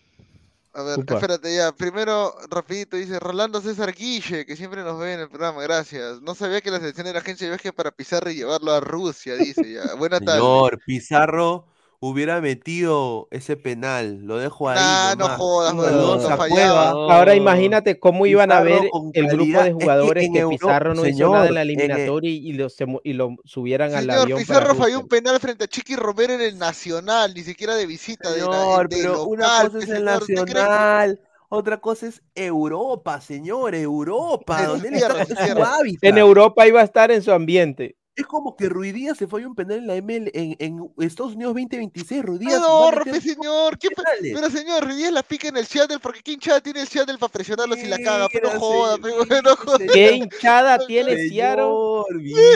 a 0.75 0.83
ver, 0.83 0.99
Upa. 0.99 1.15
espérate 1.15 1.55
ya. 1.55 1.71
Primero, 1.71 2.35
rapidito, 2.51 2.97
dice 2.97 3.21
Rolando 3.21 3.61
César 3.61 3.93
Guille, 3.95 4.45
que 4.45 4.57
siempre 4.57 4.83
nos 4.83 4.99
ve 4.99 5.13
en 5.15 5.21
el 5.21 5.29
programa, 5.29 5.63
gracias. 5.63 6.21
No 6.21 6.35
sabía 6.35 6.61
que 6.63 6.71
la 6.73 6.81
selección 6.81 7.07
era 7.07 7.21
agencia 7.21 7.47
de 7.47 7.53
viaje 7.53 7.73
para 7.73 7.93
Pizarro 7.93 8.29
y 8.31 8.35
llevarlo 8.35 8.73
a 8.73 8.81
Rusia, 8.81 9.37
dice 9.37 9.73
ya. 9.73 9.95
Buena 9.95 10.19
tarde. 10.19 10.41
Señor 10.41 10.81
Pizarro, 10.85 11.67
hubiera 12.05 12.41
metido 12.41 13.29
ese 13.31 13.57
penal. 13.57 14.23
Lo 14.25 14.37
dejo 14.39 14.69
ahí. 14.69 14.75
Nah, 14.81 15.15
no 15.15 15.29
jodas, 15.29 15.73
No, 15.73 16.37
fallaba. 16.37 16.91
Ahora 16.91 17.37
imagínate 17.37 18.01
cómo 18.01 18.27
iban 18.27 18.51
a 18.51 18.61
ver 18.61 18.83
el 19.13 19.27
grupo 19.29 19.45
de 19.45 19.59
Es 19.61 19.65
que 19.69 19.73
jugadores 19.73 20.29
que, 20.33 20.39
Europa, 20.41 20.67
Pizarro 20.67 20.95
no 20.95 21.07
hizo 21.07 21.33
nada 21.33 21.47
en 21.47 21.55
la 21.55 21.61
señor, 21.63 21.75
el- 21.75 21.81
eliminatoria 21.81 22.31
y, 22.31 22.49
y 22.49 22.53
lo, 22.55 22.69
se 22.69 22.87
mu- 22.87 23.01
y 23.05 23.13
lo 23.13 23.37
subieran 23.45 23.95
al 23.95 24.01
Señor, 24.07 24.19
avión 24.19 24.39
Pizarro 24.41 24.75
falló 24.75 24.99
un 24.99 25.07
penal 25.09 25.39
frente 25.39 25.63
a 25.65 25.69
Chiqui 25.69 25.95
Romero 25.95 26.33
en 26.35 26.41
el 26.41 26.59
Nacional, 26.59 27.33
ni 27.35 27.45
siquiera 27.45 27.77
de 27.77 27.87
visita, 27.87 28.33
de, 28.33 28.41
la- 28.41 28.45
Señor, 28.47 28.89
de 28.89 28.97
pero 28.97 29.25
una 29.25 29.45
cosa 29.63 29.67
es 29.67 29.71
pues, 29.71 29.89
el 29.89 29.97
señor, 29.99 30.21
¿usted 30.23 30.35
cree 30.35 30.45
que- 30.47 30.55
nacional, 30.55 31.21
otra 31.51 31.81
cosa 31.81 32.07
es 32.09 32.21
Europa, 32.35 33.21
señor, 33.21 33.75
Europa, 33.77 34.67
donde 34.67 34.89
él 34.89 34.95
está 34.95 35.21
en 35.23 35.57
su 35.57 35.63
hábitat. 35.63 36.03
En 36.03 36.19
Europa 36.19 36.67
iba 36.67 36.81
a 36.81 36.85
estar 36.85 37.13
en 37.13 37.23
su 37.23 37.31
ambiente. 37.31 37.97
Es 38.15 38.27
como 38.27 38.55
que 38.57 38.69
Ruidías 38.69 39.17
se 39.17 39.27
falló 39.27 39.49
un 39.49 39.55
penal 39.55 39.79
en 39.79 39.87
la 39.87 39.97
ML 39.97 40.31
en, 40.35 40.55
en 40.59 40.93
Estados 40.99 41.35
Unidos 41.35 41.55
2026. 41.55 42.23
Ruidías 42.23 42.61
No, 42.61 42.89
a 42.89 43.05
señor, 43.21 43.79
¿qué 43.79 43.89
pero 44.35 44.51
señor, 44.51 44.85
Ruidías 44.85 45.13
la 45.13 45.23
pica 45.23 45.49
en 45.49 45.57
el 45.57 45.67
Seattle 45.67 45.99
porque 45.99 46.21
¿qué 46.23 46.33
hinchada 46.33 46.61
tiene 46.61 46.83
el 46.83 46.89
Seattle 46.89 47.17
para 47.17 47.33
presionarlo 47.33 47.75
si 47.75 47.87
la 47.87 47.99
caga? 47.99 48.29
Pero 48.31 48.53
no 48.53 48.61
joda, 48.61 48.99
pero 49.01 49.43
no 49.43 49.57
joda. 49.57 49.79
¿Qué 49.93 50.13
hinchada 50.13 50.79
tiene 50.87 51.17
Seattle? 51.29 51.65
Señor, 51.65 52.07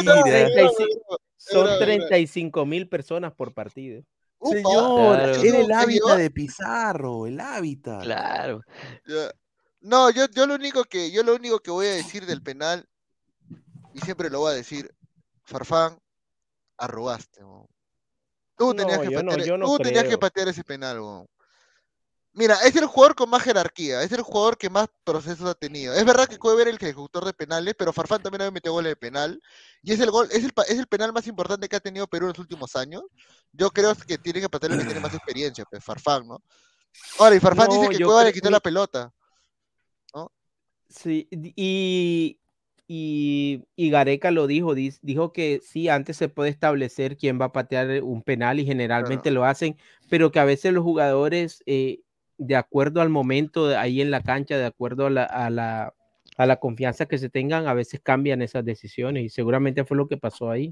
Son 0.05 0.25
mira. 0.25 0.47
35 0.47 1.19
Son 1.39 1.63
Mira, 1.65 1.73
mira. 1.73 1.87
35 1.87 2.67
mil 2.67 2.89
personas 2.89 3.33
por 3.33 3.55
partido. 3.55 4.03
Señor, 4.43 5.17
Claro. 5.17 5.35
era 5.43 5.59
el 5.61 5.67
¿Se 5.67 5.73
hábitat 5.75 6.19
de 6.19 6.31
Pizarro, 6.31 7.27
el 7.27 7.41
hábitat. 7.41 8.03
Claro. 8.03 8.61
No, 9.81 10.11
yo, 10.11 10.27
yo 10.35 10.47
lo 10.47 10.55
único 10.55 10.85
que 10.85 11.11
yo 11.11 11.23
lo 11.23 11.35
único 11.35 11.61
que 11.61 11.71
voy 11.71 11.87
a 11.87 11.91
decir 11.95 12.27
del 12.27 12.43
penal 12.43 12.87
y 13.95 14.01
siempre 14.01 14.29
lo 14.29 14.41
voy 14.41 14.53
a 14.53 14.55
decir, 14.57 14.91
Farfán, 15.47 15.99
arrogaste. 16.77 17.43
weón. 17.45 17.67
Tú 18.57 18.75
tenías 18.75 18.99
No, 18.99 19.05
que 19.05 19.11
yo 19.11 19.23
no- 19.23 19.31
patear, 19.31 19.47
yo 19.47 19.57
no 19.59 19.67
tú 19.67 19.79
tenías 19.79 20.05
que 20.05 20.19
patear 20.19 20.49
ese 20.49 20.65
penal, 20.65 21.01
weón. 21.01 21.27
Mira, 22.33 22.55
es 22.67 22.77
el 22.77 22.85
jugador 22.85 23.15
con 23.15 23.31
más 23.31 23.43
jerarquía, 23.43 24.03
es 24.03 24.13
el 24.13 24.21
jugador 24.21 24.59
que 24.59 24.69
más 24.69 24.89
procesos 25.05 25.49
ha 25.49 25.55
tenido. 25.55 25.95
Es 25.95 26.05
verdad 26.05 26.29
que 26.29 26.39
Cuever 26.39 26.69
es 26.69 26.75
el 26.75 26.83
ejecutor 26.83 27.25
de 27.25 27.33
penales, 27.33 27.75
pero 27.79 27.95
Farfán 27.95 28.23
también 28.23 28.43
había 28.43 28.51
metido 28.51 28.75
goles 28.75 28.91
de 28.91 28.97
penal. 28.97 29.41
Y 29.83 29.93
es 29.95 30.01
el 30.01 30.11
gol, 30.11 30.29
es 30.31 30.45
el, 30.45 30.53
es 30.69 30.79
el 30.79 30.87
penal 30.87 31.15
más 31.15 31.27
importante 31.29 31.67
que 31.67 31.77
ha 31.77 31.81
tenido 31.81 32.07
Perú 32.07 32.27
en 32.27 32.31
los 32.33 32.39
últimos 32.39 32.77
años. 32.77 33.03
Yo 33.53 33.71
creo 33.71 33.95
que 33.95 34.19
tiene 34.19 34.43
que 34.43 34.51
patear 34.51 34.73
el 34.73 34.79
que 34.81 34.85
tiene 34.85 35.01
más 35.01 35.15
experiencia, 35.15 35.65
pues 35.65 35.83
Farfán, 35.83 36.29
¿no? 36.29 36.43
Ahora, 37.19 37.37
y 37.37 37.41
Farfán 37.41 37.69
dice 37.71 37.89
que 37.89 38.05
Cueva 38.05 38.25
le 38.25 38.33
quitó 38.35 38.51
la 38.51 38.61
pelota. 38.61 39.11
Sí, 40.89 41.27
y, 41.31 42.39
y, 42.89 43.65
y 43.75 43.91
Gareca 43.91 44.31
lo 44.31 44.47
dijo, 44.47 44.75
dijo 44.75 45.33
que 45.33 45.61
sí, 45.63 45.89
antes 45.89 46.17
se 46.17 46.29
puede 46.29 46.51
establecer 46.51 47.17
quién 47.17 47.41
va 47.41 47.47
a 47.47 47.53
patear 47.53 48.03
un 48.03 48.23
penal 48.23 48.61
y 48.61 48.67
generalmente 48.67 49.31
lo 49.31 49.45
hacen, 49.45 49.77
pero 50.09 50.31
que 50.31 50.39
a 50.39 50.45
veces 50.45 50.73
los 50.73 50.85
jugadores, 50.85 51.63
eh, 51.67 52.01
de 52.39 52.57
acuerdo 52.57 53.01
al 53.01 53.09
momento 53.09 53.67
de- 53.67 53.77
ahí 53.77 54.01
en 54.01 54.11
la 54.11 54.23
cancha, 54.23 54.57
de 54.59 54.67
acuerdo 54.67 55.07
a 55.07 55.11
la, 55.11 55.25
a 55.25 55.51
la, 55.51 55.95
a 56.37 56.47
la 56.47 56.57
confianza 56.57 57.07
que 57.07 57.19
se 57.19 57.29
tengan, 57.31 57.67
a 57.67 57.75
veces 57.75 58.01
cambian 58.03 58.43
esas 58.43 58.65
decisiones 58.65 59.25
y 59.25 59.29
seguramente 59.31 59.85
fue 59.85 59.97
lo 59.97 60.07
que 60.07 60.17
pasó 60.19 60.51
ahí. 60.51 60.71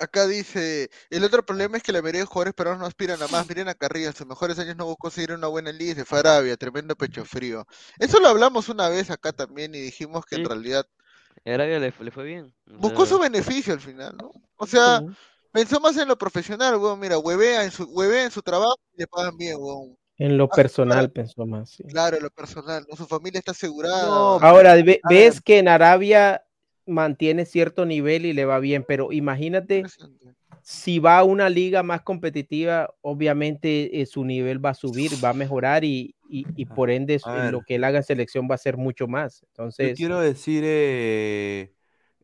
Acá 0.00 0.26
dice, 0.26 0.90
el 1.10 1.24
otro 1.24 1.44
problema 1.44 1.76
es 1.76 1.82
que 1.82 1.92
la 1.92 2.00
mayoría 2.00 2.22
de 2.22 2.26
jugadores 2.26 2.54
peruanos 2.54 2.80
no 2.80 2.86
aspiran 2.86 3.22
a 3.22 3.28
más. 3.28 3.46
Miren 3.46 3.68
a 3.68 3.74
Carrillo, 3.74 4.08
en 4.08 4.14
sus 4.14 4.26
mejores 4.26 4.58
años 4.58 4.76
no 4.76 4.86
buscó 4.86 5.10
seguir 5.10 5.32
una 5.32 5.46
buena 5.48 5.72
liga 5.72 5.92
y 5.92 5.94
se 5.94 6.04
fue 6.06 6.18
a 6.18 6.20
Arabia, 6.20 6.56
tremendo 6.56 6.96
pecho 6.96 7.24
frío. 7.26 7.66
Eso 7.98 8.18
lo 8.18 8.28
hablamos 8.28 8.70
una 8.70 8.88
vez 8.88 9.10
acá 9.10 9.32
también 9.32 9.74
y 9.74 9.80
dijimos 9.80 10.24
que 10.24 10.36
en 10.36 10.44
realidad 10.44 10.86
A 11.44 11.54
Arabia 11.54 11.78
le, 11.78 11.92
le 12.00 12.10
fue 12.10 12.24
bien. 12.24 12.52
buscó 12.78 13.04
su 13.04 13.18
beneficio 13.18 13.74
al 13.74 13.80
final, 13.80 14.16
¿no? 14.16 14.32
O 14.56 14.66
sea, 14.66 15.02
pensó 15.52 15.80
más 15.80 15.96
en 15.98 16.08
lo 16.08 16.16
profesional, 16.16 16.76
weón. 16.76 16.98
Mira, 16.98 17.18
huevea 17.18 17.64
en 17.64 17.70
su, 17.70 17.84
huevea 17.84 18.24
en 18.24 18.30
su 18.30 18.40
trabajo 18.42 18.76
y 18.94 19.00
le 19.00 19.06
pagan 19.06 19.36
bien, 19.36 19.56
weón. 19.58 19.96
En 20.18 20.36
lo 20.38 20.48
Ah, 20.50 20.56
personal 20.56 21.10
pensó 21.10 21.46
más. 21.46 21.70
sí. 21.70 21.84
Claro, 21.84 22.16
en 22.16 22.22
lo 22.22 22.30
personal, 22.30 22.86
¿no? 22.88 22.96
Su 22.96 23.06
familia 23.06 23.38
está 23.38 23.52
asegurada. 23.52 24.38
Ahora, 24.42 24.74
ve- 24.76 25.00
A 25.04 25.08
ves 25.10 25.40
que 25.40 25.58
en 25.58 25.68
Arabia 25.68 26.42
mantiene 26.86 27.44
cierto 27.46 27.86
nivel 27.86 28.26
y 28.26 28.32
le 28.32 28.44
va 28.44 28.58
bien, 28.60 28.84
pero 28.86 29.12
imagínate 29.12 29.90
si 30.62 30.98
va 30.98 31.18
a 31.18 31.24
una 31.24 31.48
liga 31.50 31.82
más 31.82 32.02
competitiva, 32.02 32.94
obviamente 33.02 34.00
eh, 34.02 34.06
su 34.06 34.24
nivel 34.24 34.64
va 34.64 34.70
a 34.70 34.74
subir, 34.74 35.22
va 35.22 35.30
a 35.30 35.34
mejorar 35.34 35.84
y, 35.84 36.14
y- 36.28 36.48
y 36.54 36.66
por 36.66 36.90
ende 36.90 37.18
su- 37.18 37.30
A 37.30 37.32
ver. 37.32 37.52
lo 37.52 37.62
que 37.62 37.76
él 37.76 37.84
haga 37.84 37.98
en 37.98 38.04
selección 38.04 38.48
va 38.50 38.56
a 38.56 38.58
ser 38.58 38.76
mucho 38.76 39.08
más. 39.08 39.42
Yo 39.78 39.92
Entonces, 39.92 39.92
quiero 39.92 40.20
decir, 40.20 40.62
eh, 40.66 41.72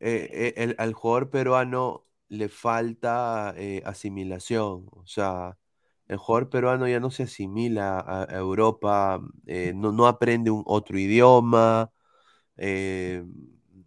eh, 0.00 0.28
eh, 0.32 0.54
el- 0.56 0.74
al 0.78 0.92
jugador 0.92 1.30
peruano 1.30 2.06
le 2.28 2.48
falta 2.48 3.54
eh, 3.56 3.82
asimilación. 3.86 4.86
O 4.92 5.06
sea, 5.06 5.56
el 6.08 6.18
jugador 6.18 6.50
peruano 6.50 6.86
ya 6.88 7.00
no 7.00 7.10
se 7.10 7.22
asimila 7.24 7.98
a, 8.00 8.24
a 8.24 8.36
Europa, 8.38 9.20
eh, 9.46 9.72
no, 9.74 9.92
no 9.92 10.06
aprende 10.06 10.50
un 10.50 10.62
otro 10.66 10.98
idioma, 10.98 11.90
eh, 12.58 13.24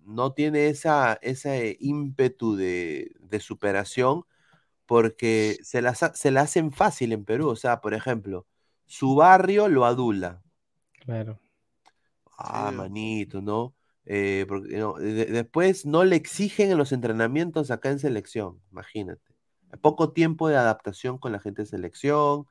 no 0.09 0.33
tiene 0.33 0.67
esa, 0.69 1.15
ese 1.21 1.77
ímpetu 1.79 2.55
de, 2.55 3.11
de 3.19 3.39
superación 3.39 4.25
porque 4.87 5.57
se 5.63 5.81
las, 5.81 6.03
ha- 6.03 6.15
se 6.15 6.31
la 6.31 6.41
hacen 6.41 6.71
fácil 6.71 7.13
en 7.13 7.25
Perú. 7.25 7.49
O 7.49 7.55
sea, 7.57 7.81
por 7.81 7.93
ejemplo, 7.95 8.47
su 8.87 9.15
barrio 9.15 9.67
lo 9.69 9.85
adula. 9.85 10.43
claro. 10.99 11.39
Ah, 12.37 12.71
manito, 12.71 13.41
¿no? 13.41 13.75
Eh, 14.05 14.45
porque, 14.47 14.77
no, 14.77 14.93
de- 14.95 15.25
después 15.25 15.85
no 15.85 16.03
le 16.03 16.15
exigen 16.15 16.71
en 16.71 16.77
los 16.77 16.91
entrenamientos 16.91 17.69
acá 17.71 17.89
en 17.91 17.99
selección, 17.99 18.61
imagínate. 18.71 19.21
Poco 19.81 20.13
tiempo 20.13 20.47
de 20.47 20.55
adaptación 20.57 21.17
con 21.19 21.31
la 21.31 21.39
gente 21.39 21.61
de 21.63 21.67
selección, 21.67 22.47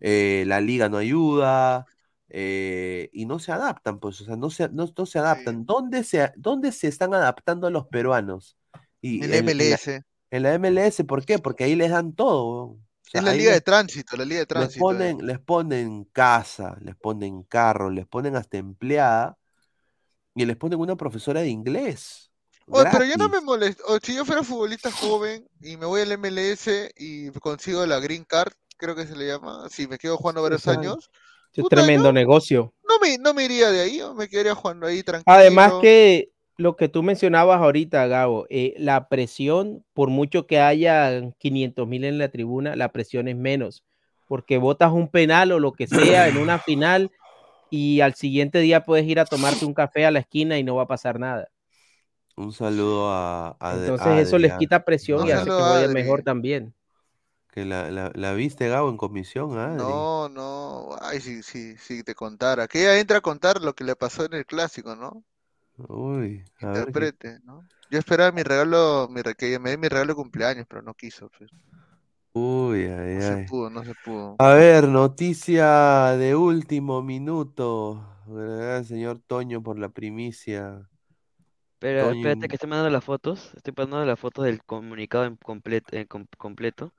eh, 0.00 0.44
la 0.46 0.60
liga 0.60 0.88
no 0.90 0.98
ayuda, 0.98 1.86
eh, 2.30 3.10
y 3.12 3.26
no 3.26 3.38
se 3.38 3.52
adaptan, 3.52 3.98
pues, 3.98 4.20
o 4.20 4.24
sea, 4.24 4.36
no 4.36 4.50
se, 4.50 4.68
no, 4.70 4.90
no 4.96 5.06
se 5.06 5.18
adaptan. 5.18 5.66
¿Dónde 5.66 6.04
se, 6.04 6.32
dónde 6.36 6.72
se 6.72 6.88
están 6.88 7.12
adaptando 7.14 7.70
los 7.70 7.86
peruanos? 7.86 8.56
Y 9.00 9.22
En 9.24 9.30
la 9.30 9.36
en- 9.38 9.48
en 9.48 9.58
la- 9.58 9.64
MLS. 9.64 10.02
En 10.32 10.42
la 10.44 10.54
MLS, 10.58 11.04
¿por 11.04 11.24
qué? 11.24 11.38
Porque 11.40 11.64
ahí 11.64 11.74
les 11.74 11.90
dan 11.90 12.12
todo, 12.14 12.44
weón. 12.66 12.70
O 12.78 13.10
sea, 13.10 13.20
Es 13.20 13.24
la 13.24 13.32
liga 13.34 13.50
de 13.50 13.56
les- 13.56 13.64
tránsito, 13.64 14.16
la 14.16 14.24
liga 14.24 14.36
de 14.36 14.42
les 14.42 14.48
tránsito. 14.48 14.78
eh. 14.78 14.80
ponen, 14.80 15.26
les 15.26 15.40
ponen 15.40 16.04
casa, 16.12 16.76
les 16.82 16.94
ponen 16.94 17.42
carro, 17.42 17.90
les 17.90 18.06
ponen 18.06 18.36
hasta 18.36 18.56
empleada 18.58 19.36
y 20.34 20.44
les 20.44 20.56
ponen 20.56 20.78
una 20.78 20.94
profesora 20.96 21.40
de 21.40 21.48
inglés. 21.48 22.30
Oye, 22.68 22.88
pero 22.92 23.04
yo 23.04 23.16
no 23.16 23.28
me 23.28 23.40
molesto. 23.40 23.82
O 23.88 23.98
si 24.00 24.14
yo 24.14 24.24
fuera 24.24 24.44
futbolista 24.44 24.92
joven 24.92 25.44
y 25.60 25.76
me 25.76 25.86
voy 25.86 26.02
al 26.02 26.12
MLS 26.12 26.92
y 26.96 27.30
consigo 27.40 27.84
la 27.84 27.98
Green 27.98 28.22
Card, 28.24 28.52
creo 28.76 28.94
que 28.94 29.06
se 29.08 29.16
le 29.16 29.26
llama, 29.26 29.68
si 29.68 29.88
me 29.88 29.98
quedo 29.98 30.16
jugando 30.16 30.40
varios 30.42 30.60
Exacto. 30.62 30.80
años, 30.80 31.10
Es 31.52 31.62
puta, 31.62 31.76
tremendo 31.76 32.12
negocio. 32.12 32.72
no 32.88 32.98
me, 33.00 33.18
no 33.18 33.34
me 33.34 33.44
iría 33.44 33.70
de 33.70 33.80
ahí, 33.80 33.98
yo 33.98 34.14
me 34.14 34.28
quedaría 34.28 34.54
jugando 34.54 34.86
ahí 34.86 35.02
tranquilo. 35.02 35.34
Además 35.34 35.74
que 35.80 36.30
lo 36.56 36.76
que 36.76 36.88
tú 36.88 37.02
mencionabas 37.02 37.60
ahorita, 37.60 38.06
Gabo, 38.06 38.46
eh, 38.50 38.74
la 38.76 39.08
presión, 39.08 39.84
por 39.94 40.10
mucho 40.10 40.46
que 40.46 40.60
haya 40.60 41.32
500 41.38 41.88
mil 41.88 42.04
en 42.04 42.18
la 42.18 42.28
tribuna, 42.28 42.76
la 42.76 42.92
presión 42.92 43.28
es 43.28 43.36
menos, 43.36 43.82
porque 44.28 44.58
votas 44.58 44.92
un 44.92 45.08
penal 45.08 45.52
o 45.52 45.58
lo 45.58 45.72
que 45.72 45.86
sea 45.86 46.28
en 46.28 46.36
una 46.36 46.58
final 46.58 47.10
y 47.70 48.00
al 48.00 48.14
siguiente 48.14 48.58
día 48.58 48.84
puedes 48.84 49.06
ir 49.06 49.18
a 49.20 49.24
tomarte 49.24 49.64
un 49.64 49.74
café 49.74 50.04
a 50.04 50.10
la 50.10 50.18
esquina 50.18 50.58
y 50.58 50.62
no 50.62 50.76
va 50.76 50.82
a 50.82 50.88
pasar 50.88 51.18
nada. 51.18 51.48
Un 52.36 52.52
saludo 52.52 53.10
a, 53.10 53.56
a 53.58 53.74
Entonces 53.74 54.28
eso 54.28 54.38
les 54.38 54.52
quita 54.54 54.84
presión 54.84 55.22
Un 55.22 55.28
y 55.28 55.30
hace 55.30 55.46
que 55.46 55.50
jueguen 55.50 55.92
mejor 55.92 56.22
también. 56.22 56.74
Que 57.52 57.64
la, 57.64 57.90
la, 57.92 58.10
la 58.14 58.32
viste, 58.34 58.68
Gabo, 58.68 58.90
en 58.90 58.96
comisión, 58.96 59.56
Adri. 59.58 60.08
No, 60.08 60.28
no, 60.28 60.96
ay, 61.00 61.20
si, 61.20 61.42
si, 61.42 61.76
si 61.78 62.02
te 62.04 62.14
contara, 62.14 62.68
que 62.68 62.80
ella 62.82 62.98
entra 63.00 63.18
a 63.18 63.20
contar 63.20 63.60
lo 63.62 63.74
que 63.74 63.84
le 63.84 63.96
pasó 63.96 64.24
en 64.26 64.34
el 64.34 64.44
clásico, 64.46 64.94
¿no? 64.96 65.24
Uy, 65.88 66.44
a 66.62 66.68
ver 66.74 66.94
qué- 66.94 67.08
Interprete, 67.08 67.40
¿no? 67.42 67.68
Yo 67.90 67.98
esperaba 67.98 68.30
mi 68.30 68.44
regalo, 68.44 69.08
mi, 69.10 69.20
re- 69.20 69.34
que 69.34 69.48
ella 69.48 69.58
me 69.58 69.70
dé 69.70 69.76
mi 69.78 69.88
regalo 69.88 70.12
de 70.12 70.14
cumpleaños, 70.14 70.66
pero 70.68 70.80
no 70.80 70.94
quiso, 70.94 71.28
pues. 71.36 71.50
Uy, 72.32 72.84
ay, 72.86 72.90
No 73.14 73.20
se 73.20 73.38
ay. 73.38 73.46
pudo, 73.46 73.70
no 73.70 73.84
se 73.84 73.94
pudo. 73.94 74.40
A 74.40 74.54
ver, 74.54 74.88
noticia 74.88 76.16
de 76.18 76.36
último 76.36 77.02
minuto. 77.02 78.06
Gracias, 78.26 78.88
señor 78.88 79.20
Toño, 79.26 79.62
por 79.62 79.78
la 79.78 79.90
primicia. 79.90 80.88
Pero 81.78 82.10
Toño, 82.10 82.12
espérate 82.12 82.46
que 82.48 82.56
estoy 82.56 82.68
mandando 82.70 82.90
las 82.90 83.04
fotos. 83.04 83.52
Estoy 83.56 83.74
mandando 83.76 84.04
las 84.06 84.18
fotos 84.20 84.44
del 84.44 84.62
comunicado 84.64 85.24
en 85.24 85.36
completo. 85.36 85.96
completo. 86.38 86.92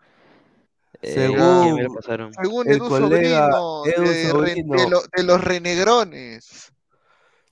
Según 1.03 1.95
pasaron. 1.95 2.34
Según 2.34 2.68
el 2.69 2.76
Edu 2.78 2.88
colega 2.90 3.52
Sobrino, 3.52 3.86
Edu 3.86 4.02
de, 4.03 4.07
re- 4.23 4.30
Sobrino. 4.30 4.76
de 4.78 4.90
lo- 4.90 5.02
de 5.15 5.23
los 5.23 5.44
renegrones. 5.44 6.72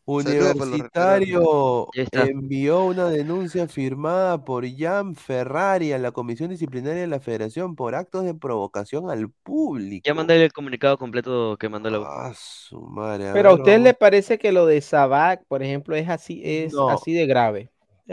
Universitario 0.06 1.88
envió 2.14 2.84
una 2.86 3.10
denuncia 3.10 3.68
firmada 3.68 4.44
por 4.44 4.66
Jan 4.76 5.14
Ferrari 5.16 5.94
a 5.94 6.00
la 6.00 6.12
Comisión 6.12 6.50
Disciplinaria 6.50 7.02
de 7.02 7.08
la 7.08 7.20
Federación 7.20 7.76
por 7.76 7.94
actos 7.94 8.26
de 8.26 8.34
provocación 8.34 9.10
al 9.12 9.30
público. 9.30 10.04
Ya 10.06 10.14
mandé 10.16 10.44
el 10.44 10.52
comunicado 10.52 10.98
completo 10.98 11.58
que 11.60 11.70
mandó 11.70 11.90
la. 11.92 12.00
Ah, 12.06 12.34
su 12.36 12.82
madre. 12.82 13.30
a 13.30 13.34
Pero 13.34 13.50
a 13.50 13.52
ver, 13.54 13.60
ustedes 13.62 13.78
vamos. 13.78 13.86
les 13.86 13.98
parece 13.98 14.40
que 14.40 14.52
lo 14.52 14.66
de 14.66 14.82
Sabac, 14.82 15.44
por 15.48 15.62
ejemplo, 15.62 15.96
es 15.96 16.10
así, 16.10 16.42
es 16.44 16.74
No. 16.74 16.90
así 16.90 17.14
de 17.14 17.28
grave. 17.28 17.70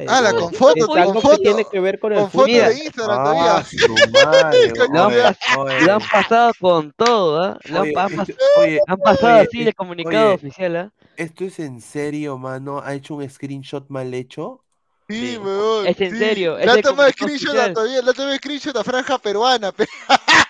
Ah, 0.08 0.20
la 0.20 0.30
Eh, 0.30 0.34
con 0.34 0.52
foto, 0.52 0.76
es 0.76 0.86
con 0.86 0.98
algo 0.98 1.14
que 1.14 1.20
foto. 1.22 1.38
tiene 1.38 1.64
que 1.64 1.80
ver 1.80 1.98
con 1.98 2.12
el 2.12 2.18
Con 2.20 2.30
foto 2.30 2.44
fútbol. 2.46 2.68
de 2.68 2.84
Instagram 2.84 3.18
Ah, 3.18 3.24
todavía. 3.24 3.66
madre, 4.24 4.72
Lo 5.86 5.92
han, 5.94 6.00
pasado 6.12 6.52
con 6.60 6.92
todo. 6.92 7.58
Lo 7.64 7.76
han, 7.76 7.82
Oye, 7.82 7.94
han 7.96 8.26
oye, 8.58 8.80
han 8.86 8.98
pasado 8.98 9.32
oye, 9.38 9.46
así 9.48 9.64
de 9.64 9.72
comunicado 9.72 10.26
oye, 10.26 10.34
oficial, 10.34 10.76
¿ah? 10.76 10.92
¿Esto 11.16 11.44
es 11.44 11.58
en 11.60 11.80
serio, 11.80 12.36
mano? 12.36 12.80
¿Ha 12.84 12.92
hecho 12.94 13.14
un 13.14 13.28
screenshot 13.28 13.88
mal 13.88 14.12
hecho? 14.12 14.62
Sí, 15.08 15.38
weón. 15.38 15.86
Es 15.86 15.98
en 16.00 16.10
sí. 16.10 16.18
serio, 16.18 16.58
Le 16.58 16.70
ha 16.70 16.74
de 16.74 16.82
tomado 16.82 17.08
screenshot 17.10 17.56
a 17.56 17.72
todavía, 17.72 18.02
le 18.02 18.10
ha 18.10 18.12
tomado 18.12 18.36
screenshot 18.36 18.76
a 18.76 18.84
Franja 18.84 19.18
Peruana, 19.18 19.72
pe. 19.72 19.86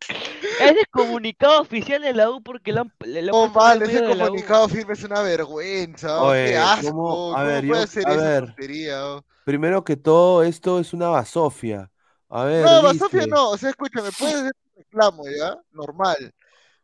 Es 0.60 0.74
de 0.74 0.84
comunicado 0.90 1.60
oficial 1.60 2.02
de 2.02 2.14
la 2.14 2.30
U 2.30 2.42
porque 2.42 2.72
lo 2.72 2.82
han, 2.82 2.92
han 3.00 3.24
No 3.26 3.48
medio 3.78 3.84
ese 3.84 4.14
la 4.14 4.26
comunicado 4.26 4.68
firme 4.68 4.92
es 4.94 5.04
una 5.04 5.20
vergüenza. 5.22 6.22
oh, 6.22 6.28
Oye, 6.28 6.46
qué 6.46 6.56
asco. 6.56 6.90
¿cómo? 6.90 7.08
¿Cómo, 7.08 7.36
A 7.36 7.42
ver, 7.44 7.66
puede 7.66 7.80
yo- 7.80 7.84
hacer 7.84 8.08
a 8.08 8.12
esa 8.14 8.22
ver. 8.22 8.44
tontería? 8.46 9.06
oh? 9.06 9.24
Primero 9.44 9.84
que 9.84 9.96
todo, 9.96 10.42
esto 10.42 10.78
es 10.78 10.92
una 10.92 11.08
basofia. 11.08 11.90
A 12.28 12.44
ver, 12.44 12.64
No, 12.64 12.82
Basofia 12.82 13.26
no, 13.26 13.50
o 13.50 13.56
sea, 13.56 13.70
escúchame, 13.70 14.10
puedes 14.18 14.34
hacer 14.34 14.52
un 14.74 14.82
reclamo, 14.82 15.22
¿ya? 15.28 15.56
Normal. 15.72 16.34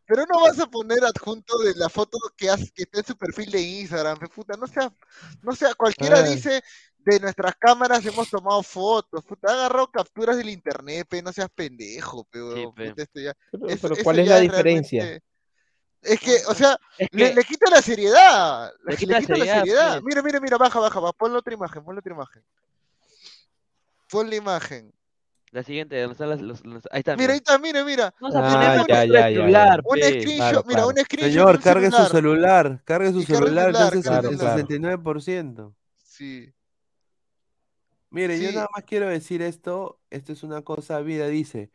Pero 0.07 0.25
no 0.31 0.41
vas 0.41 0.59
a 0.59 0.67
poner 0.67 1.05
adjunto 1.05 1.59
de 1.59 1.75
la 1.77 1.89
foto 1.91 2.19
que, 2.37 2.49
has, 2.49 2.71
que 2.73 2.83
está 2.85 3.01
en 3.01 3.07
su 3.07 3.17
perfil 3.17 3.51
de 3.51 3.61
Instagram, 3.61 4.19
puta, 4.35 4.55
no 4.59 4.67
sea, 4.67 4.91
no 5.43 5.55
sea, 5.55 5.75
cualquiera 5.75 6.23
dice 6.23 6.63
de 7.05 7.21
nuestras 7.21 7.55
cámaras 7.57 8.05
hemos 8.07 8.29
tomado 8.31 8.63
fotos, 8.63 9.23
puta, 9.25 9.51
ha 9.51 9.55
agarrado 9.55 9.91
capturas 9.91 10.37
del 10.37 10.49
internet, 10.49 11.07
pe, 11.09 11.23
no 11.23 11.33
seas 11.33 11.49
pendejo, 11.55 12.25
pe, 12.25 12.43
weón, 12.43 12.75
pe. 12.75 12.91
puta, 12.91 13.03
esto 13.03 13.21
ya- 13.21 13.35
Pero, 13.51 13.67
pero 13.81 13.97
¿cuál 14.03 14.19
es 14.21 14.29
la 14.29 14.35
realmente- 14.41 14.57
diferencia? 14.57 15.21
Es 16.03 16.21
que, 16.21 16.37
o 16.49 16.55
sea, 16.55 16.79
Es 16.99 17.09
le, 17.13 17.29
que- 17.31 17.35
le 17.35 17.45
quita 17.45 17.71
la 17.71 17.81
seriedad, 17.81 18.73
Le 18.85 18.91
le 18.93 18.97
quita 18.99 19.15
la 19.15 19.45
seriedad. 19.45 20.03
Mira, 20.03 20.23
mira, 20.23 20.39
mira, 20.41 20.59
baja, 20.59 20.79
baja, 20.79 21.01
baja, 21.01 21.13
ponle 21.15 21.39
otra 21.39 21.55
imagen, 21.55 21.83
ponle 21.83 22.01
otra 22.01 22.13
imagen. 22.13 22.43
Pon 24.11 24.29
la 24.29 24.37
imagen. 24.37 24.93
La 25.51 25.63
siguiente, 25.63 26.03
los, 26.07 26.19
los- 26.41 26.63
ahí 26.91 26.99
está. 26.99 27.17
Mira, 27.17 27.33
ahí 27.33 27.39
está, 27.39 27.59
mira, 27.59 27.85
mira. 27.85 28.13
Vamos 28.21 28.35
a 28.37 28.41
Ah, 28.41 28.83
poner 28.85 28.87
ya, 28.89 29.05
ya, 29.05 29.13
ya, 29.13 29.23
celular, 29.29 29.81
Un 29.85 29.95
pe. 29.95 30.03
screenshot, 30.09 30.37
Claro, 30.37 30.65
mira, 30.67 30.81
claro. 30.83 30.89
un 30.89 31.05
screenshot 31.05 31.31
Señor, 31.33 31.61
cargue 31.63 31.87
su 31.91 31.97
celular. 31.97 32.11
celular, 32.11 32.81
cargue 32.85 33.13
su 33.13 33.19
Y 33.21 33.25
celular, 33.25 33.49
celular, 33.49 33.67
entonces 33.69 34.05
cargue 34.05 34.29
el 34.29 34.33
el 34.35 34.39
celular. 34.41 34.57
69%. 34.59 35.75
Sí. 36.05 36.53
Mire, 38.15 38.41
yo 38.41 38.53
nada 38.53 38.69
más 38.75 38.85
quiero 38.85 39.09
decir 39.09 39.43
esto, 39.43 40.01
esto 40.11 40.33
es 40.33 40.45
una 40.45 40.63
cosa, 40.63 41.01
vida 41.01 41.27
dice, 41.29 41.73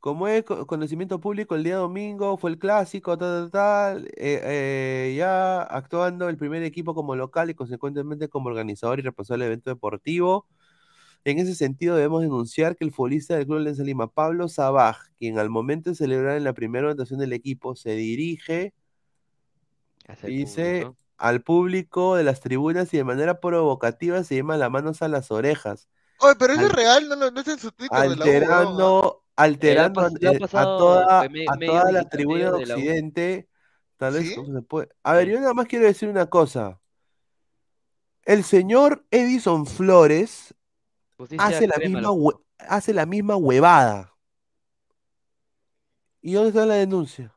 como 0.00 0.28
es 0.28 0.44
co- 0.44 0.66
conocimiento 0.66 1.20
público, 1.20 1.54
el 1.56 1.64
día 1.64 1.76
domingo 1.76 2.38
fue 2.38 2.50
el 2.52 2.58
clásico, 2.58 3.18
tal, 3.18 3.50
tal, 3.50 3.52
tal, 3.52 4.06
eh, 4.16 4.40
eh, 4.44 5.14
ya 5.18 5.62
actuando 5.62 6.28
el 6.30 6.38
primer 6.38 6.62
equipo 6.64 6.94
como 6.94 7.16
local 7.16 7.50
y 7.50 7.54
consecuentemente 7.54 8.28
como 8.28 8.48
organizador 8.48 8.98
y 9.00 9.02
responsable 9.02 9.44
del 9.46 9.52
evento 9.54 9.70
deportivo. 9.70 10.46
En 11.24 11.38
ese 11.40 11.54
sentido, 11.56 11.96
debemos 11.96 12.22
denunciar 12.22 12.76
que 12.76 12.84
el 12.84 12.92
futbolista 12.92 13.36
del 13.36 13.46
Club 13.46 13.58
Alianza 13.58 13.84
Lima, 13.84 14.08
Pablo 14.12 14.48
Sabaj, 14.48 14.98
quien 15.18 15.38
al 15.38 15.50
momento 15.50 15.90
de 15.90 15.96
celebrar 15.96 16.36
en 16.38 16.44
la 16.44 16.54
primera 16.54 16.86
anotación 16.88 17.20
del 17.20 17.32
equipo, 17.34 17.76
se 17.76 17.92
dirige, 17.96 18.74
dice, 20.22 20.86
público. 20.86 20.96
Al 21.18 21.42
público 21.42 22.16
de 22.16 22.24
las 22.24 22.40
tribunas 22.40 22.94
y 22.94 22.96
de 22.96 23.04
manera 23.04 23.40
provocativa 23.40 24.22
se 24.24 24.36
llama 24.36 24.56
las 24.56 24.70
manos 24.70 25.02
a 25.02 25.08
las 25.08 25.30
orejas 25.30 25.88
Oye, 26.20 26.34
pero 26.38 26.52
eso 26.54 26.62
Al- 26.62 26.66
es 26.68 26.72
real, 26.72 27.08
no, 27.08 27.16
lo- 27.16 27.30
no 27.30 27.40
está 27.40 27.52
en 27.52 27.58
su 27.58 27.70
Twitter 27.70 27.96
alterando, 27.96 29.24
alterando 29.36 30.00
a- 30.00 30.62
toda, 30.62 31.28
me- 31.28 31.44
a 31.46 31.54
medios 31.56 31.80
toda 31.80 31.92
la 31.92 32.00
digitales 32.00 32.10
tribuna 32.10 32.44
de. 32.50 32.50
Occidente. 32.74 33.48
Tal 33.96 34.14
vez 34.14 34.28
¿Sí? 34.28 34.34
¿cómo 34.34 34.52
se 34.52 34.62
puede? 34.62 34.88
A 35.02 35.12
ver, 35.14 35.28
yo 35.28 35.40
nada 35.40 35.54
más 35.54 35.66
quiero 35.66 35.84
decir 35.86 36.08
una 36.08 36.26
cosa. 36.26 36.80
El 38.24 38.44
señor 38.44 39.06
Edison 39.10 39.64
Flores 39.66 40.54
Justicia 41.16 41.44
hace 41.46 41.66
la 41.66 41.78
misma 41.78 42.10
hace 42.58 42.92
la 42.92 43.06
misma 43.06 43.36
huevada. 43.36 44.12
¿Y 46.20 46.32
dónde 46.32 46.48
está 46.50 46.66
la 46.66 46.74
denuncia? 46.74 47.32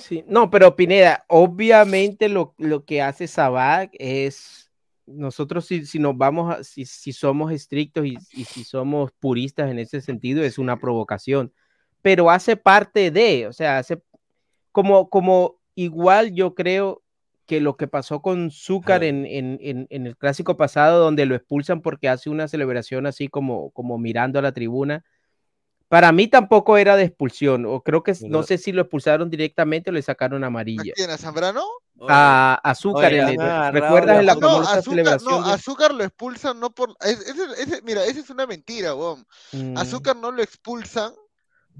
Sí, 0.00 0.24
no, 0.26 0.50
pero 0.50 0.74
Pineda, 0.74 1.24
obviamente 1.28 2.28
lo, 2.28 2.54
lo 2.58 2.84
que 2.84 3.02
hace 3.02 3.26
Sabac 3.26 3.90
es, 3.98 4.70
nosotros 5.06 5.66
si, 5.66 5.84
si 5.86 5.98
nos 5.98 6.16
vamos, 6.16 6.54
a, 6.54 6.64
si, 6.64 6.84
si 6.84 7.12
somos 7.12 7.52
estrictos 7.52 8.06
y, 8.06 8.16
y 8.32 8.44
si 8.44 8.64
somos 8.64 9.12
puristas 9.20 9.70
en 9.70 9.78
ese 9.78 10.00
sentido, 10.00 10.42
es 10.42 10.58
una 10.58 10.78
provocación, 10.78 11.52
pero 12.02 12.30
hace 12.30 12.56
parte 12.56 13.10
de, 13.10 13.46
o 13.46 13.52
sea, 13.52 13.78
hace 13.78 14.02
como, 14.72 15.10
como 15.10 15.56
igual 15.74 16.32
yo 16.32 16.54
creo 16.54 17.02
que 17.46 17.60
lo 17.60 17.76
que 17.76 17.88
pasó 17.88 18.22
con 18.22 18.50
Zúcar 18.52 19.02
en, 19.02 19.26
en, 19.26 19.58
en, 19.60 19.86
en 19.90 20.06
el 20.06 20.16
clásico 20.16 20.56
pasado, 20.56 21.02
donde 21.02 21.26
lo 21.26 21.34
expulsan 21.34 21.82
porque 21.82 22.08
hace 22.08 22.30
una 22.30 22.46
celebración 22.46 23.06
así 23.06 23.28
como, 23.28 23.70
como 23.70 23.98
mirando 23.98 24.38
a 24.38 24.42
la 24.42 24.52
tribuna, 24.52 25.04
para 25.90 26.12
mí 26.12 26.28
tampoco 26.28 26.76
era 26.76 26.94
de 26.94 27.02
expulsión, 27.02 27.66
o 27.66 27.82
creo 27.82 28.04
que 28.04 28.14
no 28.28 28.44
sé 28.44 28.58
si 28.58 28.70
lo 28.70 28.82
expulsaron 28.82 29.28
directamente 29.28 29.90
o 29.90 29.92
le 29.92 30.00
sacaron 30.02 30.44
¿A 30.44 30.46
amarilla. 30.46 30.92
quién? 30.94 31.10
¿A 31.10 31.18
Zambrano? 31.18 31.64
A 32.08 32.60
Azúcar, 32.62 33.12
Oye, 33.12 33.18
el- 33.18 33.72
¿recuerdas 33.72 34.08
la 34.08 34.20
en 34.20 34.26
la 34.26 34.34
No, 34.36 34.60
Azúcar, 34.60 34.82
celebración? 34.84 35.40
no, 35.42 35.46
de- 35.48 35.52
Azúcar 35.52 35.92
lo 35.92 36.04
expulsan 36.04 36.60
no 36.60 36.70
por... 36.70 36.96
es- 37.00 37.18
ese- 37.26 37.60
ese- 37.62 37.82
mira, 37.82 38.04
esa 38.04 38.20
es 38.20 38.30
una 38.30 38.46
mentira, 38.46 38.94
weón. 38.94 39.26
Mm, 39.52 39.76
Azúcar 39.76 40.14
no 40.14 40.30
lo 40.30 40.44
expulsan 40.44 41.12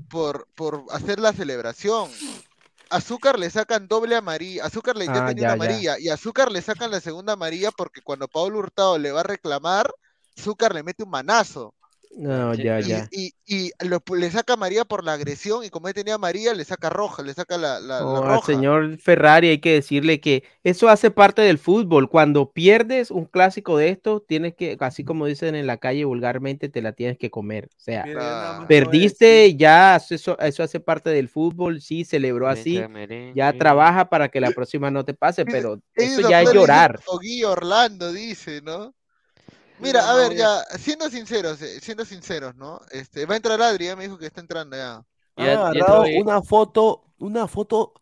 por, 0.09 0.49
por 0.57 0.85
hacer 0.91 1.21
la 1.21 1.33
celebración. 1.33 2.11
Azúcar 2.91 3.39
le 3.39 3.49
sacan 3.49 3.87
doble 3.87 4.17
amarilla, 4.17 4.65
Azúcar 4.65 4.97
le 4.97 5.07
ya 5.07 5.13
Ah, 5.13 5.29
tenía 5.29 5.43
ya, 5.43 5.47
una 5.47 5.49
ya. 5.49 5.53
amarilla 5.53 5.99
y 6.01 6.09
Azúcar 6.09 6.51
le 6.51 6.61
sacan 6.63 6.91
la 6.91 6.99
segunda 7.01 7.35
amarilla 7.35 7.71
porque 7.71 8.01
cuando 8.03 8.27
Pablo 8.27 8.59
Hurtado 8.59 8.99
le 8.99 9.13
va 9.13 9.21
a 9.21 9.23
reclamar, 9.23 9.89
Azúcar 10.37 10.75
le 10.75 10.83
mete 10.83 11.05
un 11.05 11.11
manazo 11.11 11.75
No, 12.17 12.55
Sí, 12.55 12.65
ya, 12.65 12.81
ya. 12.81 13.09
y, 13.13 13.33
y 13.47 13.71
lo- 13.87 14.03
le 14.17 14.31
saca 14.31 14.55
amarilla 14.55 14.85
por 14.85 15.05
la 15.05 15.13
agresión 15.15 15.65
y 15.65 15.71
como 15.71 15.89
él 15.89 15.95
tenía 15.95 16.15
amarilla 16.15 16.55
le 16.55 16.65
saca 16.65 16.91
roja, 16.91 17.23
le 17.23 17.33
saca 17.35 17.57
la, 17.57 17.79
la- 17.81 18.01
la 18.01 18.05
No, 18.05 18.17
al 18.17 18.37
roja. 18.37 18.47
señor 18.47 18.99
Ferrari 18.99 19.49
hay 19.49 19.59
que 19.59 19.75
decirle 19.75 20.21
que 20.21 20.43
eso 20.65 20.89
hace 20.89 21.11
parte 21.11 21.43
del 21.43 21.59
fútbol. 21.59 22.11
Cuando 22.11 22.51
pierdes 22.51 23.11
un 23.11 23.27
clásico 23.27 23.77
de 23.77 23.91
estos, 23.91 24.27
tienes 24.27 24.55
que, 24.55 24.77
así 24.81 25.05
como 25.05 25.27
dicen 25.27 25.55
en 25.55 25.67
la 25.67 25.77
calle 25.77 26.05
vulgarmente, 26.05 26.69
te 26.69 26.83
la 26.83 26.93
tienes 26.93 27.17
que 27.17 27.31
comer. 27.31 27.69
O 27.77 27.81
sea, 27.81 28.03
a 28.03 28.67
perdiste, 28.67 29.57
ya 29.57 29.97
eso, 29.97 30.39
eso 30.39 30.63
hace 30.63 30.81
parte 30.81 31.11
del 31.11 31.29
fútbol, 31.29 31.81
sí, 31.81 32.05
celebró 32.05 32.49
así, 32.49 32.83
Merengue, 32.89 33.35
ya 33.35 33.53
trabaja 33.53 34.09
para 34.11 34.29
que 34.29 34.41
la 34.41 34.51
próxima 34.51 34.91
no 34.91 35.05
te 35.05 35.15
pase, 35.15 35.45
pero 35.45 35.81
eso 35.95 36.29
ya 36.29 36.43
es 36.43 36.53
llorar. 36.53 37.01
Orlando 37.47 38.13
dice, 38.13 38.61
¿no? 38.63 38.95
Mira, 39.81 40.11
a 40.11 40.15
ver, 40.15 40.37
ya, 40.37 40.63
siendo 40.79 41.09
sinceros, 41.09 41.61
eh, 41.63 41.81
siendo 41.81 42.05
sinceros, 42.05 42.55
¿no? 42.57 42.81
Este, 42.91 43.27
va 43.27 43.35
a 43.35 43.37
entrar 43.37 43.61
Adri, 43.61 43.87
ya 43.87 43.97
me 43.97 44.05
dijo 44.05 44.19
que 44.19 44.27
está 44.27 44.41
entrando 44.41 44.77
ya. 44.77 45.05
Ya 45.37 45.69
agarrado 45.69 46.05
una 46.21 46.43
foto, 46.43 47.05
una 47.19 47.47
foto, 47.49 47.95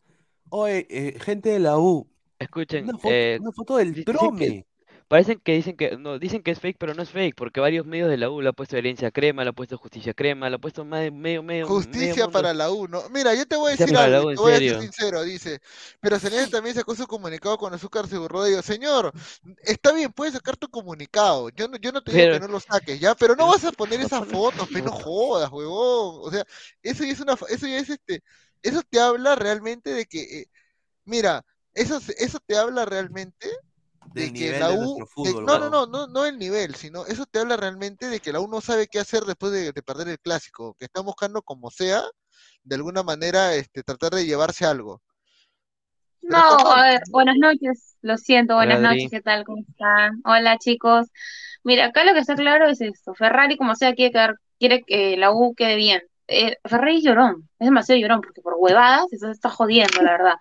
oye, 0.51 0.87
eh, 0.91 1.19
gente 1.21 1.51
de 1.51 1.61
la 1.61 1.79
U, 1.79 2.09
Escuchen, 2.39 2.85
una 2.85 2.99
foto, 2.99 3.15
eh, 3.15 3.39
una 3.41 3.53
foto 3.53 3.77
del 3.77 3.95
que- 3.95 4.05
Trome. 4.05 4.67
Parecen 5.09 5.41
que 5.41 5.53
dicen 5.53 5.75
que 5.75 5.97
no, 5.97 6.19
dicen 6.19 6.43
que 6.43 6.51
es 6.51 6.61
fake, 6.61 6.77
pero 6.79 6.93
no 6.93 7.03
es 7.03 7.09
fake, 7.09 7.35
porque 7.35 7.61
varios 7.61 7.87
medios 7.87 8.11
de 8.11 8.19
la 8.19 8.29
U 8.29 8.43
le 8.43 8.51
ha 8.51 8.53
puesto 8.53 8.77
herencia 8.77 9.11
crema, 9.11 9.43
le 9.43 9.51
ha 9.51 9.53
puesto 9.55 9.79
justicia 9.79 10.13
crema, 10.13 10.51
le 10.51 10.57
ha 10.57 10.59
puesto 10.59 10.85
más 10.85 11.01
de 11.01 11.11
medio, 11.11 11.43
medio, 11.43 11.67
Justicia 11.67 12.29
para 12.29 12.53
la 12.53 12.71
U, 12.71 12.89
¿no? 12.89 13.09
Mira, 13.09 13.35
yo 13.35 13.47
te 13.47 13.57
voy 13.57 13.73
a 13.73 13.77
decir 13.77 13.97
algo, 13.97 14.29
te 14.29 14.37
voy 14.37 14.53
a 14.53 14.59
ser 14.59 14.83
sincero, 14.83 15.23
dice, 15.23 15.63
pero 15.99 16.19
Selene 16.19 16.49
también 16.49 16.75
sacó 16.75 16.95
su 16.95 17.07
comunicado 17.07 17.57
con 17.57 17.73
Azúcar 17.73 18.07
se 18.07 18.19
burló 18.19 18.43
de 18.43 18.51
ellos. 18.51 18.67
Señor, 18.67 19.11
está 19.63 19.93
bien, 19.93 20.13
puedes 20.13 20.35
sacar 20.35 20.59
tu 20.59 20.69
comunicado, 20.69 21.49
yo 21.57 21.69
no, 21.69 21.79
yo 21.79 21.91
no 21.91 22.03
te 22.03 22.13
digo 22.13 22.25
Pero- 22.25 22.35
que 22.35 22.41
no 22.41 22.53
lo 22.53 22.61
saques, 22.61 23.01
¿ya? 23.01 23.15
Pero 23.15 23.35
no 23.35 23.47
vas 23.47 23.65
a 23.65 23.73
poner 23.73 24.03
esas 24.03 24.27
fotos, 24.67 24.69
pero 24.71 24.85
no 24.85 24.93
jodas, 24.93 25.51
huevón, 25.51 26.21
o 26.23 26.31
sea, 26.31 26.45
eso 26.83 27.05
ya 27.05 27.13
es 27.13 27.21
una, 27.21 27.33
eso 27.49 27.67
ya 27.67 27.79
es 27.79 27.89
este, 27.89 28.23
eso 28.63 28.83
te 28.83 29.01
habla 29.01 29.37
realmente 29.37 29.95
de 29.95 30.05
que, 30.05 30.41
eh, 30.41 30.47
mira, 31.07 31.47
eso, 31.73 31.99
eso 32.19 32.39
te 32.45 32.59
habla 32.59 32.85
realmente 32.85 33.49
de 34.15 34.31
que 34.33 34.53
nivel 34.53 34.59
la 34.59 34.73
U, 34.73 34.79
nuestro 34.81 35.05
de- 35.05 35.11
fútbol, 35.11 35.45
no, 35.47 35.59
no, 35.59 35.71
no, 35.71 35.87
no, 35.87 36.07
no 36.09 36.25
el 36.27 36.39
nivel, 36.39 36.75
sino 36.75 37.05
eso 37.07 37.27
te 37.27 37.41
habla 37.41 37.57
realmente 37.57 38.09
de 38.09 38.21
que 38.21 38.33
la 38.33 38.41
U 38.41 38.49
no 38.49 38.61
sabe 38.61 38.87
qué 38.89 38.99
hacer 39.01 39.23
después 39.25 39.53
de, 39.53 39.73
de 39.73 39.83
perder 39.83 40.09
el 40.09 40.19
clásico, 40.21 40.75
que 40.79 40.87
está 40.87 41.01
buscando 41.01 41.43
como 41.43 41.71
sea, 41.71 42.03
de 42.65 42.77
alguna 42.77 43.03
manera, 43.03 43.55
este, 43.55 43.83
tratar 43.83 44.13
de 44.13 44.27
llevarse 44.27 44.65
algo. 44.67 45.03
No, 46.23 46.39
a 46.73 46.83
ver, 46.91 47.01
buenas 47.11 47.37
noches, 47.39 47.97
lo 48.03 48.19
siento, 48.19 48.55
buenas 48.57 48.81
noches, 48.81 49.09
¿qué 49.11 49.21
tal? 49.23 49.45
¿Cómo 49.45 49.63
están? 49.67 50.21
Hola 50.25 50.59
chicos. 50.59 51.07
Mira, 51.65 51.87
acá 51.87 52.05
lo 52.05 52.13
que 52.13 52.21
está 52.21 52.35
claro 52.35 52.69
es 52.69 52.81
esto, 52.81 53.15
Ferrari 53.15 53.57
como 53.57 53.75
sea 53.75 53.95
quiere 53.95 54.13
quedar, 54.13 54.35
quiere 54.59 54.83
que 54.85 55.17
la 55.17 55.33
U 55.33 55.55
quede 55.55 55.77
bien. 55.77 56.03
Eh, 56.27 56.57
Ferrari 56.65 56.99
es 56.99 57.05
llorón, 57.05 57.49
es 57.59 57.67
demasiado 57.67 58.01
llorón, 58.01 58.21
porque 58.21 58.43
por 58.43 58.55
huevadas 58.59 59.07
eso 59.13 59.27
se 59.27 59.33
está 59.33 59.49
jodiendo, 59.49 60.03
la 60.03 60.13
verdad. 60.13 60.35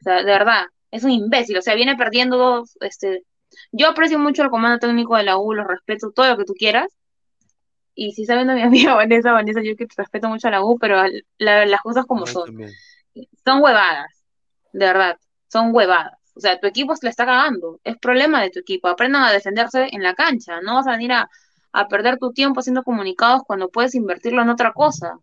O 0.00 0.02
sea, 0.04 0.16
de 0.18 0.24
verdad, 0.24 0.64
es 0.96 1.04
un 1.04 1.10
imbécil, 1.12 1.56
o 1.58 1.62
sea, 1.62 1.74
viene 1.74 1.96
perdiendo 1.96 2.36
dos, 2.36 2.76
este, 2.80 3.22
yo 3.72 3.88
aprecio 3.88 4.18
mucho 4.18 4.42
el 4.42 4.50
comando 4.50 4.78
técnico 4.78 5.16
de 5.16 5.22
la 5.24 5.38
U, 5.38 5.54
los 5.54 5.66
respeto, 5.66 6.10
todo 6.12 6.28
lo 6.28 6.36
que 6.36 6.44
tú 6.44 6.54
quieras, 6.54 6.88
y 7.94 8.12
si 8.12 8.22
está 8.22 8.34
viendo 8.34 8.54
mi 8.54 8.62
amiga 8.90 8.94
Vanessa, 8.94 9.32
Vanessa, 9.32 9.62
yo 9.62 9.76
que 9.76 9.86
respeto 9.96 10.28
mucho 10.28 10.48
a 10.48 10.50
la 10.50 10.62
U, 10.62 10.78
pero 10.78 11.02
la- 11.38 11.66
las 11.66 11.80
cosas 11.80 12.04
como 12.06 12.26
son 12.26 12.46
también. 12.46 12.70
son 13.44 13.62
huevadas, 13.62 14.06
de 14.72 14.86
verdad, 14.86 15.16
son 15.50 15.74
huevadas. 15.74 16.12
O 16.34 16.40
sea, 16.40 16.60
tu 16.60 16.66
equipo 16.66 16.94
se 16.94 17.06
la 17.06 17.10
está 17.10 17.24
cagando. 17.24 17.80
Es 17.82 17.96
problema 17.96 18.42
de 18.42 18.50
tu 18.50 18.58
equipo. 18.58 18.88
Aprendan 18.88 19.22
a 19.22 19.32
defenderse 19.32 19.88
en 19.90 20.02
la 20.02 20.12
cancha. 20.12 20.60
No 20.60 20.74
vas 20.74 20.86
a 20.86 20.90
venir 20.90 21.12
a, 21.12 21.30
a 21.72 21.88
perder 21.88 22.18
tu 22.18 22.30
tiempo 22.32 22.60
haciendo 22.60 22.82
comunicados 22.82 23.40
cuando 23.46 23.70
puedes 23.70 23.94
invertirlo 23.94 24.42
en 24.42 24.50
otra 24.50 24.74
cosa. 24.74 25.16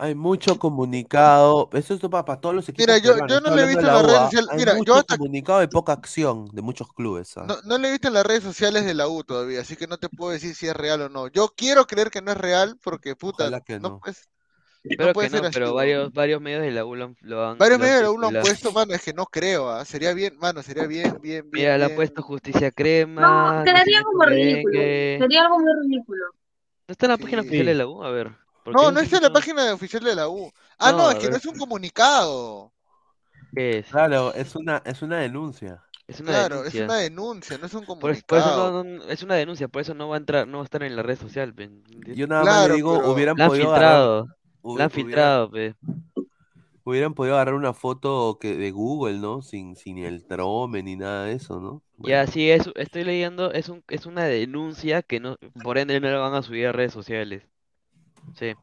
Hay 0.00 0.14
mucho 0.14 0.58
comunicado. 0.60 1.68
Eso 1.72 1.94
es 1.94 2.00
para, 2.00 2.24
para 2.24 2.40
todos 2.40 2.54
los 2.54 2.68
equipos. 2.68 2.86
Mira, 2.86 2.98
yo- 2.98 3.26
yo 3.26 3.40
no 3.40 3.54
le 3.54 3.62
he 3.62 3.66
visto 3.66 3.80
en 3.80 3.86
las 3.88 4.02
redes 4.04 4.20
sociales. 4.20 4.48
Hay 4.52 4.58
Mira, 4.58 4.72
yo 4.72 4.78
mucho 4.78 4.94
hasta- 4.94 5.16
comunicado 5.18 5.58
de 5.58 5.68
poca 5.68 5.92
acción 5.92 6.46
de 6.52 6.62
muchos 6.62 6.92
clubes. 6.92 7.36
¿ah? 7.36 7.44
No, 7.48 7.56
no 7.64 7.78
le 7.78 7.88
he 7.88 7.90
visto 7.90 8.06
en 8.08 8.14
las 8.14 8.24
redes 8.24 8.44
sociales 8.44 8.84
de 8.84 8.94
la 8.94 9.08
U 9.08 9.24
todavía, 9.24 9.60
así 9.60 9.74
que 9.74 9.88
no 9.88 9.98
te 9.98 10.08
puedo 10.08 10.30
decir 10.32 10.54
si 10.54 10.68
es 10.68 10.76
real 10.76 11.02
o 11.02 11.08
no. 11.08 11.26
Yo 11.26 11.52
quiero 11.56 11.86
creer 11.86 12.10
que 12.10 12.22
no 12.22 12.30
es 12.30 12.38
real 12.38 12.76
porque, 12.82 13.16
puta, 13.16 13.60
que 13.62 13.80
no, 13.80 13.88
no. 13.88 14.00
pues, 14.00 14.28
Espero 14.84 15.12
puede 15.12 15.28
que 15.28 15.32
no, 15.32 15.38
ser 15.38 15.46
así, 15.48 15.54
pero 15.58 15.74
varios, 15.74 16.12
varios 16.12 16.40
medios 16.40 16.62
de 16.62 16.70
la 16.70 16.84
U 16.84 16.94
lo 16.94 17.04
han, 17.06 17.16
lo 17.22 17.44
han- 17.48 17.58
Varios 17.58 17.80
lo 17.80 17.84
medios 17.84 17.98
de 17.98 18.04
la 18.04 18.10
U 18.12 18.18
lo 18.18 18.28
han 18.28 18.40
puesto, 18.40 18.70
mano, 18.72 18.94
es 18.94 19.02
que 19.02 19.12
no 19.12 19.26
creo, 19.26 19.68
¿ah? 19.68 19.84
Sería 19.84 20.14
bien, 20.14 20.38
mano, 20.38 20.62
sería 20.62 20.86
bien, 20.86 21.18
bien, 21.20 21.50
bien. 21.50 21.64
Mira, 21.64 21.76
le 21.76 21.84
han 21.84 21.88
bien. 21.88 21.96
puesto 21.96 22.22
justicia 22.22 22.70
crema. 22.70 23.58
No, 23.58 23.64
quedaría 23.64 23.98
sé 23.98 24.04
como 24.04 24.24
ridículo. 24.24 24.74
Sería 24.78 25.42
algo 25.42 25.58
muy 25.58 25.72
ridículo. 25.82 26.24
¿No 26.86 26.92
está 26.92 27.06
en 27.06 27.10
la 27.12 27.18
página 27.18 27.42
Sí. 27.42 27.48
oficial 27.48 27.66
de 27.66 27.74
la 27.74 27.86
U? 27.88 28.04
A 28.04 28.10
ver. 28.10 28.30
¿Por 28.72 28.82
No, 28.82 28.90
no 28.92 29.00
está 29.00 29.16
en 29.16 29.22
la 29.24 29.32
página 29.32 29.72
oficial 29.74 30.02
de 30.04 30.14
la 30.14 30.28
U. 30.28 30.50
Ah, 30.78 30.92
No, 30.92 31.10
es 31.10 31.16
que 31.18 31.28
no 31.30 31.36
es 31.36 31.46
un 31.46 31.56
comunicado. 31.58 32.72
¿Qué 33.54 33.78
es? 33.78 33.86
Claro, 33.86 34.32
es 34.34 34.54
una, 34.56 34.82
es 34.84 35.02
una 35.02 35.18
denuncia. 35.18 35.82
Es 36.06 36.20
una 36.20 36.30
Claro, 36.32 36.56
denuncia. 36.56 36.80
es 36.80 36.84
una 36.84 36.96
denuncia, 36.96 37.58
no 37.58 37.66
es 37.66 37.74
un 37.74 37.84
Por, 37.84 38.10
es- 38.10 38.22
por 38.24 38.38
eso 38.38 38.48
comunicado. 38.48 38.84
no, 38.84 38.84
no- 38.84 39.04
es 39.04 39.22
una 39.22 39.34
denuncia, 39.34 39.68
por 39.68 39.82
eso 39.82 39.94
no 39.94 40.08
va 40.08 40.16
a 40.16 40.18
entrar, 40.18 40.46
no 40.48 40.58
va 40.58 40.62
a 40.62 40.64
estar 40.64 40.82
en 40.82 40.96
la 40.96 41.02
red 41.02 41.18
social. 41.18 41.54
pe. 41.54 41.70
Yo 42.14 42.26
nada 42.26 42.44
más 42.44 42.68
le 42.68 42.74
digo, 42.76 42.98
pero- 42.98 43.12
hubieran 43.12 43.36
La 43.36 43.44
han 43.44 43.50
podido 43.50 43.74
agarrar, 43.74 43.90
filtrado, 43.90 44.26
la 44.76 44.84
han 44.84 44.90
filtrado, 44.90 45.50
pe. 45.50 45.74
hubieran 46.84 47.14
podido 47.14 47.34
agarrar 47.34 47.54
una 47.54 47.74
foto 47.74 48.38
que 48.40 48.56
de 48.56 48.70
Google, 48.70 49.18
¿no? 49.18 49.42
Sin, 49.42 49.76
sin 49.76 49.98
el 49.98 50.24
trome 50.26 50.82
ni 50.82 50.96
nada 50.96 51.24
de 51.24 51.32
eso, 51.34 51.60
¿no? 51.60 51.82
Ya, 51.98 52.26
sí, 52.26 52.50
es, 52.50 52.70
estoy 52.76 53.04
leyendo, 53.04 53.52
es 53.52 53.68
un, 53.68 53.82
es 53.88 54.06
una 54.06 54.24
denuncia 54.24 55.02
que 55.02 55.20
no, 55.20 55.36
por 55.62 55.78
ende 55.78 56.00
no 56.00 56.08
la 56.08 56.18
van 56.18 56.34
a 56.34 56.42
subir 56.42 56.66
a 56.66 56.72
redes 56.72 56.92
sociales. 56.92 57.42
Sí. 58.36 58.54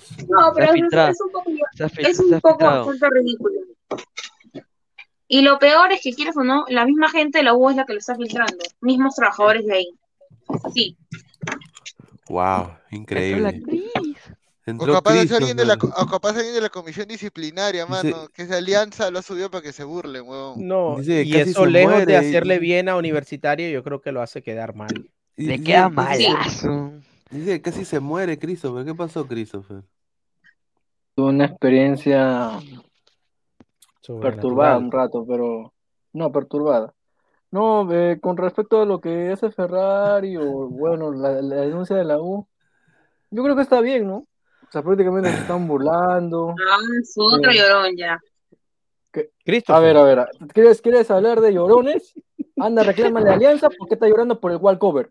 Sí. 0.00 0.26
No, 0.28 0.52
pero 0.54 0.72
es, 0.74 1.20
un 1.20 1.32
poco, 1.32 1.44
es 1.98 2.18
un 2.20 2.40
poco 2.40 2.64
bastante 2.64 3.10
ridículo. 3.10 3.60
Y 5.26 5.42
lo 5.42 5.58
peor 5.58 5.92
es 5.92 6.00
que 6.02 6.12
quieres 6.12 6.36
o 6.36 6.44
no, 6.44 6.64
la 6.68 6.84
misma 6.84 7.08
gente 7.08 7.38
de 7.38 7.44
la 7.44 7.54
U 7.54 7.70
es 7.70 7.76
la 7.76 7.84
que 7.84 7.94
lo 7.94 7.98
está 7.98 8.14
filtrando. 8.14 8.58
Mismos 8.80 9.14
trabajadores 9.14 9.64
de 9.66 9.74
ahí. 9.74 9.88
Sí. 10.72 10.96
Wow, 12.28 12.76
increíble. 12.90 13.62
O 14.66 14.70
Entró 14.70 14.94
capaz 14.94 15.16
es 15.16 15.32
alguien 15.32 15.58
de 15.58 15.66
la, 15.66 15.74
o 15.74 16.06
capaz 16.06 16.36
alguien 16.36 16.54
de 16.54 16.60
la 16.62 16.70
comisión 16.70 17.06
disciplinaria, 17.06 17.84
Dice- 17.84 18.10
mano, 18.10 18.28
que 18.32 18.42
esa 18.42 18.56
alianza 18.56 19.10
lo 19.10 19.18
ha 19.18 19.22
subido 19.22 19.50
para 19.50 19.62
que 19.62 19.72
se 19.72 19.84
burlen, 19.84 20.26
weón. 20.26 20.66
No, 20.66 20.96
Dice 20.98 21.22
y 21.22 21.30
casi 21.30 21.50
eso 21.50 21.64
se 21.64 21.70
lejos 21.70 21.92
de 21.92 21.96
muere 21.96 22.16
hacerle 22.16 22.58
bien 22.58 22.88
a 22.88 22.96
Universitario, 22.96 23.68
yo 23.68 23.82
creo 23.84 24.00
que 24.00 24.10
lo 24.10 24.22
hace 24.22 24.42
quedar 24.42 24.74
mal. 24.74 25.10
Le 25.36 25.62
queda 25.62 25.90
malazo. 25.90 26.92
Dice 27.34 27.50
que 27.50 27.62
casi 27.62 27.84
se 27.84 27.98
muere 27.98 28.38
Christopher. 28.38 28.84
¿Qué 28.84 28.94
pasó, 28.94 29.26
Christopher? 29.26 29.82
Tuve 31.16 31.30
una 31.30 31.46
experiencia 31.46 32.60
perturbada 34.20 34.78
un 34.78 34.92
rato, 34.92 35.26
pero 35.26 35.72
no 36.12 36.30
perturbada. 36.30 36.94
No, 37.50 37.92
eh, 37.92 38.20
con 38.20 38.36
respecto 38.36 38.82
a 38.82 38.86
lo 38.86 39.00
que 39.00 39.32
hace 39.32 39.50
Ferrari 39.50 40.36
o 40.36 40.68
bueno, 40.68 41.12
la, 41.12 41.42
la 41.42 41.56
denuncia 41.62 41.96
de 41.96 42.04
la 42.04 42.20
U, 42.20 42.46
yo 43.30 43.42
creo 43.42 43.56
que 43.56 43.62
está 43.62 43.80
bien, 43.80 44.06
¿no? 44.06 44.18
O 44.18 44.70
sea, 44.70 44.82
prácticamente 44.82 45.30
se 45.32 45.38
están 45.38 45.66
burlando. 45.66 46.54
Ah, 46.70 46.78
es 47.00 47.14
otro 47.16 47.50
Eh, 47.50 47.56
llorón 47.56 47.96
ya. 47.96 48.20
A 49.66 49.80
ver, 49.80 49.96
a 49.96 50.02
ver, 50.04 50.28
¿quieres, 50.52 50.80
¿quieres 50.80 51.10
hablar 51.10 51.40
de 51.40 51.52
llorones? 51.52 52.14
Anda, 52.56 52.84
reclámale 52.84 53.30
a 53.30 53.34
Alianza 53.34 53.70
porque 53.76 53.94
está 53.94 54.06
llorando 54.06 54.38
por 54.38 54.52
el 54.52 54.58
wall 54.58 54.78
cover. 54.78 55.10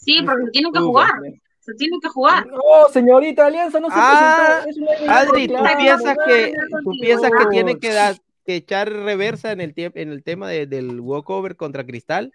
Sí, 0.00 0.22
porque 0.24 0.44
se 0.46 0.50
tienen 0.50 0.72
que 0.72 0.80
jugar. 0.80 1.12
Se 1.60 1.74
tienen 1.74 2.00
que 2.00 2.08
jugar. 2.08 2.46
No, 2.46 2.88
señorita 2.90 3.46
Alianza 3.46 3.80
no 3.80 3.88
se 3.88 3.94
Ah, 3.96 4.60
presentó. 4.64 4.92
Es 4.92 5.08
Adri, 5.08 5.46
¿tú 5.48 5.54
piensas 5.78 6.16
que, 6.26 6.54
tú 6.84 6.90
piensas 7.00 7.30
que 7.38 7.46
tiene 7.50 7.78
que 7.78 7.92
dar, 7.92 8.16
que 8.46 8.56
echar 8.56 8.90
reversa 8.90 9.52
en 9.52 9.60
el 9.60 9.74
tiempo, 9.74 9.98
en 9.98 10.10
el 10.10 10.24
tema 10.24 10.48
de- 10.48 10.66
del 10.66 11.00
walkover 11.00 11.56
contra 11.56 11.84
Cristal? 11.84 12.32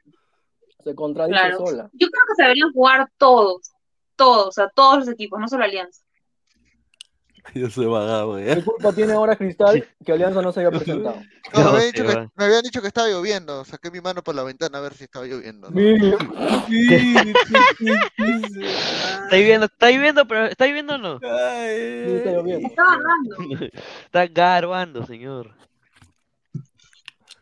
Se 0.83 0.93
contradice 0.93 1.39
Claro. 1.39 1.57
sola. 1.65 1.89
Yo 1.93 2.07
creo 2.07 2.23
que 2.27 2.35
se 2.35 2.43
deberían 2.43 2.71
jugar 2.71 3.09
todos. 3.17 3.71
Todos, 4.15 4.47
o 4.47 4.51
sea, 4.51 4.69
todos 4.73 4.99
los 4.99 5.09
equipos, 5.09 5.39
no 5.39 5.47
solo 5.47 5.63
Alianza. 5.65 6.03
Yo 7.53 7.69
soy 7.69 7.85
vagado, 7.85 8.37
¿Qué 8.37 8.63
culpa 8.63 8.91
tiene 8.91 9.13
ahora 9.13 9.35
Cristal 9.35 9.85
que 10.05 10.11
Alianza 10.11 10.41
no 10.41 10.51
se 10.51 10.61
haya 10.61 10.71
presentado? 10.71 11.21
No, 11.53 11.73
me, 11.73 11.77
habían 11.77 11.91
dicho 11.91 12.05
que, 12.05 12.27
me 12.35 12.45
habían 12.45 12.61
dicho 12.63 12.81
que 12.81 12.87
estaba 12.87 13.07
lloviendo. 13.07 13.63
Saqué 13.65 13.91
mi 13.91 14.01
mano 14.01 14.23
por 14.23 14.35
la 14.35 14.43
ventana 14.43 14.79
a 14.79 14.81
ver 14.81 14.93
si 14.93 15.03
estaba 15.05 15.25
lloviendo. 15.25 15.69
Está 19.25 19.37
lloviendo, 19.37 19.65
está 19.65 19.89
lloviendo, 19.89 20.27
pero 20.27 20.45
¿está 20.45 20.67
lloviendo 20.67 20.95
o 20.95 20.97
no? 20.97 21.19
sí, 21.19 21.25
está 21.25 22.31
lloviendo. 22.31 22.69
Está 24.05 24.27
garbando, 24.27 25.05
señor. 25.05 25.51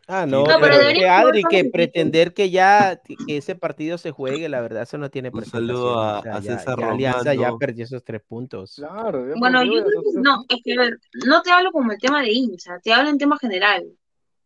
Ah, 0.06 0.26
no, 0.26 0.40
No, 0.44 0.60
pero, 0.60 0.74
pero 0.76 0.98
que 0.98 1.08
Adri, 1.08 1.42
que 1.44 1.64
pretender 1.64 2.34
que 2.34 2.50
ya 2.50 3.00
que 3.02 3.16
ese 3.26 3.54
partido 3.54 3.96
se 3.96 4.10
juegue, 4.10 4.48
la 4.50 4.60
verdad, 4.60 4.82
eso 4.82 4.98
no 4.98 5.10
tiene 5.10 5.30
Un 5.32 5.44
saludo 5.46 5.94
presentación. 5.94 5.98
a- 5.98 6.18
O 6.18 6.22
sea, 6.22 6.34
a 6.36 6.40
ya- 6.40 6.58
César 6.58 6.78
ya 6.78 6.90
Alianza 6.90 7.34
ya 7.34 7.56
perdió 7.56 7.84
esos 7.84 8.04
tres 8.04 8.20
puntos. 8.22 8.74
Claro, 8.76 9.26
Bueno, 9.36 9.64
yo 9.64 9.82
no, 10.14 10.44
es 10.48 10.60
que 10.62 10.74
a 10.74 10.80
ver, 10.80 10.98
no 11.26 11.40
te 11.42 11.50
hablo 11.50 11.72
como 11.72 11.92
el 11.92 11.98
tema 11.98 12.20
de 12.20 12.32
hincha, 12.32 12.78
te 12.80 12.92
hablo 12.92 13.08
en 13.08 13.18
tema 13.18 13.38
general. 13.38 13.84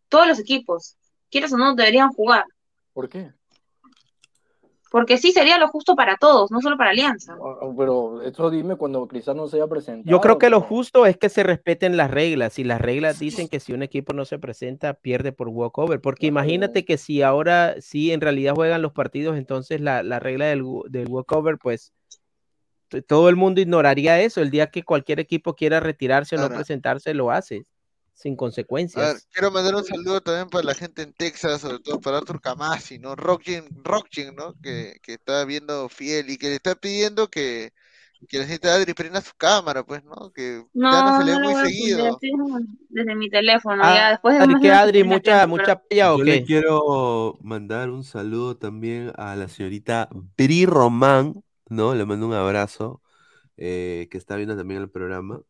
Todos 0.08 0.28
los 0.28 0.38
equipos, 0.38 0.96
quieras 1.30 1.52
o 1.52 1.56
no, 1.58 1.74
deberían 1.74 2.10
jugar. 2.10 2.44
¿Por 2.92 3.08
qué? 3.08 3.32
Porque 4.90 5.18
sí 5.18 5.32
sería 5.32 5.58
lo 5.58 5.68
justo 5.68 5.94
para 5.94 6.16
todos, 6.16 6.50
no 6.50 6.60
solo 6.60 6.76
para 6.76 6.90
Alianza. 6.90 7.36
Pero 7.76 8.22
eso 8.22 8.50
dime 8.50 8.76
cuando 8.76 9.06
Cristal 9.06 9.36
no 9.36 9.46
se 9.46 9.56
haya 9.56 9.66
presentado. 9.66 10.10
Yo 10.10 10.20
creo 10.20 10.38
que 10.38 10.50
lo 10.50 10.60
justo 10.60 11.06
es 11.06 11.16
que 11.16 11.28
se 11.28 11.42
respeten 11.42 11.96
las 11.96 12.10
reglas. 12.10 12.58
Y 12.58 12.64
las 12.64 12.80
reglas 12.80 13.18
dicen 13.18 13.48
que 13.48 13.60
si 13.60 13.72
un 13.72 13.82
equipo 13.82 14.12
no 14.12 14.24
se 14.24 14.38
presenta, 14.38 14.94
pierde 14.94 15.32
por 15.32 15.48
walkover. 15.48 16.00
Porque 16.00 16.26
imagínate 16.26 16.84
que 16.84 16.96
si 16.96 17.22
ahora 17.22 17.74
sí 17.80 18.12
en 18.12 18.20
realidad 18.20 18.54
juegan 18.54 18.82
los 18.82 18.92
partidos, 18.92 19.36
entonces 19.36 19.80
la, 19.80 20.02
la 20.02 20.20
regla 20.20 20.46
del, 20.46 20.64
del 20.88 21.08
walkover, 21.08 21.58
pues 21.58 21.92
todo 23.06 23.28
el 23.28 23.36
mundo 23.36 23.60
ignoraría 23.60 24.20
eso. 24.20 24.40
El 24.40 24.50
día 24.50 24.70
que 24.70 24.82
cualquier 24.82 25.20
equipo 25.20 25.54
quiera 25.54 25.80
retirarse 25.80 26.36
o 26.36 26.38
no 26.38 26.48
presentarse, 26.48 27.12
lo 27.14 27.30
hace 27.30 27.66
sin 28.18 28.36
A 28.94 29.00
ver, 29.12 29.16
consecuencias. 29.16 29.28
quiero 29.32 29.50
mandar 29.50 29.74
un 29.76 29.84
saludo 29.84 30.20
también 30.20 30.48
para 30.50 30.64
la 30.64 30.74
gente 30.74 31.02
en 31.02 31.12
Texas, 31.12 31.60
sobre 31.60 31.78
todo 31.80 32.00
para 32.00 32.18
Arthur 32.18 32.40
Camasi, 32.40 32.98
¿no? 32.98 33.14
Rockjin, 33.14 33.64
Rockjin, 33.84 34.34
¿no? 34.34 34.54
Que, 34.62 34.96
que 35.02 35.14
está 35.14 35.44
viendo 35.44 35.88
fiel 35.88 36.30
y 36.30 36.38
que 36.38 36.48
le 36.48 36.54
está 36.56 36.74
pidiendo 36.74 37.28
que, 37.30 37.70
que 38.28 38.38
la 38.38 38.46
gente 38.46 38.68
de 38.68 38.74
Adri 38.74 38.94
prenda 38.94 39.20
su 39.22 39.32
cámara, 39.36 39.84
pues, 39.84 40.04
¿no? 40.04 40.32
Que 40.32 40.64
ya 40.90 41.02
no 41.02 41.12
se 41.12 41.24
le 41.24 41.32
ve 41.32 41.38
no 41.38 41.40
lo 41.40 41.50
muy 41.50 41.52
voy 41.52 41.70
seguido. 41.70 42.24
desde 42.88 43.14
mi 43.14 43.30
teléfono, 43.30 43.82
Ah, 43.82 43.90
ya 43.90 44.10
después 44.10 44.38
de 44.38 44.70
Adri, 44.72 45.04
¿Mucha, 45.04 45.46
mucha 45.46 45.76
pella 45.82 46.14
o 46.14 46.18
Yo 46.18 46.24
le 46.24 46.42
qué? 46.42 46.42
quiero 46.42 47.38
mandar 47.42 47.90
un 47.90 48.04
saludo 48.04 48.56
también 48.56 49.12
a 49.16 49.36
la 49.36 49.48
señorita 49.48 50.08
Bri 50.36 50.66
Román, 50.66 51.42
¿no? 51.68 51.94
Le 51.94 52.04
mando 52.04 52.26
un 52.26 52.34
abrazo, 52.34 53.02
eh, 53.56 54.08
que 54.10 54.18
está 54.18 54.36
viendo 54.36 54.56
también 54.56 54.82
el 54.82 54.90
programa, 54.90 55.42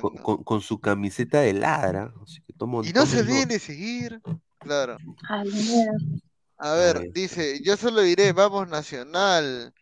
con, 0.00 0.14
¿no? 0.14 0.22
con- 0.22 0.44
con 0.44 0.60
su 0.60 0.78
camiseta 0.80 1.40
de 1.40 1.52
ladra, 1.52 2.12
así 2.22 2.40
que 2.42 2.52
tomo, 2.52 2.82
Y 2.84 2.92
no 2.92 3.04
se 3.06 3.22
nota. 3.24 3.46
de 3.46 3.58
seguir. 3.58 4.20
Claro. 4.58 4.96
A 6.58 6.72
ver, 6.74 7.12
dice, 7.12 7.60
yo 7.62 7.76
solo 7.76 8.00
diré, 8.00 8.32
vamos 8.32 8.68
Nacional. 8.68 9.72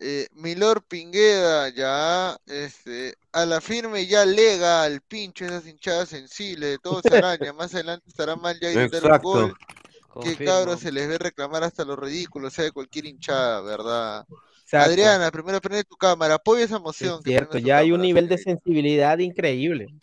Eh, 0.00 0.26
Milor 0.32 0.82
Pingueda, 0.84 1.68
ya, 1.68 2.36
este, 2.46 3.14
a 3.32 3.46
la 3.46 3.60
firme 3.60 4.06
ya 4.06 4.26
lega 4.26 4.82
al 4.82 5.00
pincho 5.00 5.44
esas 5.44 5.66
hinchadas 5.66 6.08
sensibles 6.08 6.70
de 6.70 6.78
todo 6.78 7.00
Saraña. 7.00 7.52
Más 7.56 7.74
adelante 7.74 8.08
estará 8.08 8.34
mal 8.36 8.58
ya 8.60 8.70
gritar 8.70 9.04
un 9.04 9.18
gol. 9.22 9.54
Que 9.56 10.08
Confirmo. 10.36 10.46
cabros 10.46 10.80
se 10.80 10.92
les 10.92 11.08
ve 11.08 11.18
reclamar 11.18 11.64
hasta 11.64 11.84
lo 11.84 11.96
ridículo, 11.96 12.48
o 12.48 12.50
sea, 12.50 12.64
de 12.64 12.72
cualquier 12.72 13.06
hinchada, 13.06 13.60
¿verdad? 13.62 14.26
Exacto. 14.64 14.90
Adriana, 14.92 15.30
primero 15.30 15.60
prende 15.60 15.84
tu 15.84 15.94
cámara, 15.96 16.34
apoya 16.36 16.64
esa 16.64 16.76
Es 16.76 16.80
moción. 16.82 17.22
que 17.22 17.30
cierto, 17.30 17.58
ya 17.58 17.78
hay 17.78 17.92
un 17.92 18.00
nivel 18.00 18.28
de 18.28 18.38
sensibilidad 18.38 19.18
increíble. 19.18 19.94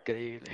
Increíble. 0.00 0.50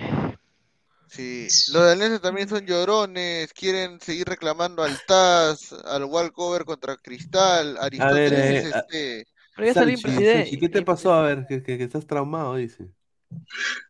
Sí, 1.07 1.49
los 1.73 1.83
Alianza 1.91 2.21
también 2.21 2.49
son 2.49 2.67
llorones, 2.67 3.53
quieren 3.55 3.99
seguir 4.01 4.29
reclamando 4.29 4.83
al 4.83 4.99
TAS, 5.07 5.73
al 5.73 6.05
Walcover 6.05 6.65
contra 6.67 6.97
Cristal, 6.97 7.69
A 7.79 7.81
ver, 7.81 7.85
Aristóteles 7.85 8.75
eh. 8.93 9.25
Pero 9.57 9.67
ya 9.67 9.75
salió 9.75 9.97
Salchi, 9.97 10.03
presidente. 10.03 10.43
Salchi, 10.43 10.61
¿qué 10.61 10.69
te 10.69 10.83
pasó? 10.83 11.13
A 11.15 11.23
ver, 11.23 11.47
que, 11.49 11.63
que- 11.63 11.79
que 11.79 11.85
estás 11.85 12.07
traumado, 12.07 12.57
dice. 12.57 12.89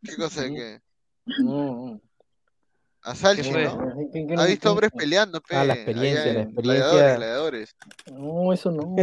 ¿Qué 0.02 0.14
cosa 0.16 0.42
de 0.42 0.54
qué? 0.54 0.80
No, 1.26 1.86
no. 1.86 2.00
A 3.08 3.14
Salchi? 3.14 3.50
¿no? 3.50 3.94
¿Qué- 4.12 4.26
qué- 4.26 4.34
Ha 4.36 4.44
visto 4.44 4.60
qué- 4.64 4.68
hombres 4.68 4.90
peleando, 4.94 5.40
pe, 5.40 5.56
Ah, 5.56 5.64
la 5.64 5.72
experiencia, 5.74 6.24
la 6.26 6.30
en 6.30 6.38
experiencia. 6.48 6.62
Gladiadores, 6.62 7.16
gladiadores. 7.16 7.76
No, 8.12 8.52
eso 8.52 8.70
no. 8.70 8.94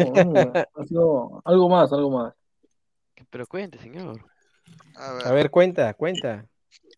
ha 0.76 0.86
sido 0.86 1.42
algo 1.44 1.70
más, 1.70 1.92
algo 1.92 2.12
más. 2.12 2.34
Pero 3.32 3.48
cuente, 3.48 3.80
señor. 3.80 4.24
A 4.96 5.14
ver, 5.14 5.28
A 5.28 5.32
ver, 5.32 5.50
cuenta, 5.50 5.92
cuenta. 5.96 6.46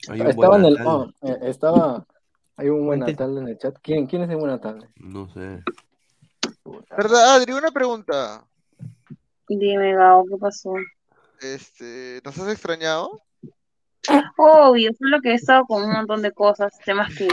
Estaba 0.02 0.58
en 0.58 0.66
el, 0.66 0.78
ah, 0.86 1.06
eh, 1.22 1.38
estaba 1.44 2.06
Hay 2.58 2.70
un 2.70 2.86
buen 2.88 3.00
Natal 3.00 3.38
en 3.38 3.48
el 3.48 3.58
chat. 3.58 3.78
¿Quién, 3.82 4.08
quién 4.08 4.24
es 4.24 4.30
el 4.30 4.36
buen 4.38 4.52
Natal? 4.52 4.90
No 4.96 5.30
sé. 5.30 5.64
¿Verdad, 6.98 7.36
Adri? 7.36 7.54
Una 7.54 7.72
pregunta. 7.72 8.44
Dime, 9.48 9.94
Gao, 9.94 10.26
¿qué 10.26 10.36
pasó? 10.38 10.74
Este, 11.40 12.20
¿nos 12.26 12.38
has 12.40 12.50
extrañado? 12.52 13.22
Obvio, 14.38 14.92
solo 14.98 15.20
que 15.22 15.32
he 15.32 15.36
estado 15.36 15.66
con 15.66 15.84
un 15.84 15.92
montón 15.92 16.22
de 16.22 16.32
cosas, 16.32 16.74
temas 16.86 17.14
que, 17.16 17.28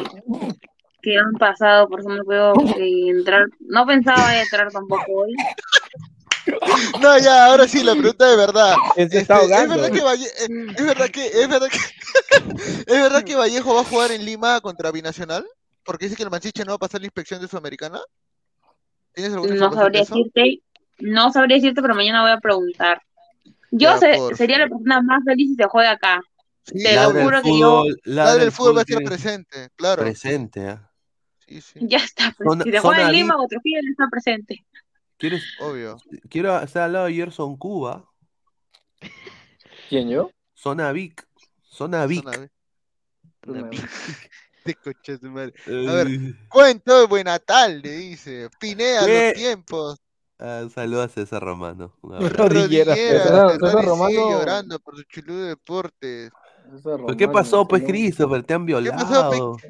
que 1.02 1.18
han 1.18 1.32
pasado, 1.32 1.88
por 1.88 2.00
eso 2.00 2.08
no 2.10 2.24
puedo 2.24 2.52
eh, 2.76 3.08
entrar. 3.10 3.46
No 3.60 3.86
pensaba 3.86 4.40
entrar 4.40 4.70
tampoco 4.70 5.04
hoy. 5.12 5.34
No, 7.00 7.18
ya, 7.18 7.46
ahora 7.46 7.66
sí, 7.66 7.82
la 7.82 7.92
pregunta 7.92 8.28
de 8.28 8.36
verdad. 8.36 8.74
Este, 8.96 9.18
¿es 9.18 9.28
verdad 9.28 9.90
que 9.90 10.02
Valle- 10.02 10.26
eh, 10.26 10.74
es 10.76 10.86
verdad 10.86 11.08
que 11.10 11.26
es 11.26 11.48
verdad 11.48 11.68
que 11.68 11.78
es 12.86 13.02
verdad 13.02 13.22
que 13.24 13.34
Vallejo 13.34 13.74
va 13.74 13.80
a 13.80 13.84
jugar 13.84 14.10
en 14.12 14.24
Lima 14.24 14.60
contra 14.60 14.90
Binacional? 14.92 15.44
Porque 15.84 16.06
dice 16.06 16.16
que 16.16 16.22
el 16.22 16.30
Manchiche 16.30 16.64
no 16.64 16.72
va 16.72 16.76
a 16.76 16.78
pasar 16.78 17.00
la 17.00 17.06
inspección 17.06 17.40
de 17.40 17.48
Sudamericana. 17.48 18.00
¿Tienes 19.14 19.32
alguna 19.34 19.54
No 19.54 19.72
sabría 19.72 20.00
decirte, 20.00 20.62
no 20.98 21.32
sabría 21.32 21.56
decirte, 21.56 21.80
pero 21.82 21.94
mañana 21.94 22.22
voy 22.22 22.30
a 22.32 22.38
preguntar. 22.40 23.00
Yo 23.70 23.90
Ya, 23.90 23.98
se- 23.98 24.14
por 24.14 24.36
sería 24.36 24.58
la 24.58 24.68
persona 24.68 25.00
más 25.02 25.22
feliz 25.24 25.50
si 25.50 25.54
se 25.56 25.64
juega 25.64 25.92
acá. 25.92 26.20
Sí, 26.66 26.82
Te 26.82 26.94
lo 26.94 27.10
juro 27.10 27.42
que 27.42 27.58
yo 27.60 27.82
fútbol, 27.82 28.00
ladra 28.04 28.24
Ladra 28.30 28.44
el 28.44 28.52
fútbol 28.52 28.76
va 28.76 28.80
a 28.80 28.84
estar 28.88 29.04
presente, 29.04 29.68
claro. 29.76 30.02
Presente, 30.02 30.68
¿ah? 30.68 30.90
Sí, 31.46 31.60
sí. 31.60 31.78
ya 31.82 31.98
está. 31.98 32.34
pues, 32.36 32.48
Zona- 32.48 32.64
si 32.64 32.70
se 32.70 32.78
juega 32.80 32.96
zona 32.96 33.08
en 33.10 33.14
Lima 33.16 33.34
VIP. 33.34 33.44
o 33.44 33.48
Trujillo, 33.48 33.78
él 33.80 33.88
está 33.90 34.08
presente. 34.10 34.66
¿Quieres? 35.18 35.44
Obvio. 35.60 35.96
Quiero 36.30 36.58
estar 36.60 36.84
al 36.84 36.92
lado 36.94 37.04
de 37.06 37.14
Gerson 37.14 37.56
Cuba. 37.56 38.04
¿Quién, 39.88 40.08
yo? 40.08 40.30
Zona 40.54 40.90
Vic. 40.92 41.26
Zona 41.70 42.06
Vic. 42.06 42.24
Zona 43.44 43.70
coche 44.82 45.18
su 45.18 45.30
madre. 45.30 45.52
A 45.66 45.70
ver, 45.70 46.06
Eh, 46.08 46.34
cuento 46.48 47.00
de 47.00 47.06
Buenatal, 47.06 47.82
le 47.82 47.90
dice. 47.90 48.48
Pinea 48.58 49.04
¿Qué? 49.04 49.24
los 49.28 49.34
tiempos. 49.42 49.98
ah, 50.38 50.60
un 50.62 50.70
saludo 50.70 51.02
a 51.02 51.08
César 51.08 51.42
Romano. 51.42 51.94
Un 52.00 52.14
abrazo. 52.14 52.34
Rodillera. 52.48 52.94
Rodillera, 52.94 52.94
César- 52.94 53.50
César 53.50 53.50
César 53.60 53.70
sigue 53.80 53.86
Romano- 53.86 54.30
llorando 54.30 54.78
por 54.80 54.96
su 54.96 55.02
chulú 55.04 55.34
de 55.34 55.48
deportes. 55.48 56.30
Ese 56.72 56.82
¿Pero 56.82 57.16
qué 57.16 57.28
pasó, 57.28 57.66
pues. 57.66 57.82
Christopher? 57.84 58.42
¿Te 58.42 58.54
han 58.54 58.64
violado? 58.66 59.56
¿Qué 59.56 59.64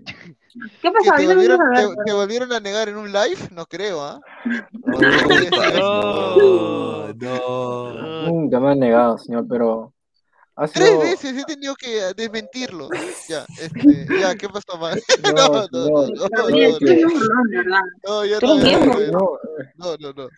¿Que 0.82 0.90
pasó? 0.90 1.12
Te 1.16 1.26
volvieron, 1.26 1.38
quiero 1.38 1.56
te, 1.56 1.62
hablar, 1.62 2.04
te 2.04 2.12
volvieron 2.12 2.52
a 2.52 2.60
negar 2.60 2.88
en 2.88 2.96
un 2.96 3.10
live? 3.12 3.38
No 3.50 3.66
creo, 3.66 4.02
¿ah? 4.02 4.20
No, 5.74 7.12
no. 7.12 8.22
Nunca 8.26 8.60
me 8.60 8.70
han 8.70 8.78
negado, 8.78 9.18
señor, 9.18 9.46
pero 9.48 9.92
ha 10.56 10.68
Tres 10.68 10.98
veces 11.00 11.36
he 11.36 11.44
tenido 11.44 11.74
que 11.74 12.00
desmentirlo. 12.16 12.88
Ya, 13.28 13.44
este, 13.60 14.06
ya, 14.20 14.36
¿qué 14.36 14.48
pasó 14.48 14.78
más? 14.78 15.00
No, 15.34 15.48
No, 15.48 15.66
no, 15.72 15.88
no, 15.88 16.06
no, 16.06 16.38
No, 19.10 19.38
no, 19.76 19.96
no, 19.98 20.12
no. 20.12 20.28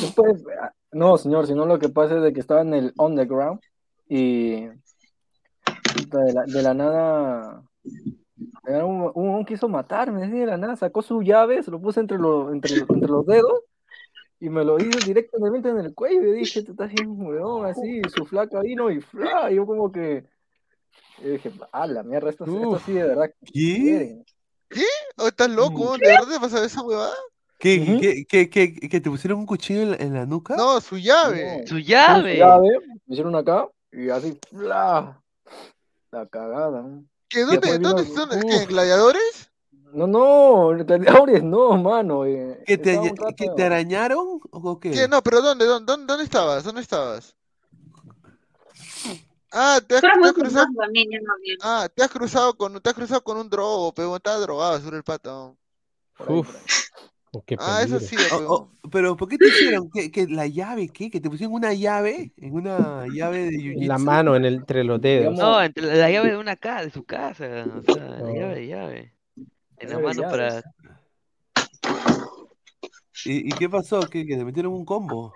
después, 0.00 0.42
no, 0.92 1.18
señor, 1.18 1.46
sino 1.46 1.66
lo 1.66 1.78
que 1.78 1.90
pasa 1.90 2.16
es 2.16 2.22
de 2.22 2.32
que 2.32 2.40
estaba 2.40 2.62
en 2.62 2.72
el 2.72 2.94
underground 2.96 3.60
y 4.08 4.68
de 5.94 6.32
la, 6.32 6.42
de 6.44 6.62
la 6.62 6.74
nada 6.74 7.62
era 8.66 8.84
un, 8.84 9.10
un, 9.14 9.28
un 9.30 9.44
quiso 9.44 9.68
matarme, 9.68 10.28
de 10.28 10.46
la 10.46 10.56
nada, 10.56 10.76
sacó 10.76 11.02
su 11.02 11.22
llave, 11.22 11.62
se 11.62 11.70
lo 11.70 11.80
puse 11.80 12.00
entre, 12.00 12.18
los 12.18 12.52
entre, 12.52 12.74
entre 12.76 13.08
los 13.08 13.26
dedos 13.26 13.60
y 14.40 14.48
me 14.48 14.64
lo 14.64 14.78
hizo 14.78 14.98
directamente 15.04 15.68
en 15.68 15.78
el 15.78 15.94
cuello 15.94 16.28
y 16.28 16.32
dije, 16.40 16.62
te 16.62 16.70
estás 16.72 16.92
bien 16.92 17.20
huevón, 17.20 17.66
así, 17.66 18.00
y 18.04 18.08
su 18.10 18.24
flaca 18.24 18.60
vino 18.60 18.90
y 18.90 19.00
fla, 19.00 19.50
y 19.50 19.56
yo 19.56 19.66
como 19.66 19.90
que 19.92 20.24
y 21.22 21.28
dije, 21.28 21.52
a 21.70 21.86
la 21.86 22.02
mierda, 22.02 22.30
esto, 22.30 22.44
esto 22.44 22.78
sí 22.84 22.92
de 22.92 23.04
verdad 23.04 23.30
¿Qué? 23.52 24.22
¿Qué? 24.68 24.84
¿Oh, 25.16 25.28
¿Estás 25.28 25.50
loco? 25.50 25.96
¿De 25.98 26.08
verdad 26.08 26.26
te 26.28 26.40
pasó 26.40 26.62
esa 26.64 26.82
huevada? 26.82 27.14
¿Qué, 27.58 27.80
Ujú. 27.80 28.00
qué, 28.00 28.24
qué, 28.26 28.50
qué, 28.50 28.74
qué- 28.74 28.88
que 28.88 29.00
te 29.00 29.10
pusieron 29.10 29.38
un 29.38 29.46
cuchillo 29.46 29.82
en 29.82 29.90
la, 29.92 29.96
en 29.98 30.14
la 30.14 30.26
nuca? 30.26 30.56
No, 30.56 30.80
su 30.80 30.98
llave. 30.98 31.58
No. 31.60 31.66
Su 31.68 31.78
llave. 31.78 32.38
llave, 32.38 32.68
me 33.06 33.14
hicieron 33.14 33.36
acá 33.36 33.68
y 33.92 34.08
así, 34.08 34.36
fla, 34.50 35.21
la 36.12 36.26
cagada. 36.26 36.82
¿no? 36.82 37.04
¿Qué, 37.28 37.44
dónde, 37.44 37.78
dónde 37.78 38.04
Uf. 38.04 38.36
en 38.36 38.68
gladiadores? 38.68 39.50
No, 39.92 40.06
no, 40.06 40.68
gladiadores 40.68 41.42
no, 41.42 41.76
mano. 41.76 42.24
eh, 42.24 42.62
¿Que 42.66 42.78
te, 42.78 42.98
que 43.36 43.50
te 43.56 43.64
arañaron 43.64 44.40
o 44.50 44.78
qué? 44.80 44.90
¿Qué? 44.90 45.08
No, 45.08 45.22
pero 45.22 45.42
¿dónde, 45.42 45.66
dónde, 45.66 45.90
dónde, 45.92 46.06
dónde 46.06 46.24
estabas? 46.24 46.64
¿Dónde 46.64 46.80
estabas? 46.80 47.36
Ah, 49.50 49.80
te 49.86 49.96
has, 49.96 50.00
te 50.00 50.06
has 50.06 50.32
cruzado. 50.32 50.66
yo 50.66 50.86
no 51.20 51.32
bien. 51.42 51.58
Ah, 51.60 51.88
te 51.94 52.02
has 52.02 52.10
cruzado 52.10 52.54
con, 52.56 52.80
te 52.80 52.88
has 52.88 52.94
cruzado 52.94 53.22
con 53.22 53.36
un 53.36 53.50
drogo, 53.50 53.92
pero 53.92 54.16
estaba 54.16 54.38
drogado 54.38 54.80
sobre 54.80 54.96
el 54.96 55.04
pato. 55.04 55.58
Uf. 56.26 56.48
Oh, 57.32 57.42
qué 57.44 57.56
Ah, 57.58 57.82
eso 57.84 57.98
sí, 58.00 58.16
Oh, 58.32 58.38
pero- 58.38 58.50
oh, 58.52 58.70
pero 58.90 59.16
¿por 59.16 59.28
qué 59.28 59.38
te 59.38 59.48
hicieron? 59.48 59.90
¿Qué, 59.90 60.10
qué, 60.10 60.26
la 60.28 60.46
llave? 60.46 60.88
¿Qué? 60.88 61.10
¿Que 61.10 61.20
te 61.20 61.28
pusieron 61.28 61.54
una 61.54 61.72
llave? 61.74 62.32
¿En 62.36 62.54
una 62.54 63.06
llave 63.12 63.50
de 63.50 63.72
En 63.72 63.88
la 63.88 63.98
mano, 63.98 64.36
en 64.36 64.44
el, 64.44 64.54
entre 64.56 64.84
los 64.84 65.00
dedos. 65.00 65.36
No, 65.38 65.62
entre 65.62 65.84
la, 65.86 65.94
la 65.94 66.10
llave 66.10 66.30
de 66.30 66.36
una 66.38 66.56
casa, 66.56 66.84
de 66.84 66.90
su 66.90 67.04
casa. 67.04 67.44
O 67.76 67.82
sea, 67.82 68.04
la 68.08 68.22
Oh. 68.24 68.34
llave 68.34 68.54
de 68.54 68.66
llave. 68.66 69.14
En 69.78 69.90
la 69.90 69.98
mano 69.98 70.22
para. 70.22 70.62
¿Y, 73.24 73.48
y 73.48 73.52
qué 73.52 73.68
pasó? 73.68 74.00
¿Que, 74.00 74.26
que 74.26 74.36
te 74.36 74.44
metieron 74.44 74.72
un 74.72 74.84
combo? 74.84 75.32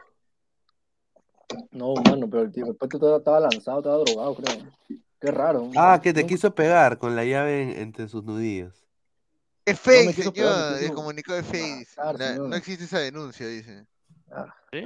No, 1.70 1.94
mano, 1.94 2.28
pero 2.28 2.43
el 2.43 2.52
tío, 2.52 2.64
el 2.66 2.77
estaba, 2.81 3.18
estaba 3.18 3.40
lanzado, 3.40 3.78
estaba 3.78 3.98
drogado, 3.98 4.35
creo. 4.35 4.56
Qué 5.20 5.31
raro. 5.31 5.70
Ah, 5.77 6.01
que 6.02 6.12
te 6.12 6.27
quiso 6.27 6.55
pegar 6.55 6.98
con 6.98 7.14
la 7.16 7.24
llave 7.24 7.62
en- 7.62 7.70
entre 7.81 8.09
sus 8.09 8.24
nudillos. 8.24 8.86
Es 9.67 9.75
No 9.75 9.81
fake, 9.93 10.15
señor. 10.15 10.79
El 10.83 10.93
comunicado 10.93 11.39
es 11.39 11.47
fake. 11.47 11.79
dice. 11.81 11.95
matar, 11.99 12.19
La- 12.19 12.29
señor. 12.29 12.49
no 12.49 12.57
existe 12.57 12.85
esa 12.85 12.99
denuncia, 13.01 13.47
dice. 13.49 13.85
¿Sí? 14.73 14.79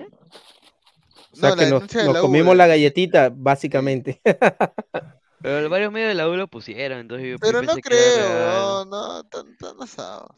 O 1.33 1.37
sea 1.37 1.51
No, 1.51 1.57
la 1.57 1.63
que 1.65 1.71
nos, 1.71 1.81
denuncia 1.81 2.01
de 2.01 2.07
nos 2.07 2.15
la 2.15 2.21
comimos 2.23 2.53
U, 2.55 2.57
la 2.57 2.65
eh. 2.65 2.69
galletita, 2.69 3.31
básicamente. 3.35 4.21
Pero 5.43 5.69
varios 5.71 5.93
medios 5.93 6.09
de 6.09 6.15
la 6.15 6.29
U 6.29 6.37
lo 6.37 6.49
pusieron, 6.49 6.99
entonces 6.99 7.29
yo, 7.31 7.39
Pero 7.39 7.63
no 7.63 7.75
creo, 7.77 8.85
no, 8.85 8.85
no, 8.87 9.23
tan, 9.25 9.57
tan 9.57 9.81
asados. 9.81 10.31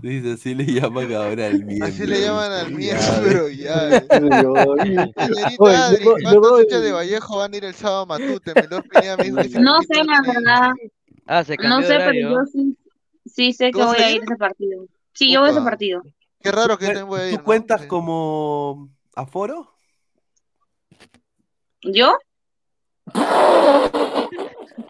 Dice, 0.00 0.32
así 0.32 0.54
le 0.54 0.64
llaman 0.64 1.12
ahora 1.12 1.48
al 1.48 1.64
miembro. 1.64 1.86
Así 1.88 2.06
le 2.06 2.22
llaman 2.22 2.50
al 2.52 2.70
miembro, 2.72 3.48
ya. 3.50 3.90
Señorita 4.10 5.86
Adri, 5.86 6.04
¿cuántos 6.04 6.62
hinchas 6.62 6.82
de 6.82 6.92
Vallejo 6.92 7.36
van 7.36 7.52
a 7.52 7.56
ir 7.58 7.64
el 7.66 7.74
sábado 7.74 8.00
a 8.02 8.06
Matute? 8.06 8.54
Menor 8.54 8.88
Pineda 8.88 9.16
me 9.18 9.24
dijo 9.24 9.36
que 9.36 9.48
se 9.50 9.60
No 9.60 9.82
sé, 9.82 10.02
la 10.04 10.22
verdad. 10.32 10.72
Ah, 11.26 11.44
se 11.44 11.56
No 11.56 11.62
cambió 11.62 11.86
sé, 11.88 11.92
de 11.94 11.98
pero 11.98 12.30
yo 12.30 12.46
sí, 12.50 12.76
sí 13.32 13.52
sé 13.52 13.70
¿Tú 13.70 13.78
que 13.78 13.84
voy 13.84 13.96
a 13.96 14.10
ir 14.10 14.20
a 14.20 14.24
ese 14.24 14.36
partido. 14.36 14.86
Sí, 15.14 15.32
yo 15.32 15.40
voy 15.40 15.48
a 15.50 15.52
ese 15.52 15.60
partido. 15.62 16.02
Qué 16.40 16.50
raro 16.52 16.76
que 16.78 16.86
¿Tú 16.86 16.92
también 16.92 17.08
voy 17.08 17.20
a 17.20 17.30
ir, 17.30 17.38
¿no? 17.38 17.44
cuentas 17.44 17.82
Sí. 17.82 17.88
como 17.88 18.90
aforo? 19.14 19.74
¿Yo? 21.82 22.16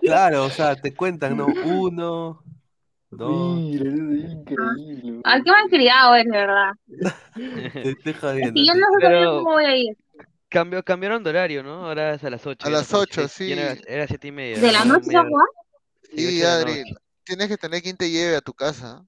Claro, 0.00 0.44
o 0.44 0.50
sea, 0.50 0.74
te 0.76 0.94
cuentan, 0.94 1.36
¿no? 1.36 1.46
Uno, 1.46 2.42
dos. 3.10 3.56
Mira, 3.58 3.90
es 4.26 4.32
increíble. 4.32 5.20
Ay, 5.24 5.42
qué 5.42 5.50
mal 5.50 5.68
criado 5.70 6.14
eres, 6.14 6.32
de 6.32 6.38
verdad. 6.38 6.72
Te 7.82 7.90
estoy 7.90 8.12
Es 8.12 8.18
jodiendo. 8.18 8.54
que 8.54 8.66
yo 8.66 8.72
te- 8.72 8.78
no 8.80 8.86
sé 8.86 8.96
Pero- 9.00 9.38
cómo 9.38 9.50
voy 9.52 9.64
a 9.64 9.76
ir. 9.76 9.96
Cambió, 10.48 10.82
cambiaron 10.84 11.24
de 11.24 11.30
horario, 11.30 11.62
¿no? 11.62 11.86
Ahora 11.86 12.14
es 12.14 12.24
a 12.24 12.28
las 12.30 12.46
8. 12.46 12.66
A 12.66 12.70
las 12.70 12.92
8, 12.92 13.26
sí. 13.26 13.52
Era, 13.52 13.74
era 13.86 14.06
7 14.06 14.28
y 14.28 14.32
media. 14.32 14.58
¿De 14.60 14.70
la 14.72 14.84
noche 14.84 15.16
a 15.16 15.22
jugar? 15.24 15.46
y 16.12 16.20
Sí, 16.20 16.42
Adri. 16.42 16.82
Tienes 17.24 17.48
que 17.48 17.56
tener 17.56 17.82
quien 17.82 17.96
te 17.96 18.10
lleve 18.10 18.36
a 18.36 18.40
tu 18.40 18.52
casa. 18.52 19.04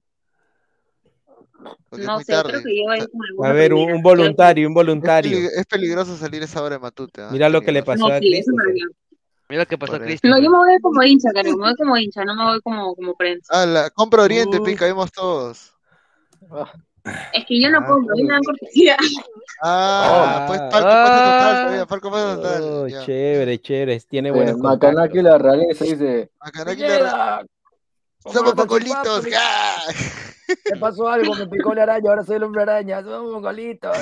Porque 1.89 2.05
No 2.05 2.19
sé, 2.19 2.33
tarde. 2.33 2.51
creo 2.51 2.63
que 2.63 2.75
yo 2.77 2.83
voy 2.83 2.99
a 3.47 3.49
A 3.49 3.53
ver, 3.53 3.73
un, 3.73 4.01
voluntario, 4.01 4.67
un 4.67 4.73
Es, 4.73 4.75
voluntario. 4.75 5.37
es 5.37 5.65
peligroso 5.65 6.15
salir 6.17 6.43
esa 6.43 6.61
hora 6.61 6.75
de 6.75 6.79
Matute. 6.79 7.21
¿ah? 7.21 7.29
Mira 7.31 7.49
lo 7.49 7.61
que 7.61 7.71
le 7.71 7.81
pasó 7.83 8.07
No, 8.09 8.13
a 8.13 8.19
sí, 8.19 8.29
lo 8.45 8.53
Mira 9.47 9.61
lo 9.63 9.67
que 9.67 9.77
pasó 9.77 9.95
a. 9.95 9.99
Cristian. 9.99 10.31
No, 10.31 10.39
yo 10.41 10.49
me 10.49 10.57
voy 10.57 10.79
como 10.81 11.01
hincha, 11.03 11.29
creo. 11.31 11.55
Me 11.57 11.63
voy 11.65 11.75
como 11.75 11.97
hincha, 11.97 12.25
no 12.25 12.35
me 12.35 12.43
voy 12.43 12.61
como, 12.61 12.95
como 12.95 13.13
prensa. 13.15 13.61
Ah, 13.61 13.65
la 13.65 13.89
compra 13.91 14.23
Oriente, 14.23 14.59
Uh. 14.59 14.63
pica, 14.63 14.85
vimos 14.87 15.11
todos. 15.11 15.73
Ah, 16.51 16.71
Es 17.33 17.45
que 17.47 17.61
yo 17.61 17.69
no 17.69 17.79
Ah, 17.79 17.85
compro, 17.87 18.13
a 18.13 18.15
mí 18.15 18.23
me 18.23 18.33
dan 18.33 18.43
cortesía. 18.43 18.97
Ah, 19.61 20.39
Ah. 20.41 20.45
pues 20.47 20.59
todavía, 20.69 21.85
palco 21.85 22.11
pasa 22.11 22.35
total. 22.35 22.61
Oh, 22.63 22.87
chévere, 23.05 23.59
chévere. 23.61 23.99
Tiene 24.01 24.29
eh, 24.29 24.31
buenos 24.31 24.57
Macanaki 24.57 25.21
la 25.21 25.37
realeza 25.37 25.85
dice, 25.85 26.31
Macanaki 26.39 26.81
la- 26.81 26.87
"Pineda, 26.87 27.45
Somos 28.25 28.51
¿cómo 28.51 28.55
pocolitos, 28.55 29.25
estás, 29.25 29.41
¡ja! 29.41 30.55
Me 30.73 30.79
pasó 30.79 31.07
algo, 31.07 31.33
me 31.35 31.47
picó 31.47 31.73
la 31.73 31.83
araña, 31.83 32.09
ahora 32.09 32.23
soy 32.23 32.35
el 32.37 32.43
hombre 32.43 32.61
araña, 32.63 33.01
somos 33.01 33.31
mongolitos. 33.33 33.97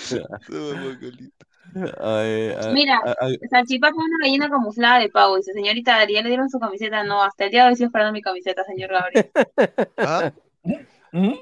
Somos 0.00 0.34
pocolitos. 0.48 1.46
Ay, 2.00 2.54
ay, 2.56 2.72
Mira, 2.72 3.00
ay, 3.20 3.36
Salchipapa 3.50 3.90
es 3.96 4.04
una 4.04 4.18
gallina 4.22 4.48
camuflada 4.48 5.00
de 5.00 5.08
pavo. 5.08 5.36
Dice, 5.36 5.52
señorita 5.52 5.96
Adrián, 5.96 6.22
¿le 6.22 6.30
dieron 6.30 6.48
su 6.48 6.60
camiseta? 6.60 7.02
No, 7.02 7.20
hasta 7.22 7.44
el 7.46 7.50
día 7.50 7.62
de 7.62 7.66
hoy 7.68 7.72
estoy 7.72 7.86
esperando 7.86 8.12
mi 8.12 8.22
camiseta, 8.22 8.62
señor 8.64 8.90
Gabriel. 8.92 9.30
¿Ah? 9.96 10.32
¿Mm? 11.10 11.32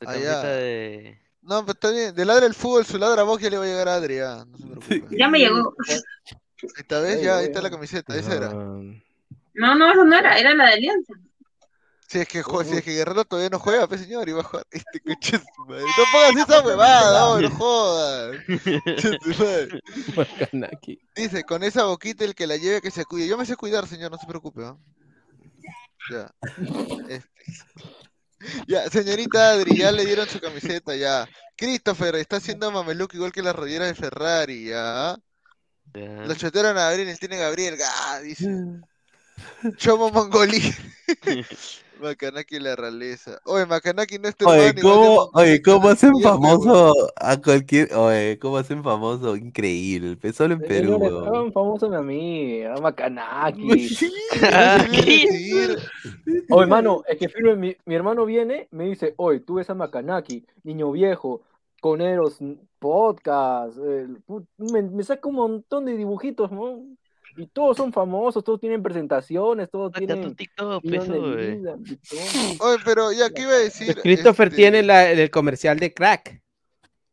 La 0.00 0.10
Ah, 0.10 0.12
camiseta 0.12 0.42
ya. 0.42 0.48
de. 0.48 1.18
No, 1.42 1.60
pero 1.62 1.72
está 1.72 1.90
bien. 1.90 2.14
De 2.14 2.24
ladra 2.24 2.46
el 2.46 2.54
fútbol, 2.54 2.84
su 2.84 2.96
ladra 2.98 3.24
voz 3.24 3.40
ya 3.40 3.50
le 3.50 3.58
va 3.58 3.64
a 3.64 3.66
llegar 3.66 3.88
a 3.88 3.94
Adri, 3.94 4.16
ya. 4.18 4.44
No 4.44 4.56
se 4.58 4.66
preocupe. 4.86 5.16
Ya 5.18 5.28
me 5.28 5.38
llegó. 5.40 5.74
Esta 6.76 7.00
vez 7.00 7.20
ya, 7.22 7.38
ahí 7.38 7.46
está 7.46 7.60
la 7.60 7.70
camiseta, 7.70 8.14
esa 8.16 8.36
era. 8.36 8.52
No, 9.58 9.68
No, 9.68 9.74
no, 9.74 9.92
eso 9.92 10.04
no 10.04 10.16
era, 10.18 10.38
era 10.38 10.54
la 10.54 10.66
de 10.66 10.72
Alianza. 10.74 11.12
Si 12.08 12.18
es 12.18 12.26
que, 12.26 12.42
jue- 12.42 12.64
si 12.64 12.74
es 12.76 12.82
que 12.82 12.94
Guerrero 12.94 13.24
todavía 13.26 13.50
no 13.50 13.58
juega, 13.58 13.86
pues 13.86 14.00
señor, 14.00 14.26
iba 14.30 14.40
a 14.40 14.44
jugar 14.44 14.64
este 14.70 15.00
coche 15.00 15.36
de 15.38 15.44
su 15.54 15.66
madre. 15.66 15.84
No 15.84 16.04
pongas 16.10 16.48
esa 16.48 16.60
huevada, 16.62 17.20
no, 17.20 17.40
no 17.40 17.50
jodas. 17.50 18.36
Dice, 21.16 21.44
con 21.44 21.62
esa 21.62 21.84
boquita 21.84 22.24
el 22.24 22.34
que 22.34 22.46
la 22.46 22.56
lleve 22.56 22.80
que 22.80 22.90
se 22.90 23.04
cuide. 23.04 23.28
Yo 23.28 23.36
me 23.36 23.44
sé 23.46 23.56
cuidar, 23.56 23.86
señor, 23.86 24.10
no 24.10 24.18
se 24.18 24.26
preocupe, 24.26 24.60
¿no? 24.62 24.80
Ya. 26.10 26.30
Este. 27.08 27.28
Ya, 28.68 28.88
señorita 28.88 29.50
Adri, 29.50 29.78
ya 29.78 29.90
le 29.90 30.06
dieron 30.06 30.28
su 30.28 30.38
camiseta, 30.38 30.94
ya. 30.94 31.28
Christopher 31.56 32.14
está 32.14 32.36
haciendo 32.36 32.70
mameluco 32.70 33.16
igual 33.16 33.32
que 33.32 33.42
las 33.42 33.56
rodilleras 33.56 33.88
de 33.88 33.96
Ferrari, 33.96 34.66
ya. 34.66 35.16
Lo 35.92 36.34
chotearon 36.36 36.78
a 36.78 36.82
Gabriel, 36.82 37.08
él 37.08 37.18
tiene 37.18 37.36
Gabriel, 37.36 37.76
ga, 37.76 38.20
dice. 38.20 38.46
Chomo 39.76 40.10
Mongolí. 40.10 40.60
Macanaki 42.00 42.60
la 42.60 42.76
realeza. 42.76 43.40
Oye, 43.44 43.66
Macanaki 43.66 44.18
no 44.18 44.28
es 44.28 44.36
tu 44.36 44.48
Oye, 44.48 44.72
¿cómo, 44.80 45.24
de- 45.34 45.42
oye, 45.42 45.62
¿cómo 45.62 45.88
hacen 45.88 46.12
famoso 46.22 46.94
a 47.16 47.36
cualquier... 47.40 47.92
Oye, 47.94 48.38
¿cómo 48.38 48.56
hacen 48.58 48.84
famoso? 48.84 49.34
Increíble. 49.36 50.16
El 50.22 50.32
solo 50.32 50.54
en 50.54 50.60
Perú, 50.60 50.94
hagan 51.26 51.52
famoso 51.52 51.92
a 51.92 52.02
mí, 52.02 52.62
a 52.62 52.74
Macanaki. 52.76 53.68
Oye, 56.50 56.62
hermano, 56.62 57.02
es 57.08 57.18
que 57.18 57.28
firme, 57.28 57.56
mi, 57.56 57.76
mi 57.84 57.94
hermano 57.94 58.24
viene, 58.24 58.68
me 58.70 58.84
dice, 58.84 59.14
oye, 59.16 59.40
tú 59.40 59.54
ves 59.54 59.68
a 59.70 59.74
Macanaki, 59.74 60.46
niño 60.62 60.92
viejo, 60.92 61.42
coneros, 61.80 62.38
podcast, 62.78 63.76
eh, 63.84 64.06
me, 64.56 64.82
me 64.82 65.02
saca 65.02 65.28
un 65.28 65.34
montón 65.34 65.84
de 65.84 65.96
dibujitos, 65.96 66.50
¿no? 66.52 66.80
Y 67.38 67.46
todos 67.46 67.76
son 67.76 67.92
famosos, 67.92 68.42
todos 68.42 68.58
tienen 68.58 68.82
presentaciones, 68.82 69.70
todos 69.70 69.92
tienen 69.92 70.34
TikTok, 70.34 70.82
pues, 70.82 71.08
oye. 71.08 71.62
pero 72.84 73.12
ya, 73.12 73.30
¿qué 73.30 73.42
iba 73.42 73.52
a 73.52 73.58
decir? 73.58 73.94
Christopher 74.02 74.48
Este, 74.48 74.56
tiene 74.56 74.82
la- 74.82 75.08
el 75.08 75.30
comercial 75.30 75.78
de 75.78 75.94
crack. 75.94 76.42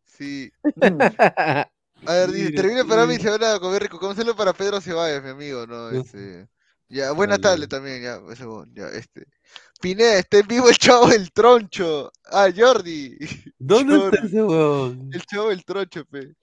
Sí. 0.03 0.51
A 2.07 2.13
ver, 2.13 2.31
dice, 2.31 2.51
termina 2.51 2.83
para 2.85 3.05
mí 3.05 3.15
y 3.15 3.19
se 3.19 3.29
van 3.29 3.43
a 3.43 3.59
comer 3.59 3.83
rico. 3.83 3.99
¿Cómo 3.99 4.35
para 4.35 4.53
Pedro 4.53 4.81
Ceballos, 4.81 5.23
mi 5.23 5.29
amigo? 5.29 5.65
No, 5.65 5.89
este. 5.89 6.47
Ya, 6.87 7.11
buena 7.11 7.37
tarde 7.37 7.67
también, 7.67 8.03
ya, 8.03 8.19
ese 8.31 8.45
ya, 8.73 8.87
este. 8.89 9.25
Pineda, 9.81 10.19
está 10.19 10.39
en 10.39 10.47
vivo 10.47 10.69
el 10.69 10.77
chavo 10.77 11.07
del 11.07 11.31
troncho. 11.31 12.11
Ah, 12.31 12.47
Jordi. 12.55 13.17
¿Dónde 13.57 13.95
Jordi. 13.95 14.15
está 14.17 14.27
ese 14.27 14.43
huevón? 14.43 15.09
El 15.13 15.25
chavo 15.25 15.49
del 15.49 15.65
troncho, 15.65 16.05
pe. 16.05 16.33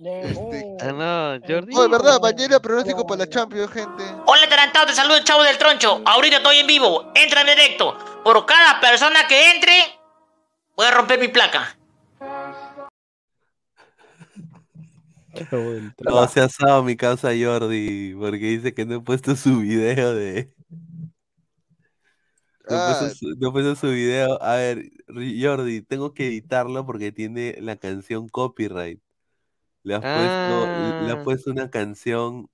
Ah, 0.00 0.92
no, 0.92 1.40
Jordi. 1.46 1.74
Oye, 1.76 1.88
¿verdad? 1.88 2.20
Mañana 2.22 2.60
pronóstico 2.60 3.04
para 3.04 3.24
la 3.24 3.28
Champions, 3.28 3.72
gente. 3.72 4.04
Hola, 4.26 4.44
adelantado, 4.46 4.86
te 4.86 4.94
saludo 4.94 5.16
el 5.16 5.24
chavo 5.24 5.42
del 5.42 5.58
troncho. 5.58 6.00
Ahorita 6.04 6.36
estoy 6.36 6.58
en 6.58 6.68
vivo. 6.68 7.10
Entra 7.16 7.40
en 7.40 7.48
directo. 7.48 7.96
Por 8.22 8.46
cada 8.46 8.80
persona 8.80 9.26
que 9.28 9.50
entre, 9.50 9.74
voy 10.76 10.86
a 10.86 10.90
romper 10.92 11.18
mi 11.18 11.28
placa. 11.28 11.76
No, 16.00 16.26
se 16.26 16.40
ha 16.40 16.44
asado 16.44 16.82
mi 16.82 16.96
causa 16.96 17.28
Jordi 17.28 18.12
porque 18.18 18.46
dice 18.46 18.74
que 18.74 18.84
no 18.84 18.96
he 18.96 19.00
puesto 19.00 19.36
su 19.36 19.60
video 19.60 20.12
de... 20.12 20.52
No 22.68 22.76
he 22.76 22.86
puesto 22.86 23.04
Ah. 23.04 23.10
su, 23.10 23.26
no 23.38 23.48
he 23.48 23.52
puesto 23.52 23.76
su 23.76 23.88
video. 23.88 24.42
A 24.42 24.56
ver, 24.56 24.90
Jordi, 25.40 25.80
tengo 25.82 26.12
que 26.12 26.26
editarlo 26.26 26.84
porque 26.84 27.12
tiene 27.12 27.56
la 27.60 27.76
canción 27.76 28.28
copyright. 28.28 29.00
Le 29.88 29.94
has 29.94 30.02
puesto, 30.02 30.66
le 31.06 31.12
has 31.12 31.18
Ah. 31.18 31.24
puesto 31.24 31.50
una 31.50 31.70
canción 31.70 32.50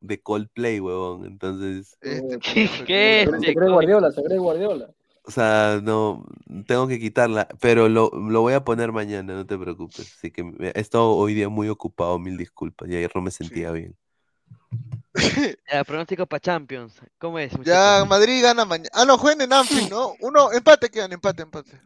de 0.00 0.20
Coldplay, 0.20 0.80
huevón. 0.80 1.24
Entonces, 1.24 1.96
Este, 2.00 2.38
¿Qué? 2.40 2.68
¿Qué? 2.84 3.28
Se 3.40 3.54
cree 3.54 3.70
Guardiola, 3.70 4.10
se 4.10 4.20
cree 4.24 4.38
Guardiola. 4.38 4.90
o 5.22 5.30
sea, 5.30 5.80
no, 5.80 6.26
tengo 6.66 6.88
que 6.88 6.98
quitarla, 6.98 7.46
pero 7.60 7.88
lo, 7.88 8.10
lo 8.10 8.40
voy 8.40 8.54
a 8.54 8.64
poner 8.64 8.90
mañana, 8.90 9.34
no 9.34 9.46
te 9.46 9.56
preocupes. 9.56 10.12
Así 10.16 10.32
que 10.32 10.42
he 10.74 10.80
estado 10.80 11.10
hoy 11.10 11.34
día 11.34 11.48
muy 11.48 11.68
ocupado, 11.68 12.18
mil 12.18 12.36
disculpas, 12.36 12.88
y 12.88 12.96
ayer 12.96 13.12
no 13.14 13.22
me 13.22 13.30
sentía 13.30 13.70
bien. 13.70 13.94
Ya, 15.72 15.84
pronóstico 15.84 16.26
para 16.26 16.40
Champions. 16.40 17.00
¿Cómo 17.18 17.38
es? 17.38 17.52
Ya, 17.64 18.04
Madrid 18.08 18.42
gana 18.42 18.64
mañana. 18.64 18.90
Ah, 18.92 19.04
no, 19.04 19.16
jueguen 19.18 19.42
en 19.42 19.52
Anfield, 19.52 19.88
¿no? 19.88 20.14
Uno, 20.20 20.52
empate 20.52 20.90
quedan, 20.90 21.12
empate, 21.12 21.42
empate. 21.42 21.80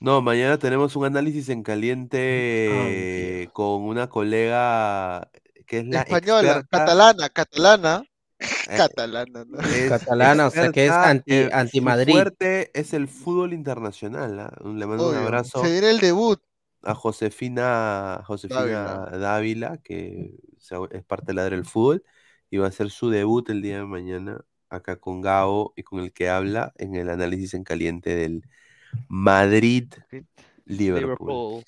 No, 0.00 0.22
mañana 0.22 0.58
tenemos 0.58 0.96
un 0.96 1.04
análisis 1.04 1.50
en 1.50 1.62
caliente 1.62 3.50
con 3.52 3.82
una 3.82 4.08
colega 4.08 5.30
que 5.66 5.80
es 5.80 5.86
la 5.86 6.00
Española, 6.00 6.52
experta, 6.52 6.68
catalana, 6.78 7.28
catalana. 7.28 8.04
eh, 8.38 8.76
Catalana, 8.78 9.44
¿no? 9.44 9.60
es 9.60 9.88
Catalana, 9.90 10.46
o 10.46 10.50
sea, 10.50 10.72
que 10.72 10.86
es 10.86 10.90
anti- 10.92 11.34
eh, 11.34 11.50
anti-Madrid. 11.52 12.06
Su 12.06 12.12
fuerte 12.18 12.70
es 12.72 12.94
el 12.94 13.08
fútbol 13.08 13.52
internacional. 13.52 14.40
¿ah? 14.40 14.50
Le 14.64 14.86
mando 14.86 15.10
un 15.10 15.16
abrazo 15.16 15.62
Se 15.62 15.70
viene 15.70 15.90
el 15.90 16.00
debut. 16.00 16.40
a 16.82 16.94
Josefina, 16.94 18.22
Josefina 18.26 18.60
Dávila. 18.62 19.18
Dávila, 19.18 19.76
que 19.84 20.34
es 20.92 21.04
parte 21.04 21.26
de 21.26 21.34
Ladra 21.34 21.56
del 21.56 21.66
Fútbol, 21.66 22.02
y 22.48 22.56
va 22.56 22.64
a 22.64 22.68
hacer 22.70 22.88
su 22.90 23.10
debut 23.10 23.50
el 23.50 23.60
día 23.60 23.76
de 23.76 23.84
mañana 23.84 24.40
acá 24.70 24.96
con 24.96 25.20
Gabo 25.20 25.74
y 25.76 25.82
con 25.82 26.00
el 26.00 26.14
que 26.14 26.30
habla 26.30 26.72
en 26.78 26.94
el 26.94 27.10
análisis 27.10 27.52
en 27.52 27.64
caliente 27.64 28.14
del 28.16 28.44
Madrid-Liverpool. 29.08 30.26
Liverpool. 30.66 31.64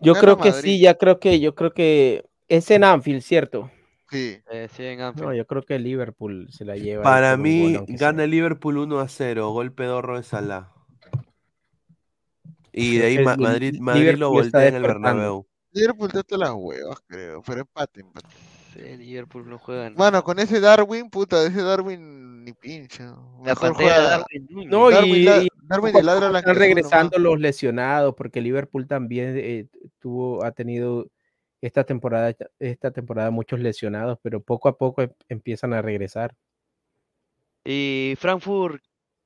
Yo 0.00 0.14
creo 0.14 0.36
que 0.36 0.50
Madrid. 0.50 0.62
sí, 0.62 0.80
ya 0.80 0.94
creo 0.94 1.18
que, 1.18 1.40
yo 1.40 1.54
creo 1.54 1.72
que 1.72 2.24
es 2.48 2.70
en 2.70 2.84
Anfield, 2.84 3.22
¿cierto? 3.22 3.70
Sí. 4.10 4.38
Eh, 4.50 4.68
sí, 4.74 4.84
en 4.84 5.00
Anfield. 5.00 5.28
No, 5.28 5.34
yo 5.34 5.46
creo 5.46 5.62
que 5.62 5.78
Liverpool 5.78 6.48
se 6.50 6.64
la 6.64 6.76
lleva. 6.76 7.02
Para 7.02 7.36
mí, 7.36 7.74
gol, 7.74 7.86
sea. 7.86 7.96
gana 7.96 8.24
el 8.24 8.30
Liverpool 8.30 8.78
1 8.78 9.00
a 9.00 9.08
0, 9.08 9.50
gol 9.50 9.72
pedorro 9.72 10.16
de 10.16 10.22
Salah. 10.22 10.70
Y 12.72 12.98
de 12.98 13.06
ahí 13.06 13.16
el 13.16 13.24
Madrid, 13.24 13.78
Madrid 13.78 14.14
lo 14.16 14.30
Liverpool 14.30 14.46
está 14.46 14.58
voltea 14.58 14.68
en 14.68 14.74
el. 14.74 14.82
Bernabéu. 14.82 15.46
Liverpool 15.72 16.12
te 16.12 16.22
todas 16.22 16.48
las 16.48 16.56
huevas, 16.56 16.98
creo. 17.06 17.42
Pero 17.42 17.60
empate, 17.60 18.00
empate. 18.00 18.28
Sí, 18.74 18.96
Liverpool 18.96 19.48
no 19.48 19.58
juega 19.58 19.84
nada. 19.90 19.96
Mano, 19.96 20.24
con 20.24 20.38
ese 20.38 20.60
Darwin, 20.60 21.08
puta, 21.08 21.46
ese 21.46 21.62
Darwin 21.62 22.44
ni 22.44 22.52
pincha. 22.52 23.04
La 23.04 23.14
Mejor 23.54 23.60
pantalla 23.60 23.74
juega- 23.94 24.08
Darwin. 24.10 24.48
No, 24.68 24.90
Darwin 24.90 25.14
y, 25.14 25.22
la- 25.22 25.42
y 25.44 25.48
Darwin 25.62 25.94
le 25.94 26.02
ladra 26.02 26.30
la 26.30 26.38
están 26.40 26.56
regresando 26.56 27.18
los 27.18 27.38
lesionados, 27.40 28.14
porque 28.16 28.40
Liverpool 28.40 28.86
también 28.86 29.34
eh, 29.38 29.66
tuvo, 30.00 30.44
ha 30.44 30.52
tenido 30.52 31.06
esta 31.62 31.84
temporada, 31.84 32.34
esta 32.58 32.90
temporada 32.90 33.30
muchos 33.30 33.60
lesionados, 33.60 34.18
pero 34.22 34.40
poco 34.42 34.68
a 34.68 34.76
poco 34.76 35.02
em- 35.02 35.12
empiezan 35.28 35.72
a 35.72 35.80
regresar. 35.80 36.34
Y 37.64 38.14
Frankfurt 38.18 38.82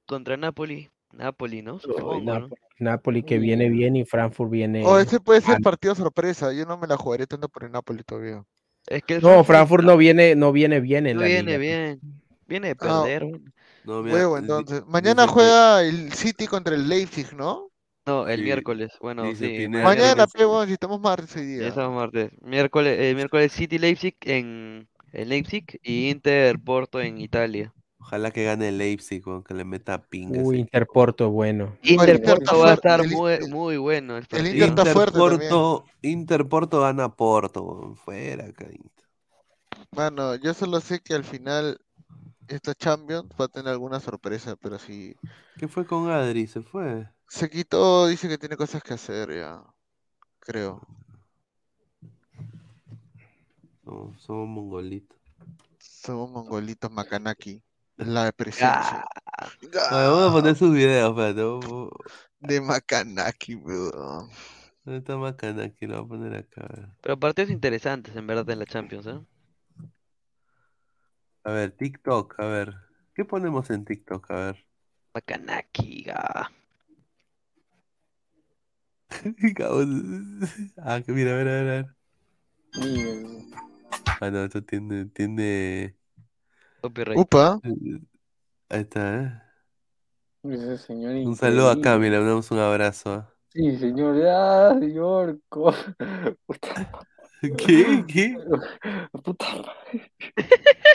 contra 0.06 0.36
Napoli. 0.36 0.88
Napoli, 1.10 1.62
¿no? 1.62 1.78
Supongo, 1.80 2.50
Napoli 2.78 3.22
que 3.22 3.38
viene 3.38 3.70
bien 3.70 3.96
y 3.96 4.04
Frankfurt 4.04 4.50
viene. 4.50 4.84
Oh, 4.86 4.98
ese 4.98 5.18
puede 5.20 5.40
ser 5.40 5.58
partido 5.62 5.94
sorpresa. 5.94 6.52
Yo 6.52 6.66
no 6.66 6.76
me 6.76 6.86
la 6.86 6.96
jugaría 6.98 7.26
tanto 7.26 7.48
por 7.48 7.64
el 7.64 7.72
Napoli 7.72 8.02
todavía. 8.04 8.44
Es 8.88 9.02
que 9.02 9.14
el 9.16 9.22
No, 9.22 9.44
Frankfurt 9.44 9.84
no 9.84 9.96
viene, 9.96 10.34
no 10.34 10.52
viene 10.52 10.80
bien 10.80 11.06
en 11.06 11.16
no 11.16 11.22
la 11.22 11.28
viene 11.28 11.42
liga. 11.44 11.58
bien. 11.58 12.00
Viene 12.46 12.68
de 12.68 12.76
Ah, 12.80 13.02
perder. 13.02 13.24
güey. 13.26 13.40
No, 13.84 14.02
mira, 14.02 14.14
Huevo, 14.16 14.38
entonces. 14.38 14.76
dice 14.80 14.90
Mañana 14.90 15.26
juega 15.26 15.82
el 15.82 16.12
City 16.12 16.46
contra 16.46 16.74
el 16.74 16.88
Leipzig, 16.88 17.32
¿no? 17.34 17.70
No, 18.06 18.26
el 18.26 18.38
Sí, 18.38 18.44
miércoles. 18.44 18.92
Bueno, 19.00 19.24
dice 19.24 19.46
sí. 19.46 19.56
Pineda 19.58 19.84
mañana- 19.84 20.06
Mañana, 20.08 20.26
que- 20.26 20.38
pe, 20.38 20.44
bueno, 20.46 20.66
si 20.66 20.72
estamos 20.72 21.00
martes 21.00 21.36
hoy 21.36 21.44
día. 21.46 21.68
estamos 21.68 21.94
martes. 21.94 22.30
Miércoles, 22.40 22.98
el 22.98 23.14
miércoles 23.16 23.52
City 23.52 23.78
Leipzig 23.78 24.16
en, 24.22 24.88
en 25.12 25.28
Leipzig 25.28 25.64
y 25.82 26.08
Inter 26.08 26.58
Porto 26.58 27.00
en 27.00 27.18
Italia. 27.18 27.72
Ojalá 28.08 28.30
que 28.30 28.42
gane 28.42 28.68
el 28.68 28.78
Leipzig, 28.78 29.22
weón, 29.28 29.44
que 29.44 29.52
le 29.52 29.66
meta 29.66 30.00
pinga. 30.00 30.40
Uy, 30.40 30.60
Interporto, 30.60 31.28
bueno. 31.28 31.76
Inter 31.82 32.16
Inter 32.16 32.16
está 32.16 32.34
Porto 32.36 32.58
va 32.58 32.64
a 32.72 32.76
fuerte, 32.76 32.88
estar 32.88 33.40
el- 33.42 33.48
muy, 33.50 33.76
bueno 33.76 34.16
el. 34.16 34.24
Inter 34.46 34.62
está 34.62 34.86
fuerte 34.86 35.18
también. 35.18 35.42
Interporto, 35.42 35.84
Interporto 36.00 36.80
gana 36.80 37.14
Porto, 37.14 37.62
weón, 37.62 37.96
fuera. 37.96 38.46
Inter. 38.46 38.72
Mano, 39.94 40.36
yo 40.36 40.54
solo 40.54 40.80
sé 40.80 41.00
que 41.00 41.12
al 41.12 41.24
final 41.24 41.78
esta 42.48 42.74
Champions 42.74 43.28
va 43.38 43.44
a 43.44 43.48
tener 43.48 43.72
alguna 43.72 44.00
sorpresa, 44.00 44.56
pero 44.56 44.78
si 44.78 45.14
¿Qué 45.58 45.68
fue 45.68 45.84
con 45.86 46.08
Adri? 46.08 46.46
¿Se 46.46 46.62
fue? 46.62 47.06
se 47.26 47.50
quitó, 47.50 48.06
dice 48.06 48.26
que 48.26 48.38
tiene 48.38 48.56
cosas 48.56 48.82
que 48.82 48.94
hacer 48.94 49.34
ya. 49.36 49.62
Creo. 50.38 50.80
No, 53.84 54.14
somos 54.18 54.48
mongolitos. 54.48 55.18
Somos 55.78 56.30
mongolitos 56.30 56.90
macanaki. 56.90 57.62
La 57.98 58.32
presencia. 58.32 59.04
Ah, 59.40 59.48
Oye, 59.70 60.08
vamos 60.08 60.28
a 60.30 60.32
poner 60.32 60.56
sus 60.56 60.72
videos, 60.72 61.10
espérate. 61.10 61.42
vamos- 61.42 61.90
De 62.40 62.60
macanaki, 62.60 63.56
weón. 63.56 64.30
¿Dónde 64.84 64.98
está 65.00 65.14
lo 65.14 65.18
voy 65.18 65.28
a 65.30 66.08
poner 66.08 66.34
acá. 66.36 66.62
a 66.62 66.68
ver. 66.76 66.88
Pero 67.02 67.18
partidos 67.18 67.50
interesantes 67.50 68.14
en 68.16 68.26
verdad 68.26 68.48
en 68.50 68.60
la 68.60 68.66
Champions, 68.66 69.06
¿eh? 69.06 69.20
A 71.44 71.50
ver, 71.50 71.72
TikTok, 71.72 72.38
a 72.38 72.46
ver. 72.46 72.74
¿Qué 73.14 73.24
ponemos 73.24 73.68
en 73.70 73.84
TikTok? 73.84 74.30
A 74.30 74.34
ver. 74.34 74.66
Macanaki, 75.14 76.04
ga. 76.04 76.50
Ah, 80.76 81.00
que 81.04 81.12
mira, 81.12 81.32
a 81.32 81.36
ver, 81.36 81.48
a 81.48 81.50
ver, 81.52 81.68
a 81.68 81.72
ver. 81.72 81.86
Sí, 82.72 83.50
Ah, 84.20 84.30
no, 84.30 84.44
esto 84.44 84.62
tiene, 84.62 85.06
tiene. 85.06 85.96
Copyright. 86.80 87.18
Upa. 87.18 87.60
Ahí 88.70 88.80
está, 88.80 89.22
¿eh? 89.22 89.42
Ese 90.44 90.78
señor 90.78 91.14
Un 91.16 91.36
saludo 91.36 91.68
acá, 91.70 91.96
increíble. 91.96 91.98
mira, 91.98 92.20
le 92.20 92.26
damos 92.28 92.50
un 92.50 92.58
abrazo. 92.58 93.12
¿ah? 93.12 93.34
Sí, 93.52 93.76
señor, 93.78 94.16
ya, 94.22 94.78
señor. 94.78 95.40
co- 95.48 95.74
Puta 96.46 96.74
¿Qué? 97.40 98.04
¿Qué? 98.06 98.36
Puta 99.24 99.46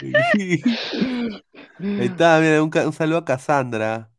Ahí 1.80 2.06
está, 2.06 2.38
mira, 2.40 2.62
un, 2.62 2.70
ca- 2.70 2.86
un 2.86 2.92
saludo 2.92 3.18
a 3.18 3.24
Cassandra. 3.24 4.10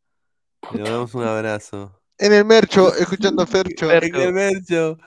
Le 0.74 0.84
damos 0.84 1.14
un 1.16 1.24
abrazo. 1.24 2.02
En 2.18 2.34
el 2.34 2.46
mercho, 2.46 2.94
escuchando 2.96 3.44
a 3.44 3.46
Fercho. 3.48 3.92
En 3.92 4.16
el 4.16 4.34
Mercho. 4.34 4.98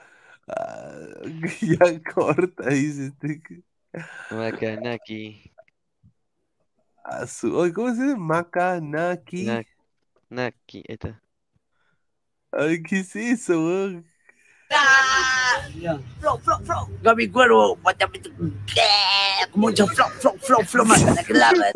Ah, 0.47 0.91
ya 1.61 2.01
corta, 2.13 2.69
dice 2.69 3.07
este. 3.07 3.41
Macanaki. 4.31 5.19
A 5.23 5.37
su- 5.37 5.48
oye, 7.53 7.73
¿cómo 7.73 7.93
se 7.95 8.03
dice? 8.03 8.15
Makanaki. 8.15 9.45
Na- 9.45 9.63
Naki, 10.29 10.83
ahí 10.87 10.93
está. 10.95 11.21
Ay, 12.51 12.81
¿qué 12.83 12.99
es 12.99 13.15
eso, 13.15 13.53
weón? 13.53 14.05
Flow, 16.19 16.39
flow, 16.39 16.59
flow. 16.63 16.89
Gaby 17.01 17.29
Cuervo. 17.29 17.79
Mucho 19.55 19.87
flow, 19.87 20.07
flow, 20.19 20.37
flow, 20.39 20.63
flow, 20.63 20.85
más 20.85 21.15
de 21.15 21.23
que 21.23 21.33
la 21.33 21.51
red. 21.51 21.73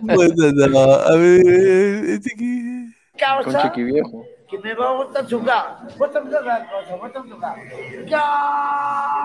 Bueno, 0.00 0.52
no, 0.52 0.92
a 0.92 1.16
ver, 1.16 2.04
este 2.10 2.30
que... 2.30 2.92
Con 3.44 3.54
chiqui 3.62 3.82
viejo. 3.84 4.24
Que 4.50 4.58
me 4.58 4.74
va 4.74 4.88
a 4.90 4.92
botar 4.94 5.28
su. 5.28 5.38
Bótame 5.40 6.30
la 6.30 6.68
cosa, 6.68 6.96
bótame 6.96 7.30
su 7.30 7.38
cara. 7.38 7.62
¡Ya! 8.06 9.24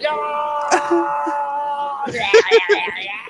¡Ya! 0.00 0.10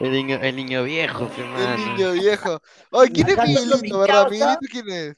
El 0.00 0.12
niño, 0.12 0.36
el 0.42 0.56
niño 0.56 0.84
viejo, 0.84 1.28
pe, 1.28 1.42
El 1.42 1.84
niño 1.96 2.12
viejo. 2.12 2.60
Ay, 2.92 3.08
¿quién 3.08 3.28
es 3.30 3.38
Miguelito, 3.38 3.98
verdad? 4.00 4.28
¿Miguelito 4.30 4.60
quién 4.70 4.88
es? 4.90 5.16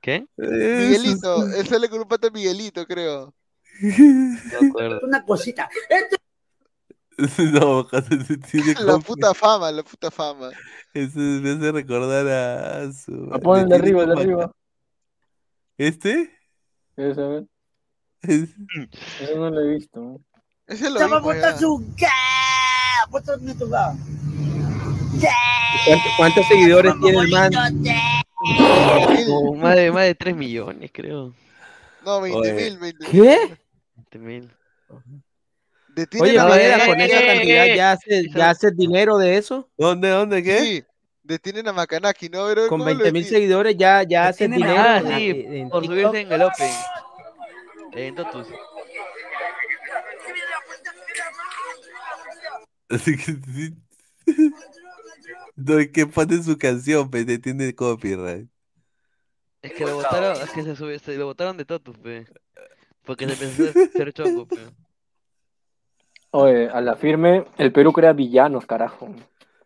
¿Qué? 0.00 0.26
Miguelito. 0.36 1.46
Él 1.56 1.66
sale 1.66 1.88
con 1.88 2.00
un 2.00 2.08
pata 2.08 2.30
Miguelito, 2.30 2.86
creo. 2.86 3.34
Una 5.02 5.24
cosita. 5.24 5.68
Este 5.88 6.16
No, 7.50 7.86
tiene 8.50 8.74
La 8.74 8.92
como- 8.92 9.00
puta 9.00 9.34
fama, 9.34 9.72
la 9.72 9.82
puta 9.82 10.10
fama. 10.10 10.50
Eso 10.94 11.18
me 11.18 11.50
hace 11.52 11.72
recordar 11.72 12.28
a, 12.28 12.82
a 12.82 12.92
su... 12.92 13.28
Pon 13.42 13.60
el 13.60 13.68
de 13.68 13.74
arriba, 13.74 14.06
de 14.06 14.12
arriba. 14.12 14.52
¿Este? 15.78 16.30
¿Quieres 16.94 17.16
saber? 17.16 17.44
Eso 18.22 19.36
no 19.36 19.50
lo 19.50 19.60
he 19.60 19.74
visto. 19.74 20.00
¿no? 20.00 20.20
Ese 20.66 20.90
lo 20.90 20.98
Ya 20.98 21.06
va 21.06 21.16
a 21.16 21.20
vimos 21.20 21.34
botar 21.34 21.52
ya. 21.52 21.58
su 21.58 21.84
cara. 21.98 23.06
Bótame 23.10 23.54
tu 23.54 23.70
cara. 23.70 23.94
¿Cuántos, 25.86 26.12
cuántos 26.16 26.46
seguidores 26.48 26.94
tiene 27.02 27.18
el 27.20 27.28
man? 27.30 27.50
Más 29.58 29.76
de, 29.76 29.90
más 29.92 30.04
de 30.04 30.14
3 30.14 30.36
millones, 30.36 30.90
creo. 30.92 31.34
No, 32.04 32.20
20 32.20 32.38
Oye. 32.38 32.52
mil, 32.52 32.78
20 32.78 33.06
¿Qué? 33.10 33.58
20 33.96 34.18
mil. 34.18 34.52
Oye, 36.20 36.38
a 36.38 36.46
Pineda, 36.46 36.48
Macanaki. 36.78 36.86
con 36.86 37.00
esa 37.00 37.26
cantidad 37.26 37.66
ya 37.74 37.92
haces, 37.92 38.26
ya 38.34 38.50
haces 38.50 38.76
dinero 38.76 39.16
de 39.18 39.36
eso. 39.38 39.70
¿Dónde, 39.78 40.10
dónde, 40.10 40.42
qué? 40.42 40.58
Sí, 40.60 40.84
detienen 41.26 41.66
a 41.68 41.72
Macanaki, 41.72 42.28
¿no? 42.28 42.46
Pero 42.46 42.62
Con 42.68 42.80
¿cómo 42.80 42.84
lo 42.84 42.86
20 42.96 43.12
mil 43.12 43.22
detienen? 43.22 43.40
seguidores 43.42 43.76
ya, 43.76 44.02
ya 44.02 44.28
a- 44.28 44.32
dinero. 44.32 44.74
Ah, 44.76 44.98
en- 44.98 45.06
sí, 45.08 45.30
en- 45.30 45.52
en 45.56 45.68
por 45.70 45.82
TikTok. 45.82 46.00
subirse 46.00 46.20
en 46.20 46.32
el 46.32 46.42
Open. 46.42 46.70
En 47.92 48.14
Totus. 48.14 48.46
Así 52.88 53.16
que 53.16 53.32
sí. 53.32 53.74
No, 55.56 55.78
es 55.78 55.90
que 55.90 56.06
pone 56.06 56.42
su 56.42 56.56
canción, 56.58 57.10
pero 57.10 57.26
te 57.26 57.38
tiene 57.38 57.74
copyright. 57.74 58.48
Es 59.62 59.72
que 59.72 59.84
lo 59.84 59.96
botaron, 59.96 60.36
es 60.40 60.50
que 60.50 60.62
se 60.62 60.76
subió, 60.76 60.98
se 60.98 61.16
lo 61.16 61.26
botaron 61.26 61.56
de 61.56 61.64
Totus, 61.64 61.96
pe. 61.98 62.26
Porque 63.04 63.26
se 63.28 63.44
a 63.44 63.84
hacer 63.84 64.12
choco, 64.12 64.46
pe. 64.46 64.58
Oye, 66.30 66.68
a 66.68 66.80
la 66.80 66.94
firme, 66.96 67.44
el 67.56 67.72
Perú 67.72 67.92
crea 67.92 68.12
villanos, 68.12 68.66
carajo. 68.66 69.08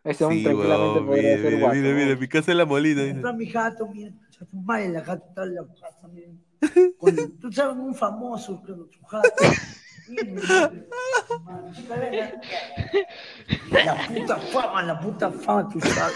Ese 0.03 0.23
hombre 0.23 0.37
Sí, 0.39 0.43
tranquilamente 0.43 0.93
weón, 0.99 1.05
podría 1.05 1.21
mira, 1.21 1.41
ser 1.41 1.51
mira, 1.53 1.57
guapo. 1.59 1.75
mira, 1.75 1.93
mira, 1.95 2.15
mi 2.15 2.27
casa 2.27 2.51
es 2.51 2.57
la 2.57 2.65
molina. 2.65 3.07
Comprar 3.11 3.35
mi 3.35 3.45
gato, 3.51 3.87
mira, 3.87 4.11
tu 4.49 4.57
madre, 4.57 4.89
la 4.89 5.01
gata 5.01 5.25
está 5.27 5.43
en 5.43 5.55
la 5.55 5.63
casa. 5.67 5.97
Con- 6.97 7.39
Tú 7.39 7.51
sabes, 7.51 7.75
un 7.77 7.93
famoso, 7.95 8.61
pero 8.65 8.87
su 8.91 9.01
gato. 9.05 9.29
La 13.71 14.07
puta 14.07 14.37
fama, 14.37 14.83
la 14.83 14.99
puta 14.99 15.31
fama, 15.31 15.69
tú 15.69 15.79
sabes. 15.79 16.15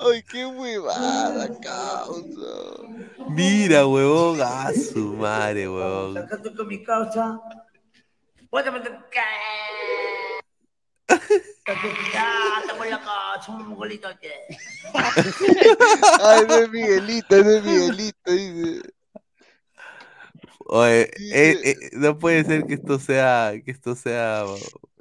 Ay, 0.00 0.22
qué 0.30 0.46
huevada, 0.46 1.48
causa. 1.60 2.82
Mira, 3.30 3.86
huevón, 3.86 4.40
a 4.42 4.72
su 4.72 5.14
madre, 5.14 5.68
huevón. 5.68 6.14
Sacando 6.14 6.54
con 6.54 6.68
mi 6.68 6.82
causa. 6.82 7.40
Bótame 8.50 8.80
tu 8.80 8.88
Ya, 8.90 8.92
estamos 11.08 11.30
en 11.30 11.36
la 11.36 11.46
casa, 11.46 11.48
un 13.48 13.68
mongolito. 13.68 14.08
Ay, 14.08 14.18
ese 16.44 16.62
es 16.64 16.70
Miguelito, 16.70 17.36
ese 17.36 17.58
es 17.58 17.64
Miguelito, 17.64 18.32
dice. 18.32 18.82
Oye, 20.70 21.10
eh, 21.32 21.60
eh, 21.64 21.76
no 21.92 22.18
puede 22.18 22.44
ser 22.44 22.66
que 22.66 22.74
esto 22.74 22.98
sea, 22.98 23.52
que 23.64 23.70
esto 23.70 23.94
sea 23.94 24.44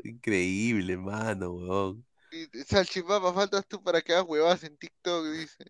increíble, 0.03 0.95
mano, 0.97 1.51
huevón. 1.51 2.05
Y- 2.31 2.47
Salchipapa, 2.63 3.33
faltas 3.33 3.65
tú 3.67 3.81
para 3.81 4.01
que 4.01 4.13
hagas 4.13 4.25
huevadas 4.27 4.63
en 4.63 4.77
TikTok, 4.77 5.25
dice. 5.33 5.65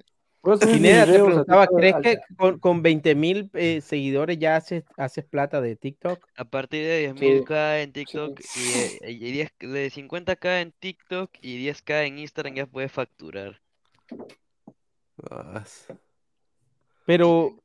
Pineda, 0.56 1.06
te 1.06 1.12
preguntaba, 1.24 1.68
¿crees 1.68 1.96
que 2.02 2.20
con, 2.38 2.60
con 2.60 2.82
20 2.82 3.16
mil 3.16 3.50
eh, 3.54 3.82
seguidores 3.82 4.38
ya 4.40 4.56
haces, 4.56 4.84
haces 4.96 5.26
plata 5.26 5.60
de 5.60 5.76
TikTok? 5.76 6.26
A 6.38 6.46
partir 6.46 6.86
de 6.86 7.14
Sí. 7.18 7.26
10.000k 7.26 7.84
en 7.84 7.92
TikTok 7.92 8.40
y, 8.40 9.06
eh, 9.06 9.12
y 9.12 9.32
10, 9.32 9.52
de 9.60 9.92
50k 9.92 10.62
en 10.62 10.72
TikTok 10.72 11.32
y 11.42 11.68
10k 11.68 12.06
en 12.08 12.20
Instagram 12.20 12.54
ya 12.56 12.66
puedes 12.66 12.92
facturar. 12.92 13.60
Ah, 15.30 15.64
Pero, 17.06 17.58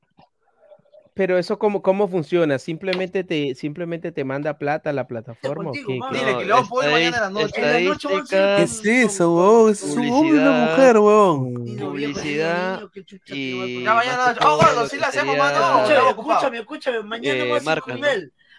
pero 1.14 1.38
eso 1.38 1.58
cómo, 1.58 1.82
cómo 1.82 2.08
funciona? 2.08 2.58
¿Simplemente 2.58 3.24
te, 3.24 3.54
simplemente 3.54 4.12
te 4.12 4.24
manda 4.24 4.56
plata 4.58 4.90
a 4.90 4.92
la 4.92 5.06
plataforma 5.06 5.70
o 5.70 5.72
contigo, 5.72 5.88
qué? 5.88 5.98
mano. 5.98 6.12
qué? 6.12 6.18
Dile 6.18 6.38
que 6.38 6.44
lo 6.46 6.54
vamos 6.54 6.68
a 6.68 6.70
poner 6.70 6.90
mañana 6.90 7.16
en 7.16 7.22
la 7.22 7.30
noche. 7.30 7.60
En 7.60 7.72
la 7.72 7.90
noche 7.90 8.08
vamos 8.08 8.20
a 8.20 8.24
hacer- 8.24 8.56
¿Qué 8.56 8.62
es 8.62 8.86
eso, 8.86 9.36
huevón? 9.36 9.72
Es 9.72 9.82
un 9.82 10.08
hombre 10.08 10.28
y 10.28 10.40
una 10.40 10.52
mujer, 10.52 10.98
huevón. 10.98 11.54
Publicidad 11.78 12.80
y 13.26 13.82
Ya 13.82 13.94
mañana, 13.94 14.16
más 14.18 14.34
que 14.34 14.40
todo 14.40 14.56
bueno, 14.56 14.82
lo 14.82 14.88
sí 14.88 14.98
la 14.98 15.08
hacemos, 15.08 15.36
mano. 15.36 15.84
Escúchame, 15.84 16.08
escúchame, 16.10 16.58
escúchame. 16.58 17.02
Mañana 17.02 17.44
voy 17.44 17.52
a 17.52 17.56
hacer 17.56 17.82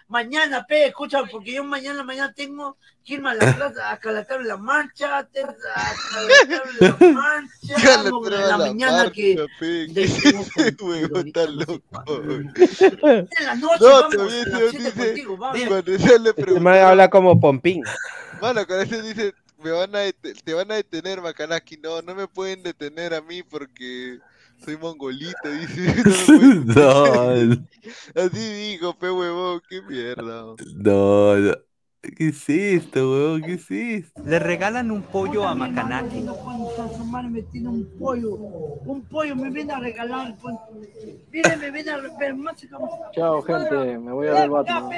con. 0.06 0.12
Mañana, 0.12 0.64
pe, 0.66 0.86
escúchame, 0.86 1.28
porque 1.30 1.52
yo 1.54 1.64
mañana, 1.64 2.02
mañana 2.04 2.32
tengo 2.34 2.76
que 3.04 3.14
irme 3.14 3.30
a 3.30 3.34
la 3.34 3.54
plaza, 3.56 3.90
a 3.90 3.98
Calatar 3.98 4.42
la 4.44 4.56
Mancha, 4.56 5.18
a 5.18 5.26
Calatar 5.28 5.56
la 6.80 6.96
Mancha, 7.12 7.74
Calatar 7.82 8.12
no, 8.12 8.26
en 8.26 8.34
a 8.34 8.38
la 8.40 8.46
la 8.48 8.58
mañana 8.58 9.10
que... 9.12 9.36
marcha, 9.36 9.52
pe. 9.58 9.66
de- 9.88 10.76
Huevón, 10.84 11.32
tan 11.32 11.56
loco. 11.56 11.82
En 13.02 13.44
la 13.46 13.54
noche, 13.54 13.76
No, 13.80 13.88
vamos, 13.90 14.14
las 14.16 14.70
siete 14.70 14.78
dice, 14.78 15.06
contigo, 15.06 15.36
vamos. 15.36 15.62
cuando 15.68 15.92
ella 15.92 16.18
le 16.18 16.30
Este 16.30 16.80
habla 16.80 17.10
como 17.10 17.40
Pompín. 17.40 17.82
mano, 18.40 18.66
cuando 18.66 18.84
ese 18.84 19.02
dice, 19.02 19.34
me 19.62 19.70
van 19.70 19.94
a 19.96 20.00
te 20.44 20.54
van 20.54 20.70
a 20.70 20.74
detener, 20.76 21.20
Macanaki, 21.22 21.78
no, 21.78 22.02
no 22.02 22.14
me 22.14 22.28
pueden 22.28 22.62
detener 22.62 23.14
a 23.14 23.20
mí 23.22 23.42
porque 23.42 24.18
soy 24.62 24.76
mongolito, 24.76 25.50
dice, 25.50 25.94
no. 26.64 27.04
Así 28.14 28.52
dijo, 28.70 28.98
pe 28.98 29.10
huevón, 29.10 29.60
qué 29.68 29.82
mierda. 29.82 30.54
no, 30.74 31.36
no. 31.36 31.54
¿Qué 32.16 32.28
es 32.28 32.48
esto, 32.48 33.10
huevón? 33.10 33.42
¿Qué 33.42 33.54
es 33.54 33.70
esto? 33.70 34.22
Le 34.24 34.38
regalan 34.38 34.90
un 34.90 35.02
pollo 35.02 35.46
a 35.46 35.54
Macanaki. 35.54 36.20
No 36.20 36.34
pueden 36.36 36.94
su 36.96 37.04
madre 37.04 37.28
me 37.30 37.42
tiene 37.42 37.68
un 37.68 37.86
pollo, 37.98 38.34
un 38.34 39.02
pollo 39.08 39.34
me 39.36 39.50
viene 39.50 39.72
a 39.72 39.80
regalar. 39.80 40.36
pues. 40.40 40.54
Miren, 41.32 41.58
me 41.60 41.70
viene 41.70 41.90
a 41.90 41.96
regalar 41.98 42.56
Chao, 43.12 43.42
gente, 43.42 43.98
me 43.98 44.12
voy 44.12 44.28
a 44.28 44.32
ver 44.34 44.50
Batman. 44.50 44.90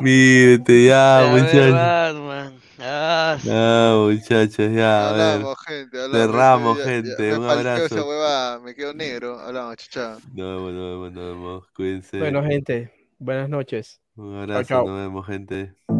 Mírate 0.00 0.84
ya, 0.86 1.28
muchachos. 1.30 1.74
Ah, 2.82 3.36
sí. 3.40 3.48
Ya, 3.48 3.92
muchachos, 3.96 4.72
ya. 4.72 5.08
a 5.10 5.12
ver. 5.12 5.22
Hablamos, 5.22 5.58
gente, 5.66 6.02
hablamos. 6.02 6.16
Cerramos, 6.26 6.78
ya- 6.78 6.84
ya- 6.84 6.90
gente. 6.90 7.22
me 7.32 7.38
Un 7.38 7.44
abrazo. 7.50 7.84
esa 7.84 8.04
huevada, 8.04 8.58
me 8.60 8.74
quedo 8.74 8.94
negro. 8.94 9.38
Hablamos, 9.38 9.76
chao. 9.76 10.18
Nos 10.34 10.34
vemos, 10.34 10.72
nos 10.72 10.90
vemos, 10.90 11.12
nos 11.12 11.24
vemos. 11.34 11.68
Cuídense. 11.76 12.18
Bueno, 12.18 12.42
gente, 12.42 12.90
buenas 13.18 13.48
noches. 13.50 14.00
Un 14.16 14.34
abrazo, 14.36 14.62
chao. 14.64 14.86
nos 14.86 14.96
vemos, 14.98 15.26
gente. 15.26 15.99